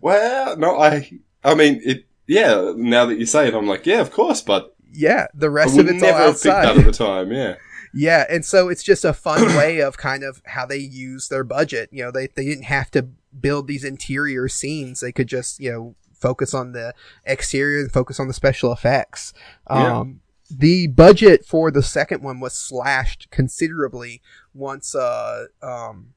Well, 0.00 0.56
no, 0.56 0.78
I, 0.78 1.10
I 1.42 1.54
mean, 1.54 1.80
it, 1.84 2.04
yeah, 2.26 2.72
now 2.76 3.06
that 3.06 3.18
you 3.18 3.26
say 3.26 3.48
it, 3.48 3.54
I'm 3.54 3.66
like, 3.66 3.86
yeah, 3.86 4.00
of 4.00 4.10
course, 4.12 4.42
but 4.42 4.74
Yeah, 4.92 5.26
the 5.32 5.48
rest 5.50 5.78
of 5.78 5.88
it's 5.88 6.02
all 6.02 6.10
never 6.10 6.18
have 6.18 6.34
picked 6.34 6.46
outside. 6.46 6.64
that 6.64 6.76
at 6.78 6.84
the 6.84 6.92
time, 6.92 7.32
yeah. 7.32 7.54
Yeah, 7.94 8.26
and 8.28 8.44
so 8.44 8.68
it's 8.68 8.82
just 8.82 9.06
a 9.06 9.14
fun 9.14 9.46
way 9.56 9.80
of 9.80 9.96
kind 9.96 10.22
of 10.22 10.42
how 10.44 10.66
they 10.66 10.76
use 10.76 11.28
their 11.28 11.44
budget. 11.44 11.88
You 11.92 12.04
know, 12.04 12.10
they 12.10 12.26
they 12.26 12.44
didn't 12.44 12.64
have 12.64 12.90
to 12.90 13.08
build 13.40 13.68
these 13.68 13.84
interior 13.84 14.48
scenes. 14.48 15.00
They 15.00 15.12
could 15.12 15.28
just, 15.28 15.60
you 15.60 15.72
know, 15.72 15.94
focus 16.12 16.52
on 16.52 16.72
the 16.72 16.92
exterior 17.24 17.80
and 17.80 17.90
focus 17.90 18.20
on 18.20 18.28
the 18.28 18.34
special 18.34 18.70
effects. 18.70 19.32
Yeah. 19.70 20.00
Um 20.00 20.20
the 20.50 20.86
budget 20.88 21.44
for 21.44 21.70
the 21.70 21.82
second 21.82 22.22
one 22.22 22.40
was 22.40 22.52
slashed 22.52 23.28
considerably 23.30 24.22
once 24.54 24.94
uh 24.94 25.46
um 25.62 26.14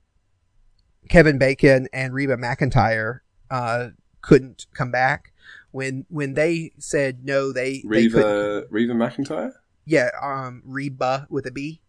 Kevin 1.09 1.37
Bacon 1.37 1.87
and 1.91 2.13
Reba 2.13 2.37
McEntire 2.37 3.19
uh 3.49 3.89
couldn't 4.21 4.67
come 4.73 4.91
back. 4.91 5.33
When 5.71 6.05
when 6.09 6.33
they 6.33 6.71
said 6.77 7.23
no, 7.25 7.51
they 7.51 7.83
they 7.89 8.07
couldn't- 8.09 8.13
Reva, 8.13 8.63
Reva 8.69 8.93
McEntire? 8.93 9.51
yeah, 9.85 10.09
um 10.21 10.61
Reba 10.65 11.27
with 11.29 11.45
a 11.45 11.51
B. 11.51 11.81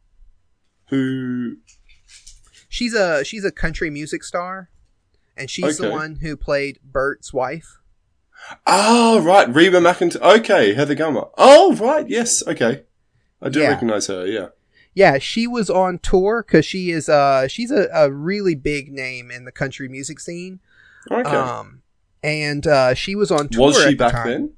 Who, 0.88 1.56
She's 2.68 2.94
a 2.94 3.24
she's 3.24 3.44
a 3.44 3.50
country 3.50 3.90
music 3.90 4.22
star, 4.24 4.70
and 5.36 5.50
she's 5.50 5.78
the 5.78 5.90
one 5.90 6.16
who 6.16 6.36
played 6.36 6.78
Burt's 6.84 7.32
wife. 7.32 7.79
Oh, 8.66 9.20
right, 9.22 9.52
Reba 9.52 9.78
McEntire. 9.80 10.38
Okay, 10.40 10.74
Heather 10.74 10.94
Gummer. 10.96 11.30
Oh, 11.38 11.74
right, 11.76 12.08
yes, 12.08 12.46
okay. 12.46 12.84
I 13.42 13.48
do 13.48 13.60
Yeah. 13.60 13.68
recognize 13.68 14.06
her, 14.08 14.26
yeah. 14.26 14.48
Yeah, 14.94 15.18
she 15.18 15.46
was 15.46 15.70
on 15.70 15.98
tour 16.00 16.44
because 16.46 16.64
she 16.66 16.90
is 16.90 17.08
uh 17.08 17.46
she's 17.48 17.70
a, 17.70 17.88
a 17.94 18.10
really 18.10 18.54
big 18.56 18.90
name 18.92 19.30
in 19.30 19.44
the 19.44 19.52
country 19.52 19.88
music 19.88 20.18
scene. 20.18 20.58
Okay. 21.10 21.30
Um, 21.30 21.82
and 22.24 22.66
uh, 22.66 22.94
she 22.94 23.14
was 23.14 23.30
on 23.30 23.48
tour. 23.48 23.66
was 23.68 23.78
at 23.78 23.84
she 23.84 23.90
the 23.90 23.96
back 23.96 24.12
time. 24.12 24.26
then? 24.28 24.52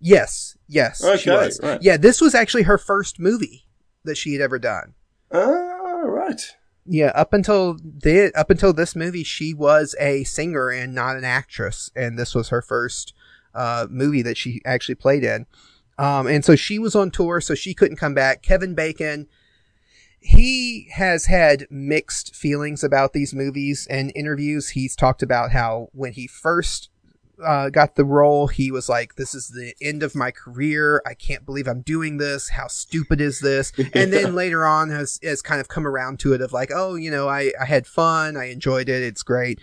Yes, 0.00 0.56
yes, 0.68 0.98
she 1.20 1.30
Okay, 1.30 1.44
was. 1.46 1.60
right. 1.62 1.80
Yeah, 1.82 1.96
this 1.96 2.20
was 2.20 2.34
actually 2.34 2.64
her 2.64 2.78
first 2.78 3.20
movie 3.20 3.66
that 4.04 4.16
she 4.16 4.32
had 4.32 4.40
ever 4.42 4.58
done. 4.58 4.94
Ah, 5.30 5.38
right. 6.04 6.56
Yeah, 6.84 7.12
up 7.14 7.32
until 7.32 7.74
the 7.74 8.32
up 8.34 8.50
until 8.50 8.72
this 8.72 8.96
movie, 8.96 9.22
she 9.22 9.54
was 9.54 9.94
a 10.00 10.24
singer 10.24 10.68
and 10.70 10.94
not 10.94 11.16
an 11.16 11.24
actress, 11.24 11.90
and 11.94 12.18
this 12.18 12.34
was 12.34 12.48
her 12.48 12.60
first 12.60 13.14
uh, 13.54 13.86
movie 13.88 14.22
that 14.22 14.36
she 14.36 14.60
actually 14.64 14.96
played 14.96 15.22
in. 15.22 15.46
Um, 15.98 16.26
and 16.26 16.44
so 16.44 16.56
she 16.56 16.78
was 16.78 16.96
on 16.96 17.10
tour, 17.10 17.40
so 17.40 17.54
she 17.54 17.74
couldn't 17.74 17.98
come 17.98 18.14
back. 18.14 18.42
Kevin 18.42 18.74
Bacon, 18.74 19.28
he 20.18 20.88
has 20.94 21.26
had 21.26 21.66
mixed 21.70 22.34
feelings 22.34 22.82
about 22.82 23.12
these 23.12 23.32
movies 23.34 23.86
and 23.88 24.10
interviews. 24.16 24.70
He's 24.70 24.96
talked 24.96 25.22
about 25.22 25.52
how 25.52 25.88
when 25.92 26.12
he 26.12 26.26
first 26.26 26.88
uh, 27.44 27.70
got 27.70 27.94
the 27.96 28.04
role, 28.04 28.46
he 28.48 28.70
was 28.70 28.88
like, 28.88 29.14
"This 29.16 29.34
is 29.34 29.48
the 29.48 29.74
end 29.80 30.02
of 30.02 30.14
my 30.14 30.30
career. 30.30 31.02
I 31.06 31.14
can't 31.14 31.44
believe 31.44 31.66
I'm 31.66 31.82
doing 31.82 32.18
this. 32.18 32.50
How 32.50 32.66
stupid 32.68 33.20
is 33.20 33.40
this?" 33.40 33.72
And 33.94 34.12
then 34.12 34.34
later 34.34 34.64
on, 34.64 34.90
has 34.90 35.18
has 35.22 35.42
kind 35.42 35.60
of 35.60 35.68
come 35.68 35.86
around 35.86 36.18
to 36.20 36.32
it 36.34 36.40
of 36.40 36.52
like, 36.52 36.70
"Oh, 36.74 36.94
you 36.94 37.10
know, 37.10 37.28
I 37.28 37.52
I 37.60 37.64
had 37.66 37.86
fun. 37.86 38.36
I 38.36 38.46
enjoyed 38.50 38.88
it. 38.88 39.02
It's 39.02 39.22
great." 39.22 39.60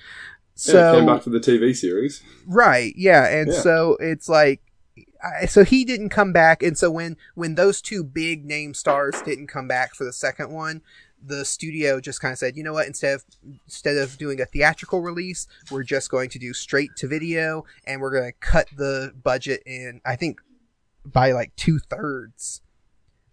So 0.55 0.73
yeah, 0.77 0.91
came 0.99 1.05
back 1.05 1.23
for 1.23 1.29
the 1.29 1.39
TV 1.39 1.73
series. 1.75 2.21
right, 2.45 2.93
yeah, 2.97 3.27
and 3.27 3.51
Yeah. 3.51 3.59
so 3.61 3.97
it's 3.99 4.27
like. 4.29 4.61
I, 5.21 5.47
so 5.47 5.65
he 5.65 5.83
didn't 5.83 6.09
come 6.09 6.31
back, 6.31 6.63
and 6.63 6.77
so 6.77 6.89
when 6.89 7.17
when 7.35 7.55
those 7.55 7.81
two 7.81 8.05
big 8.05 8.45
name 8.45 8.73
stars 8.73 9.21
didn't 9.25 9.47
come 9.47 9.67
back 9.67 9.93
for 9.93 10.05
the 10.05 10.13
second 10.13 10.49
one, 10.51 10.81
the 11.25 11.45
studio 11.45 11.99
just 11.99 12.21
kind 12.21 12.31
of 12.31 12.37
said, 12.37 12.55
you 12.55 12.63
know 12.63 12.73
what, 12.73 12.87
instead 12.87 13.15
of 13.15 13.25
instead 13.65 13.97
of 13.97 14.17
doing 14.17 14.39
a 14.41 14.45
theatrical 14.45 15.01
release, 15.01 15.47
we're 15.71 15.83
just 15.83 16.09
going 16.09 16.29
to 16.29 16.39
do 16.39 16.53
straight 16.53 16.95
to 16.97 17.07
video, 17.07 17.65
and 17.85 18.01
we're 18.01 18.11
going 18.11 18.31
to 18.31 18.37
cut 18.39 18.67
the 18.75 19.13
budget 19.23 19.61
in. 19.65 20.01
I 20.05 20.15
think 20.15 20.39
by 21.05 21.31
like 21.31 21.55
two 21.55 21.79
thirds. 21.79 22.61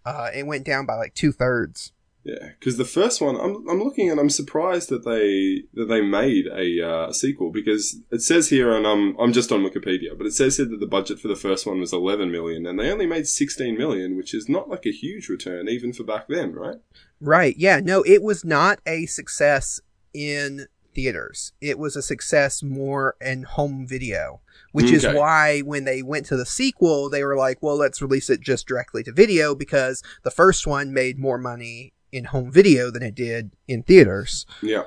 Uh, 0.04 0.30
it 0.32 0.46
went 0.46 0.64
down 0.64 0.86
by 0.86 0.94
like 0.94 1.14
two 1.14 1.32
thirds. 1.32 1.92
Yeah, 2.26 2.48
because 2.58 2.76
the 2.76 2.84
first 2.84 3.20
one, 3.20 3.36
I'm, 3.36 3.68
I'm 3.68 3.80
looking 3.80 4.10
and 4.10 4.18
I'm 4.18 4.30
surprised 4.30 4.88
that 4.88 5.04
they 5.04 5.62
that 5.74 5.86
they 5.86 6.00
made 6.00 6.46
a 6.48 6.84
uh, 6.84 7.12
sequel 7.12 7.52
because 7.52 7.98
it 8.10 8.20
says 8.20 8.48
here, 8.48 8.72
and 8.76 8.84
I'm 8.84 9.16
I'm 9.20 9.32
just 9.32 9.52
on 9.52 9.62
Wikipedia, 9.62 10.18
but 10.18 10.26
it 10.26 10.32
says 10.32 10.56
here 10.56 10.66
that 10.66 10.80
the 10.80 10.88
budget 10.88 11.20
for 11.20 11.28
the 11.28 11.36
first 11.36 11.66
one 11.66 11.78
was 11.78 11.92
11 11.92 12.32
million, 12.32 12.66
and 12.66 12.80
they 12.80 12.90
only 12.90 13.06
made 13.06 13.28
16 13.28 13.78
million, 13.78 14.16
which 14.16 14.34
is 14.34 14.48
not 14.48 14.68
like 14.68 14.86
a 14.86 14.90
huge 14.90 15.28
return 15.28 15.68
even 15.68 15.92
for 15.92 16.02
back 16.02 16.26
then, 16.26 16.52
right? 16.52 16.78
Right? 17.20 17.54
Yeah. 17.56 17.80
No, 17.80 18.02
it 18.02 18.22
was 18.22 18.44
not 18.44 18.80
a 18.86 19.06
success 19.06 19.80
in 20.12 20.66
theaters. 20.94 21.52
It 21.60 21.78
was 21.78 21.94
a 21.94 22.02
success 22.02 22.62
more 22.62 23.16
in 23.20 23.42
home 23.42 23.86
video, 23.86 24.40
which 24.72 24.90
is 24.90 25.04
why 25.06 25.60
when 25.60 25.84
they 25.84 26.02
went 26.02 26.26
to 26.26 26.36
the 26.36 26.46
sequel, 26.46 27.10
they 27.10 27.22
were 27.22 27.36
like, 27.36 27.62
well, 27.62 27.76
let's 27.76 28.00
release 28.00 28.30
it 28.30 28.40
just 28.40 28.66
directly 28.66 29.02
to 29.04 29.12
video 29.12 29.54
because 29.54 30.02
the 30.22 30.30
first 30.30 30.66
one 30.66 30.94
made 30.94 31.18
more 31.18 31.38
money 31.38 31.92
in 32.12 32.24
home 32.24 32.50
video 32.50 32.90
than 32.90 33.02
it 33.02 33.14
did 33.14 33.50
in 33.68 33.82
theaters. 33.82 34.46
Yeah. 34.62 34.84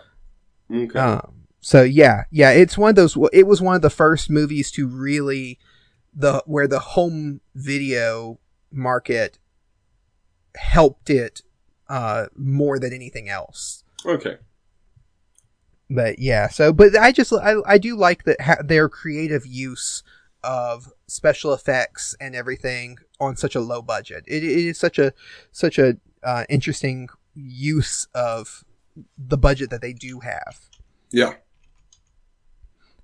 Okay. 0.73 0.97
Um, 0.97 1.43
so 1.61 1.83
yeah, 1.83 2.23
yeah, 2.31 2.51
it's 2.51 2.77
one 2.77 2.89
of 2.89 2.95
those. 2.95 3.17
It 3.33 3.45
was 3.45 3.61
one 3.61 3.75
of 3.75 3.81
the 3.81 3.89
first 3.89 4.29
movies 4.29 4.71
to 4.71 4.87
really 4.87 5.59
the 6.13 6.43
where 6.45 6.67
the 6.67 6.79
home 6.79 7.41
video 7.53 8.39
market 8.71 9.37
helped 10.55 11.09
it 11.09 11.41
uh, 11.89 12.27
more 12.35 12.79
than 12.79 12.93
anything 12.93 13.27
else. 13.29 13.83
okay. 14.05 14.37
But 15.89 16.19
yeah, 16.19 16.49
so 16.49 16.71
but 16.71 16.95
I 16.95 17.11
just 17.11 17.33
I, 17.33 17.55
I 17.65 17.79
do 17.79 17.97
like 17.97 18.23
that 18.25 18.39
ha- 18.39 18.61
their 18.63 18.87
creative 18.89 19.47
use 19.47 20.03
of 20.43 20.93
special 21.07 21.51
effects 21.51 22.15
and 22.21 22.35
everything 22.35 22.99
on 23.19 23.35
such 23.35 23.55
a 23.55 23.59
low 23.59 23.81
budget. 23.81 24.23
It, 24.27 24.43
it 24.43 24.65
is 24.65 24.77
such 24.77 24.99
a 24.99 25.13
such 25.51 25.79
a 25.79 25.97
uh, 26.23 26.45
interesting 26.47 27.09
use 27.33 28.07
of 28.13 28.63
the 29.17 29.37
budget 29.37 29.71
that 29.71 29.81
they 29.81 29.93
do 29.93 30.19
have. 30.19 30.59
Yeah. 31.11 31.33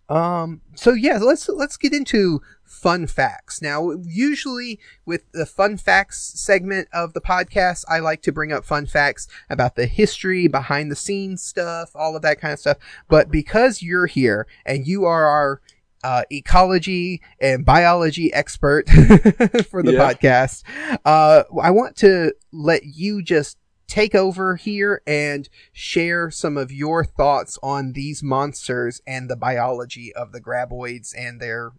Um. 0.08 0.62
So 0.76 0.94
yeah, 0.94 1.18
let's 1.18 1.50
let's 1.50 1.78
get 1.78 1.92
into 1.92 2.42
fun 2.66 3.08
facts. 3.08 3.62
Now, 3.62 3.92
usually 4.04 4.80
with 5.06 5.32
the 5.32 5.46
fun 5.46 5.78
facts 5.78 6.34
segment 6.40 6.88
of 6.92 7.14
the 7.14 7.22
podcast, 7.22 7.86
I 7.88 8.00
like 8.00 8.22
to 8.24 8.32
bring 8.32 8.52
up 8.52 8.66
fun 8.66 8.86
facts 8.86 9.28
about 9.50 9.76
the 9.76 9.86
history, 9.86 10.48
behind 10.48 10.92
the 10.92 10.96
scenes 10.96 11.42
stuff, 11.44 11.92
all 11.96 12.16
of 12.16 12.22
that 12.24 12.42
kind 12.42 12.54
of 12.54 12.60
stuff. 12.60 12.78
But 13.08 13.32
because 13.32 13.82
you're 13.82 14.08
here 14.08 14.48
and 14.66 14.86
you 14.88 15.06
are 15.06 15.26
our 15.26 15.62
uh, 16.04 16.24
ecology 16.32 17.22
and 17.40 17.66
biology 17.66 18.32
expert 18.34 18.88
for 19.70 19.82
the 19.82 19.94
Yeah. 19.94 20.14
podcast, 20.14 20.64
uh, 21.06 21.44
I 21.62 21.72
want 21.72 21.96
to 21.98 22.34
let 22.52 22.84
you 22.86 23.24
just 23.24 23.58
take 23.88 24.16
over 24.16 24.56
here 24.56 25.02
and 25.06 25.48
share 25.72 26.32
some 26.32 26.58
of 26.58 26.72
your 26.72 27.06
thoughts 27.06 27.58
on 27.62 27.94
these 27.94 28.24
monsters 28.24 29.00
and 29.06 29.30
the 29.30 29.36
biology 29.36 30.14
of 30.14 30.32
the 30.32 30.42
graboids 30.42 31.14
and 31.18 31.40
their 31.40 31.72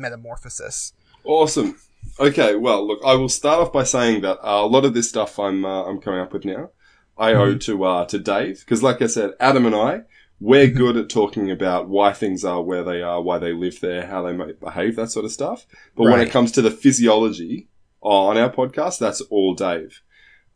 metamorphosis. 0.00 0.92
Awesome. 1.24 1.78
Okay, 2.20 2.54
well, 2.54 2.86
look, 2.86 3.00
I 3.04 3.14
will 3.14 3.28
start 3.28 3.60
off 3.60 3.72
by 3.72 3.82
saying 3.84 4.22
that 4.22 4.38
uh, 4.38 4.62
a 4.64 4.66
lot 4.66 4.84
of 4.84 4.94
this 4.94 5.08
stuff 5.08 5.38
I'm 5.38 5.64
uh, 5.64 5.84
I'm 5.84 6.00
coming 6.00 6.20
up 6.20 6.32
with 6.32 6.44
now, 6.44 6.70
I 7.18 7.32
owe 7.34 7.56
to 7.56 7.84
uh, 7.84 8.04
to 8.06 8.18
Dave 8.18 8.60
because, 8.60 8.82
like 8.82 9.02
I 9.02 9.06
said, 9.06 9.32
Adam 9.40 9.66
and 9.66 9.74
I 9.74 10.02
we're 10.38 10.66
Mhm. 10.68 10.76
good 10.76 10.96
at 10.98 11.08
talking 11.08 11.50
about 11.50 11.88
why 11.88 12.12
things 12.12 12.44
are 12.44 12.62
where 12.62 12.84
they 12.84 13.00
are, 13.00 13.22
why 13.22 13.38
they 13.38 13.54
live 13.54 13.80
there, 13.80 14.06
how 14.06 14.22
they 14.22 14.34
might 14.34 14.60
behave, 14.60 14.94
that 14.96 15.10
sort 15.10 15.24
of 15.24 15.32
stuff. 15.32 15.66
But 15.96 16.04
when 16.04 16.20
it 16.20 16.30
comes 16.30 16.52
to 16.52 16.62
the 16.62 16.70
physiology 16.70 17.68
on 18.02 18.36
our 18.36 18.50
podcast, 18.52 18.98
that's 18.98 19.22
all 19.22 19.54
Dave. 19.54 20.02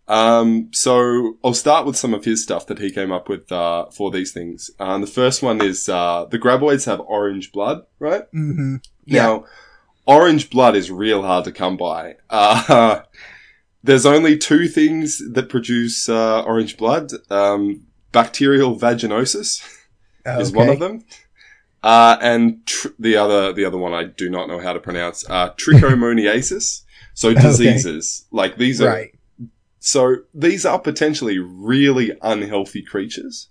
Um, 0.06 0.68
so 0.72 1.38
I'll 1.44 1.54
start 1.54 1.86
with 1.86 1.96
some 1.96 2.12
of 2.14 2.24
his 2.24 2.42
stuff 2.42 2.66
that 2.66 2.78
he 2.78 2.90
came 2.90 3.10
up 3.12 3.28
with 3.28 3.50
uh, 3.52 3.86
for 3.86 4.10
these 4.10 4.32
things. 4.32 4.70
Um, 4.78 5.00
the 5.00 5.06
first 5.06 5.42
one 5.42 5.62
is 5.62 5.88
uh, 5.88 6.26
the 6.30 6.38
graboids 6.38 6.84
have 6.86 7.00
orange 7.00 7.50
blood, 7.52 7.82
right? 7.98 8.24
Mm-hmm. 8.34 8.76
Now, 9.18 9.44
orange 10.06 10.50
blood 10.50 10.76
is 10.76 10.90
real 10.90 11.22
hard 11.22 11.44
to 11.44 11.52
come 11.52 11.76
by. 11.76 12.16
Uh, 12.28 13.02
there's 13.82 14.06
only 14.06 14.36
two 14.38 14.68
things 14.68 15.22
that 15.32 15.48
produce 15.48 16.08
uh, 16.08 16.42
orange 16.42 16.76
blood. 16.76 17.10
Um, 17.30 17.86
bacterial 18.12 18.76
vaginosis 18.78 19.62
is 20.40 20.52
one 20.52 20.68
of 20.68 20.78
them, 20.80 21.04
uh, 21.82 22.16
and 22.20 22.66
tr- 22.66 22.88
the 22.98 23.16
other 23.16 23.52
the 23.52 23.64
other 23.64 23.78
one 23.78 23.92
I 23.94 24.04
do 24.04 24.28
not 24.28 24.48
know 24.48 24.58
how 24.60 24.72
to 24.72 24.80
pronounce. 24.80 25.24
Uh, 25.28 25.50
trichomoniasis. 25.54 26.82
So 27.14 27.32
diseases 27.48 28.26
like 28.30 28.56
these 28.56 28.80
are 28.80 28.88
Right. 28.88 29.14
so 29.78 30.16
these 30.34 30.64
are 30.66 30.78
potentially 30.78 31.38
really 31.38 32.12
unhealthy 32.22 32.82
creatures, 32.82 33.48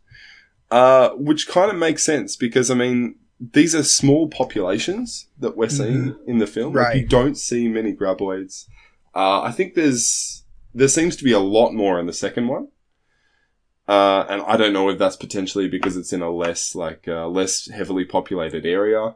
uh, 0.71 1.09
which 1.09 1.47
kind 1.47 1.71
of 1.71 1.77
makes 1.77 2.03
sense 2.03 2.35
because 2.35 2.69
I 2.71 2.75
mean 2.75 3.15
these 3.39 3.73
are 3.73 3.83
small 3.83 4.27
populations 4.27 5.27
that 5.39 5.55
we're 5.55 5.69
seeing 5.69 6.15
in 6.27 6.39
the 6.39 6.47
film. 6.47 6.73
Like, 6.73 6.97
you 6.97 7.07
don't 7.07 7.37
see 7.37 7.67
many 7.67 7.93
graboids. 7.93 8.65
Uh, 9.15 9.41
I 9.41 9.51
think 9.51 9.75
there's 9.75 10.43
there 10.73 10.87
seems 10.87 11.15
to 11.15 11.23
be 11.23 11.31
a 11.31 11.39
lot 11.39 11.73
more 11.73 11.99
in 11.99 12.05
the 12.05 12.13
second 12.13 12.47
one. 12.47 12.67
Uh, 13.87 14.25
and 14.29 14.41
I 14.43 14.55
don't 14.55 14.73
know 14.73 14.89
if 14.89 14.99
that's 14.99 15.15
potentially 15.15 15.67
because 15.67 15.97
it's 15.97 16.13
in 16.13 16.21
a 16.21 16.29
less 16.29 16.75
like 16.75 17.07
uh, 17.07 17.27
less 17.27 17.69
heavily 17.69 18.05
populated 18.05 18.65
area. 18.65 19.15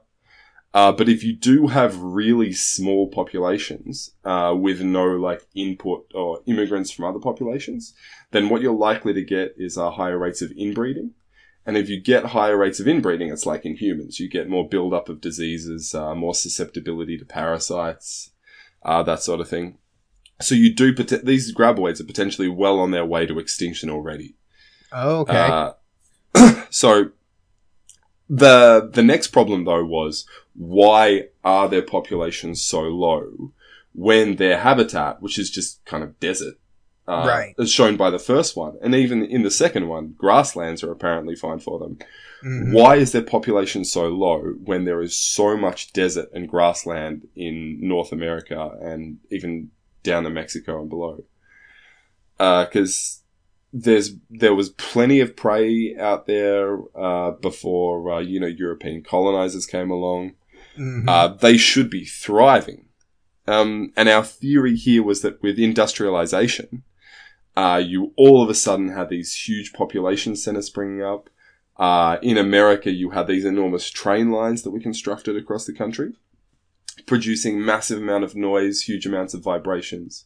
Uh, 0.74 0.92
but 0.92 1.08
if 1.08 1.24
you 1.24 1.34
do 1.34 1.68
have 1.68 1.96
really 2.00 2.52
small 2.52 3.08
populations 3.08 4.12
uh, 4.26 4.56
with 4.58 4.82
no 4.82 5.06
like 5.06 5.46
input 5.54 6.10
or 6.16 6.42
immigrants 6.48 6.90
from 6.90 7.06
other 7.06 7.20
populations, 7.20 7.94
then 8.32 8.50
what 8.50 8.62
you're 8.62 8.74
likely 8.74 9.14
to 9.14 9.24
get 9.24 9.54
is 9.58 9.78
uh, 9.78 9.92
higher 9.92 10.18
rates 10.18 10.42
of 10.42 10.52
inbreeding. 10.58 11.12
And 11.66 11.78
if 11.78 11.90
you 11.90 12.02
get 12.02 12.26
higher 12.28 12.58
rates 12.58 12.80
of 12.80 12.88
inbreeding, 12.88 13.30
it's 13.32 13.46
like 13.46 13.66
in 13.66 13.76
humans, 13.76 14.20
you 14.20 14.30
get 14.30 14.50
more 14.50 14.68
buildup 14.68 15.08
of 15.08 15.22
diseases, 15.22 15.96
uh, 15.96 16.14
more 16.14 16.36
susceptibility 16.36 17.18
to 17.18 17.26
parasites, 17.26 18.32
uh, 18.84 19.02
that 19.04 19.22
sort 19.22 19.40
of 19.40 19.48
thing. 19.48 19.78
So 20.42 20.56
you 20.56 20.74
do 20.74 20.94
pot- 20.94 21.26
these 21.26 21.56
graboids 21.56 22.02
are 22.02 22.06
potentially 22.06 22.50
well 22.50 22.80
on 22.80 22.92
their 22.92 23.06
way 23.06 23.26
to 23.26 23.40
extinction 23.40 23.90
already. 23.90 24.36
Oh, 24.92 25.20
okay. 25.22 25.74
Uh, 26.36 26.64
so 26.70 27.12
the 28.30 28.90
the 28.92 29.04
next 29.04 29.28
problem 29.28 29.66
though 29.66 29.84
was 29.84 30.26
why 30.56 31.28
are 31.44 31.68
their 31.68 31.82
populations 31.82 32.62
so 32.62 32.82
low 32.82 33.52
when 33.94 34.38
their 34.38 34.60
habitat, 34.60 35.22
which 35.22 35.38
is 35.38 35.50
just 35.50 35.84
kind 35.86 36.04
of 36.04 36.20
desert, 36.20 36.56
uh, 37.08 37.26
Right. 37.28 37.54
is 37.58 37.72
shown 37.72 37.98
by 37.98 38.10
the 38.10 38.20
first 38.20 38.56
one, 38.56 38.78
and 38.82 38.96
even 38.96 39.24
in 39.26 39.44
the 39.44 39.52
second 39.52 39.88
one, 39.88 40.16
grasslands 40.18 40.84
are 40.84 40.92
apparently 40.92 41.36
fine 41.36 41.60
for 41.60 41.78
them. 41.80 41.98
Mhm. 42.44 42.74
Why 42.74 42.96
is 42.98 43.12
their 43.12 43.22
population 43.24 43.84
so 43.86 44.08
low 44.08 44.40
when 44.64 44.86
there 44.86 45.02
is 45.02 45.16
so 45.16 45.56
much 45.58 45.92
desert 45.94 46.30
and 46.34 46.48
grassland 46.50 47.28
in 47.36 47.78
North 47.82 48.12
America 48.12 48.78
and 48.82 49.18
even 49.30 49.72
down 50.04 50.24
to 50.24 50.30
Mexico 50.30 50.82
and 50.82 50.90
below? 50.90 51.24
Because 52.38 53.22
there's 53.72 54.16
there 54.30 54.54
was 54.56 54.70
plenty 54.70 55.20
of 55.20 55.36
prey 55.36 55.96
out 55.98 56.28
there 56.28 56.78
uh, 56.96 57.32
before 57.32 58.12
uh, 58.12 58.20
you 58.20 58.40
know 58.40 58.48
European 58.48 59.02
colonizers 59.04 59.66
came 59.66 59.90
along. 59.92 60.34
Mhm. 60.78 61.08
Uh, 61.08 61.28
they 61.30 61.58
should 61.58 61.90
be 61.90 62.06
thriving. 62.06 62.86
Um, 63.48 63.92
and 63.98 64.08
our 64.10 64.24
theory 64.24 64.76
here 64.76 65.04
was 65.04 65.22
that 65.22 65.42
with 65.44 65.60
industrialization, 65.60 66.84
uh, 67.56 67.82
you 67.84 68.14
all 68.18 68.44
of 68.44 68.50
a 68.50 68.56
sudden 68.56 68.90
had 68.90 69.10
these 69.10 69.34
huge 69.36 69.74
population 69.74 70.36
centers 70.36 70.68
springing 70.68 71.04
up. 71.04 71.30
Uh, 71.78 72.18
in 72.22 72.38
America, 72.38 72.92
you 72.92 73.12
had 73.12 73.28
these 73.28 73.46
enormous 73.46 73.90
train 73.90 74.32
lines 74.32 74.62
that 74.62 74.72
were 74.72 74.80
constructed 74.80 75.36
across 75.36 75.66
the 75.66 75.74
country 75.74 76.14
producing 77.06 77.64
massive 77.64 78.02
amount 78.02 78.24
of 78.24 78.36
noise, 78.36 78.84
huge 78.84 79.06
amounts 79.06 79.34
of 79.34 79.42
vibrations. 79.42 80.26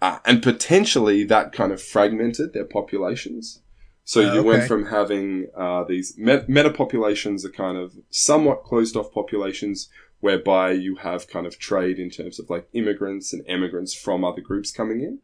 Uh, 0.00 0.18
and 0.24 0.42
potentially 0.42 1.24
that 1.24 1.52
kind 1.52 1.72
of 1.72 1.82
fragmented 1.82 2.52
their 2.52 2.64
populations. 2.64 3.60
So 4.04 4.20
Oh, 4.20 4.34
you 4.34 4.42
went 4.42 4.64
from 4.64 4.86
having 4.86 5.48
uh, 5.56 5.84
these 5.84 6.14
met- 6.18 6.48
meta 6.48 6.70
populations 6.70 7.44
are 7.44 7.50
kind 7.50 7.78
of 7.78 7.94
somewhat 8.10 8.64
closed 8.64 8.96
off 8.96 9.12
populations 9.12 9.88
whereby 10.20 10.72
you 10.72 10.96
have 10.96 11.28
kind 11.28 11.46
of 11.46 11.58
trade 11.58 11.98
in 11.98 12.10
terms 12.10 12.38
of 12.38 12.50
like 12.50 12.68
immigrants 12.72 13.32
and 13.32 13.44
emigrants 13.48 13.94
from 13.94 14.24
other 14.24 14.40
groups 14.40 14.70
coming 14.70 15.00
in. 15.00 15.18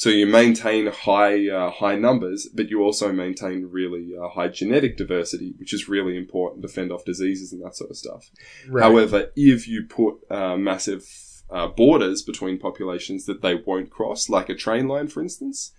So 0.00 0.08
you 0.08 0.26
maintain 0.26 0.86
high 0.86 1.46
uh, 1.50 1.70
high 1.72 1.96
numbers, 1.96 2.48
but 2.54 2.70
you 2.70 2.80
also 2.80 3.12
maintain 3.12 3.66
really 3.70 4.14
uh, 4.18 4.30
high 4.30 4.48
genetic 4.48 4.96
diversity, 4.96 5.52
which 5.58 5.74
is 5.74 5.90
really 5.90 6.16
important 6.16 6.62
to 6.62 6.68
fend 6.68 6.90
off 6.90 7.04
diseases 7.04 7.52
and 7.52 7.62
that 7.62 7.76
sort 7.76 7.90
of 7.90 7.98
stuff. 7.98 8.30
Right. 8.66 8.82
However, 8.82 9.30
if 9.36 9.68
you 9.68 9.82
put 9.82 10.14
uh, 10.30 10.56
massive 10.56 11.04
uh, 11.50 11.66
borders 11.66 12.22
between 12.22 12.58
populations 12.58 13.26
that 13.26 13.42
they 13.42 13.56
won't 13.56 13.90
cross, 13.90 14.30
like 14.30 14.48
a 14.48 14.54
train 14.54 14.88
line, 14.88 15.08
for 15.08 15.20
instance, 15.20 15.72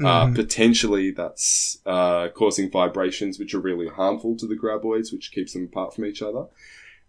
uh, 0.00 0.26
Mhm. 0.26 0.34
potentially 0.34 1.12
that's 1.12 1.78
uh, 1.86 2.30
causing 2.34 2.68
vibrations 2.72 3.38
which 3.38 3.54
are 3.54 3.60
really 3.60 3.86
harmful 3.86 4.36
to 4.38 4.48
the 4.48 4.56
graboids, 4.56 5.12
which 5.12 5.30
keeps 5.30 5.52
them 5.52 5.66
apart 5.70 5.94
from 5.94 6.04
each 6.04 6.20
other. 6.20 6.46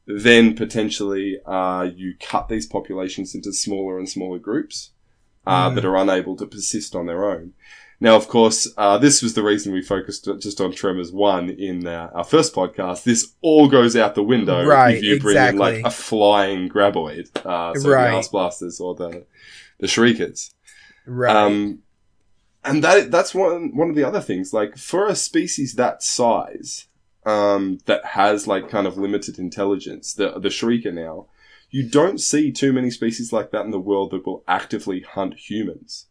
Then 0.06 0.54
potentially 0.56 1.40
uh, 1.48 1.90
you 1.96 2.14
cut 2.20 2.48
these 2.48 2.68
populations 2.68 3.34
into 3.34 3.52
smaller 3.54 3.98
and 3.98 4.08
smaller 4.08 4.38
groups 4.38 4.92
uh, 5.48 5.70
Mhm. 5.70 5.76
that 5.76 5.86
are 5.86 5.96
unable 5.98 6.36
to 6.38 6.46
persist 6.46 6.96
on 6.96 7.06
their 7.06 7.26
own. 7.26 7.54
Now, 8.02 8.16
of 8.16 8.30
course, 8.30 8.66
uh, 8.78 8.98
this 8.98 9.22
was 9.22 9.34
the 9.34 9.44
reason 9.44 9.74
we 9.74 9.82
focused 9.82 10.26
just 10.40 10.62
on 10.62 10.72
Tremors 10.72 11.12
1 11.12 11.50
in 11.50 11.86
uh, 11.86 12.10
our 12.14 12.24
first 12.24 12.54
podcast. 12.56 13.04
This 13.04 13.34
all 13.42 13.68
goes 13.68 13.96
out 13.98 14.16
the 14.16 14.24
window 14.24 14.66
Right, 14.66 14.96
if 14.98 15.04
you 15.04 15.20
bring 15.20 15.36
in 15.36 15.58
like 15.58 15.84
a 15.84 15.92
flying 15.92 16.70
graboid, 16.70 17.28
uh, 17.46 17.74
so 17.78 17.90
Right. 17.90 18.10
the 18.12 18.16
Arse 18.16 18.30
Blasters 18.30 18.80
or 18.80 18.96
the, 18.96 19.26
the 19.80 19.88
Shriekers. 19.88 20.52
right. 21.06 21.36
Um, 21.36 21.80
and 22.64 22.84
that 22.84 23.10
that's 23.12 23.34
one 23.34 23.76
one 23.76 23.90
of 23.90 23.96
the 23.96 24.04
other 24.04 24.20
things. 24.22 24.54
Like 24.54 24.78
for 24.78 25.08
a 25.08 25.16
species 25.16 25.74
that 25.76 26.04
size, 26.04 26.88
um, 27.26 27.80
that 27.86 28.04
has 28.06 28.48
like 28.48 28.70
kind 28.70 28.86
of 28.88 28.98
limited 28.98 29.40
intelligence, 29.40 30.14
the 30.14 30.40
the 30.40 30.50
Shrieker 30.50 30.94
now, 30.94 31.28
you 31.70 31.88
don't 31.88 32.20
see 32.20 32.52
too 32.52 32.74
many 32.74 32.90
species 32.90 33.32
like 33.32 33.52
that 33.52 33.66
in 33.66 33.72
the 33.72 33.80
world 33.80 34.12
that 34.12 34.26
will 34.26 34.44
actively 34.48 35.02
hunt 35.02 35.36
humans. 35.36 36.08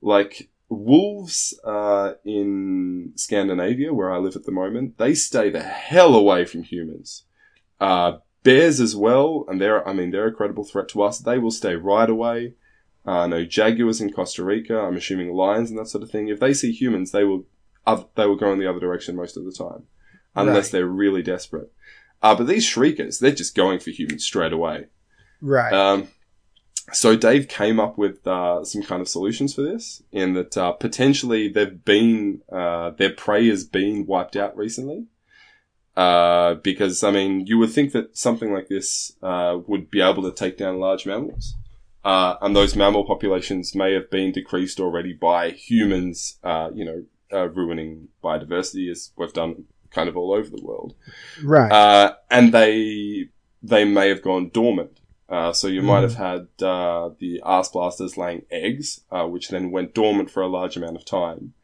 Like 0.00 0.50
wolves 0.68 1.58
uh, 1.64 2.14
in 2.24 3.12
Scandinavia, 3.16 3.94
where 3.94 4.10
I 4.12 4.18
live 4.18 4.36
at 4.36 4.44
the 4.44 4.52
moment, 4.52 4.98
they 4.98 5.14
stay 5.14 5.50
the 5.50 5.62
hell 5.62 6.14
away 6.14 6.44
from 6.44 6.62
humans. 6.62 7.24
Uh, 7.80 8.18
bears 8.42 8.80
as 8.80 8.94
well, 8.94 9.44
and 9.48 9.60
they're 9.60 9.86
I 9.88 9.92
mean 9.92 10.10
they're 10.10 10.26
a 10.28 10.32
credible 10.32 10.64
threat 10.64 10.88
to 10.90 11.02
us. 11.02 11.18
They 11.18 11.38
will 11.38 11.50
stay 11.50 11.74
right 11.76 12.08
away. 12.08 12.54
Uh, 13.06 13.26
no 13.26 13.44
jaguars 13.44 14.00
in 14.00 14.12
Costa 14.12 14.42
Rica. 14.44 14.78
I'm 14.78 14.96
assuming 14.96 15.32
lions 15.32 15.70
and 15.70 15.78
that 15.78 15.88
sort 15.88 16.02
of 16.04 16.10
thing. 16.10 16.28
If 16.28 16.40
they 16.40 16.54
see 16.54 16.72
humans, 16.72 17.10
they 17.12 17.24
will 17.24 17.44
oth- 17.86 18.08
they 18.14 18.26
will 18.26 18.36
go 18.36 18.52
in 18.52 18.58
the 18.58 18.68
other 18.68 18.80
direction 18.80 19.16
most 19.16 19.36
of 19.36 19.44
the 19.44 19.52
time, 19.52 19.84
unless 20.34 20.66
Right. 20.66 20.72
they're 20.72 20.86
really 20.86 21.22
desperate. 21.22 21.70
Uh, 22.22 22.34
but 22.34 22.46
these 22.46 22.64
shriekers, 22.64 23.18
they're 23.18 23.32
just 23.32 23.54
going 23.54 23.78
for 23.78 23.90
humans 23.90 24.24
straight 24.24 24.52
away. 24.52 24.86
right. 25.40 25.72
Um, 25.72 26.08
so 26.92 27.16
Dave 27.16 27.48
came 27.48 27.80
up 27.80 27.96
with 27.96 28.26
uh, 28.26 28.64
some 28.64 28.82
kind 28.82 29.00
of 29.00 29.08
solutions 29.08 29.54
for 29.54 29.62
this, 29.62 30.02
in 30.12 30.34
that 30.34 30.56
uh, 30.56 30.72
potentially 30.72 31.48
they've 31.48 31.84
been 31.84 32.42
uh, 32.52 32.90
their 32.90 33.10
prey 33.10 33.48
has 33.48 33.64
been 33.64 34.06
wiped 34.06 34.36
out 34.36 34.56
recently. 34.56 35.06
Uh, 35.96 36.54
because 36.54 37.04
I 37.04 37.10
mean, 37.10 37.46
you 37.46 37.56
would 37.58 37.70
think 37.70 37.92
that 37.92 38.16
something 38.16 38.52
like 38.52 38.68
this 38.68 39.12
uh, 39.22 39.58
would 39.66 39.90
be 39.90 40.00
able 40.00 40.24
to 40.24 40.32
take 40.32 40.58
down 40.58 40.80
large 40.80 41.06
mammals, 41.06 41.54
uh, 42.04 42.34
and 42.42 42.54
those 42.54 42.74
mammal 42.74 43.04
populations 43.04 43.74
may 43.74 43.94
have 43.94 44.10
been 44.10 44.32
decreased 44.32 44.80
already 44.80 45.12
by 45.12 45.50
humans. 45.50 46.38
Uh, 46.42 46.70
you 46.74 46.84
know, 46.84 47.04
uh, 47.32 47.48
ruining 47.48 48.08
biodiversity 48.22 48.90
as 48.90 49.12
we've 49.16 49.32
done 49.32 49.64
kind 49.94 50.08
of 50.08 50.16
all 50.16 50.32
over 50.32 50.50
the 50.50 50.62
world 50.62 50.94
right. 51.42 51.70
uh, 51.72 52.14
and 52.30 52.52
they 52.52 53.28
they 53.64 53.84
may 53.84 54.08
have 54.08 54.22
gone 54.22 54.50
dormant. 54.50 55.00
Uh, 55.26 55.52
so 55.52 55.66
you 55.66 55.80
might 55.80 56.02
have 56.02 56.16
had 56.16 56.48
uh, 56.62 57.10
the 57.18 57.40
arse 57.42 57.70
blasters 57.70 58.18
laying 58.18 58.44
eggs, 58.50 59.00
uh, 59.10 59.26
which 59.26 59.48
then 59.48 59.70
went 59.70 59.94
dormant 59.94 60.30
for 60.30 60.42
a 60.42 60.46
large 60.46 60.76
amount 60.76 60.96
of 60.96 61.04
time 61.06 61.54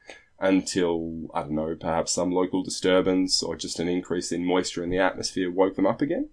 until 0.41 1.29
I 1.35 1.43
don't 1.43 1.53
know, 1.53 1.77
perhaps 1.79 2.13
some 2.13 2.33
local 2.33 2.63
disturbance 2.63 3.43
or 3.43 3.57
just 3.57 3.79
an 3.79 3.87
increase 3.87 4.33
in 4.33 4.47
moisture 4.47 4.83
in 4.83 4.89
the 4.89 4.99
atmosphere 4.99 5.51
woke 5.51 5.77
them 5.77 5.87
up 5.87 6.01
again. 6.01 6.31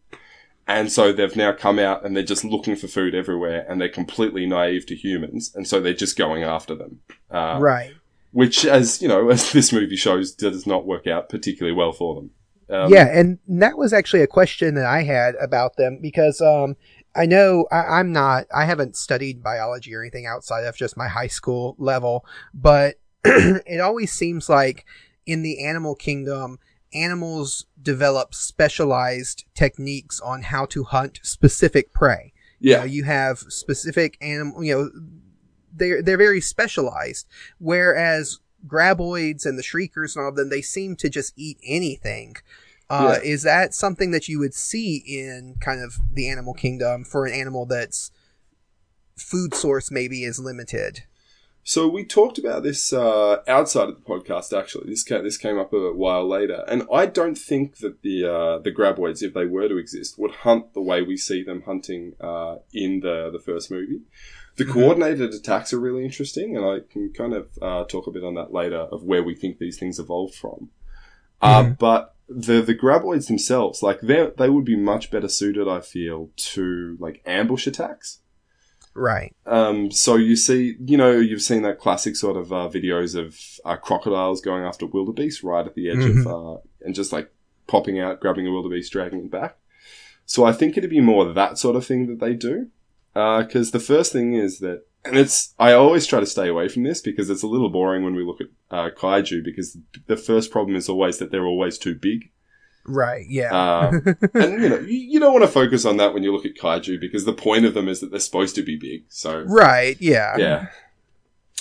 And 0.65 0.91
so 0.91 1.11
they've 1.11 1.35
now 1.35 1.51
come 1.51 1.79
out 1.79 2.05
and 2.05 2.15
they're 2.15 2.23
just 2.23 2.45
looking 2.45 2.77
for 2.77 2.87
food 2.87 3.13
everywhere, 3.13 3.65
and 3.69 3.79
they're 3.79 3.89
completely 3.89 4.45
naive 4.45 4.85
to 4.87 4.95
humans, 4.95 5.51
and 5.53 5.67
so 5.67 5.79
they're 5.79 5.93
just 5.93 6.17
going 6.17 6.43
after 6.43 6.75
them. 6.75 7.01
Uh, 7.29 7.57
right. 7.59 7.93
Which, 8.37 8.65
as 8.67 9.01
you 9.01 9.07
know, 9.07 9.29
as 9.31 9.51
this 9.51 9.73
movie 9.73 9.95
shows, 9.95 10.31
does 10.31 10.67
not 10.67 10.85
work 10.85 11.07
out 11.07 11.27
particularly 11.27 11.75
well 11.75 11.91
for 11.91 12.13
them. 12.13 12.29
Um, 12.69 12.93
yeah, 12.93 13.07
and 13.11 13.39
that 13.47 13.79
was 13.79 13.93
actually 13.93 14.21
a 14.21 14.27
question 14.27 14.75
that 14.75 14.85
I 14.85 15.01
had 15.01 15.33
about 15.41 15.75
them 15.75 15.97
because 15.99 16.39
um, 16.39 16.75
I 17.15 17.25
know 17.25 17.65
I, 17.71 17.99
I'm 17.99 18.11
not, 18.11 18.45
I 18.53 18.65
haven't 18.65 18.95
studied 18.95 19.41
biology 19.41 19.95
or 19.95 20.03
anything 20.03 20.27
outside 20.27 20.65
of 20.65 20.77
just 20.77 20.95
my 20.95 21.07
high 21.07 21.27
school 21.27 21.75
level, 21.79 22.25
but 22.53 22.99
it 23.25 23.81
always 23.81 24.13
seems 24.13 24.49
like 24.49 24.85
in 25.25 25.41
the 25.41 25.65
animal 25.65 25.95
kingdom, 25.95 26.59
animals 26.93 27.65
develop 27.81 28.35
specialized 28.35 29.45
techniques 29.55 30.19
on 30.19 30.43
how 30.43 30.67
to 30.67 30.83
hunt 30.83 31.21
specific 31.23 31.91
prey. 31.91 32.33
You, 32.59 32.73
know, 32.73 32.79
yeah, 32.79 32.85
you 32.85 33.03
have 33.05 33.39
specific 33.39 34.15
animal, 34.21 34.63
you 34.63 34.75
know, 34.75 34.91
they're 35.77 36.01
they're 36.01 36.17
very 36.17 36.41
specialized. 36.41 37.27
Whereas 37.59 38.39
graboids 38.65 39.45
and 39.45 39.57
the 39.57 39.63
shriekers 39.63 40.15
and 40.15 40.23
all 40.23 40.29
of 40.29 40.35
them, 40.35 40.49
they 40.49 40.61
seem 40.61 40.95
to 40.97 41.09
just 41.09 41.33
eat 41.35 41.57
anything. 41.63 42.35
Uh, 42.89 43.17
Is 43.23 43.43
that 43.43 43.73
something 43.73 44.11
that 44.11 44.29
you 44.29 44.39
would 44.39 44.53
see 44.53 45.03
in 45.05 45.55
kind 45.59 45.81
of 45.81 45.97
the 46.11 46.29
animal 46.29 46.53
kingdom 46.53 47.03
for 47.03 47.25
an 47.25 47.33
animal 47.33 47.65
that's 47.65 48.11
food 49.17 49.53
source 49.53 49.91
maybe 49.91 50.23
is 50.23 50.39
limited? 50.39 51.03
So 51.63 51.85
we 51.85 52.05
talked 52.05 52.37
about 52.37 52.63
this 52.63 52.93
uh, 52.93 53.41
outside 53.45 53.89
of 53.89 53.95
the 53.95 54.01
podcast. 54.01 54.57
Actually, 54.57 54.89
this 54.89 55.03
came, 55.03 55.21
this 55.25 55.35
came 55.35 55.59
up 55.59 55.73
a 55.73 55.91
while 55.91 56.25
later, 56.25 56.63
and 56.65 56.83
I 56.93 57.07
don't 57.07 57.37
think 57.37 57.79
that 57.79 58.03
the 58.03 58.23
uh, 58.23 58.59
the 58.59 58.71
graboids, 58.71 59.21
if 59.21 59.33
they 59.33 59.45
were 59.45 59.67
to 59.67 59.77
exist, 59.77 60.17
would 60.17 60.31
hunt 60.31 60.73
the 60.73 60.81
way 60.81 61.01
we 61.01 61.17
see 61.17 61.43
them 61.43 61.63
hunting 61.63 62.13
uh, 62.21 62.59
in 62.71 63.01
the 63.01 63.29
the 63.33 63.39
first 63.39 63.69
movie. 63.69 63.99
The 64.57 64.65
Mhm. 64.65 64.73
coordinated 64.73 65.33
attacks 65.33 65.71
are 65.73 65.79
really 65.79 66.03
interesting, 66.03 66.57
and 66.57 66.65
I 66.65 66.79
can 66.89 67.13
kind 67.13 67.33
of 67.33 67.47
uh, 67.61 67.83
talk 67.85 68.07
a 68.07 68.11
bit 68.11 68.23
on 68.23 68.33
that 68.35 68.51
later 68.51 68.79
of 68.91 69.03
where 69.03 69.23
we 69.23 69.35
think 69.35 69.57
these 69.59 69.77
things 69.79 69.99
evolved 69.99 70.35
from. 70.35 70.69
Uh, 71.41 71.63
Mhm. 71.63 71.77
but 71.79 72.15
the 72.27 72.61
the 72.61 72.75
graboids 72.75 73.27
themselves, 73.27 73.81
like 73.81 74.01
they 74.01 74.29
they 74.37 74.49
would 74.49 74.65
be 74.65 74.75
much 74.75 75.09
better 75.11 75.29
suited, 75.29 75.67
I 75.67 75.79
feel, 75.79 76.31
to 76.55 76.97
like 76.99 77.21
ambush 77.25 77.67
attacks. 77.67 78.19
Right. 78.93 79.35
Um, 79.45 79.91
so 79.91 80.15
you 80.15 80.35
see, 80.35 80.75
you 80.83 80.97
know, 80.97 81.11
you've 81.11 81.43
seen 81.43 81.61
that 81.61 81.77
classic 81.79 82.15
sort 82.15 82.35
of 82.35 82.51
uh, 82.51 82.67
videos 82.67 83.15
of 83.15 83.39
uh, 83.63 83.75
crocodiles 83.77 84.41
going 84.41 84.63
after 84.63 84.87
wildebeest 84.87 85.43
right 85.43 85.67
at 85.67 85.75
the 85.75 85.89
edge 85.91 86.03
of, 86.03 86.27
uh, 86.27 86.57
and 86.81 86.95
just 86.95 87.13
like 87.13 87.31
popping 87.67 87.99
out, 87.99 88.19
grabbing 88.19 88.47
a 88.47 88.51
wildebeest, 88.51 88.91
dragging 88.91 89.19
it 89.25 89.29
back. 89.31 89.57
So 90.25 90.45
I 90.45 90.51
think 90.51 90.75
it'd 90.77 90.89
be 90.89 90.99
more 90.99 91.31
that 91.31 91.59
sort 91.59 91.75
of 91.75 91.85
thing 91.85 92.07
that 92.07 92.19
they 92.19 92.33
do. 92.33 92.69
Because 93.17 93.71
the 93.71 93.79
first 93.79 94.11
thing 94.11 94.33
is 94.33 94.59
that, 94.59 94.83
and 95.03 95.17
it's, 95.17 95.53
I 95.57 95.73
always 95.73 96.05
try 96.05 96.19
to 96.19 96.25
stay 96.25 96.47
away 96.47 96.67
from 96.67 96.83
this 96.83 97.01
because 97.01 97.29
it's 97.29 97.43
a 97.43 97.47
little 97.47 97.69
boring 97.69 98.03
when 98.03 98.15
we 98.15 98.23
look 98.23 98.41
at 98.41 98.47
uh, 98.69 98.89
kaiju 98.95 99.43
because 99.43 99.77
the 100.05 100.17
first 100.17 100.51
problem 100.51 100.75
is 100.75 100.89
always 100.89 101.17
that 101.17 101.31
they're 101.31 101.45
always 101.45 101.77
too 101.77 101.95
big. 101.95 102.31
Right. 102.85 103.25
Yeah. 103.27 103.53
Uh, 103.53 103.91
and 104.33 104.61
you 104.61 104.69
know, 104.69 104.79
you, 104.79 104.97
you 104.97 105.19
don't 105.19 105.33
want 105.33 105.45
to 105.45 105.51
focus 105.51 105.85
on 105.85 105.97
that 105.97 106.13
when 106.13 106.23
you 106.23 106.33
look 106.33 106.45
at 106.45 106.55
kaiju 106.55 106.99
because 106.99 107.25
the 107.25 107.33
point 107.33 107.65
of 107.65 107.73
them 107.73 107.87
is 107.87 108.01
that 108.01 108.11
they're 108.11 108.19
supposed 108.19 108.55
to 108.55 108.63
be 108.63 108.77
big. 108.77 109.05
So 109.09 109.41
right. 109.41 109.97
Yeah. 109.99 110.37
yeah. 110.37 110.67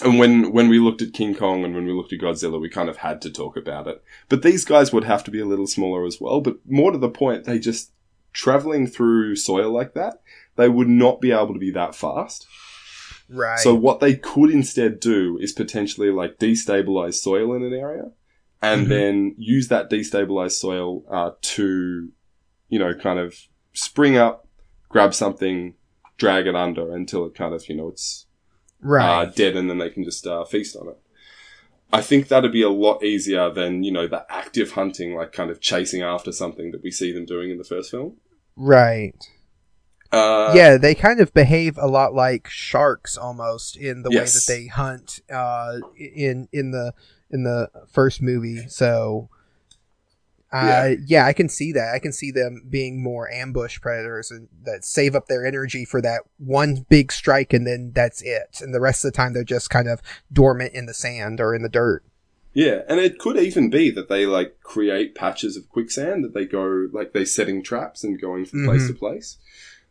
And 0.02 0.18
when 0.18 0.52
when 0.52 0.68
we 0.68 0.78
looked 0.78 1.00
at 1.00 1.14
King 1.14 1.34
Kong 1.34 1.64
and 1.64 1.74
when 1.74 1.86
we 1.86 1.92
looked 1.92 2.12
at 2.12 2.20
Godzilla, 2.20 2.60
we 2.60 2.68
kind 2.68 2.90
of 2.90 2.98
had 2.98 3.22
to 3.22 3.30
talk 3.30 3.56
about 3.56 3.86
it. 3.86 4.02
But 4.28 4.42
these 4.42 4.64
guys 4.64 4.92
would 4.92 5.04
have 5.04 5.24
to 5.24 5.30
be 5.30 5.40
a 5.40 5.46
little 5.46 5.66
smaller 5.66 6.04
as 6.04 6.20
well. 6.20 6.42
But 6.42 6.58
more 6.66 6.92
to 6.92 6.98
the 6.98 7.08
point, 7.08 7.44
they 7.44 7.58
just 7.58 7.92
traveling 8.34 8.86
through 8.86 9.36
soil 9.36 9.70
like 9.70 9.94
that, 9.94 10.20
they 10.56 10.68
would 10.68 10.88
not 10.88 11.20
be 11.20 11.32
able 11.32 11.52
to 11.54 11.58
be 11.58 11.70
that 11.72 11.94
fast. 11.94 12.46
Right. 13.28 13.58
So 13.58 13.74
what 13.74 14.00
they 14.00 14.14
could 14.14 14.50
instead 14.50 15.00
do 15.00 15.38
is 15.40 15.52
potentially 15.52 16.10
like 16.10 16.38
destabilize 16.38 17.14
soil 17.14 17.54
in 17.54 17.62
an 17.64 17.72
area, 17.74 18.12
and 18.62 18.86
Mhm. 18.86 18.88
then 18.88 19.34
use 19.38 19.68
that 19.68 19.90
destabilized 19.90 20.52
soil 20.52 21.04
uh, 21.10 21.32
to, 21.40 22.08
you 22.68 22.78
know, 22.78 22.94
kind 22.94 23.18
of 23.18 23.36
spring 23.72 24.16
up, 24.16 24.46
grab 24.88 25.12
something, 25.14 25.74
drag 26.18 26.46
it 26.46 26.54
under 26.54 26.94
until 26.94 27.26
it 27.26 27.34
kind 27.34 27.52
of, 27.54 27.68
you 27.68 27.74
know, 27.76 27.88
it's 27.88 28.26
right. 28.80 29.22
uh, 29.22 29.24
dead, 29.26 29.56
and 29.56 29.68
then 29.68 29.78
they 29.78 29.90
can 29.90 30.04
just 30.04 30.26
uh, 30.26 30.44
feast 30.44 30.76
on 30.76 30.88
it. 30.88 30.98
I 31.92 32.02
think 32.02 32.28
that'd 32.28 32.50
be 32.52 32.62
a 32.62 32.68
lot 32.68 33.04
easier 33.04 33.48
than 33.50 33.82
you 33.84 33.92
know 33.92 34.06
the 34.08 34.24
active 34.28 34.72
hunting, 34.72 35.14
like 35.14 35.32
kind 35.32 35.50
of 35.50 35.60
chasing 35.60 36.02
after 36.02 36.32
something 36.32 36.70
that 36.72 36.82
we 36.82 36.90
see 36.90 37.12
them 37.12 37.24
doing 37.26 37.50
in 37.50 37.58
the 37.58 37.64
first 37.64 37.90
film. 37.90 38.16
right. 38.56 39.14
Uh, 40.16 40.52
yeah, 40.54 40.76
they 40.76 40.94
kind 40.94 41.20
of 41.20 41.32
behave 41.34 41.76
a 41.78 41.86
lot 41.86 42.14
like 42.14 42.48
sharks 42.48 43.16
almost 43.16 43.76
in 43.76 44.02
the 44.02 44.10
way 44.10 44.24
that 44.24 44.44
they 44.48 44.66
hunt 44.66 45.20
uh, 45.30 45.78
in 45.96 46.48
in 46.52 46.70
the 46.70 46.92
in 47.30 47.42
the 47.42 47.68
first 47.90 48.22
movie. 48.22 48.66
So, 48.68 49.28
uh, 50.52 50.90
yeah. 51.04 51.26
I 51.26 51.32
can 51.32 51.48
see 51.48 51.72
that. 51.72 51.92
I 51.94 51.98
can 51.98 52.12
see 52.12 52.30
them 52.30 52.62
being 52.68 53.02
more 53.02 53.30
ambush 53.30 53.80
predators 53.80 54.30
and 54.30 54.48
that 54.64 54.84
save 54.84 55.14
up 55.14 55.26
their 55.26 55.44
energy 55.44 55.84
for 55.84 56.00
that 56.02 56.22
one 56.38 56.86
big 56.88 57.12
strike, 57.12 57.52
and 57.52 57.66
then 57.66 57.92
that's 57.94 58.22
it. 58.22 58.60
And 58.60 58.72
the 58.72 58.80
rest 58.80 59.04
of 59.04 59.12
the 59.12 59.16
time, 59.16 59.32
they're 59.32 59.44
just 59.44 59.70
kind 59.70 59.88
of 59.88 60.00
dormant 60.32 60.72
in 60.72 60.86
the 60.86 60.94
sand 60.94 61.40
or 61.40 61.54
in 61.54 61.62
the 61.62 61.68
dirt. 61.68 62.04
Yeah, 62.54 62.82
and 62.88 62.98
it 62.98 63.18
could 63.18 63.36
even 63.36 63.68
be 63.68 63.90
that 63.90 64.08
they 64.08 64.24
like 64.24 64.60
create 64.62 65.14
patches 65.14 65.58
of 65.58 65.68
quicksand 65.68 66.24
that 66.24 66.32
they 66.32 66.46
go 66.46 66.86
like 66.90 67.12
they 67.12 67.26
setting 67.26 67.62
traps 67.62 68.02
and 68.02 68.18
going 68.18 68.46
from 68.46 68.64
place 68.64 68.84
Mhm. 68.84 68.88
to 68.88 68.94
place. 68.94 69.36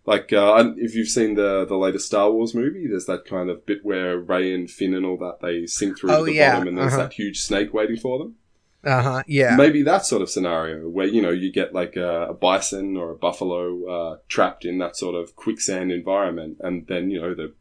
Like 0.06 0.32
uh, 0.32 0.74
if 0.78 0.94
you've 0.94 1.08
seen 1.08 1.34
the 1.36 1.66
the 1.66 1.78
latest 1.78 2.06
Star 2.06 2.32
Wars 2.32 2.54
movie, 2.54 2.88
there's 2.88 3.08
that 3.08 3.26
kind 3.26 3.50
of 3.50 3.66
bit 3.66 3.84
where 3.84 4.20
Rey 4.20 4.54
and 4.54 4.70
Finn 4.70 4.94
and 4.94 5.06
all 5.06 5.18
that 5.18 5.40
they 5.42 5.66
sink 5.66 5.98
through 5.98 6.12
Oh, 6.12 6.20
to 6.20 6.26
the 6.26 6.34
yeah, 6.34 6.54
bottom, 6.54 6.68
and 6.68 6.78
there's 6.78 6.94
uh-huh. 6.94 7.04
that 7.04 7.14
huge 7.14 7.40
snake 7.42 7.74
waiting 7.74 7.98
for 7.98 8.20
them. 8.20 8.36
Uh 8.84 9.02
huh. 9.02 9.24
Yeah. 9.26 9.56
Maybe 9.56 9.82
that 9.82 10.06
sort 10.06 10.22
of 10.22 10.30
scenario 10.30 10.88
where 10.88 11.08
you 11.08 11.22
know 11.22 11.32
you 11.32 11.52
get 11.52 11.74
like 11.74 11.96
a, 11.96 12.28
a 12.30 12.34
bison 12.36 12.98
or 12.98 13.12
a 13.12 13.16
buffalo 13.16 13.86
uh, 13.86 14.18
trapped 14.28 14.64
in 14.64 14.78
that 14.78 14.96
sort 14.96 15.16
of 15.16 15.36
quicksand 15.36 15.92
environment, 15.92 16.58
and 16.60 16.86
then 16.86 17.10
you 17.10 17.20
know 17.20 17.34
the 17.34 17.54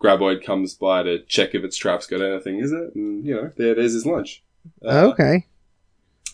graboid 0.00 0.44
comes 0.44 0.74
by 0.74 1.04
to 1.04 1.22
check 1.24 1.54
if 1.54 1.62
its 1.62 1.76
traps 1.76 2.06
got 2.06 2.20
anything, 2.20 2.58
is 2.58 2.72
it? 2.72 2.94
And 2.96 3.24
you 3.24 3.36
know 3.36 3.52
there, 3.56 3.76
there's 3.76 3.94
his 3.94 4.04
lunch. 4.04 4.42
Uh, 4.84 5.10
okay. 5.12 5.46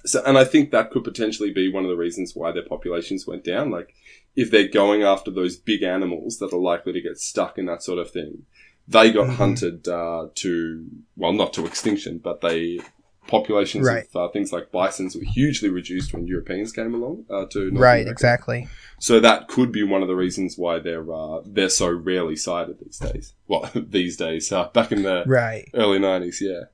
So, 0.06 0.22
and 0.26 0.36
I 0.36 0.44
think 0.44 0.70
that 0.70 0.90
could 0.90 1.04
potentially 1.04 1.50
be 1.52 1.70
one 1.72 1.84
of 1.84 1.90
the 1.90 1.96
reasons 1.96 2.34
why 2.34 2.52
their 2.52 2.64
populations 2.64 3.26
went 3.26 3.42
down. 3.42 3.70
Like, 3.70 3.94
if 4.36 4.50
they're 4.50 4.68
going 4.68 5.02
after 5.02 5.30
those 5.30 5.56
big 5.56 5.82
animals 5.82 6.38
that 6.38 6.52
are 6.52 6.58
likely 6.60 6.92
to 6.92 7.00
get 7.00 7.18
stuck 7.18 7.58
in 7.58 7.66
that 7.66 7.82
sort 7.82 7.98
of 7.98 8.10
thing, 8.10 8.44
they 8.88 9.10
got 9.12 9.28
Mhm. 9.28 9.34
hunted 9.36 9.88
uh, 9.88 10.28
to 10.34 10.86
well, 11.16 11.32
not 11.32 11.52
to 11.54 11.66
extinction, 11.66 12.18
but 12.18 12.40
they 12.40 12.78
populations 13.26 13.86
Right. 13.86 14.06
of 14.14 14.16
uh, 14.16 14.32
things 14.32 14.52
like 14.52 14.70
bisons 14.70 15.16
were 15.16 15.22
hugely 15.24 15.70
reduced 15.70 16.12
when 16.12 16.26
Europeans 16.26 16.72
came 16.72 16.94
along 16.94 17.24
uh, 17.30 17.46
to 17.46 17.70
North 17.70 17.80
Right. 17.82 17.94
America. 18.02 18.10
Exactly. 18.10 18.68
So 18.98 19.18
that 19.20 19.48
could 19.48 19.72
be 19.72 19.82
one 19.82 20.02
of 20.02 20.08
the 20.08 20.14
reasons 20.14 20.58
why 20.58 20.78
they're 20.78 21.10
uh, 21.12 21.40
they're 21.46 21.70
so 21.70 21.88
rarely 21.88 22.36
sighted 22.36 22.80
these 22.80 22.98
days. 22.98 23.32
Well, 23.48 23.70
these 23.74 24.16
days, 24.18 24.52
uh, 24.52 24.68
back 24.74 24.92
in 24.92 25.02
the 25.04 25.24
Right. 25.26 25.68
early 25.74 25.98
nineties, 25.98 26.40
yeah. 26.42 26.64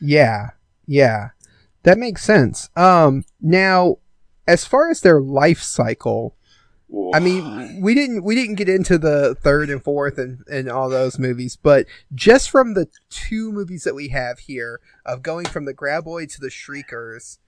Yeah, 0.00 0.50
yeah, 0.86 1.30
that 1.82 1.98
makes 1.98 2.22
sense. 2.22 2.68
Um, 2.76 3.24
now, 3.40 3.96
as 4.46 4.64
far 4.64 4.90
as 4.90 5.00
their 5.00 5.20
life 5.20 5.62
cycle, 5.62 6.36
I 7.14 7.20
mean, 7.20 7.80
we 7.80 7.94
didn't 7.94 8.22
we 8.24 8.34
didn't 8.34 8.54
get 8.56 8.68
into 8.68 8.98
the 8.98 9.34
third 9.34 9.70
and 9.70 9.82
fourth 9.82 10.18
and 10.18 10.40
and 10.50 10.68
all 10.68 10.88
those 10.88 11.18
movies, 11.18 11.56
but 11.56 11.86
just 12.14 12.50
from 12.50 12.74
the 12.74 12.88
two 13.10 13.52
movies 13.52 13.84
that 13.84 13.94
we 13.94 14.08
have 14.08 14.40
here 14.40 14.80
of 15.04 15.22
going 15.22 15.46
from 15.46 15.64
the 15.64 15.74
Graboid 15.74 16.32
to 16.34 16.40
the 16.40 16.50
Shriekers, 16.50 17.38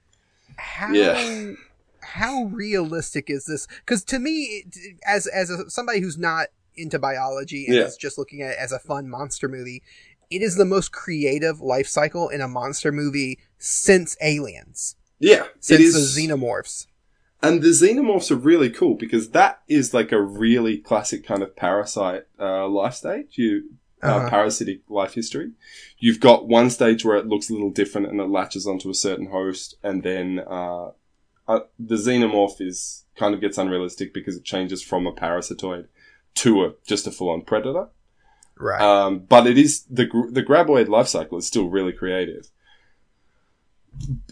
how 0.57 0.93
Yeah. 0.93 1.51
how 2.01 2.43
realistic 2.45 3.29
is 3.29 3.45
this? 3.45 3.67
Because 3.85 4.03
to 4.05 4.19
me, 4.19 4.65
as 5.05 5.27
as 5.27 5.49
a, 5.49 5.69
somebody 5.69 5.99
who's 5.99 6.17
not 6.17 6.47
into 6.75 6.99
biology 6.99 7.65
and 7.67 7.75
Yeah. 7.75 7.85
is 7.85 7.97
just 7.97 8.17
looking 8.17 8.41
at 8.41 8.51
it 8.51 8.57
as 8.59 8.71
a 8.71 8.79
fun 8.79 9.09
monster 9.09 9.47
movie, 9.49 9.83
it 10.29 10.41
is 10.41 10.55
the 10.55 10.65
most 10.65 10.91
creative 10.91 11.59
life 11.59 11.87
cycle 11.87 12.29
in 12.29 12.41
a 12.41 12.47
monster 12.47 12.91
movie 12.91 13.39
since 13.57 14.15
Aliens, 14.21 14.95
yeah, 15.19 15.47
since 15.59 15.81
is 15.81 16.15
the 16.15 16.27
Xenomorphs. 16.27 16.87
And 17.41 17.61
the 17.61 17.69
xenomorphs 17.69 18.31
are 18.31 18.35
really 18.35 18.69
cool 18.69 18.95
because 18.95 19.29
that 19.29 19.61
is 19.67 19.93
like 19.93 20.11
a 20.11 20.21
really 20.21 20.77
classic 20.77 21.25
kind 21.25 21.41
of 21.41 21.55
parasite 21.55 22.25
uh, 22.39 22.67
life 22.67 22.95
stage. 22.95 23.37
You 23.37 23.69
uh, 24.03 24.07
Uh-huh. 24.07 24.29
parasitic 24.29 24.81
life 24.89 25.13
history. 25.13 25.51
You've 25.97 26.19
got 26.21 26.47
one 26.47 26.69
stage 26.69 27.03
where 27.03 27.17
it 27.17 27.27
looks 27.27 27.49
a 27.49 27.53
little 27.53 27.69
different 27.71 28.07
and 28.07 28.19
it 28.21 28.29
latches 28.29 28.65
onto 28.65 28.89
a 28.89 28.93
certain 28.93 29.27
host, 29.27 29.75
and 29.83 30.03
then 30.03 30.39
uh, 30.47 30.91
uh, 31.47 31.59
the 31.77 31.95
xenomorph 31.95 32.61
is 32.61 33.05
kind 33.17 33.33
of 33.33 33.41
gets 33.41 33.57
unrealistic 33.57 34.13
because 34.13 34.37
it 34.37 34.45
changes 34.45 34.81
from 34.81 35.05
a 35.07 35.11
parasitoid 35.11 35.87
to 36.35 36.63
a 36.65 36.73
just 36.87 37.07
a 37.07 37.11
full 37.11 37.29
on 37.29 37.41
predator. 37.41 37.87
Right. 38.57 38.81
Um, 38.81 39.19
but 39.19 39.47
it 39.47 39.57
is 39.57 39.83
the 39.89 40.05
the 40.31 40.43
graboid 40.43 40.87
life 40.87 41.07
cycle 41.07 41.37
is 41.37 41.47
still 41.47 41.67
really 41.69 41.91
creative. 41.93 42.49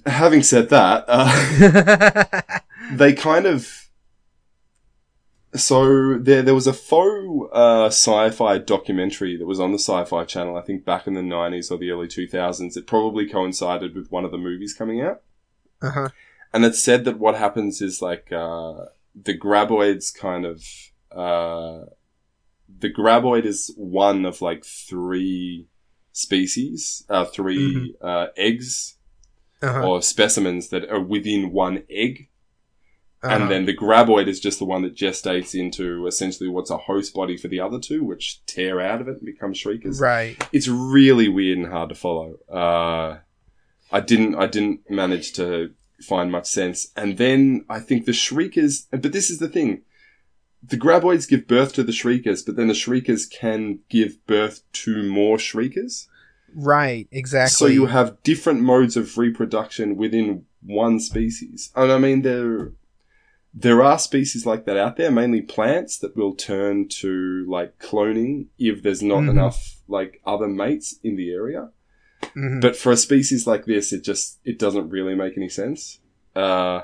Having 0.05 0.43
said 0.43 0.69
that, 0.69 1.05
uh, 1.09 2.56
they 2.93 3.13
kind 3.13 3.45
of 3.45 3.89
so 5.55 6.17
there 6.17 6.41
there 6.41 6.53
was 6.53 6.67
a 6.67 6.73
faux 6.73 7.49
uh, 7.53 7.85
sci-fi 7.87 8.57
documentary 8.57 9.37
that 9.37 9.45
was 9.45 9.59
on 9.59 9.71
the 9.71 9.79
sci-fi 9.79 10.23
channel 10.25 10.57
I 10.57 10.61
think 10.61 10.85
back 10.85 11.07
in 11.07 11.13
the 11.13 11.21
90s 11.21 11.71
or 11.71 11.77
the 11.77 11.89
early 11.91 12.07
2000s 12.07 12.75
it 12.77 12.85
probably 12.85 13.27
coincided 13.27 13.95
with 13.95 14.11
one 14.11 14.25
of 14.25 14.31
the 14.31 14.37
movies 14.37 14.73
coming 14.73 15.01
out 15.01 15.21
uh-huh. 15.81 16.09
and 16.53 16.65
it 16.65 16.75
said 16.75 17.05
that 17.05 17.17
what 17.17 17.35
happens 17.35 17.81
is 17.81 18.01
like 18.01 18.31
uh, 18.31 18.85
the 19.15 19.37
graboids 19.37 20.13
kind 20.13 20.45
of 20.45 20.63
uh, 21.11 21.85
the 22.79 22.91
graboid 22.93 23.45
is 23.45 23.73
one 23.77 24.25
of 24.25 24.41
like 24.41 24.63
three 24.65 25.67
species 26.11 27.05
uh, 27.09 27.25
3 27.25 27.95
uh, 28.01 28.27
eggs 28.35 28.95
Uh-huh. 29.61 29.87
or 29.87 30.01
specimens 30.03 30.69
that 30.69 30.87
are 30.91 31.01
within 31.01 31.51
one 31.51 31.83
egg 31.89 32.27
Uh-huh. 33.23 33.33
and 33.33 33.49
then 33.49 33.65
the 33.65 33.75
graboid 33.75 34.27
is 34.27 34.39
just 34.39 34.59
the 34.59 34.65
one 34.65 34.83
that 34.83 34.95
gestates 34.95 35.59
into 35.59 36.05
essentially 36.05 36.47
what's 36.47 36.69
a 36.69 36.77
host 36.77 37.15
body 37.15 37.35
for 37.35 37.47
the 37.47 37.59
other 37.59 37.79
two, 37.79 38.03
which 38.03 38.45
tear 38.45 38.79
out 38.79 39.01
of 39.01 39.07
it 39.07 39.17
and 39.17 39.25
become 39.25 39.53
shriekers. 39.53 39.99
right. 39.99 40.37
It's 40.51 40.67
really 40.67 41.27
weird 41.27 41.57
and 41.57 41.67
hard 41.67 41.89
to 41.89 41.95
follow. 41.95 42.35
Uh, 42.51 43.17
I 43.91 44.01
didn't, 44.01 44.35
I 44.35 44.45
didn't 44.45 44.89
manage 44.89 45.33
to 45.33 45.73
find 46.01 46.31
much 46.31 46.45
sense. 46.47 46.91
And 46.95 47.17
then 47.17 47.65
I 47.69 47.79
think 47.79 48.05
the 48.05 48.13
shriekers, 48.13 48.87
but 48.91 49.11
this 49.11 49.29
is 49.29 49.39
the 49.39 49.49
thing. 49.49 49.81
The 50.63 50.77
graboids 50.77 51.27
give 51.27 51.47
birth 51.47 51.73
to 51.73 51.83
the 51.83 51.91
shriekers, 51.91 52.43
but 52.43 52.55
then 52.55 52.67
the 52.67 52.73
shriekers 52.73 53.25
can 53.25 53.79
give 53.89 54.25
birth 54.27 54.61
to 54.73 55.03
more 55.03 55.39
shriekers. 55.39 56.07
Right. 56.53 57.07
Exactly. 57.11 57.53
So 57.53 57.65
you 57.67 57.87
have 57.87 58.21
different 58.23 58.61
modes 58.61 58.97
of 58.97 59.17
reproduction 59.17 59.95
within 59.97 60.45
one 60.61 60.99
species. 60.99 61.71
And 61.75 61.91
I 61.91 61.97
mean, 61.97 62.21
there, 62.23 62.71
there 63.59 63.81
are 63.83 63.97
species 63.97 64.45
like 64.45 64.65
that 64.65 64.77
out 64.77 64.97
there, 64.97 65.09
mainly 65.09 65.41
plants 65.41 65.97
that 65.99 66.15
will 66.15 66.35
turn 66.35 66.87
to 66.87 67.43
like 67.49 67.79
cloning 67.79 68.45
if 68.59 68.83
there's 68.83 69.01
not 69.01 69.23
Mhm. 69.23 69.29
enough 69.31 69.77
like 69.87 70.21
other 70.25 70.47
mates 70.47 70.95
in 71.03 71.15
the 71.15 71.31
area. 71.31 71.69
Mhm. 72.35 72.61
But 72.61 72.75
for 72.75 72.91
a 72.91 72.97
species 72.97 73.47
like 73.47 73.65
this, 73.65 73.91
it 73.91 74.03
just, 74.03 74.39
it 74.43 74.59
doesn't 74.59 74.89
really 74.89 75.15
make 75.15 75.37
any 75.37 75.49
sense. 75.49 75.99
Uh, 76.35 76.81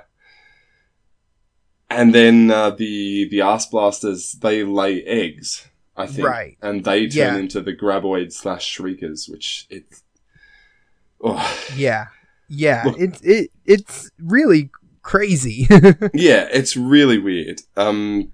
and 1.89 2.13
then, 2.15 2.49
uh, 2.49 2.71
the, 2.71 3.27
the 3.29 3.41
arse 3.41 3.67
blasters, 3.67 4.31
they 4.41 4.63
lay 4.63 5.03
eggs, 5.03 5.67
I 5.95 6.07
think. 6.07 6.27
Right. 6.27 6.57
And 6.61 6.83
they 6.83 7.07
turn 7.07 7.35
Yeah. 7.35 7.37
into 7.37 7.61
the 7.61 7.73
graboid 7.75 8.33
slash 8.33 8.65
shriekers, 8.65 9.29
which 9.29 9.67
it, 9.69 9.85
oh, 11.21 11.67
Yeah. 11.77 12.07
Yeah. 12.49 12.83
Look- 12.85 12.99
It's 12.99 13.21
it 13.21 13.51
it's 13.65 14.11
really 14.19 14.69
crazy. 15.03 15.67
yeah, 16.13 16.47
it's 16.51 16.75
really 16.75 17.19
weird. 17.19 17.61
Um, 17.77 18.31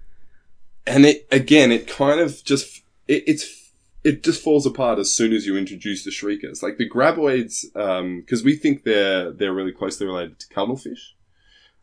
and 0.86 1.04
it 1.04 1.28
again, 1.30 1.70
it 1.70 1.86
kind 1.86 2.20
of 2.20 2.42
just 2.44 2.82
it, 3.06 3.24
it's 3.26 3.72
it 4.02 4.22
just 4.22 4.42
falls 4.42 4.64
apart 4.64 4.98
as 4.98 5.14
soon 5.14 5.32
as 5.32 5.46
you 5.46 5.56
introduce 5.58 6.04
the 6.04 6.10
shriekers. 6.10 6.62
Like 6.62 6.78
the 6.78 6.88
graboids, 6.88 7.64
um, 7.76 8.20
because 8.20 8.42
we 8.42 8.56
think 8.56 8.84
they're 8.84 9.30
they're 9.30 9.52
really 9.52 9.72
closely 9.72 10.06
related 10.06 10.38
to 10.40 10.48
cuttlefish, 10.48 11.14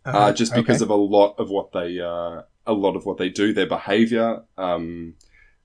uh, 0.04 0.34
just 0.34 0.54
because 0.56 0.82
of 0.82 0.90
a 0.90 0.96
lot 0.96 1.36
of 1.38 1.50
what 1.50 1.72
they 1.74 2.00
uh, 2.00 2.42
a 2.66 2.74
lot 2.74 2.96
of 2.96 3.06
what 3.06 3.18
they 3.18 3.30
do, 3.30 3.54
their 3.54 3.68
behavior, 3.68 4.44
um, 4.58 5.14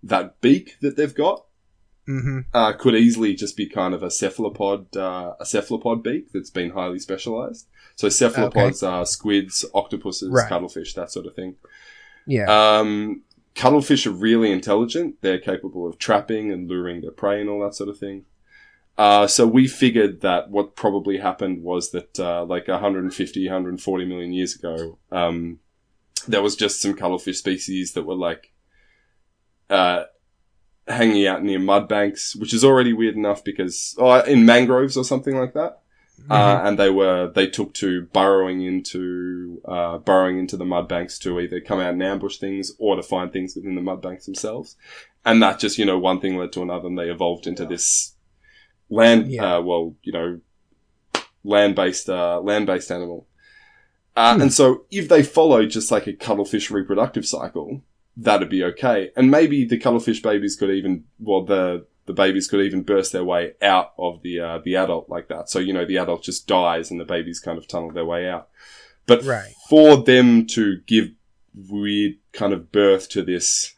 that 0.02 0.40
beak 0.40 0.76
that 0.80 0.96
they've 0.96 1.14
got. 1.14 1.44
hmm 2.06 2.40
Uh, 2.52 2.72
could 2.72 2.94
easily 2.94 3.34
just 3.34 3.56
be 3.56 3.66
kind 3.68 3.94
of 3.94 4.02
a 4.02 4.10
cephalopod, 4.10 4.96
uh, 4.96 5.34
a 5.40 5.46
cephalopod 5.46 6.02
beak 6.02 6.32
that's 6.32 6.50
been 6.50 6.70
highly 6.70 6.98
specialized. 6.98 7.66
So 8.02 8.08
cephalopods 8.08 8.82
are 8.82 9.06
squids, 9.06 9.64
octopuses, 9.74 10.28
Right. 10.30 10.48
cuttlefish, 10.48 10.94
that 10.94 11.12
sort 11.12 11.24
of 11.24 11.36
thing. 11.36 11.54
Yeah. 12.26 12.46
Um, 12.50 13.22
cuttlefish 13.54 14.08
are 14.08 14.10
really 14.10 14.50
intelligent. 14.50 15.20
They're 15.20 15.38
capable 15.38 15.86
of 15.86 15.98
trapping 15.98 16.50
and 16.50 16.68
luring 16.68 17.02
their 17.02 17.12
prey 17.12 17.40
and 17.40 17.48
all 17.48 17.60
that 17.60 17.76
sort 17.76 17.88
of 17.88 17.96
thing. 17.96 18.24
Uh, 18.98 19.28
so 19.28 19.46
we 19.46 19.68
figured 19.68 20.20
that 20.22 20.50
what 20.50 20.74
probably 20.74 21.18
happened 21.18 21.62
was 21.62 21.92
that, 21.92 22.18
uh, 22.18 22.44
like 22.44 22.66
150, 22.66 23.46
140 23.46 24.04
million 24.04 24.32
years 24.32 24.56
ago, 24.56 24.98
um, 25.12 25.60
there 26.26 26.42
was 26.42 26.56
just 26.56 26.80
some 26.82 26.94
cuttlefish 26.94 27.38
species 27.38 27.92
that 27.92 28.02
were 28.02 28.16
like, 28.16 28.52
uh, 29.70 30.04
hanging 30.88 31.24
out 31.28 31.44
near 31.44 31.60
mud 31.60 31.88
banks, 31.88 32.34
which 32.34 32.52
is 32.52 32.64
already 32.64 32.92
weird 32.92 33.14
enough 33.14 33.44
because, 33.44 33.94
oh, 33.96 34.22
in 34.22 34.44
mangroves 34.44 34.96
or 34.96 35.04
something 35.04 35.36
like 35.36 35.54
that. 35.54 35.81
Uh, 36.30 36.60
and 36.64 36.78
they 36.78 36.90
were 36.90 37.30
they 37.34 37.46
took 37.46 37.74
to 37.74 38.02
burrowing 38.12 38.62
into 38.62 39.60
uh, 39.64 39.98
burrowing 39.98 40.38
into 40.38 40.56
the 40.56 40.64
mud 40.64 40.88
banks 40.88 41.18
to 41.20 41.40
either 41.40 41.60
come 41.60 41.80
out 41.80 41.92
and 41.94 42.02
ambush 42.02 42.36
things 42.38 42.72
or 42.78 42.96
to 42.96 43.02
find 43.02 43.32
things 43.32 43.56
within 43.56 43.74
the 43.74 43.80
mud 43.80 44.00
banks 44.00 44.26
themselves, 44.26 44.76
and 45.24 45.42
that 45.42 45.58
just 45.58 45.78
you 45.78 45.84
know 45.84 45.98
one 45.98 46.20
thing 46.20 46.36
led 46.36 46.52
to 46.52 46.62
another, 46.62 46.86
and 46.86 46.98
they 46.98 47.10
evolved 47.10 47.46
into 47.46 47.66
this 47.66 48.14
land 48.88 49.30
Yeah. 49.30 49.56
uh, 49.56 49.60
well 49.62 49.94
you 50.02 50.12
know 50.12 50.40
land 51.44 51.74
based 51.74 52.08
uh, 52.08 52.40
land 52.40 52.66
based 52.66 52.90
animal, 52.92 53.26
uh, 54.14 54.38
and 54.40 54.52
so 54.52 54.84
if 54.90 55.08
they 55.08 55.22
followed 55.22 55.70
just 55.70 55.90
like 55.90 56.06
a 56.06 56.12
cuttlefish 56.12 56.70
reproductive 56.70 57.26
cycle, 57.26 57.82
that'd 58.16 58.48
be 58.48 58.62
okay, 58.62 59.10
and 59.16 59.30
maybe 59.30 59.64
the 59.64 59.78
cuttlefish 59.78 60.22
babies 60.22 60.54
could 60.56 60.70
even 60.70 61.04
well 61.18 61.44
the 61.44 61.84
the 62.06 62.12
babies 62.12 62.48
could 62.48 62.60
even 62.60 62.82
burst 62.82 63.12
their 63.12 63.24
way 63.24 63.52
out 63.62 63.92
of 63.98 64.22
the 64.22 64.40
uh, 64.40 64.58
the 64.64 64.76
adult 64.76 65.08
like 65.08 65.28
that. 65.28 65.48
So 65.48 65.58
you 65.58 65.72
know 65.72 65.84
the 65.84 65.98
adult 65.98 66.22
just 66.24 66.46
dies 66.46 66.90
and 66.90 67.00
the 67.00 67.04
babies 67.04 67.40
kind 67.40 67.58
of 67.58 67.68
tunnel 67.68 67.90
their 67.92 68.04
way 68.04 68.28
out. 68.28 68.48
But 69.06 69.24
Right. 69.24 69.52
for 69.68 69.96
them 70.02 70.46
to 70.48 70.78
give 70.86 71.10
weird 71.54 72.14
kind 72.32 72.52
of 72.52 72.72
birth 72.72 73.08
to 73.10 73.22
this 73.22 73.74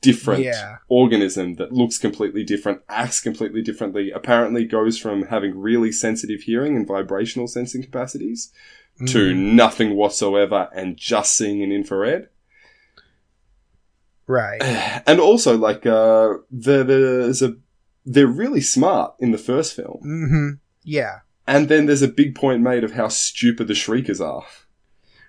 different 0.00 0.44
Yeah. 0.44 0.76
organism 0.88 1.54
that 1.54 1.72
looks 1.72 1.98
completely 1.98 2.44
different, 2.44 2.82
acts 2.88 3.20
completely 3.20 3.62
differently, 3.62 4.10
apparently 4.12 4.64
goes 4.64 4.96
from 4.96 5.24
having 5.26 5.58
really 5.58 5.90
sensitive 5.90 6.42
hearing 6.42 6.76
and 6.76 6.86
vibrational 6.86 7.48
sensing 7.48 7.82
capacities 7.82 8.52
to 9.06 9.32
Mhm. 9.32 9.54
nothing 9.54 9.94
whatsoever 9.96 10.68
and 10.74 10.96
just 10.96 11.36
seeing 11.36 11.60
in 11.60 11.72
infrared 11.72 12.28
Right. 14.28 14.62
and 15.06 15.18
also 15.20 15.56
like 15.56 15.84
uh 15.86 16.34
there 16.50 16.84
there's 16.84 17.42
a 17.42 17.56
they're 18.04 18.26
really 18.26 18.60
smart 18.60 19.14
in 19.18 19.32
the 19.32 19.38
first 19.38 19.74
film 19.74 19.98
hmm 20.02 20.48
Yeah. 20.84 21.20
and 21.46 21.68
then 21.68 21.86
there's 21.86 22.02
a 22.02 22.08
big 22.08 22.34
point 22.36 22.60
made 22.62 22.84
of 22.84 22.92
how 22.92 23.08
stupid 23.08 23.66
the 23.68 23.74
shriekers 23.74 24.20
are 24.20 24.44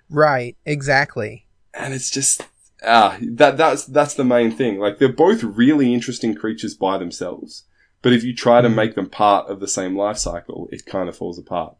Right. 0.08 0.56
Exactly. 0.66 1.46
and 1.74 1.94
it's 1.94 2.10
just 2.10 2.42
ah 2.86 3.16
that 3.20 3.56
that's 3.56 3.84
that's 3.86 4.14
the 4.14 4.24
main 4.24 4.50
thing 4.50 4.78
like 4.78 4.98
they're 4.98 5.12
both 5.12 5.42
really 5.42 5.92
interesting 5.94 6.34
creatures 6.34 6.74
by 6.74 6.96
themselves 6.98 7.64
but 8.02 8.12
if 8.14 8.24
you 8.24 8.34
try 8.34 8.60
to 8.62 8.68
Mhm. 8.68 8.74
make 8.74 8.94
them 8.94 9.08
part 9.08 9.48
of 9.50 9.60
the 9.60 9.68
same 9.68 9.96
life 9.96 10.16
cycle 10.18 10.68
it 10.72 10.86
kind 10.86 11.08
of 11.08 11.16
falls 11.16 11.38
apart 11.38 11.76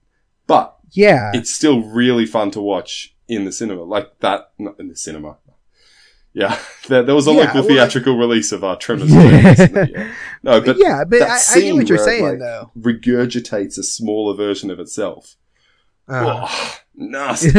but 0.46 0.76
Yeah. 0.90 1.30
it's 1.34 1.50
still 1.52 1.80
really 1.82 2.26
fun 2.26 2.50
to 2.52 2.60
watch 2.60 3.14
in 3.28 3.44
the 3.46 3.52
cinema 3.52 3.82
like 3.82 4.18
that 4.20 4.50
not 4.58 4.78
in 4.80 4.88
the 4.88 4.96
cinema 4.96 5.36
yeah 6.32 6.58
there, 6.88 7.02
there 7.02 7.14
was 7.14 7.26
a 7.26 7.32
Yeah, 7.32 7.38
local 7.46 7.60
well, 7.60 7.68
theatrical 7.68 8.16
release 8.16 8.52
of 8.52 8.62
our 8.64 8.76
Tremors 8.76 9.10
Yeah. 9.14 9.48
recently, 9.48 9.92
yeah. 9.96 10.12
no 10.42 10.60
but 10.60 10.76
yeah, 10.78 11.04
but 11.04 11.18
that 11.20 11.44
I, 11.48 11.54
I 11.56 11.60
get 11.60 11.74
what 11.74 11.88
you're 11.88 11.98
where 11.98 12.04
it, 12.08 12.10
saying 12.10 12.24
like, 12.24 12.38
though. 12.38 12.70
regurgitates 12.78 13.78
a 13.78 13.82
smaller 13.82 14.34
version 14.36 14.70
of 14.70 14.78
itself. 14.80 15.36
Uh, 16.08 16.46
Oh, 16.48 16.76
nasty. 16.94 17.50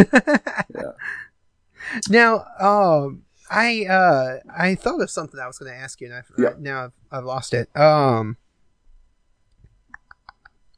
Now, 2.09 2.45
um, 2.59 3.23
I 3.49 3.85
uh, 3.85 4.37
I 4.55 4.75
thought 4.75 5.01
of 5.01 5.09
something 5.09 5.39
I 5.39 5.47
was 5.47 5.57
going 5.57 5.71
to 5.71 5.77
ask 5.77 5.99
you, 5.99 6.07
and 6.07 6.15
I've, 6.15 6.31
Yeah. 6.37 6.53
now 6.59 6.85
I've, 6.85 6.91
I've 7.11 7.25
lost 7.25 7.53
it. 7.53 7.69
Um, 7.75 8.37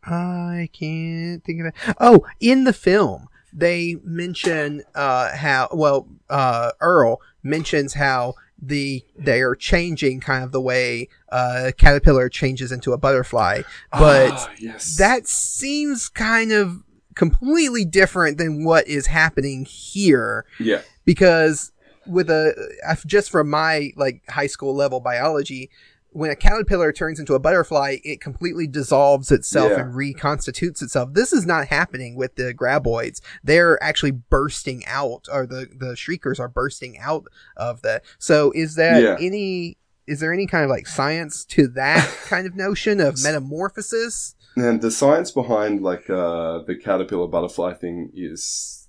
I 0.06 0.70
can't 0.74 1.44
think 1.44 1.62
of 1.62 1.68
it. 1.68 1.74
Oh, 2.00 2.26
in 2.40 2.64
the 2.64 2.74
film, 2.74 3.28
they 3.54 3.98
mention 4.04 4.84
uh, 4.96 5.36
how 5.36 5.70
well 5.72 6.08
uh, 6.30 6.72
Earl 6.82 7.22
mentions 7.44 7.94
how 7.96 8.34
the 8.62 9.04
they 9.18 9.42
are 9.42 9.56
changing 9.56 10.22
kind 10.22 10.44
of 10.44 10.52
the 10.52 10.62
way 10.62 11.10
uh, 11.32 11.72
caterpillar 11.78 12.30
changes 12.30 12.72
into 12.72 12.94
a 12.94 12.98
butterfly, 12.98 13.62
but 13.92 14.32
Ah, 14.32 14.52
yes. 14.60 14.96
that 14.98 15.28
seems 15.28 16.08
kind 16.10 16.52
of 16.52 16.84
completely 17.16 17.84
different 17.86 18.38
than 18.38 18.64
what 18.64 18.88
is 18.88 19.08
happening 19.08 19.66
here. 19.66 20.46
Yeah, 20.60 20.82
because 21.06 21.72
with 22.08 22.30
a 22.30 22.54
I've- 22.88 23.02
just 23.08 23.30
from 23.30 23.50
my 23.50 23.92
like 23.96 24.22
high 24.30 24.48
school 24.48 24.76
level 24.76 25.00
biology 25.00 25.70
when 26.14 26.30
a 26.32 26.36
caterpillar 26.36 26.92
turns 26.92 27.20
into 27.20 27.34
a 27.34 27.40
butterfly 27.40 27.98
it 28.04 28.22
completely 28.22 28.68
dissolves 28.68 29.32
itself 29.32 29.72
Yeah. 29.72 29.82
and 29.82 29.94
reconstitutes 29.96 30.82
itself 30.82 31.10
this 31.14 31.34
is 31.34 31.46
not 31.46 31.68
happening 31.68 32.16
with 32.16 32.36
the 32.36 32.54
graboids 32.54 33.20
they're 33.44 33.82
actually 33.84 34.12
bursting 34.12 34.84
out 34.88 35.28
or 35.32 35.46
the 35.46 35.68
the 35.76 35.96
shriekers 35.96 36.40
are 36.40 36.48
bursting 36.48 36.98
out 37.00 37.26
of 37.58 37.82
the 37.82 38.02
so 38.20 38.52
is 38.56 38.76
that 38.76 39.02
Yeah. 39.02 39.18
any 39.20 39.78
is 40.06 40.20
there 40.20 40.34
any 40.34 40.48
kind 40.48 40.64
of 40.64 40.70
like 40.70 40.86
science 40.88 41.46
to 41.46 41.68
that 41.70 42.06
kind 42.26 42.46
of 42.48 42.56
notion 42.56 43.00
of 43.00 43.22
metamorphosis 43.24 44.36
and 44.56 44.82
the 44.82 44.92
science 44.92 45.32
behind 45.32 45.82
like 45.82 46.10
uh, 46.10 46.60
the 46.64 46.76
caterpillar 46.76 47.28
butterfly 47.28 47.74
thing 47.74 48.12
is 48.14 48.88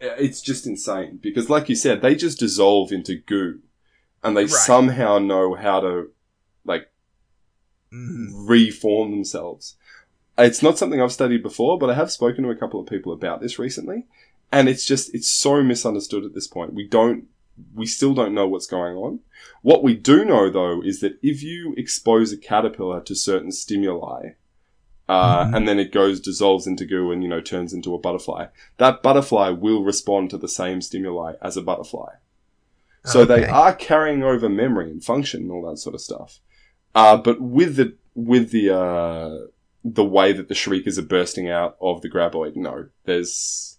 it's 0.00 0.40
just 0.42 0.66
insane 0.66 1.18
because, 1.22 1.48
like 1.48 1.68
you 1.70 1.74
said, 1.76 2.02
they 2.02 2.14
just 2.14 2.38
dissolve 2.38 2.92
into 2.92 3.14
goo, 3.16 3.60
and 4.22 4.36
they 4.36 4.42
Right. 4.42 4.50
somehow 4.50 5.18
know 5.18 5.54
how 5.54 5.80
to 5.80 6.10
like 6.64 6.90
Mhm. 7.92 8.48
reform 8.48 9.10
themselves. 9.12 9.76
It's 10.36 10.62
not 10.62 10.78
something 10.78 11.00
I've 11.00 11.12
studied 11.12 11.42
before, 11.42 11.78
but 11.78 11.90
I 11.90 11.94
have 11.94 12.10
spoken 12.10 12.42
to 12.44 12.50
a 12.50 12.56
couple 12.56 12.80
of 12.80 12.86
people 12.88 13.12
about 13.12 13.40
this 13.40 13.58
recently, 13.58 14.06
and 14.50 14.68
it's 14.68 14.84
just 14.84 15.14
it's 15.14 15.28
so 15.28 15.62
misunderstood 15.62 16.24
at 16.24 16.34
this 16.34 16.48
point. 16.48 16.74
We 16.74 16.86
don't 16.88 17.28
we 17.72 17.86
still 17.86 18.14
don't 18.14 18.34
know 18.34 18.48
what's 18.48 18.66
going 18.66 18.96
on. 18.96 19.20
What 19.62 19.84
we 19.84 19.94
do 19.94 20.24
know 20.24 20.50
though 20.50 20.82
is 20.82 21.00
that 21.00 21.18
if 21.22 21.40
you 21.42 21.72
expose 21.76 22.32
a 22.32 22.36
caterpillar 22.36 23.00
to 23.02 23.14
certain 23.14 23.52
stimuli, 23.52 24.30
uh, 25.08 25.44
Mhm. 25.44 25.56
and 25.56 25.68
then 25.68 25.78
it 25.78 25.92
goes 25.92 26.18
dissolves 26.18 26.66
into 26.66 26.84
goo 26.84 27.12
and 27.12 27.22
you 27.22 27.28
know 27.28 27.40
turns 27.40 27.72
into 27.72 27.94
a 27.94 27.98
butterfly, 27.98 28.46
that 28.78 29.04
butterfly 29.04 29.50
will 29.50 29.84
respond 29.84 30.30
to 30.30 30.38
the 30.38 30.48
same 30.48 30.80
stimuli 30.80 31.34
as 31.40 31.56
a 31.56 31.62
butterfly. 31.62 32.14
So 33.04 33.24
they 33.26 33.44
are 33.46 33.74
carrying 33.74 34.22
over 34.24 34.48
memory 34.48 34.90
and 34.90 35.04
function 35.04 35.42
and 35.42 35.52
all 35.52 35.68
that 35.68 35.76
sort 35.76 35.94
of 35.94 36.00
stuff. 36.00 36.40
Uh, 36.94 37.16
but 37.16 37.40
with 37.40 37.76
the 37.76 37.94
with 38.14 38.50
the 38.50 38.70
uh, 38.70 39.46
the 39.84 40.04
way 40.04 40.32
that 40.32 40.48
the 40.48 40.54
shriekers 40.54 40.98
are 40.98 41.02
bursting 41.02 41.48
out 41.48 41.76
of 41.80 42.00
the 42.02 42.10
graboid, 42.10 42.56
no, 42.56 42.86
there's 43.04 43.78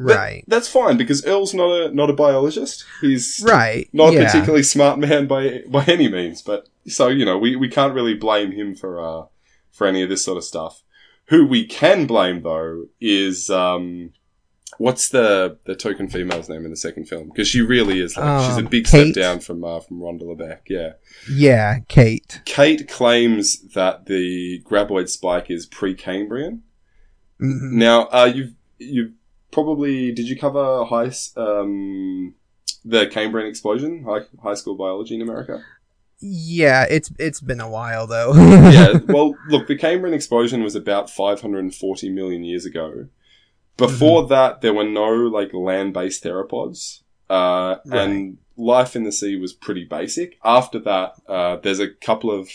right 0.00 0.44
that's 0.46 0.68
fine 0.68 0.96
because 0.96 1.26
Earl's 1.26 1.52
not 1.52 1.70
a 1.70 1.94
not 1.94 2.10
a 2.10 2.14
biologist. 2.14 2.84
He's 3.00 3.42
right 3.44 3.88
not 3.92 4.14
a 4.14 4.24
particularly 4.26 4.62
smart 4.62 4.98
man 4.98 5.26
by 5.26 5.62
by 5.68 5.84
any 5.84 6.08
means. 6.08 6.42
But 6.42 6.68
so 6.86 7.08
you 7.08 7.24
know, 7.24 7.36
we, 7.38 7.56
we 7.56 7.68
can't 7.68 7.94
really 7.94 8.14
blame 8.14 8.52
him 8.52 8.74
for 8.74 9.00
uh 9.00 9.26
for 9.70 9.86
any 9.86 10.02
of 10.02 10.08
this 10.08 10.24
sort 10.24 10.38
of 10.38 10.44
stuff. 10.44 10.82
Who 11.26 11.46
we 11.46 11.66
can 11.66 12.06
blame 12.06 12.42
though 12.42 12.86
is 13.00 13.50
um 13.50 14.12
what's 14.78 15.08
the 15.10 15.58
the 15.64 15.74
token 15.76 16.08
female's 16.08 16.48
name 16.48 16.64
in 16.64 16.70
the 16.70 16.76
second 16.76 17.04
film 17.06 17.28
because 17.28 17.46
she 17.48 17.60
really 17.60 18.00
is 18.00 18.16
like 18.16 18.46
she's 18.46 18.56
a 18.56 18.60
Um, 18.60 18.66
big 18.66 18.86
Kate? 18.86 19.12
step 19.12 19.22
down 19.22 19.40
from 19.40 19.62
uh, 19.64 19.80
from 19.80 20.00
Rhonda 20.00 20.22
LeBeck. 20.22 20.60
Yeah, 20.68 20.92
yeah 21.30 21.80
kate 21.88 22.40
Kate 22.44 22.88
claims 22.88 23.60
that 23.74 24.06
the 24.06 24.62
graboid 24.64 25.08
spike 25.08 25.50
is 25.50 25.66
pre-Cambrian. 25.66 26.62
Mhm. 27.40 27.72
Now, 27.72 28.06
uh, 28.06 28.30
you've 28.34 28.54
you 28.78 29.12
probably 29.50 30.12
did 30.12 30.28
you 30.28 30.36
cover 30.38 30.84
high 30.84 31.10
um 31.36 32.34
the 32.84 33.06
Cambrian 33.08 33.48
explosion, 33.48 34.04
high 34.04 34.20
high 34.42 34.54
school 34.54 34.76
biology 34.76 35.14
in 35.14 35.22
America? 35.22 35.62
Yeah, 36.20 36.84
it's 36.90 37.12
it's 37.18 37.40
been 37.40 37.60
a 37.60 37.68
while 37.70 38.06
though. 38.06 38.32
yeah. 38.34 38.98
Well, 39.06 39.36
look, 39.48 39.66
the 39.68 39.76
Cambrian 39.76 40.14
explosion 40.14 40.62
was 40.64 40.74
about 40.74 41.08
540 41.10 42.08
million 42.10 42.42
years 42.44 42.64
ago. 42.66 43.06
Before 43.78 44.26
that, 44.26 44.60
there 44.60 44.74
were 44.74 44.84
no 44.84 45.08
like 45.12 45.54
land-based 45.54 46.22
theropods, 46.22 47.00
uh, 47.30 47.76
Right. 47.86 48.00
and 48.02 48.38
life 48.56 48.94
in 48.96 49.04
the 49.04 49.12
sea 49.12 49.36
was 49.36 49.52
pretty 49.52 49.84
basic. 49.84 50.36
After 50.44 50.78
that, 50.80 51.14
uh, 51.26 51.56
there's 51.56 51.80
a 51.80 51.88
couple 51.88 52.30
of. 52.30 52.50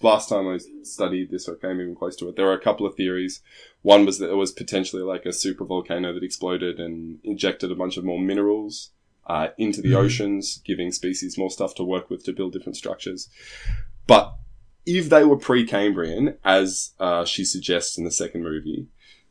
Last 0.00 0.28
time 0.28 0.46
I 0.46 0.58
studied 0.84 1.32
this, 1.32 1.48
or 1.48 1.56
came 1.56 1.80
even 1.80 1.96
close 1.96 2.14
to 2.16 2.28
it, 2.28 2.36
there 2.36 2.44
were 2.46 2.52
a 2.52 2.60
couple 2.60 2.86
of 2.86 2.94
theories. 2.94 3.40
One 3.82 4.06
was 4.06 4.20
that 4.20 4.30
it 4.30 4.36
was 4.36 4.52
potentially 4.52 5.02
like 5.02 5.26
a 5.26 5.32
super 5.32 5.64
volcano 5.64 6.12
that 6.12 6.22
exploded 6.22 6.78
and 6.78 7.18
injected 7.24 7.72
a 7.72 7.74
bunch 7.74 7.96
of 7.96 8.04
more 8.04 8.20
minerals 8.20 8.90
uh, 9.26 9.48
into 9.58 9.82
the 9.82 9.90
Mhm. 9.90 9.96
oceans, 10.04 10.62
giving 10.64 10.92
species 10.92 11.36
more 11.36 11.50
stuff 11.50 11.74
to 11.74 11.82
work 11.84 12.08
with 12.10 12.24
to 12.24 12.32
build 12.32 12.52
different 12.52 12.76
structures. 12.76 13.28
But 14.06 14.32
if 14.86 15.10
they 15.10 15.24
were 15.24 15.36
pre-Cambrian, 15.36 16.36
as 16.44 16.92
uh, 17.00 17.24
she 17.24 17.44
suggests 17.44 17.98
in 17.98 18.04
the 18.04 18.10
second 18.12 18.42
movie, 18.44 18.86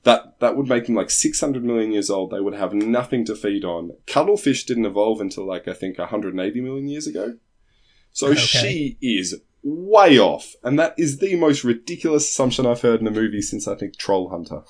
that 0.07 0.39
that 0.39 0.55
would 0.55 0.67
make 0.69 0.85
them 0.85 0.95
like 0.95 1.09
600 1.09 1.63
million 1.63 1.91
years 1.91 2.09
old. 2.09 2.31
They 2.31 2.39
would 2.39 2.53
have 2.55 2.73
nothing 2.73 3.25
to 3.25 3.35
feed 3.35 3.63
on. 3.65 3.91
Cuttlefish 4.07 4.65
didn't 4.65 4.85
evolve 4.85 5.19
until 5.21 5.45
like 5.45 5.67
I 5.67 5.73
think 5.73 5.97
180 5.97 6.61
million 6.61 6.87
years 6.87 7.07
ago. 7.07 7.35
So 8.11 8.27
Okay. 8.27 8.37
she 8.39 8.97
is 9.01 9.35
way 9.63 10.17
off, 10.17 10.55
and 10.63 10.79
that 10.79 10.93
is 10.97 11.17
the 11.17 11.35
most 11.35 11.63
ridiculous 11.63 12.29
assumption 12.29 12.65
I've 12.65 12.81
heard 12.81 13.01
in 13.01 13.07
a 13.07 13.11
movie 13.11 13.41
since 13.41 13.67
I 13.67 13.75
think 13.75 13.97
Troll 13.97 14.29
Hunter. 14.29 14.61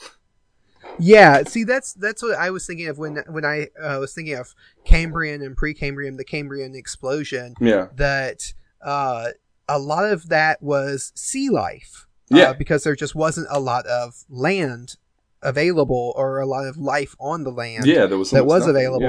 yeah, 1.00 1.44
see 1.44 1.64
that's 1.64 1.94
that's 1.94 2.24
what 2.24 2.36
I 2.38 2.50
was 2.50 2.66
thinking 2.66 2.88
of 2.88 2.98
when 2.98 3.18
when 3.30 3.46
I 3.46 3.68
uh, 3.82 3.98
was 4.00 4.14
thinking 4.14 4.36
of 4.36 4.54
Cambrian 4.86 5.42
and 5.42 5.56
Precambrian, 5.56 6.18
the 6.18 6.26
Cambrian 6.26 6.74
explosion. 6.76 7.54
Yeah, 7.62 7.88
That 7.96 8.54
uh, 8.82 9.30
a 9.70 9.80
lot 9.80 10.06
of 10.06 10.30
that 10.30 10.62
was 10.64 11.12
sea 11.16 11.50
life 11.50 12.08
Yeah. 12.30 12.54
because 12.54 12.84
there 12.84 12.96
just 12.96 13.16
wasn't 13.16 13.48
a 13.50 13.60
lot 13.60 13.86
of 13.86 14.24
land 14.30 14.96
available 15.42 16.14
or 16.16 16.40
a 16.40 16.46
lot 16.46 16.66
of 16.66 16.78
life 16.78 17.16
on 17.20 17.44
the 17.44 17.52
land. 17.52 17.86
Yeah, 17.86 18.06
there 18.06 18.18
was 18.18 18.32
that 18.32 18.46
was 18.46 18.62
nothing, 18.62 18.76
available. 18.76 19.02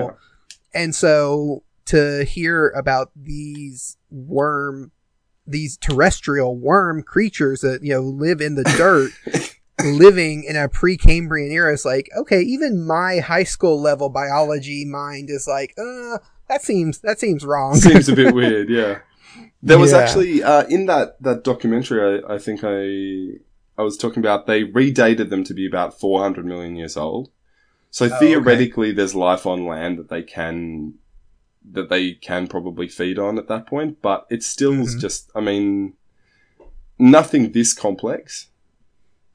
yeah. 0.72 0.80
And 0.80 0.94
so 0.94 1.62
to 1.86 2.24
hear 2.24 2.68
about 2.70 3.10
these 3.16 3.96
worm, 4.10 4.92
these 5.46 5.76
terrestrial 5.78 6.56
worm 6.56 7.02
creatures 7.02 7.62
that, 7.62 7.80
you 7.82 7.94
know, 7.94 8.02
live 8.02 8.40
in 8.42 8.54
the 8.54 8.64
dirt, 8.76 9.10
living 9.84 10.44
in 10.44 10.56
a 10.56 10.68
pre 10.68 10.96
Cambrian 10.96 11.50
era, 11.50 11.72
is 11.72 11.84
like, 11.84 12.10
okay, 12.16 12.42
even 12.42 12.86
my 12.86 13.20
high 13.20 13.44
school 13.44 13.80
level 13.80 14.08
biology 14.10 14.84
mind 14.84 15.30
is 15.30 15.46
like, 15.48 15.74
uh, 15.78 16.18
that 16.48 16.62
seems, 16.62 16.98
that 17.00 17.18
seems 17.18 17.44
wrong. 17.44 17.76
Seems 17.76 18.08
a 18.08 18.14
bit 18.16 18.34
weird, 18.40 18.68
yeah. 18.68 18.98
There 19.62 19.78
was 19.78 19.92
Yeah. 19.92 19.98
actually 19.98 20.42
uh, 20.42 20.64
in 20.68 20.86
that 20.86 21.20
that 21.22 21.42
documentary. 21.44 22.22
I, 22.22 22.34
I 22.34 22.38
think 22.38 22.60
I 22.62 23.40
I 23.78 23.82
was 23.82 23.96
talking 23.96 24.18
about. 24.20 24.46
They 24.46 24.64
redated 24.64 25.30
them 25.30 25.44
to 25.44 25.54
be 25.54 25.66
about 25.66 25.98
400 25.98 26.44
million 26.44 26.76
years 26.76 26.96
old. 26.96 27.30
So 27.90 28.04
Oh, 28.04 28.08
okay. 28.08 28.18
theoretically, 28.18 28.92
there's 28.92 29.14
life 29.14 29.46
on 29.46 29.64
land 29.66 29.98
that 29.98 30.08
they 30.10 30.22
can 30.22 30.94
that 31.70 31.88
they 31.90 32.12
can 32.12 32.46
probably 32.48 32.88
feed 32.88 33.18
on 33.18 33.38
at 33.38 33.48
that 33.48 33.66
point. 33.66 34.00
But 34.02 34.26
it 34.30 34.42
still 34.42 34.74
is 34.80 34.96
Mhm. 34.96 35.00
just. 35.00 35.30
I 35.34 35.40
mean, 35.40 35.94
nothing 36.98 37.52
this 37.52 37.72
complex. 37.72 38.48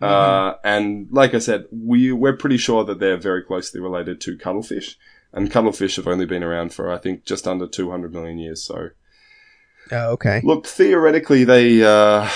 Mm-hmm. 0.02 0.14
Uh, 0.14 0.56
and 0.64 1.08
like 1.12 1.34
I 1.34 1.40
said, 1.40 1.66
we 1.72 2.12
we're 2.12 2.36
pretty 2.36 2.58
sure 2.58 2.84
that 2.84 3.00
they're 3.00 3.18
very 3.18 3.42
closely 3.44 3.80
related 3.80 4.20
to 4.22 4.38
cuttlefish, 4.38 4.98
and 5.32 5.50
cuttlefish 5.52 5.96
have 5.96 6.08
only 6.08 6.26
been 6.26 6.44
around 6.44 6.74
for 6.74 6.92
I 6.92 6.98
think 6.98 7.24
just 7.26 7.48
under 7.48 7.68
200 7.68 8.14
million 8.14 8.38
years. 8.38 8.64
So, 8.64 8.90
oh, 9.92 10.10
okay. 10.12 10.42
look, 10.44 10.66
theoretically, 10.68 11.44
they 11.46 11.84
uh, 11.84 12.28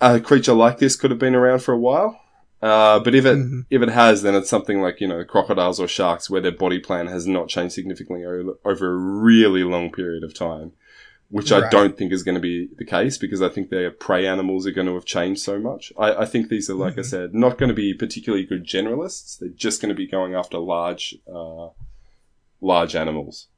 a 0.00 0.20
creature 0.20 0.52
like 0.52 0.78
this 0.78 0.96
could 0.96 1.10
have 1.10 1.20
been 1.20 1.34
around 1.34 1.60
for 1.60 1.72
a 1.72 1.78
while. 1.78 2.20
Uh, 2.62 2.98
but 3.00 3.14
if 3.14 3.24
it 3.26 3.36
Mhm. 3.36 3.66
if 3.70 3.82
it 3.82 3.90
has, 3.90 4.22
then 4.22 4.34
it's 4.34 4.48
something 4.48 4.80
like 4.80 5.00
you 5.00 5.06
know 5.06 5.22
crocodiles 5.24 5.78
or 5.78 5.86
sharks, 5.86 6.30
where 6.30 6.40
their 6.40 6.50
body 6.52 6.78
plan 6.78 7.06
has 7.06 7.26
not 7.26 7.48
changed 7.48 7.74
significantly 7.74 8.24
over, 8.24 8.54
over 8.64 8.92
a 8.92 8.96
really 8.96 9.62
long 9.62 9.92
period 9.92 10.24
of 10.24 10.32
time, 10.32 10.72
which 11.28 11.52
I 11.52 11.68
don't 11.68 11.98
think 11.98 12.12
is 12.12 12.22
going 12.22 12.34
to 12.34 12.40
be 12.40 12.68
the 12.78 12.84
case 12.84 13.18
because 13.18 13.42
I 13.42 13.50
think 13.50 13.68
their 13.68 13.90
prey 13.90 14.26
animals 14.26 14.66
are 14.66 14.70
going 14.72 14.86
to 14.86 14.94
have 14.94 15.04
changed 15.04 15.42
so 15.42 15.58
much. 15.58 15.92
I, 15.98 16.22
I 16.22 16.24
think 16.24 16.48
these 16.48 16.70
are, 16.70 16.74
like 16.74 16.96
I 16.96 17.02
Mhm. 17.02 17.04
said, 17.06 17.34
not 17.34 17.58
going 17.58 17.68
to 17.68 17.74
be 17.74 17.92
particularly 17.92 18.44
good 18.46 18.64
generalists. 18.64 19.38
They're 19.38 19.50
just 19.50 19.82
going 19.82 19.90
to 19.90 19.94
be 19.94 20.06
going 20.06 20.34
after 20.34 20.58
large, 20.58 21.14
uh, 21.32 21.68
large 22.62 22.96
animals. 22.96 23.48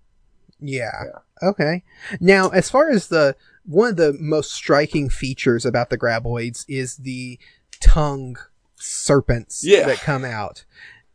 Yeah. 0.60 1.04
Okay. 1.40 1.84
Now, 2.20 2.48
as 2.48 2.68
far 2.68 2.90
as 2.90 3.06
the 3.08 3.36
one 3.68 3.90
of 3.90 3.96
the 3.96 4.16
most 4.18 4.52
striking 4.52 5.10
features 5.10 5.66
about 5.66 5.90
the 5.90 5.98
graboids 5.98 6.64
is 6.68 6.96
the 6.96 7.38
tongue 7.80 8.36
serpents 8.76 9.62
Yeah. 9.62 9.86
that 9.86 9.98
come 9.98 10.24
out. 10.24 10.64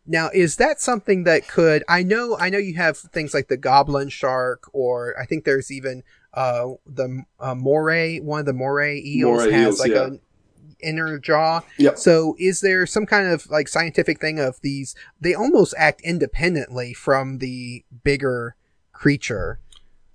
Now, 0.06 0.30
is 0.34 0.58
that 0.58 0.80
something 0.80 1.24
that 1.24 1.48
could? 1.48 1.84
I 1.90 2.04
know, 2.04 2.38
I 2.38 2.50
know 2.50 2.60
you 2.60 2.76
have 2.76 2.98
things 2.98 3.34
like 3.34 3.48
the 3.48 3.58
goblin 3.58 4.10
shark, 4.10 4.70
or 4.72 5.16
I 5.20 5.26
think 5.26 5.46
there's 5.46 5.72
even 5.72 6.04
uh, 6.34 6.74
the 6.86 7.24
uh, 7.40 7.56
moray. 7.56 8.20
One 8.20 8.42
of 8.42 8.46
the 8.46 8.54
moray 8.54 9.02
eels 9.04 9.44
Moray 9.44 9.52
has 9.52 9.68
eels, 9.68 9.80
like 9.80 9.92
yeah. 9.92 10.04
an 10.06 10.20
inner 10.82 11.18
jaw. 11.18 11.62
Yep. 11.78 11.98
So, 11.98 12.36
is 12.38 12.60
there 12.62 12.86
some 12.86 13.06
kind 13.06 13.30
of 13.30 13.50
like 13.50 13.68
scientific 13.68 14.20
thing 14.20 14.40
of 14.40 14.60
these? 14.62 14.94
They 15.22 15.34
almost 15.34 15.74
act 15.78 16.02
independently 16.02 16.94
from 16.94 17.38
the 17.38 17.86
bigger 18.04 18.56
creature. 18.92 19.60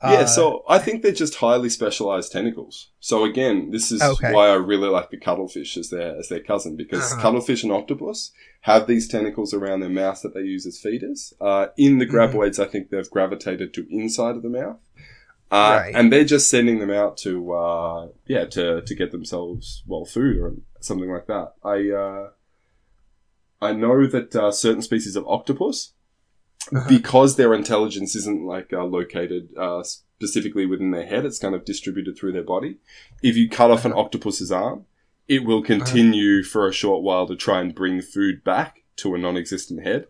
Yeah, 0.01 0.21
Uh, 0.21 0.27
so 0.27 0.65
I 0.69 0.79
think 0.79 1.03
they're 1.03 1.11
just 1.11 1.35
highly 1.37 1.69
specialized 1.69 2.31
tentacles. 2.31 2.91
So 3.01 3.25
again, 3.25 3.71
this 3.73 3.91
is 3.91 4.01
Okay. 4.01 4.33
why 4.33 4.49
I 4.49 4.55
really 4.55 4.89
like 4.89 5.11
the 5.11 5.17
cuttlefish 5.17 5.77
as 5.77 5.91
their 5.91 6.17
as 6.17 6.29
their 6.29 6.39
cousin 6.43 6.77
because 6.77 7.13
Uh-huh. 7.13 7.21
cuttlefish 7.23 7.65
and 7.65 7.73
octopus 7.73 8.31
have 8.61 8.87
these 8.87 9.09
tentacles 9.09 9.53
around 9.53 9.81
their 9.81 9.89
mouth 9.91 10.23
that 10.23 10.35
they 10.35 10.43
use 10.43 10.67
as 10.67 10.79
feeders. 10.79 11.35
Uh, 11.41 11.67
in 11.77 11.99
the 11.99 12.07
Mhm. 12.07 12.13
graboids, 12.13 12.61
I 12.61 12.67
think 12.67 12.91
they've 12.91 13.11
gravitated 13.11 13.75
to 13.75 13.87
inside 13.91 14.37
of 14.37 14.43
the 14.43 14.49
mouth, 14.49 14.79
uh, 15.51 15.81
Right. 15.83 15.95
and 15.97 16.13
they're 16.13 16.25
just 16.25 16.49
sending 16.49 16.79
them 16.79 16.91
out 16.91 17.17
to 17.19 17.53
uh, 17.53 18.09
yeah 18.27 18.45
to 18.45 18.83
to 18.83 18.95
get 18.95 19.11
themselves 19.11 19.83
well 19.85 20.05
food 20.05 20.37
or 20.39 20.55
something 20.81 21.11
like 21.11 21.27
that. 21.27 21.55
I 21.65 21.91
uh, 21.91 22.31
I 23.61 23.73
know 23.73 24.07
that 24.07 24.37
uh, 24.37 24.53
certain 24.53 24.83
species 24.83 25.17
of 25.17 25.27
octopus 25.27 25.95
Uh-huh. 26.73 26.89
because 26.89 27.37
their 27.37 27.55
intelligence 27.55 28.15
isn't 28.15 28.45
like 28.45 28.73
uh, 28.73 28.85
located 28.85 29.49
uh, 29.57 29.83
specifically 29.83 30.67
within 30.67 30.91
their 30.91 31.07
head; 31.07 31.25
it's 31.25 31.39
kind 31.39 31.55
of 31.55 31.65
distributed 31.65 32.17
through 32.19 32.33
their 32.33 32.43
body. 32.45 32.79
If 33.23 33.37
you 33.37 33.49
cut 33.49 33.71
off 33.71 33.85
an 33.85 33.93
octopus's 33.93 34.53
arm, 34.53 34.85
it 35.29 35.45
will 35.45 35.63
continue 35.63 36.43
for 36.43 36.67
a 36.69 36.73
short 36.73 37.03
while 37.03 37.27
to 37.27 37.37
try 37.37 37.61
and 37.61 37.75
bring 37.75 38.03
food 38.03 38.43
back 38.45 38.83
to 38.97 39.15
a 39.15 39.19
non-existent 39.19 39.83
head. 39.85 40.07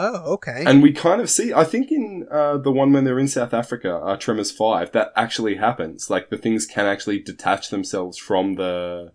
Oh, 0.00 0.34
okay. 0.34 0.62
And 0.64 0.80
we 0.80 0.92
kind 0.92 1.20
of 1.20 1.28
see, 1.28 1.52
I 1.52 1.64
think, 1.64 1.90
in 1.90 2.26
uh, 2.30 2.58
the 2.58 2.70
one 2.70 2.92
when 2.92 3.02
they're 3.04 3.18
in 3.18 3.26
South 3.26 3.52
Africa, 3.52 3.96
uh, 3.96 4.16
Tremors 4.16 4.52
Five, 4.52 4.92
that 4.92 5.12
actually 5.16 5.56
happens. 5.56 6.08
Like 6.08 6.30
the 6.30 6.38
things 6.38 6.66
can 6.66 6.86
actually 6.86 7.18
detach 7.18 7.70
themselves 7.70 8.16
from 8.16 8.54
the 8.54 9.12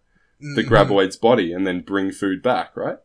the 0.56 0.62
Mhm. 0.64 0.68
graboid's 0.68 1.16
body 1.16 1.54
and 1.54 1.66
then 1.66 1.80
bring 1.80 2.12
food 2.12 2.42
back, 2.42 2.76
right? 2.76 2.98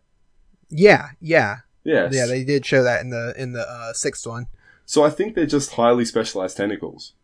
Yeah, 0.71 1.11
yeah, 1.21 1.59
Yes. 1.89 2.15
yeah. 2.15 2.27
They 2.27 2.45
did 2.45 2.65
show 2.67 2.83
that 2.83 3.01
in 3.01 3.11
the 3.11 3.35
in 3.37 3.53
the 3.53 3.67
uh, 3.69 3.93
sixth 3.93 4.27
one. 4.27 4.47
So 4.85 5.05
I 5.05 5.11
think 5.11 5.35
they're 5.35 5.47
just 5.47 5.73
highly 5.73 6.05
specialized 6.05 6.57
tentacles. 6.57 7.15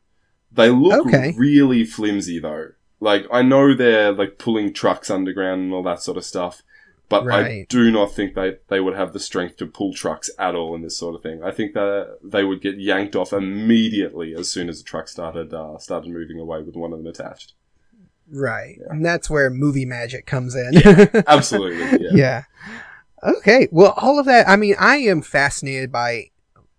They 0.53 0.71
look 0.71 1.07
Okay. 1.07 1.35
really 1.37 1.85
flimsy 1.85 2.39
though. 2.39 2.69
Like 3.01 3.27
I 3.33 3.43
know 3.43 3.75
they're 3.75 4.13
like 4.13 4.39
pulling 4.39 4.73
trucks 4.73 5.11
underground 5.11 5.63
and 5.63 5.73
all 5.75 5.83
that 5.83 6.01
sort 6.03 6.17
of 6.17 6.25
stuff, 6.25 6.63
but 7.09 7.29
I 7.31 7.67
do 7.69 7.91
not 7.91 8.13
think 8.15 8.35
they 8.35 8.57
they 8.69 8.81
would 8.81 8.95
have 8.97 9.13
the 9.13 9.21
strength 9.21 9.57
to 9.59 9.67
pull 9.67 9.93
trucks 9.93 10.31
at 10.39 10.55
all 10.55 10.75
in 10.75 10.83
this 10.83 10.97
sort 10.97 11.15
of 11.15 11.23
thing. 11.23 11.43
I 11.43 11.51
think 11.51 11.75
that 11.75 12.19
they 12.23 12.45
would 12.45 12.61
get 12.63 12.79
yanked 12.79 13.15
off 13.17 13.33
immediately 13.33 14.35
as 14.35 14.51
soon 14.51 14.69
as 14.69 14.79
the 14.79 14.85
truck 14.85 15.09
started 15.09 15.53
uh, 15.53 15.77
started 15.79 16.11
moving 16.13 16.39
away 16.39 16.63
with 16.63 16.77
one 16.77 16.93
of 16.93 16.99
them 16.99 17.07
attached. 17.09 17.53
Right, 18.31 18.79
and 18.89 19.05
that's 19.05 19.29
where 19.29 19.51
movie 19.51 19.85
magic 19.85 20.25
comes 20.25 20.55
in. 20.55 20.73
Absolutely, 21.27 22.07
yeah. 22.07 22.11
yeah. 22.15 22.43
Okay. 23.25 23.69
Well, 23.71 23.95
all 23.97 24.19
of 24.19 24.27
that. 24.27 24.49
I 24.49 24.57
mean, 24.57 24.77
I 24.79 24.97
am 24.97 25.23
fascinated 25.23 25.91
by 25.91 26.31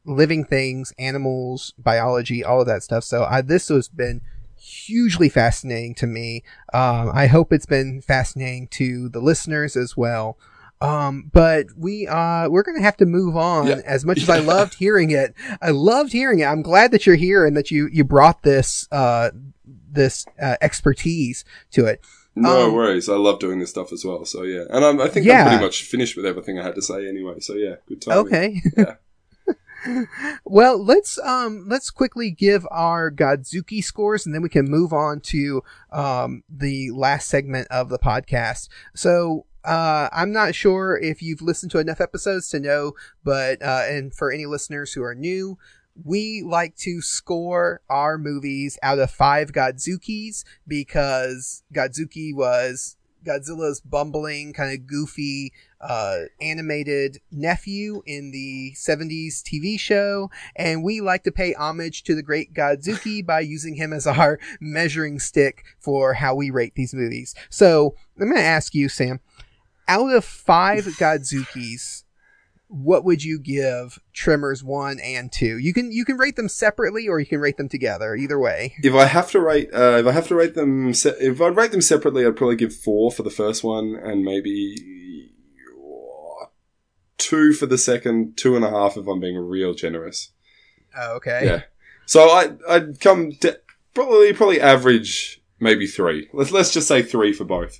living 0.05 0.45
things, 0.45 0.93
animals, 0.99 1.73
biology, 1.77 2.43
all 2.43 2.61
of 2.61 2.67
that 2.67 2.83
stuff. 2.83 3.03
So 3.03 3.23
I, 3.23 3.41
this 3.41 3.69
has 3.69 3.87
been 3.87 4.21
hugely 4.57 5.29
fascinating 5.29 5.95
to 5.95 6.07
me. 6.07 6.43
Um, 6.73 7.11
I 7.13 7.27
hope 7.27 7.51
it's 7.51 7.65
been 7.65 8.01
fascinating 8.01 8.67
to 8.69 9.09
the 9.09 9.19
listeners 9.19 9.75
as 9.75 9.95
well. 9.97 10.37
Um, 10.81 11.29
but 11.31 11.67
we 11.77 12.05
uh 12.05 12.49
we're 12.49 12.63
gonna 12.63 12.81
have 12.81 12.97
to 12.97 13.05
move 13.05 13.37
on. 13.37 13.67
Yeah. 13.67 13.81
As 13.85 14.05
much 14.05 14.17
as 14.21 14.29
I 14.29 14.39
loved 14.39 14.75
hearing 14.75 15.09
it, 15.09 15.33
I 15.61 15.71
loved 15.71 16.11
hearing 16.11 16.39
it. 16.39 16.45
I'm 16.45 16.61
glad 16.61 16.91
that 16.91 17.05
you're 17.05 17.15
here 17.15 17.45
and 17.45 17.55
that 17.55 17.71
you 17.71 17.87
you 17.91 18.03
brought 18.03 18.43
this 18.43 18.87
uh 18.91 19.31
this 19.65 20.25
uh, 20.39 20.57
expertise 20.61 21.45
to 21.71 21.85
it. 21.85 22.01
No 22.35 22.67
Um, 22.67 22.73
worries. 22.73 23.07
I 23.07 23.15
love 23.15 23.39
doing 23.39 23.59
this 23.59 23.69
stuff 23.69 23.93
as 23.93 24.03
well. 24.03 24.25
So 24.25 24.43
yeah, 24.43 24.65
and 24.69 24.83
I'm, 24.83 24.99
I 24.99 25.07
think 25.07 25.25
Yeah. 25.25 25.43
I'm 25.43 25.47
pretty 25.49 25.63
much 25.63 25.83
finished 25.83 26.17
with 26.17 26.25
everything 26.25 26.59
I 26.59 26.63
had 26.63 26.75
to 26.75 26.81
say 26.81 27.07
anyway. 27.07 27.39
So 27.39 27.53
yeah, 27.53 27.75
good 27.87 28.01
time. 28.01 28.17
Okay. 28.19 28.61
Yeah. 28.77 28.95
well, 30.45 30.83
let's 30.83 31.19
um 31.19 31.65
let's 31.67 31.89
quickly 31.91 32.31
give 32.31 32.65
our 32.71 33.11
Godzooky 33.11 33.83
scores 33.83 34.25
and 34.25 34.33
then 34.33 34.41
we 34.41 34.49
can 34.49 34.65
move 34.69 34.91
on 34.93 35.19
to 35.21 35.63
um 35.91 36.43
the 36.49 36.91
last 36.91 37.27
segment 37.29 37.67
of 37.69 37.89
the 37.89 37.99
podcast. 37.99 38.67
So 38.95 39.45
uh, 39.63 40.09
I'm 40.11 40.31
not 40.31 40.53
sure 40.53 40.95
if 40.97 41.23
you've 41.23 41.41
listened 41.41 41.71
to 41.71 41.79
enough 41.79 41.99
episodes 41.99 42.49
to 42.49 42.59
know, 42.59 42.93
but 43.23 43.59
uh, 43.63 43.81
and 43.87 44.13
for 44.13 44.31
any 44.31 44.45
listeners 44.45 44.93
who 44.93 45.01
are 45.03 45.15
new, 45.15 45.57
we 46.03 46.43
like 46.43 46.75
to 46.77 47.01
score 47.01 47.81
our 47.89 48.17
movies 48.17 48.77
out 48.83 48.99
of 48.99 49.11
five 49.11 49.51
Godzookys 49.51 50.43
because 50.67 51.63
Godzooky 51.73 52.35
was 52.35 52.97
Godzilla's 53.25 53.81
bumbling, 53.81 54.53
kind 54.53 54.73
of 54.73 54.87
goofy, 54.87 55.51
uh, 55.81 56.21
animated 56.39 57.19
nephew 57.31 58.01
in 58.05 58.31
the 58.31 58.73
70s 58.75 59.41
TV 59.41 59.79
show, 59.79 60.29
and 60.55 60.83
we 60.83 61.01
like 61.01 61.23
to 61.23 61.31
pay 61.31 61.53
homage 61.53 62.03
to 62.03 62.15
the 62.15 62.23
great 62.23 62.53
Godzooky 62.53 63.25
by 63.25 63.41
using 63.41 63.75
him 63.75 63.91
as 63.91 64.07
our 64.07 64.39
measuring 64.61 65.19
stick 65.19 65.63
for 65.79 66.13
how 66.13 66.35
we 66.35 66.49
rate 66.49 66.73
these 66.75 66.93
movies. 66.93 67.35
So 67.49 67.95
I'm 68.19 68.29
going 68.29 68.37
to 68.37 68.43
ask 68.43 68.73
you, 68.73 68.87
Sam, 68.87 69.19
out 69.87 70.13
of 70.13 70.23
five 70.23 70.85
Godzookys, 70.99 72.03
what 72.75 73.05
would 73.05 73.23
you 73.23 73.39
give 73.39 73.99
Tremors 74.13 74.63
one 74.63 74.99
and 74.99 75.31
two? 75.31 75.57
You 75.57 75.73
can 75.73 75.91
you 75.91 76.03
can 76.03 76.17
rate 76.17 76.35
them 76.35 76.49
separately 76.49 77.07
or 77.07 77.19
you 77.19 77.25
can 77.25 77.39
rate 77.39 77.57
them 77.57 77.69
together. 77.69 78.15
Either 78.15 78.37
way. 78.37 78.75
If 78.83 78.93
I 78.93 79.05
have 79.05 79.31
to 79.31 79.39
rate, 79.39 79.69
uh, 79.73 79.97
if 79.97 80.05
I 80.05 80.11
have 80.11 80.27
to 80.27 80.35
rate 80.35 80.55
them, 80.55 80.93
se- 80.93 81.15
if 81.19 81.41
I'd 81.41 81.55
rate 81.55 81.71
them 81.71 81.81
separately, 81.81 82.25
I'd 82.25 82.35
probably 82.35 82.57
give 82.57 82.75
four 82.75 83.11
for 83.11 83.23
the 83.23 83.29
first 83.29 83.63
one, 83.63 83.95
and 83.95 84.23
maybe 84.23 85.31
two 87.17 87.53
for 87.53 87.65
the 87.65 87.77
second, 87.77 88.37
two 88.37 88.55
and 88.55 88.65
a 88.65 88.69
half 88.69 88.97
if 88.97 89.07
I'm 89.07 89.19
being 89.19 89.37
real 89.37 89.73
generous. 89.73 90.31
Oh, 90.97 91.15
okay. 91.15 91.41
Yeah. 91.45 91.61
So 92.05 92.29
I, 92.29 92.51
I'd 92.69 92.99
come 92.99 93.31
to 93.41 93.59
probably 93.93 94.33
probably 94.33 94.61
average 94.61 95.41
maybe 95.59 95.87
three. 95.87 96.29
Let's 96.33 96.51
let's 96.51 96.73
just 96.73 96.87
say 96.87 97.01
three 97.01 97.33
for 97.33 97.45
both. 97.45 97.79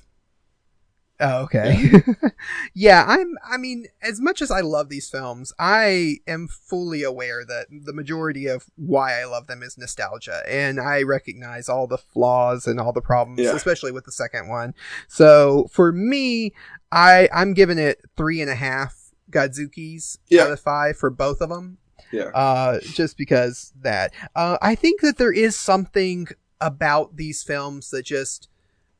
Oh, 1.18 1.44
okay. 1.44 1.90
yeah, 2.74 3.04
I'm 3.08 3.36
I 3.48 3.56
mean, 3.56 3.86
as 4.02 4.20
much 4.20 4.42
as 4.42 4.50
I 4.50 4.60
love 4.60 4.88
these 4.90 5.08
films, 5.08 5.52
I 5.58 6.18
am 6.26 6.46
fully 6.48 7.02
aware 7.02 7.44
that 7.46 7.66
the 7.70 7.92
majority 7.94 8.46
of 8.46 8.66
why 8.76 9.20
I 9.20 9.24
love 9.24 9.46
them 9.46 9.62
is 9.62 9.78
nostalgia. 9.78 10.42
And 10.46 10.78
I 10.78 11.02
recognize 11.02 11.68
all 11.68 11.86
the 11.86 11.96
flaws 11.98 12.66
and 12.66 12.78
all 12.78 12.92
the 12.92 13.00
problems, 13.00 13.40
Yeah. 13.40 13.54
especially 13.54 13.92
with 13.92 14.04
the 14.04 14.12
second 14.12 14.48
one. 14.48 14.74
So 15.08 15.68
for 15.72 15.90
me, 15.92 16.52
I 16.92 17.28
I'm 17.32 17.54
giving 17.54 17.78
it 17.78 18.00
three 18.16 18.40
and 18.42 18.50
a 18.50 18.54
half 18.54 18.94
Godzookys 19.30 20.18
Yeah. 20.28 20.42
out 20.44 20.50
of 20.50 20.60
five 20.60 20.96
for 20.98 21.10
both 21.10 21.40
of 21.40 21.48
them. 21.48 21.78
Yeah. 22.12 22.24
Uh, 22.34 22.78
just 22.80 23.16
because 23.16 23.72
that. 23.80 24.12
Uh, 24.34 24.58
I 24.62 24.74
think 24.74 25.00
that 25.00 25.16
there 25.18 25.32
is 25.32 25.56
something 25.56 26.28
about 26.60 27.16
these 27.16 27.42
films 27.42 27.90
that 27.90 28.04
just 28.04 28.48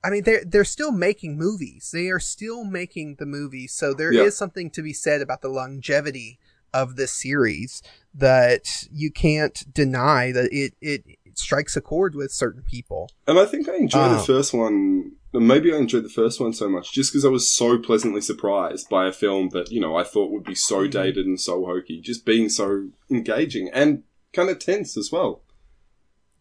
I 0.06 0.10
mean, 0.10 0.22
they're 0.22 0.44
they're 0.44 0.64
still 0.64 0.92
making 0.92 1.36
movies. 1.36 1.90
They 1.92 2.08
are 2.10 2.20
still 2.20 2.62
making 2.64 3.16
the 3.18 3.26
movies. 3.26 3.72
So 3.72 3.92
there 3.92 4.12
is 4.12 4.16
Yeah. 4.18 4.30
something 4.30 4.70
to 4.70 4.82
be 4.82 4.92
said 4.92 5.20
about 5.20 5.42
the 5.42 5.48
longevity 5.48 6.38
of 6.72 6.94
this 6.96 7.12
series 7.12 7.82
that 8.14 8.64
you 8.92 9.10
can't 9.10 9.64
deny 9.74 10.30
that 10.32 10.52
it 10.52 10.74
it, 10.80 11.02
it 11.24 11.38
strikes 11.38 11.76
a 11.76 11.80
chord 11.80 12.14
with 12.14 12.30
certain 12.30 12.62
people. 12.62 13.10
And 13.26 13.38
I 13.38 13.46
think 13.46 13.68
I 13.68 13.76
enjoyed 13.76 14.12
Oh. 14.12 14.16
the 14.18 14.22
first 14.24 14.54
one. 14.54 15.12
Maybe 15.32 15.72
I 15.72 15.76
enjoyed 15.76 16.04
the 16.04 16.08
first 16.22 16.40
one 16.40 16.52
so 16.54 16.68
much 16.68 16.92
just 16.92 17.10
because 17.12 17.24
I 17.24 17.28
was 17.28 17.46
so 17.50 17.76
pleasantly 17.78 18.20
surprised 18.22 18.88
by 18.88 19.06
a 19.08 19.12
film 19.12 19.50
that 19.50 19.70
you 19.72 19.80
know 19.80 19.96
I 19.96 20.04
thought 20.04 20.30
would 20.30 20.44
be 20.44 20.54
so 20.54 20.86
Mhm. 20.86 20.90
dated 20.92 21.26
and 21.26 21.40
so 21.40 21.64
hokey, 21.66 22.00
just 22.00 22.24
being 22.24 22.48
so 22.48 22.88
engaging 23.10 23.68
and 23.72 24.04
kind 24.32 24.48
of 24.50 24.58
tense 24.58 24.96
as 24.96 25.10
well. 25.10 25.42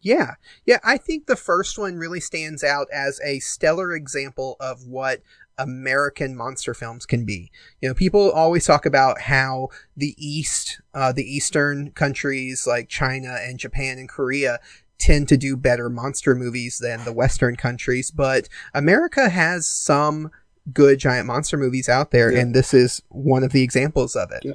Yeah. 0.06 0.34
Yeah, 0.64 0.78
I 0.84 0.98
think 0.98 1.26
the 1.26 1.34
first 1.34 1.78
one 1.78 1.96
really 1.96 2.20
stands 2.20 2.62
out 2.62 2.86
as 2.92 3.20
a 3.24 3.40
stellar 3.40 3.92
example 3.92 4.56
of 4.60 4.86
what 4.86 5.20
American 5.58 6.36
monster 6.36 6.74
films 6.74 7.06
can 7.06 7.24
be. 7.24 7.50
You 7.80 7.88
know, 7.88 7.94
people 7.94 8.30
always 8.30 8.64
talk 8.64 8.86
about 8.86 9.22
how 9.22 9.68
the 9.96 10.14
East, 10.16 10.80
uh, 10.94 11.10
the 11.10 11.24
Eastern 11.24 11.90
countries 11.90 12.66
like 12.68 12.88
China 12.88 13.36
and 13.40 13.58
Japan 13.58 13.98
and 13.98 14.08
Korea 14.08 14.60
tend 14.98 15.28
to 15.28 15.36
do 15.36 15.56
better 15.56 15.90
monster 15.90 16.36
movies 16.36 16.78
than 16.78 17.04
the 17.04 17.12
Western 17.12 17.56
countries, 17.56 18.12
but 18.12 18.48
America 18.74 19.28
has 19.28 19.68
some 19.68 20.30
good 20.72 20.98
giant 21.00 21.26
monster 21.26 21.56
movies 21.56 21.88
out 21.88 22.12
there, 22.12 22.30
Yeah. 22.32 22.40
and 22.40 22.54
this 22.54 22.72
is 22.72 23.02
one 23.08 23.42
of 23.42 23.50
the 23.52 23.62
examples 23.62 24.14
of 24.14 24.30
it. 24.30 24.44
Yeah. 24.44 24.52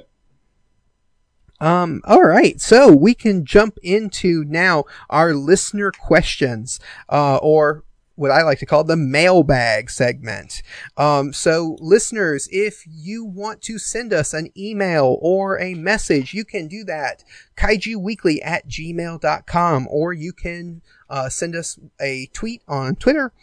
Um, 1.61 2.01
all 2.05 2.23
right, 2.23 2.59
so 2.59 2.91
we 2.91 3.13
can 3.13 3.45
jump 3.45 3.77
into 3.83 4.43
now 4.45 4.85
our 5.11 5.35
listener 5.35 5.91
questions, 5.91 6.79
uh, 7.07 7.38
or 7.38 7.83
what 8.15 8.31
I 8.31 8.41
like 8.41 8.57
to 8.59 8.65
call 8.65 8.83
the 8.83 8.97
mailbag 8.97 9.91
segment. 9.91 10.63
Um, 10.97 11.31
so 11.33 11.77
listeners, 11.79 12.49
if 12.51 12.83
you 12.88 13.23
want 13.23 13.61
to 13.63 13.77
send 13.77 14.11
us 14.11 14.33
an 14.33 14.49
email 14.57 15.19
or 15.21 15.59
a 15.59 15.75
message, 15.75 16.33
you 16.33 16.43
can 16.45 16.67
do 16.67 16.83
that 16.85 17.23
kaijuweekly 17.55 18.39
at 18.43 18.67
gmail.com, 18.67 19.88
or 19.88 20.13
you 20.13 20.33
can, 20.33 20.81
uh, 21.11 21.29
send 21.29 21.55
us 21.55 21.77
a 22.01 22.25
tweet 22.33 22.63
on 22.67 22.95
Twitter, 22.95 23.33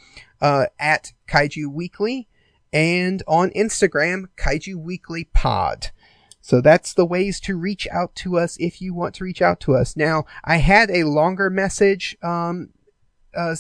uh, 0.40 0.66
at 0.80 1.12
kaiju 1.28 1.68
weekly 1.68 2.26
and 2.72 3.22
on 3.28 3.50
Instagram, 3.50 4.24
kaiju 4.36 4.74
weekly 4.74 5.24
pod. 5.24 5.92
So 6.48 6.62
that's 6.62 6.94
the 6.94 7.04
ways 7.04 7.40
to 7.40 7.58
reach 7.58 7.86
out 7.92 8.14
to 8.14 8.38
us 8.38 8.56
if 8.58 8.80
you 8.80 8.94
want 8.94 9.14
to 9.16 9.24
reach 9.24 9.42
out 9.42 9.60
to 9.60 9.74
us. 9.74 9.98
Now, 9.98 10.24
I 10.42 10.56
had 10.56 10.90
a 10.90 11.04
longer 11.04 11.50
message 11.50 12.16
um, 12.22 12.70
uh, 13.36 13.54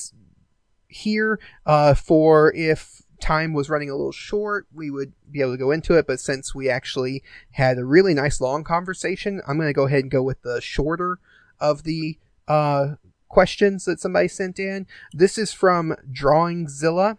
here 0.86 1.38
uh, 1.66 1.92
for 1.92 2.50
if 2.54 3.02
time 3.20 3.52
was 3.52 3.68
running 3.68 3.90
a 3.90 3.94
little 3.94 4.10
short, 4.10 4.68
we 4.72 4.90
would 4.90 5.12
be 5.30 5.42
able 5.42 5.52
to 5.52 5.58
go 5.58 5.70
into 5.70 5.98
it. 5.98 6.06
But 6.06 6.18
since 6.18 6.54
we 6.54 6.70
actually 6.70 7.22
had 7.50 7.76
a 7.76 7.84
really 7.84 8.14
nice 8.14 8.40
long 8.40 8.64
conversation, 8.64 9.42
I'm 9.46 9.58
going 9.58 9.68
to 9.68 9.74
go 9.74 9.84
ahead 9.84 10.04
and 10.04 10.10
go 10.10 10.22
with 10.22 10.40
the 10.40 10.62
shorter 10.62 11.18
of 11.60 11.82
the 11.82 12.16
uh, 12.48 12.94
questions 13.28 13.84
that 13.84 14.00
somebody 14.00 14.28
sent 14.28 14.58
in. 14.58 14.86
This 15.12 15.36
is 15.36 15.52
from 15.52 15.94
Drawingzilla. 16.10 17.18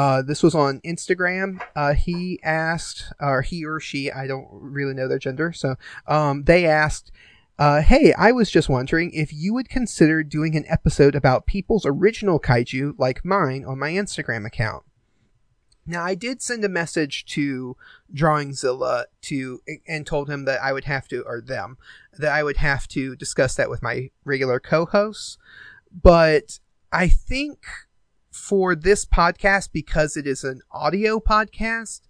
Uh, 0.00 0.22
this 0.22 0.42
was 0.42 0.54
on 0.54 0.80
Instagram. 0.80 1.60
Uh, 1.76 1.92
he 1.92 2.40
asked, 2.42 3.12
or 3.20 3.42
he 3.42 3.66
or 3.66 3.78
she, 3.78 4.10
I 4.10 4.26
don't 4.26 4.48
really 4.50 4.94
know 4.94 5.06
their 5.06 5.18
gender. 5.18 5.52
So, 5.52 5.74
um, 6.06 6.44
they 6.44 6.64
asked, 6.64 7.12
uh, 7.58 7.82
hey, 7.82 8.14
I 8.14 8.32
was 8.32 8.50
just 8.50 8.70
wondering 8.70 9.10
if 9.12 9.30
you 9.30 9.52
would 9.52 9.68
consider 9.68 10.22
doing 10.22 10.56
an 10.56 10.64
episode 10.68 11.14
about 11.14 11.44
people's 11.44 11.84
original 11.84 12.40
kaiju 12.40 12.94
like 12.96 13.26
mine 13.26 13.62
on 13.66 13.78
my 13.78 13.90
Instagram 13.90 14.46
account. 14.46 14.84
Now, 15.84 16.02
I 16.02 16.14
did 16.14 16.40
send 16.40 16.64
a 16.64 16.70
message 16.70 17.26
to 17.34 17.76
Drawingzilla 18.10 19.04
to, 19.28 19.60
and 19.86 20.06
told 20.06 20.30
him 20.30 20.46
that 20.46 20.62
I 20.62 20.72
would 20.72 20.84
have 20.84 21.08
to, 21.08 21.22
or 21.26 21.42
them, 21.42 21.76
that 22.16 22.32
I 22.32 22.42
would 22.42 22.56
have 22.56 22.88
to 22.88 23.16
discuss 23.16 23.54
that 23.56 23.68
with 23.68 23.82
my 23.82 24.08
regular 24.24 24.60
co-hosts. 24.60 25.36
But 25.92 26.58
I 26.90 27.08
think 27.08 27.58
for 28.30 28.74
this 28.74 29.04
podcast, 29.04 29.70
because 29.72 30.16
it 30.16 30.26
is 30.26 30.44
an 30.44 30.60
audio 30.70 31.18
podcast, 31.18 32.02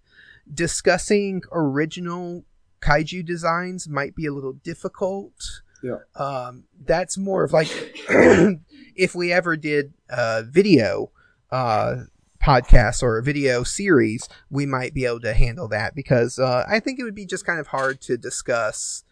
discussing 0.51 1.41
original 1.51 2.45
kaiju 2.81 3.25
designs 3.25 3.87
might 3.87 4.15
be 4.15 4.25
a 4.25 4.33
little 4.33 4.53
difficult. 4.53 5.61
Yeah. 5.83 5.97
Um, 6.15 6.65
that's 6.83 7.17
more 7.17 7.43
of 7.43 7.53
like 7.53 7.69
if 8.95 9.15
we 9.15 9.31
ever 9.31 9.57
did 9.57 9.93
a 10.09 10.43
video 10.43 11.11
uh, 11.51 12.03
podcast 12.41 13.03
or 13.03 13.17
a 13.17 13.23
video 13.23 13.63
series, 13.63 14.27
we 14.49 14.65
might 14.65 14.93
be 14.93 15.05
able 15.05 15.21
to 15.21 15.33
handle 15.33 15.67
that 15.69 15.95
because 15.95 16.39
uh, 16.39 16.65
I 16.67 16.79
think 16.79 16.99
it 16.99 17.03
would 17.03 17.15
be 17.15 17.25
just 17.25 17.45
kind 17.45 17.59
of 17.59 17.67
hard 17.67 18.01
to 18.01 18.17
discuss. 18.17 19.03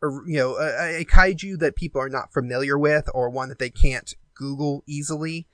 Or, 0.00 0.22
you 0.28 0.38
know, 0.38 0.56
a, 0.56 1.00
a 1.00 1.04
kaiju 1.04 1.58
that 1.58 1.74
people 1.74 2.00
are 2.00 2.08
not 2.08 2.32
familiar 2.32 2.78
with, 2.78 3.08
or 3.12 3.28
one 3.28 3.48
that 3.48 3.58
they 3.58 3.70
can't 3.70 4.14
Google 4.34 4.84
easily 4.86 5.48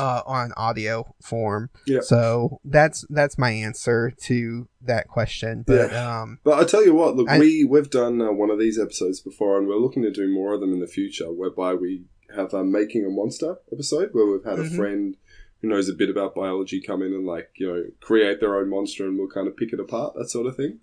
uh, 0.00 0.22
on 0.26 0.52
audio 0.56 1.14
form. 1.22 1.70
Yeah. 1.86 2.00
So 2.00 2.60
that's 2.64 3.04
that's 3.10 3.36
my 3.38 3.50
answer 3.50 4.12
to 4.24 4.68
that 4.82 5.08
question. 5.08 5.64
But 5.66 5.92
um, 5.94 6.38
But 6.44 6.58
I 6.58 6.64
tell 6.64 6.84
you 6.84 6.94
what, 6.94 7.16
look, 7.16 7.28
I- 7.28 7.38
we 7.38 7.64
we've 7.64 7.90
done 7.90 8.20
uh, 8.20 8.32
one 8.32 8.50
of 8.50 8.58
these 8.58 8.78
episodes 8.78 9.20
before, 9.20 9.58
and 9.58 9.66
we're 9.68 9.76
looking 9.76 10.02
to 10.04 10.10
do 10.10 10.28
more 10.32 10.54
of 10.54 10.60
them 10.60 10.72
in 10.72 10.80
the 10.80 10.86
future, 10.86 11.30
whereby 11.32 11.74
we 11.74 12.04
have 12.36 12.54
a 12.54 12.62
making 12.64 13.04
a 13.04 13.10
monster 13.10 13.56
episode 13.72 14.10
where 14.12 14.26
we've 14.26 14.44
had 14.44 14.58
Mhm. 14.58 14.66
a 14.72 14.76
friend 14.76 15.16
who 15.60 15.68
knows 15.68 15.88
a 15.88 15.92
bit 15.92 16.08
about 16.08 16.34
biology 16.34 16.80
come 16.80 17.02
in 17.02 17.12
and 17.12 17.26
like 17.26 17.50
you 17.56 17.66
know 17.66 17.84
create 18.00 18.40
their 18.40 18.56
own 18.56 18.70
monster, 18.70 19.06
and 19.06 19.18
we'll 19.18 19.28
kind 19.28 19.46
of 19.48 19.56
pick 19.56 19.72
it 19.72 19.80
apart, 19.80 20.14
that 20.14 20.30
sort 20.30 20.46
of 20.46 20.56
thing. 20.56 20.80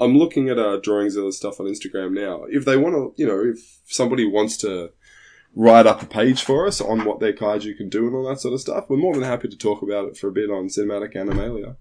I'm 0.00 0.16
looking 0.16 0.48
at 0.48 0.58
uh, 0.58 0.78
drawings 0.78 1.16
of 1.16 1.34
stuff 1.34 1.60
on 1.60 1.66
Instagram 1.66 2.12
now. 2.12 2.44
If 2.48 2.64
they 2.64 2.76
want 2.78 2.94
to, 2.94 3.12
you 3.20 3.26
know, 3.26 3.40
if 3.44 3.80
somebody 3.84 4.24
wants 4.26 4.56
to 4.58 4.90
write 5.54 5.86
up 5.86 6.02
a 6.02 6.06
page 6.06 6.42
for 6.42 6.66
us 6.66 6.80
on 6.80 7.04
what 7.04 7.20
their 7.20 7.32
kaiju 7.32 7.76
can 7.76 7.88
do 7.88 8.06
and 8.06 8.14
all 8.16 8.28
that 8.28 8.40
sort 8.40 8.54
of 8.54 8.60
stuff, 8.60 8.86
we're 8.88 8.96
more 8.96 9.14
than 9.14 9.22
happy 9.22 9.48
to 9.48 9.56
talk 9.56 9.82
about 9.82 10.08
it 10.08 10.16
for 10.16 10.28
a 10.28 10.32
bit 10.32 10.50
on 10.50 10.68
Cinematic 10.68 11.14
Animalia. 11.14 11.76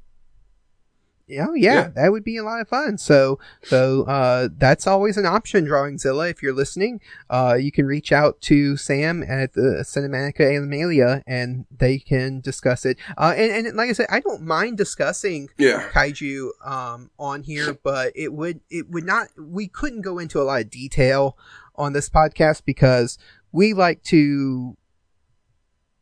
Oh 1.39 1.53
yeah, 1.53 1.73
Yeah. 1.76 1.88
that 1.95 2.11
would 2.11 2.26
be 2.26 2.35
a 2.35 2.43
lot 2.43 2.60
of 2.60 2.68
fun. 2.68 2.98
So, 2.98 3.39
so 3.64 4.03
uh, 4.03 4.49
that's 4.57 4.85
always 4.85 5.15
an 5.15 5.26
option, 5.26 5.65
Drawingzilla. 5.65 6.30
If 6.30 6.43
you're 6.43 6.52
listening, 6.53 6.99
uh, 7.30 7.57
you 7.57 7.72
can 7.72 7.85
reach 7.85 8.11
out 8.11 8.41
to 8.41 8.76
Sam 8.76 9.23
at 9.23 9.53
the 9.53 9.85
Cinematica 9.88 10.41
Animalia, 10.41 11.23
and 11.26 11.65
they 11.72 11.99
can 11.99 12.41
discuss 12.41 12.85
it. 12.85 12.98
Uh, 13.18 13.34
and, 13.38 13.68
and 13.68 13.77
like 13.77 13.89
I 13.89 13.93
said, 13.93 14.07
I 14.10 14.19
don't 14.19 14.41
mind 14.41 14.77
discussing 14.77 15.48
Yeah. 15.57 15.88
kaiju 15.93 16.49
um, 16.65 17.11
on 17.18 17.43
here, 17.43 17.77
but 17.81 18.11
it 18.14 18.34
would 18.34 18.60
it 18.69 18.89
would 18.89 19.06
not. 19.06 19.30
We 19.39 19.68
couldn't 19.69 20.02
go 20.02 20.19
into 20.19 20.41
a 20.41 20.43
lot 20.43 20.60
of 20.60 20.69
detail 20.69 21.38
on 21.77 21.93
this 21.93 22.10
podcast 22.10 22.64
because 22.65 23.18
we 23.51 23.73
like 23.73 24.01
to 24.03 24.75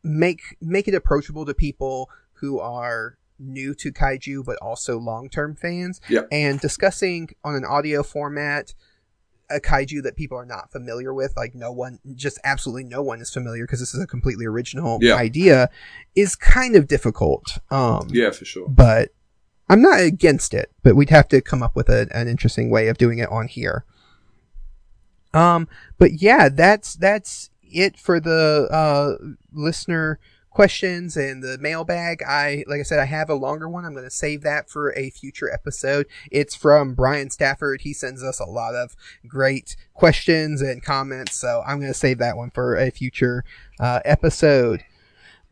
make 0.03 0.41
make 0.61 0.87
it 0.87 0.95
approachable 0.95 1.45
to 1.45 1.53
people 1.53 2.09
who 2.33 2.59
are 2.59 3.17
new 3.37 3.73
to 3.73 3.91
kaiju 3.91 4.43
but 4.45 4.57
also 4.61 4.97
long-term 4.97 5.55
fans 5.55 5.99
Yeah. 6.09 6.21
and 6.31 6.59
discussing 6.59 7.29
on 7.43 7.55
an 7.55 7.65
audio 7.65 8.03
format 8.03 8.73
a 9.49 9.59
kaiju 9.59 10.03
that 10.03 10.15
people 10.15 10.37
are 10.37 10.45
not 10.45 10.71
familiar 10.71 11.13
with 11.13 11.33
like 11.35 11.55
no 11.55 11.71
one 11.71 11.99
just 12.15 12.39
absolutely 12.43 12.83
no 12.83 13.01
one 13.01 13.19
is 13.21 13.33
familiar 13.33 13.63
because 13.65 13.79
this 13.79 13.93
is 13.93 14.01
a 14.01 14.07
completely 14.07 14.45
original 14.45 14.99
Yeah. 15.01 15.15
idea 15.15 15.69
is 16.15 16.35
kind 16.35 16.75
of 16.75 16.87
difficult 16.87 17.57
um 17.71 18.07
Yeah, 18.11 18.31
for 18.31 18.45
sure. 18.45 18.67
but 18.69 19.09
I'm 19.71 19.83
not 19.83 19.99
against 19.99 20.55
it, 20.55 20.71
but 20.81 20.95
we'd 20.95 21.11
have 21.11 21.27
to 21.27 21.41
come 21.41 21.61
up 21.61 21.75
with 21.75 21.89
a, 21.89 22.07
an 22.11 22.27
interesting 22.27 22.71
way 22.71 22.87
of 22.87 22.97
doing 22.97 23.19
it 23.19 23.29
on 23.29 23.47
here. 23.47 23.85
Um, 25.33 25.67
but 25.97 26.21
yeah, 26.21 26.49
that's 26.49 26.95
that's 26.95 27.49
it 27.61 27.97
for 27.97 28.19
the 28.19 28.67
uh, 28.71 29.23
listener 29.51 30.19
questions 30.49 31.15
and 31.15 31.43
the 31.43 31.57
mailbag. 31.59 32.21
I 32.23 32.63
like 32.67 32.79
I 32.79 32.83
said, 32.83 32.99
I 32.99 33.05
have 33.05 33.29
a 33.29 33.35
longer 33.35 33.69
one. 33.69 33.85
I'm 33.85 33.93
going 33.93 34.03
to 34.03 34.11
save 34.11 34.41
that 34.41 34.69
for 34.69 34.93
a 34.97 35.09
future 35.09 35.51
episode. 35.51 36.07
It's 36.31 36.55
from 36.55 36.95
Brian 36.95 37.29
Stafford. 37.29 37.81
He 37.81 37.93
sends 37.93 38.23
us 38.23 38.39
a 38.39 38.45
lot 38.45 38.75
of 38.75 38.95
great 39.27 39.75
questions 39.93 40.61
and 40.61 40.83
comments, 40.83 41.39
so 41.39 41.63
I'm 41.65 41.79
going 41.79 41.91
to 41.91 41.97
save 41.97 42.17
that 42.17 42.37
one 42.37 42.49
for 42.51 42.75
a 42.75 42.89
future 42.89 43.43
uh, 43.79 44.01
episode. 44.03 44.83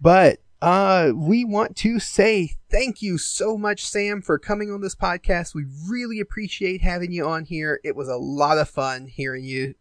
But 0.01 0.39
Uh, 0.61 1.11
we 1.15 1.45
want 1.45 1.75
to 1.77 1.99
say 1.99 2.55
thank 2.69 3.01
you 3.01 3.17
so 3.17 3.57
much, 3.57 3.85
Sam, 3.85 4.21
for 4.21 4.39
coming 4.39 4.71
on 4.71 4.81
this 4.81 4.95
podcast. 4.95 5.53
We 5.53 5.65
really 5.87 6.19
appreciate 6.19 6.81
having 6.81 7.11
you 7.11 7.27
on 7.27 7.45
here. 7.45 7.79
It 7.83 7.95
was 7.95 8.07
a 8.07 8.17
lot 8.17 8.57
of 8.57 8.69
fun 8.69 9.07
hearing 9.07 9.43
you 9.43 9.75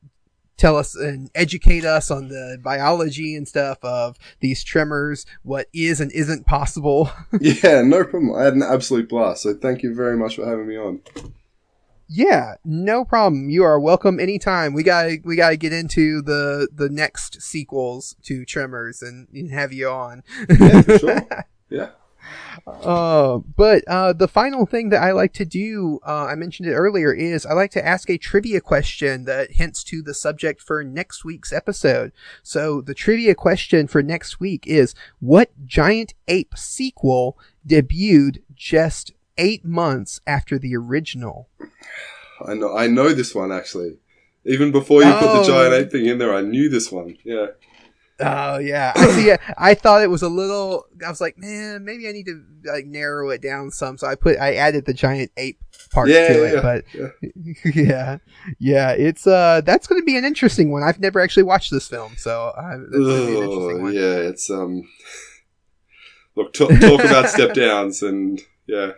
tell 0.57 0.77
us 0.77 0.95
and 0.95 1.31
educate 1.35 1.85
us 1.85 2.11
on 2.11 2.29
the 2.29 2.59
biology 2.63 3.35
and 3.37 3.47
stuff 3.47 3.79
of 3.83 4.17
these 4.41 4.65
tremors, 4.65 5.27
what 5.43 5.69
is 5.73 6.01
and 6.01 6.11
isn't 6.13 6.47
possible. 6.47 7.11
yeah, 7.41 7.83
no 7.83 8.05
problem. 8.05 8.35
I 8.35 8.45
had 8.45 8.55
an 8.55 8.63
absolute 8.63 9.09
blast. 9.09 9.43
So 9.43 9.55
thank 9.55 9.83
you 9.83 9.95
very 9.95 10.17
much 10.17 10.37
for 10.37 10.47
having 10.47 10.67
me 10.67 10.77
on. 10.77 11.01
Yeah, 12.09 12.55
no 12.65 13.05
problem. 13.05 13.51
You 13.51 13.65
are 13.65 13.81
welcome 13.81 14.21
anytime. 14.21 14.75
We 14.75 14.83
gotta 14.83 15.19
we 15.25 15.35
gotta 15.37 15.57
get 15.57 15.73
into 15.73 16.23
the 16.23 16.69
the 16.73 16.89
next 16.89 17.43
sequels 17.43 18.17
to 18.23 18.45
Tremors 18.45 19.03
and, 19.03 19.29
and 19.33 19.51
have 19.51 19.73
you 19.73 19.89
on. 19.89 20.23
Yeah, 20.49 20.83
for 20.83 20.99
sure. 20.99 21.29
Yeah. 21.69 21.91
Uh, 22.65 23.39
but 23.39 23.83
uh, 23.89 24.13
the 24.13 24.29
final 24.29 24.67
thing 24.67 24.91
that 24.91 25.03
I 25.03 25.11
like 25.13 25.33
to 25.35 25.45
do, 25.45 25.99
uh, 26.07 26.27
I 26.27 26.37
mentioned 26.37 26.69
it 26.69 26.75
earlier, 26.75 27.13
is 27.13 27.45
I 27.45 27.55
like 27.55 27.71
to 27.73 27.85
ask 27.85 28.09
a 28.09 28.19
trivia 28.19 28.61
question 28.61 29.25
that 29.25 29.53
hints 29.53 29.83
to 29.85 30.03
the 30.03 30.15
subject 30.15 30.63
for 30.63 30.85
next 30.85 31.25
week's 31.25 31.53
episode. 31.53 32.13
So 32.43 32.81
the 32.81 32.95
trivia 32.95 33.35
question 33.35 33.89
for 33.89 34.03
next 34.03 34.39
week 34.39 34.65
is: 34.67 34.95
What 35.19 35.51
giant 35.67 36.15
ape 36.29 36.55
sequel 36.57 37.37
debuted 37.67 38.43
just 38.55 39.13
eight 39.39 39.65
months 39.65 40.21
after 40.27 40.59
the 40.59 40.77
original? 40.77 41.49
I 42.47 42.55
know. 42.55 42.77
I 42.77 42.87
know 42.87 43.13
this 43.13 43.35
one 43.35 43.53
actually. 43.53 43.99
Even 44.45 44.71
before 44.71 45.03
you 45.03 45.13
put 45.13 45.33
the 45.33 45.41
Oh. 45.41 45.45
giant 45.45 45.75
ape 45.75 45.91
thing 45.91 46.07
in 46.07 46.19
there, 46.19 46.35
I 46.35 46.41
knew 46.43 46.69
this 46.69 46.93
one. 46.93 47.17
Yeah. 47.25 47.47
Oh 48.19 48.57
yeah, 48.59 48.93
I 48.97 49.07
see. 49.09 49.29
it. 49.29 49.41
I 49.59 49.75
thought 49.75 50.03
it 50.03 50.09
was 50.09 50.23
a 50.23 50.29
little. 50.29 50.87
I 51.05 51.11
was 51.11 51.21
like, 51.21 51.37
man, 51.37 51.85
maybe 51.85 52.09
I 52.09 52.13
need 52.13 52.25
to 52.27 52.43
like 52.65 52.87
narrow 52.87 53.29
it 53.29 53.43
down 53.43 53.71
some. 53.71 53.99
So 53.99 54.07
I 54.07 54.15
put, 54.15 54.39
I 54.39 54.55
added 54.55 54.87
the 54.87 54.95
giant 54.95 55.33
ape 55.37 55.59
part 55.91 56.09
Yeah, 56.09 56.29
to 56.29 56.35
yeah, 56.35 56.45
it. 56.45 56.55
yeah, 56.55 56.61
but 56.63 56.85
yeah. 56.95 57.65
yeah, 57.75 58.19
yeah, 58.59 58.91
it's 58.93 59.27
uh, 59.27 59.61
that's 59.67 59.87
going 59.87 60.01
to 60.01 60.05
be 60.07 60.17
an 60.17 60.25
interesting 60.25 60.71
one. 60.71 60.83
I've 60.83 60.99
never 61.01 61.21
actually 61.21 61.43
watched 61.43 61.71
this 61.71 61.89
film, 61.89 62.15
so 62.17 62.55
uh, 62.57 62.79
that's 62.79 62.91
to 62.93 63.27
be 63.27 63.37
an 63.37 63.43
interesting 63.43 63.83
one. 63.83 63.93
yeah, 63.93 64.01
it's 64.31 64.49
um. 64.51 64.89
Look, 66.37 66.53
talk, 66.53 66.71
talk 66.81 67.01
about 67.01 67.29
step 67.31 67.55
downs 67.55 68.03
and 68.03 68.41
yeah, 68.67 68.93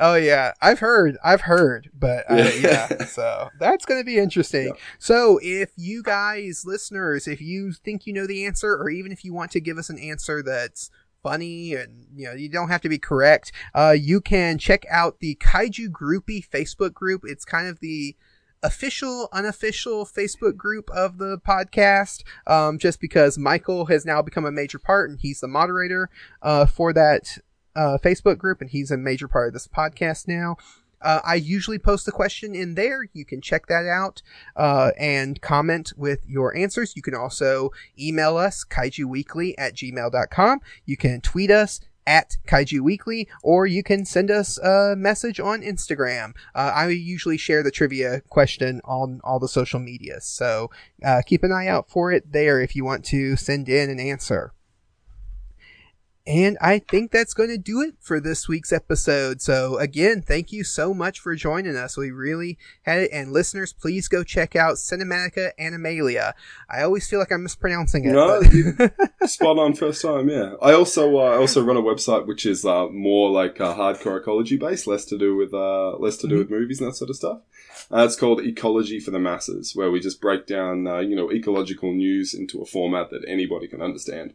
Oh 0.00 0.14
yeah, 0.14 0.52
I've 0.62 0.78
heard, 0.78 1.18
I've 1.22 1.42
heard, 1.42 1.90
but 1.94 2.24
uh, 2.30 2.50
Yeah. 2.58 3.04
so 3.04 3.50
that's 3.58 3.84
going 3.84 4.00
to 4.00 4.04
be 4.04 4.16
interesting. 4.18 4.68
Yeah. 4.68 4.72
So 4.98 5.38
if 5.42 5.70
you 5.76 6.02
guys, 6.02 6.64
listeners, 6.64 7.28
if 7.28 7.40
you 7.42 7.72
think 7.72 8.06
you 8.06 8.14
know 8.14 8.26
the 8.26 8.46
answer, 8.46 8.74
or 8.74 8.88
even 8.88 9.12
if 9.12 9.24
you 9.24 9.34
want 9.34 9.50
to 9.52 9.60
give 9.60 9.76
us 9.76 9.90
an 9.90 9.98
answer 9.98 10.42
that's 10.42 10.90
funny 11.22 11.74
and 11.74 12.06
you 12.16 12.26
know 12.26 12.32
you 12.32 12.48
don't 12.48 12.70
have 12.70 12.80
to 12.80 12.88
be 12.88 12.98
correct, 12.98 13.52
uh, 13.74 13.94
you 13.96 14.22
can 14.22 14.56
check 14.56 14.86
out 14.90 15.20
the 15.20 15.34
Kaiju 15.36 15.90
Groupie 15.90 16.48
Facebook 16.48 16.94
group. 16.94 17.22
It's 17.24 17.44
kind 17.44 17.68
of 17.68 17.80
the 17.80 18.16
official 18.62 19.28
unofficial 19.32 20.04
facebook 20.04 20.54
group 20.54 20.90
of 20.90 21.16
the 21.16 21.38
podcast 21.38 22.22
um, 22.46 22.78
just 22.78 23.00
because 23.00 23.38
michael 23.38 23.86
has 23.86 24.04
now 24.04 24.20
become 24.20 24.44
a 24.44 24.52
major 24.52 24.78
part 24.78 25.08
and 25.08 25.18
he's 25.20 25.40
the 25.40 25.48
moderator 25.48 26.10
uh, 26.42 26.66
for 26.66 26.92
that 26.92 27.38
uh, 27.76 27.98
Facebook 28.02 28.38
group, 28.38 28.60
and 28.60 28.70
he's 28.70 28.90
a 28.90 28.96
major 28.96 29.28
part 29.28 29.48
of 29.48 29.52
this 29.52 29.68
podcast 29.68 30.28
now. 30.28 30.56
Uh, 31.02 31.20
I 31.24 31.36
usually 31.36 31.78
post 31.78 32.06
a 32.08 32.12
question 32.12 32.54
in 32.54 32.74
there. 32.74 33.08
You 33.12 33.24
can 33.24 33.40
check 33.40 33.66
that 33.68 33.86
out 33.86 34.22
uh, 34.54 34.90
and 34.98 35.40
comment 35.40 35.92
with 35.96 36.28
your 36.28 36.54
answers. 36.54 36.94
You 36.94 37.02
can 37.02 37.14
also 37.14 37.70
email 37.98 38.36
us, 38.36 38.64
kaijuweekly 38.64 39.54
at 39.56 39.74
gmail.com. 39.74 40.60
You 40.84 40.96
can 40.96 41.20
tweet 41.22 41.50
us 41.50 41.80
at 42.06 42.36
Kaiju 42.46 42.80
Weekly, 42.80 43.28
or 43.42 43.66
you 43.66 43.82
can 43.82 44.04
send 44.04 44.30
us 44.30 44.58
a 44.58 44.94
message 44.96 45.38
on 45.38 45.62
Instagram. 45.62 46.34
Uh, 46.54 46.72
I 46.74 46.88
usually 46.88 47.36
share 47.36 47.62
the 47.62 47.70
trivia 47.70 48.22
question 48.28 48.80
on 48.84 49.20
all 49.22 49.38
the 49.38 49.48
social 49.48 49.78
media, 49.78 50.20
so 50.20 50.70
uh, 51.04 51.22
keep 51.24 51.44
an 51.44 51.52
eye 51.52 51.68
out 51.68 51.88
for 51.88 52.10
it 52.10 52.32
there 52.32 52.60
if 52.60 52.74
you 52.74 52.84
want 52.84 53.04
to 53.06 53.36
send 53.36 53.68
in 53.68 53.90
an 53.90 54.00
answer. 54.00 54.52
And 56.30 56.56
I 56.60 56.78
think 56.78 57.10
that's 57.10 57.34
going 57.34 57.48
to 57.48 57.58
do 57.58 57.80
it 57.80 57.94
for 57.98 58.20
this 58.20 58.46
week's 58.46 58.72
episode. 58.72 59.42
So 59.42 59.78
again, 59.78 60.22
thank 60.22 60.52
you 60.52 60.62
so 60.62 60.94
much 60.94 61.18
for 61.18 61.34
joining 61.34 61.74
us. 61.74 61.96
We 61.96 62.12
really 62.12 62.56
had 62.82 63.00
it. 63.00 63.10
And 63.12 63.32
listeners, 63.32 63.72
please 63.72 64.06
go 64.06 64.22
check 64.22 64.54
out 64.54 64.76
Cinematica 64.76 65.50
Animalia. 65.58 66.34
I 66.70 66.82
always 66.82 67.08
feel 67.10 67.18
like 67.18 67.32
I'm 67.32 67.42
mispronouncing 67.42 68.04
it. 68.04 68.12
No, 68.12 68.42
spot 69.26 69.58
on 69.58 69.74
first 69.74 70.02
time. 70.02 70.28
Yeah, 70.28 70.52
I 70.62 70.72
also 70.72 71.18
uh, 71.18 71.32
I 71.32 71.36
also 71.36 71.64
run 71.64 71.76
a 71.76 71.82
website 71.82 72.28
which 72.28 72.46
is 72.46 72.64
uh, 72.64 72.86
more 72.90 73.28
like 73.28 73.60
uh, 73.60 73.74
hardcore 73.74 74.20
ecology 74.20 74.56
based, 74.56 74.86
less 74.86 75.04
to 75.06 75.18
do 75.18 75.34
with 75.34 75.52
uh, 75.52 75.96
less 75.96 76.16
to 76.18 76.28
do 76.28 76.38
with 76.38 76.48
movies 76.48 76.80
and 76.80 76.90
that 76.90 76.94
sort 76.94 77.10
of 77.10 77.16
stuff. 77.16 77.40
Uh, 77.90 78.04
it's 78.04 78.14
called 78.14 78.40
Ecology 78.40 79.00
for 79.00 79.10
the 79.10 79.18
Masses, 79.18 79.74
where 79.74 79.90
we 79.90 79.98
just 79.98 80.20
break 80.20 80.46
down 80.46 80.86
uh, 80.86 81.00
you 81.00 81.16
know 81.16 81.32
ecological 81.32 81.92
news 81.92 82.34
into 82.34 82.62
a 82.62 82.66
format 82.66 83.10
that 83.10 83.24
anybody 83.26 83.66
can 83.66 83.82
understand. 83.82 84.34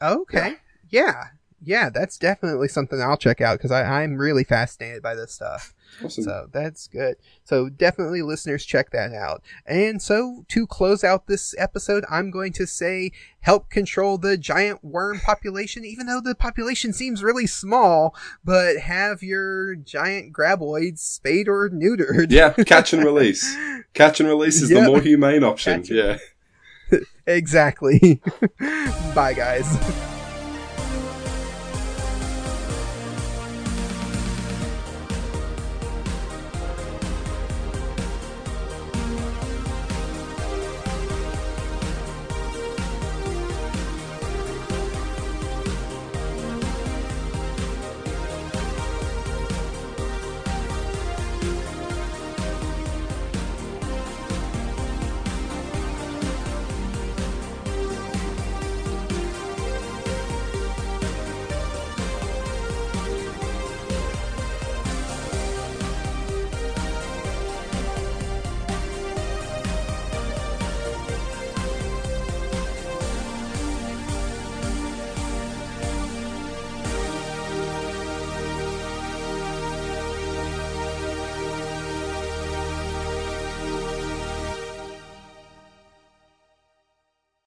okay. 0.00 0.54
Yeah. 0.88 1.24
Yeah, 1.60 1.90
that's 1.90 2.16
definitely 2.18 2.68
something 2.68 3.02
I'll 3.02 3.16
check 3.16 3.40
out 3.40 3.58
because 3.58 3.72
I'm 3.72 4.14
really 4.16 4.44
fascinated 4.44 5.02
by 5.02 5.16
this 5.16 5.32
stuff. 5.32 5.74
Awesome. 6.04 6.22
So 6.22 6.46
that's 6.52 6.86
good. 6.86 7.16
So 7.42 7.68
definitely 7.68 8.22
listeners 8.22 8.64
check 8.64 8.90
that 8.90 9.12
out. 9.12 9.42
And 9.66 10.00
so 10.00 10.44
to 10.50 10.68
close 10.68 11.02
out 11.02 11.26
this 11.26 11.56
episode, 11.58 12.04
I'm 12.08 12.30
going 12.30 12.52
to 12.52 12.66
say 12.66 13.10
help 13.40 13.70
control 13.70 14.18
the 14.18 14.36
giant 14.36 14.84
worm 14.84 15.18
population, 15.18 15.84
even 15.84 16.06
though 16.06 16.20
the 16.20 16.36
population 16.36 16.92
seems 16.92 17.24
really 17.24 17.48
small, 17.48 18.14
but 18.44 18.76
have 18.76 19.24
your 19.24 19.74
giant 19.74 20.32
graboids 20.32 21.00
spayed 21.00 21.48
or 21.48 21.68
neutered. 21.70 22.26
yeah, 22.30 22.50
catch 22.52 22.92
and 22.92 23.02
release. 23.02 23.44
Catch 23.94 24.20
and 24.20 24.28
release 24.28 24.62
is 24.62 24.70
Yep. 24.70 24.80
the 24.84 24.86
more 24.86 25.00
humane 25.00 25.42
option. 25.42 25.82
Catch- 25.82 25.90
Yeah. 25.90 26.18
exactly. 27.26 28.20
Bye 29.12 29.32
guys. 29.34 29.76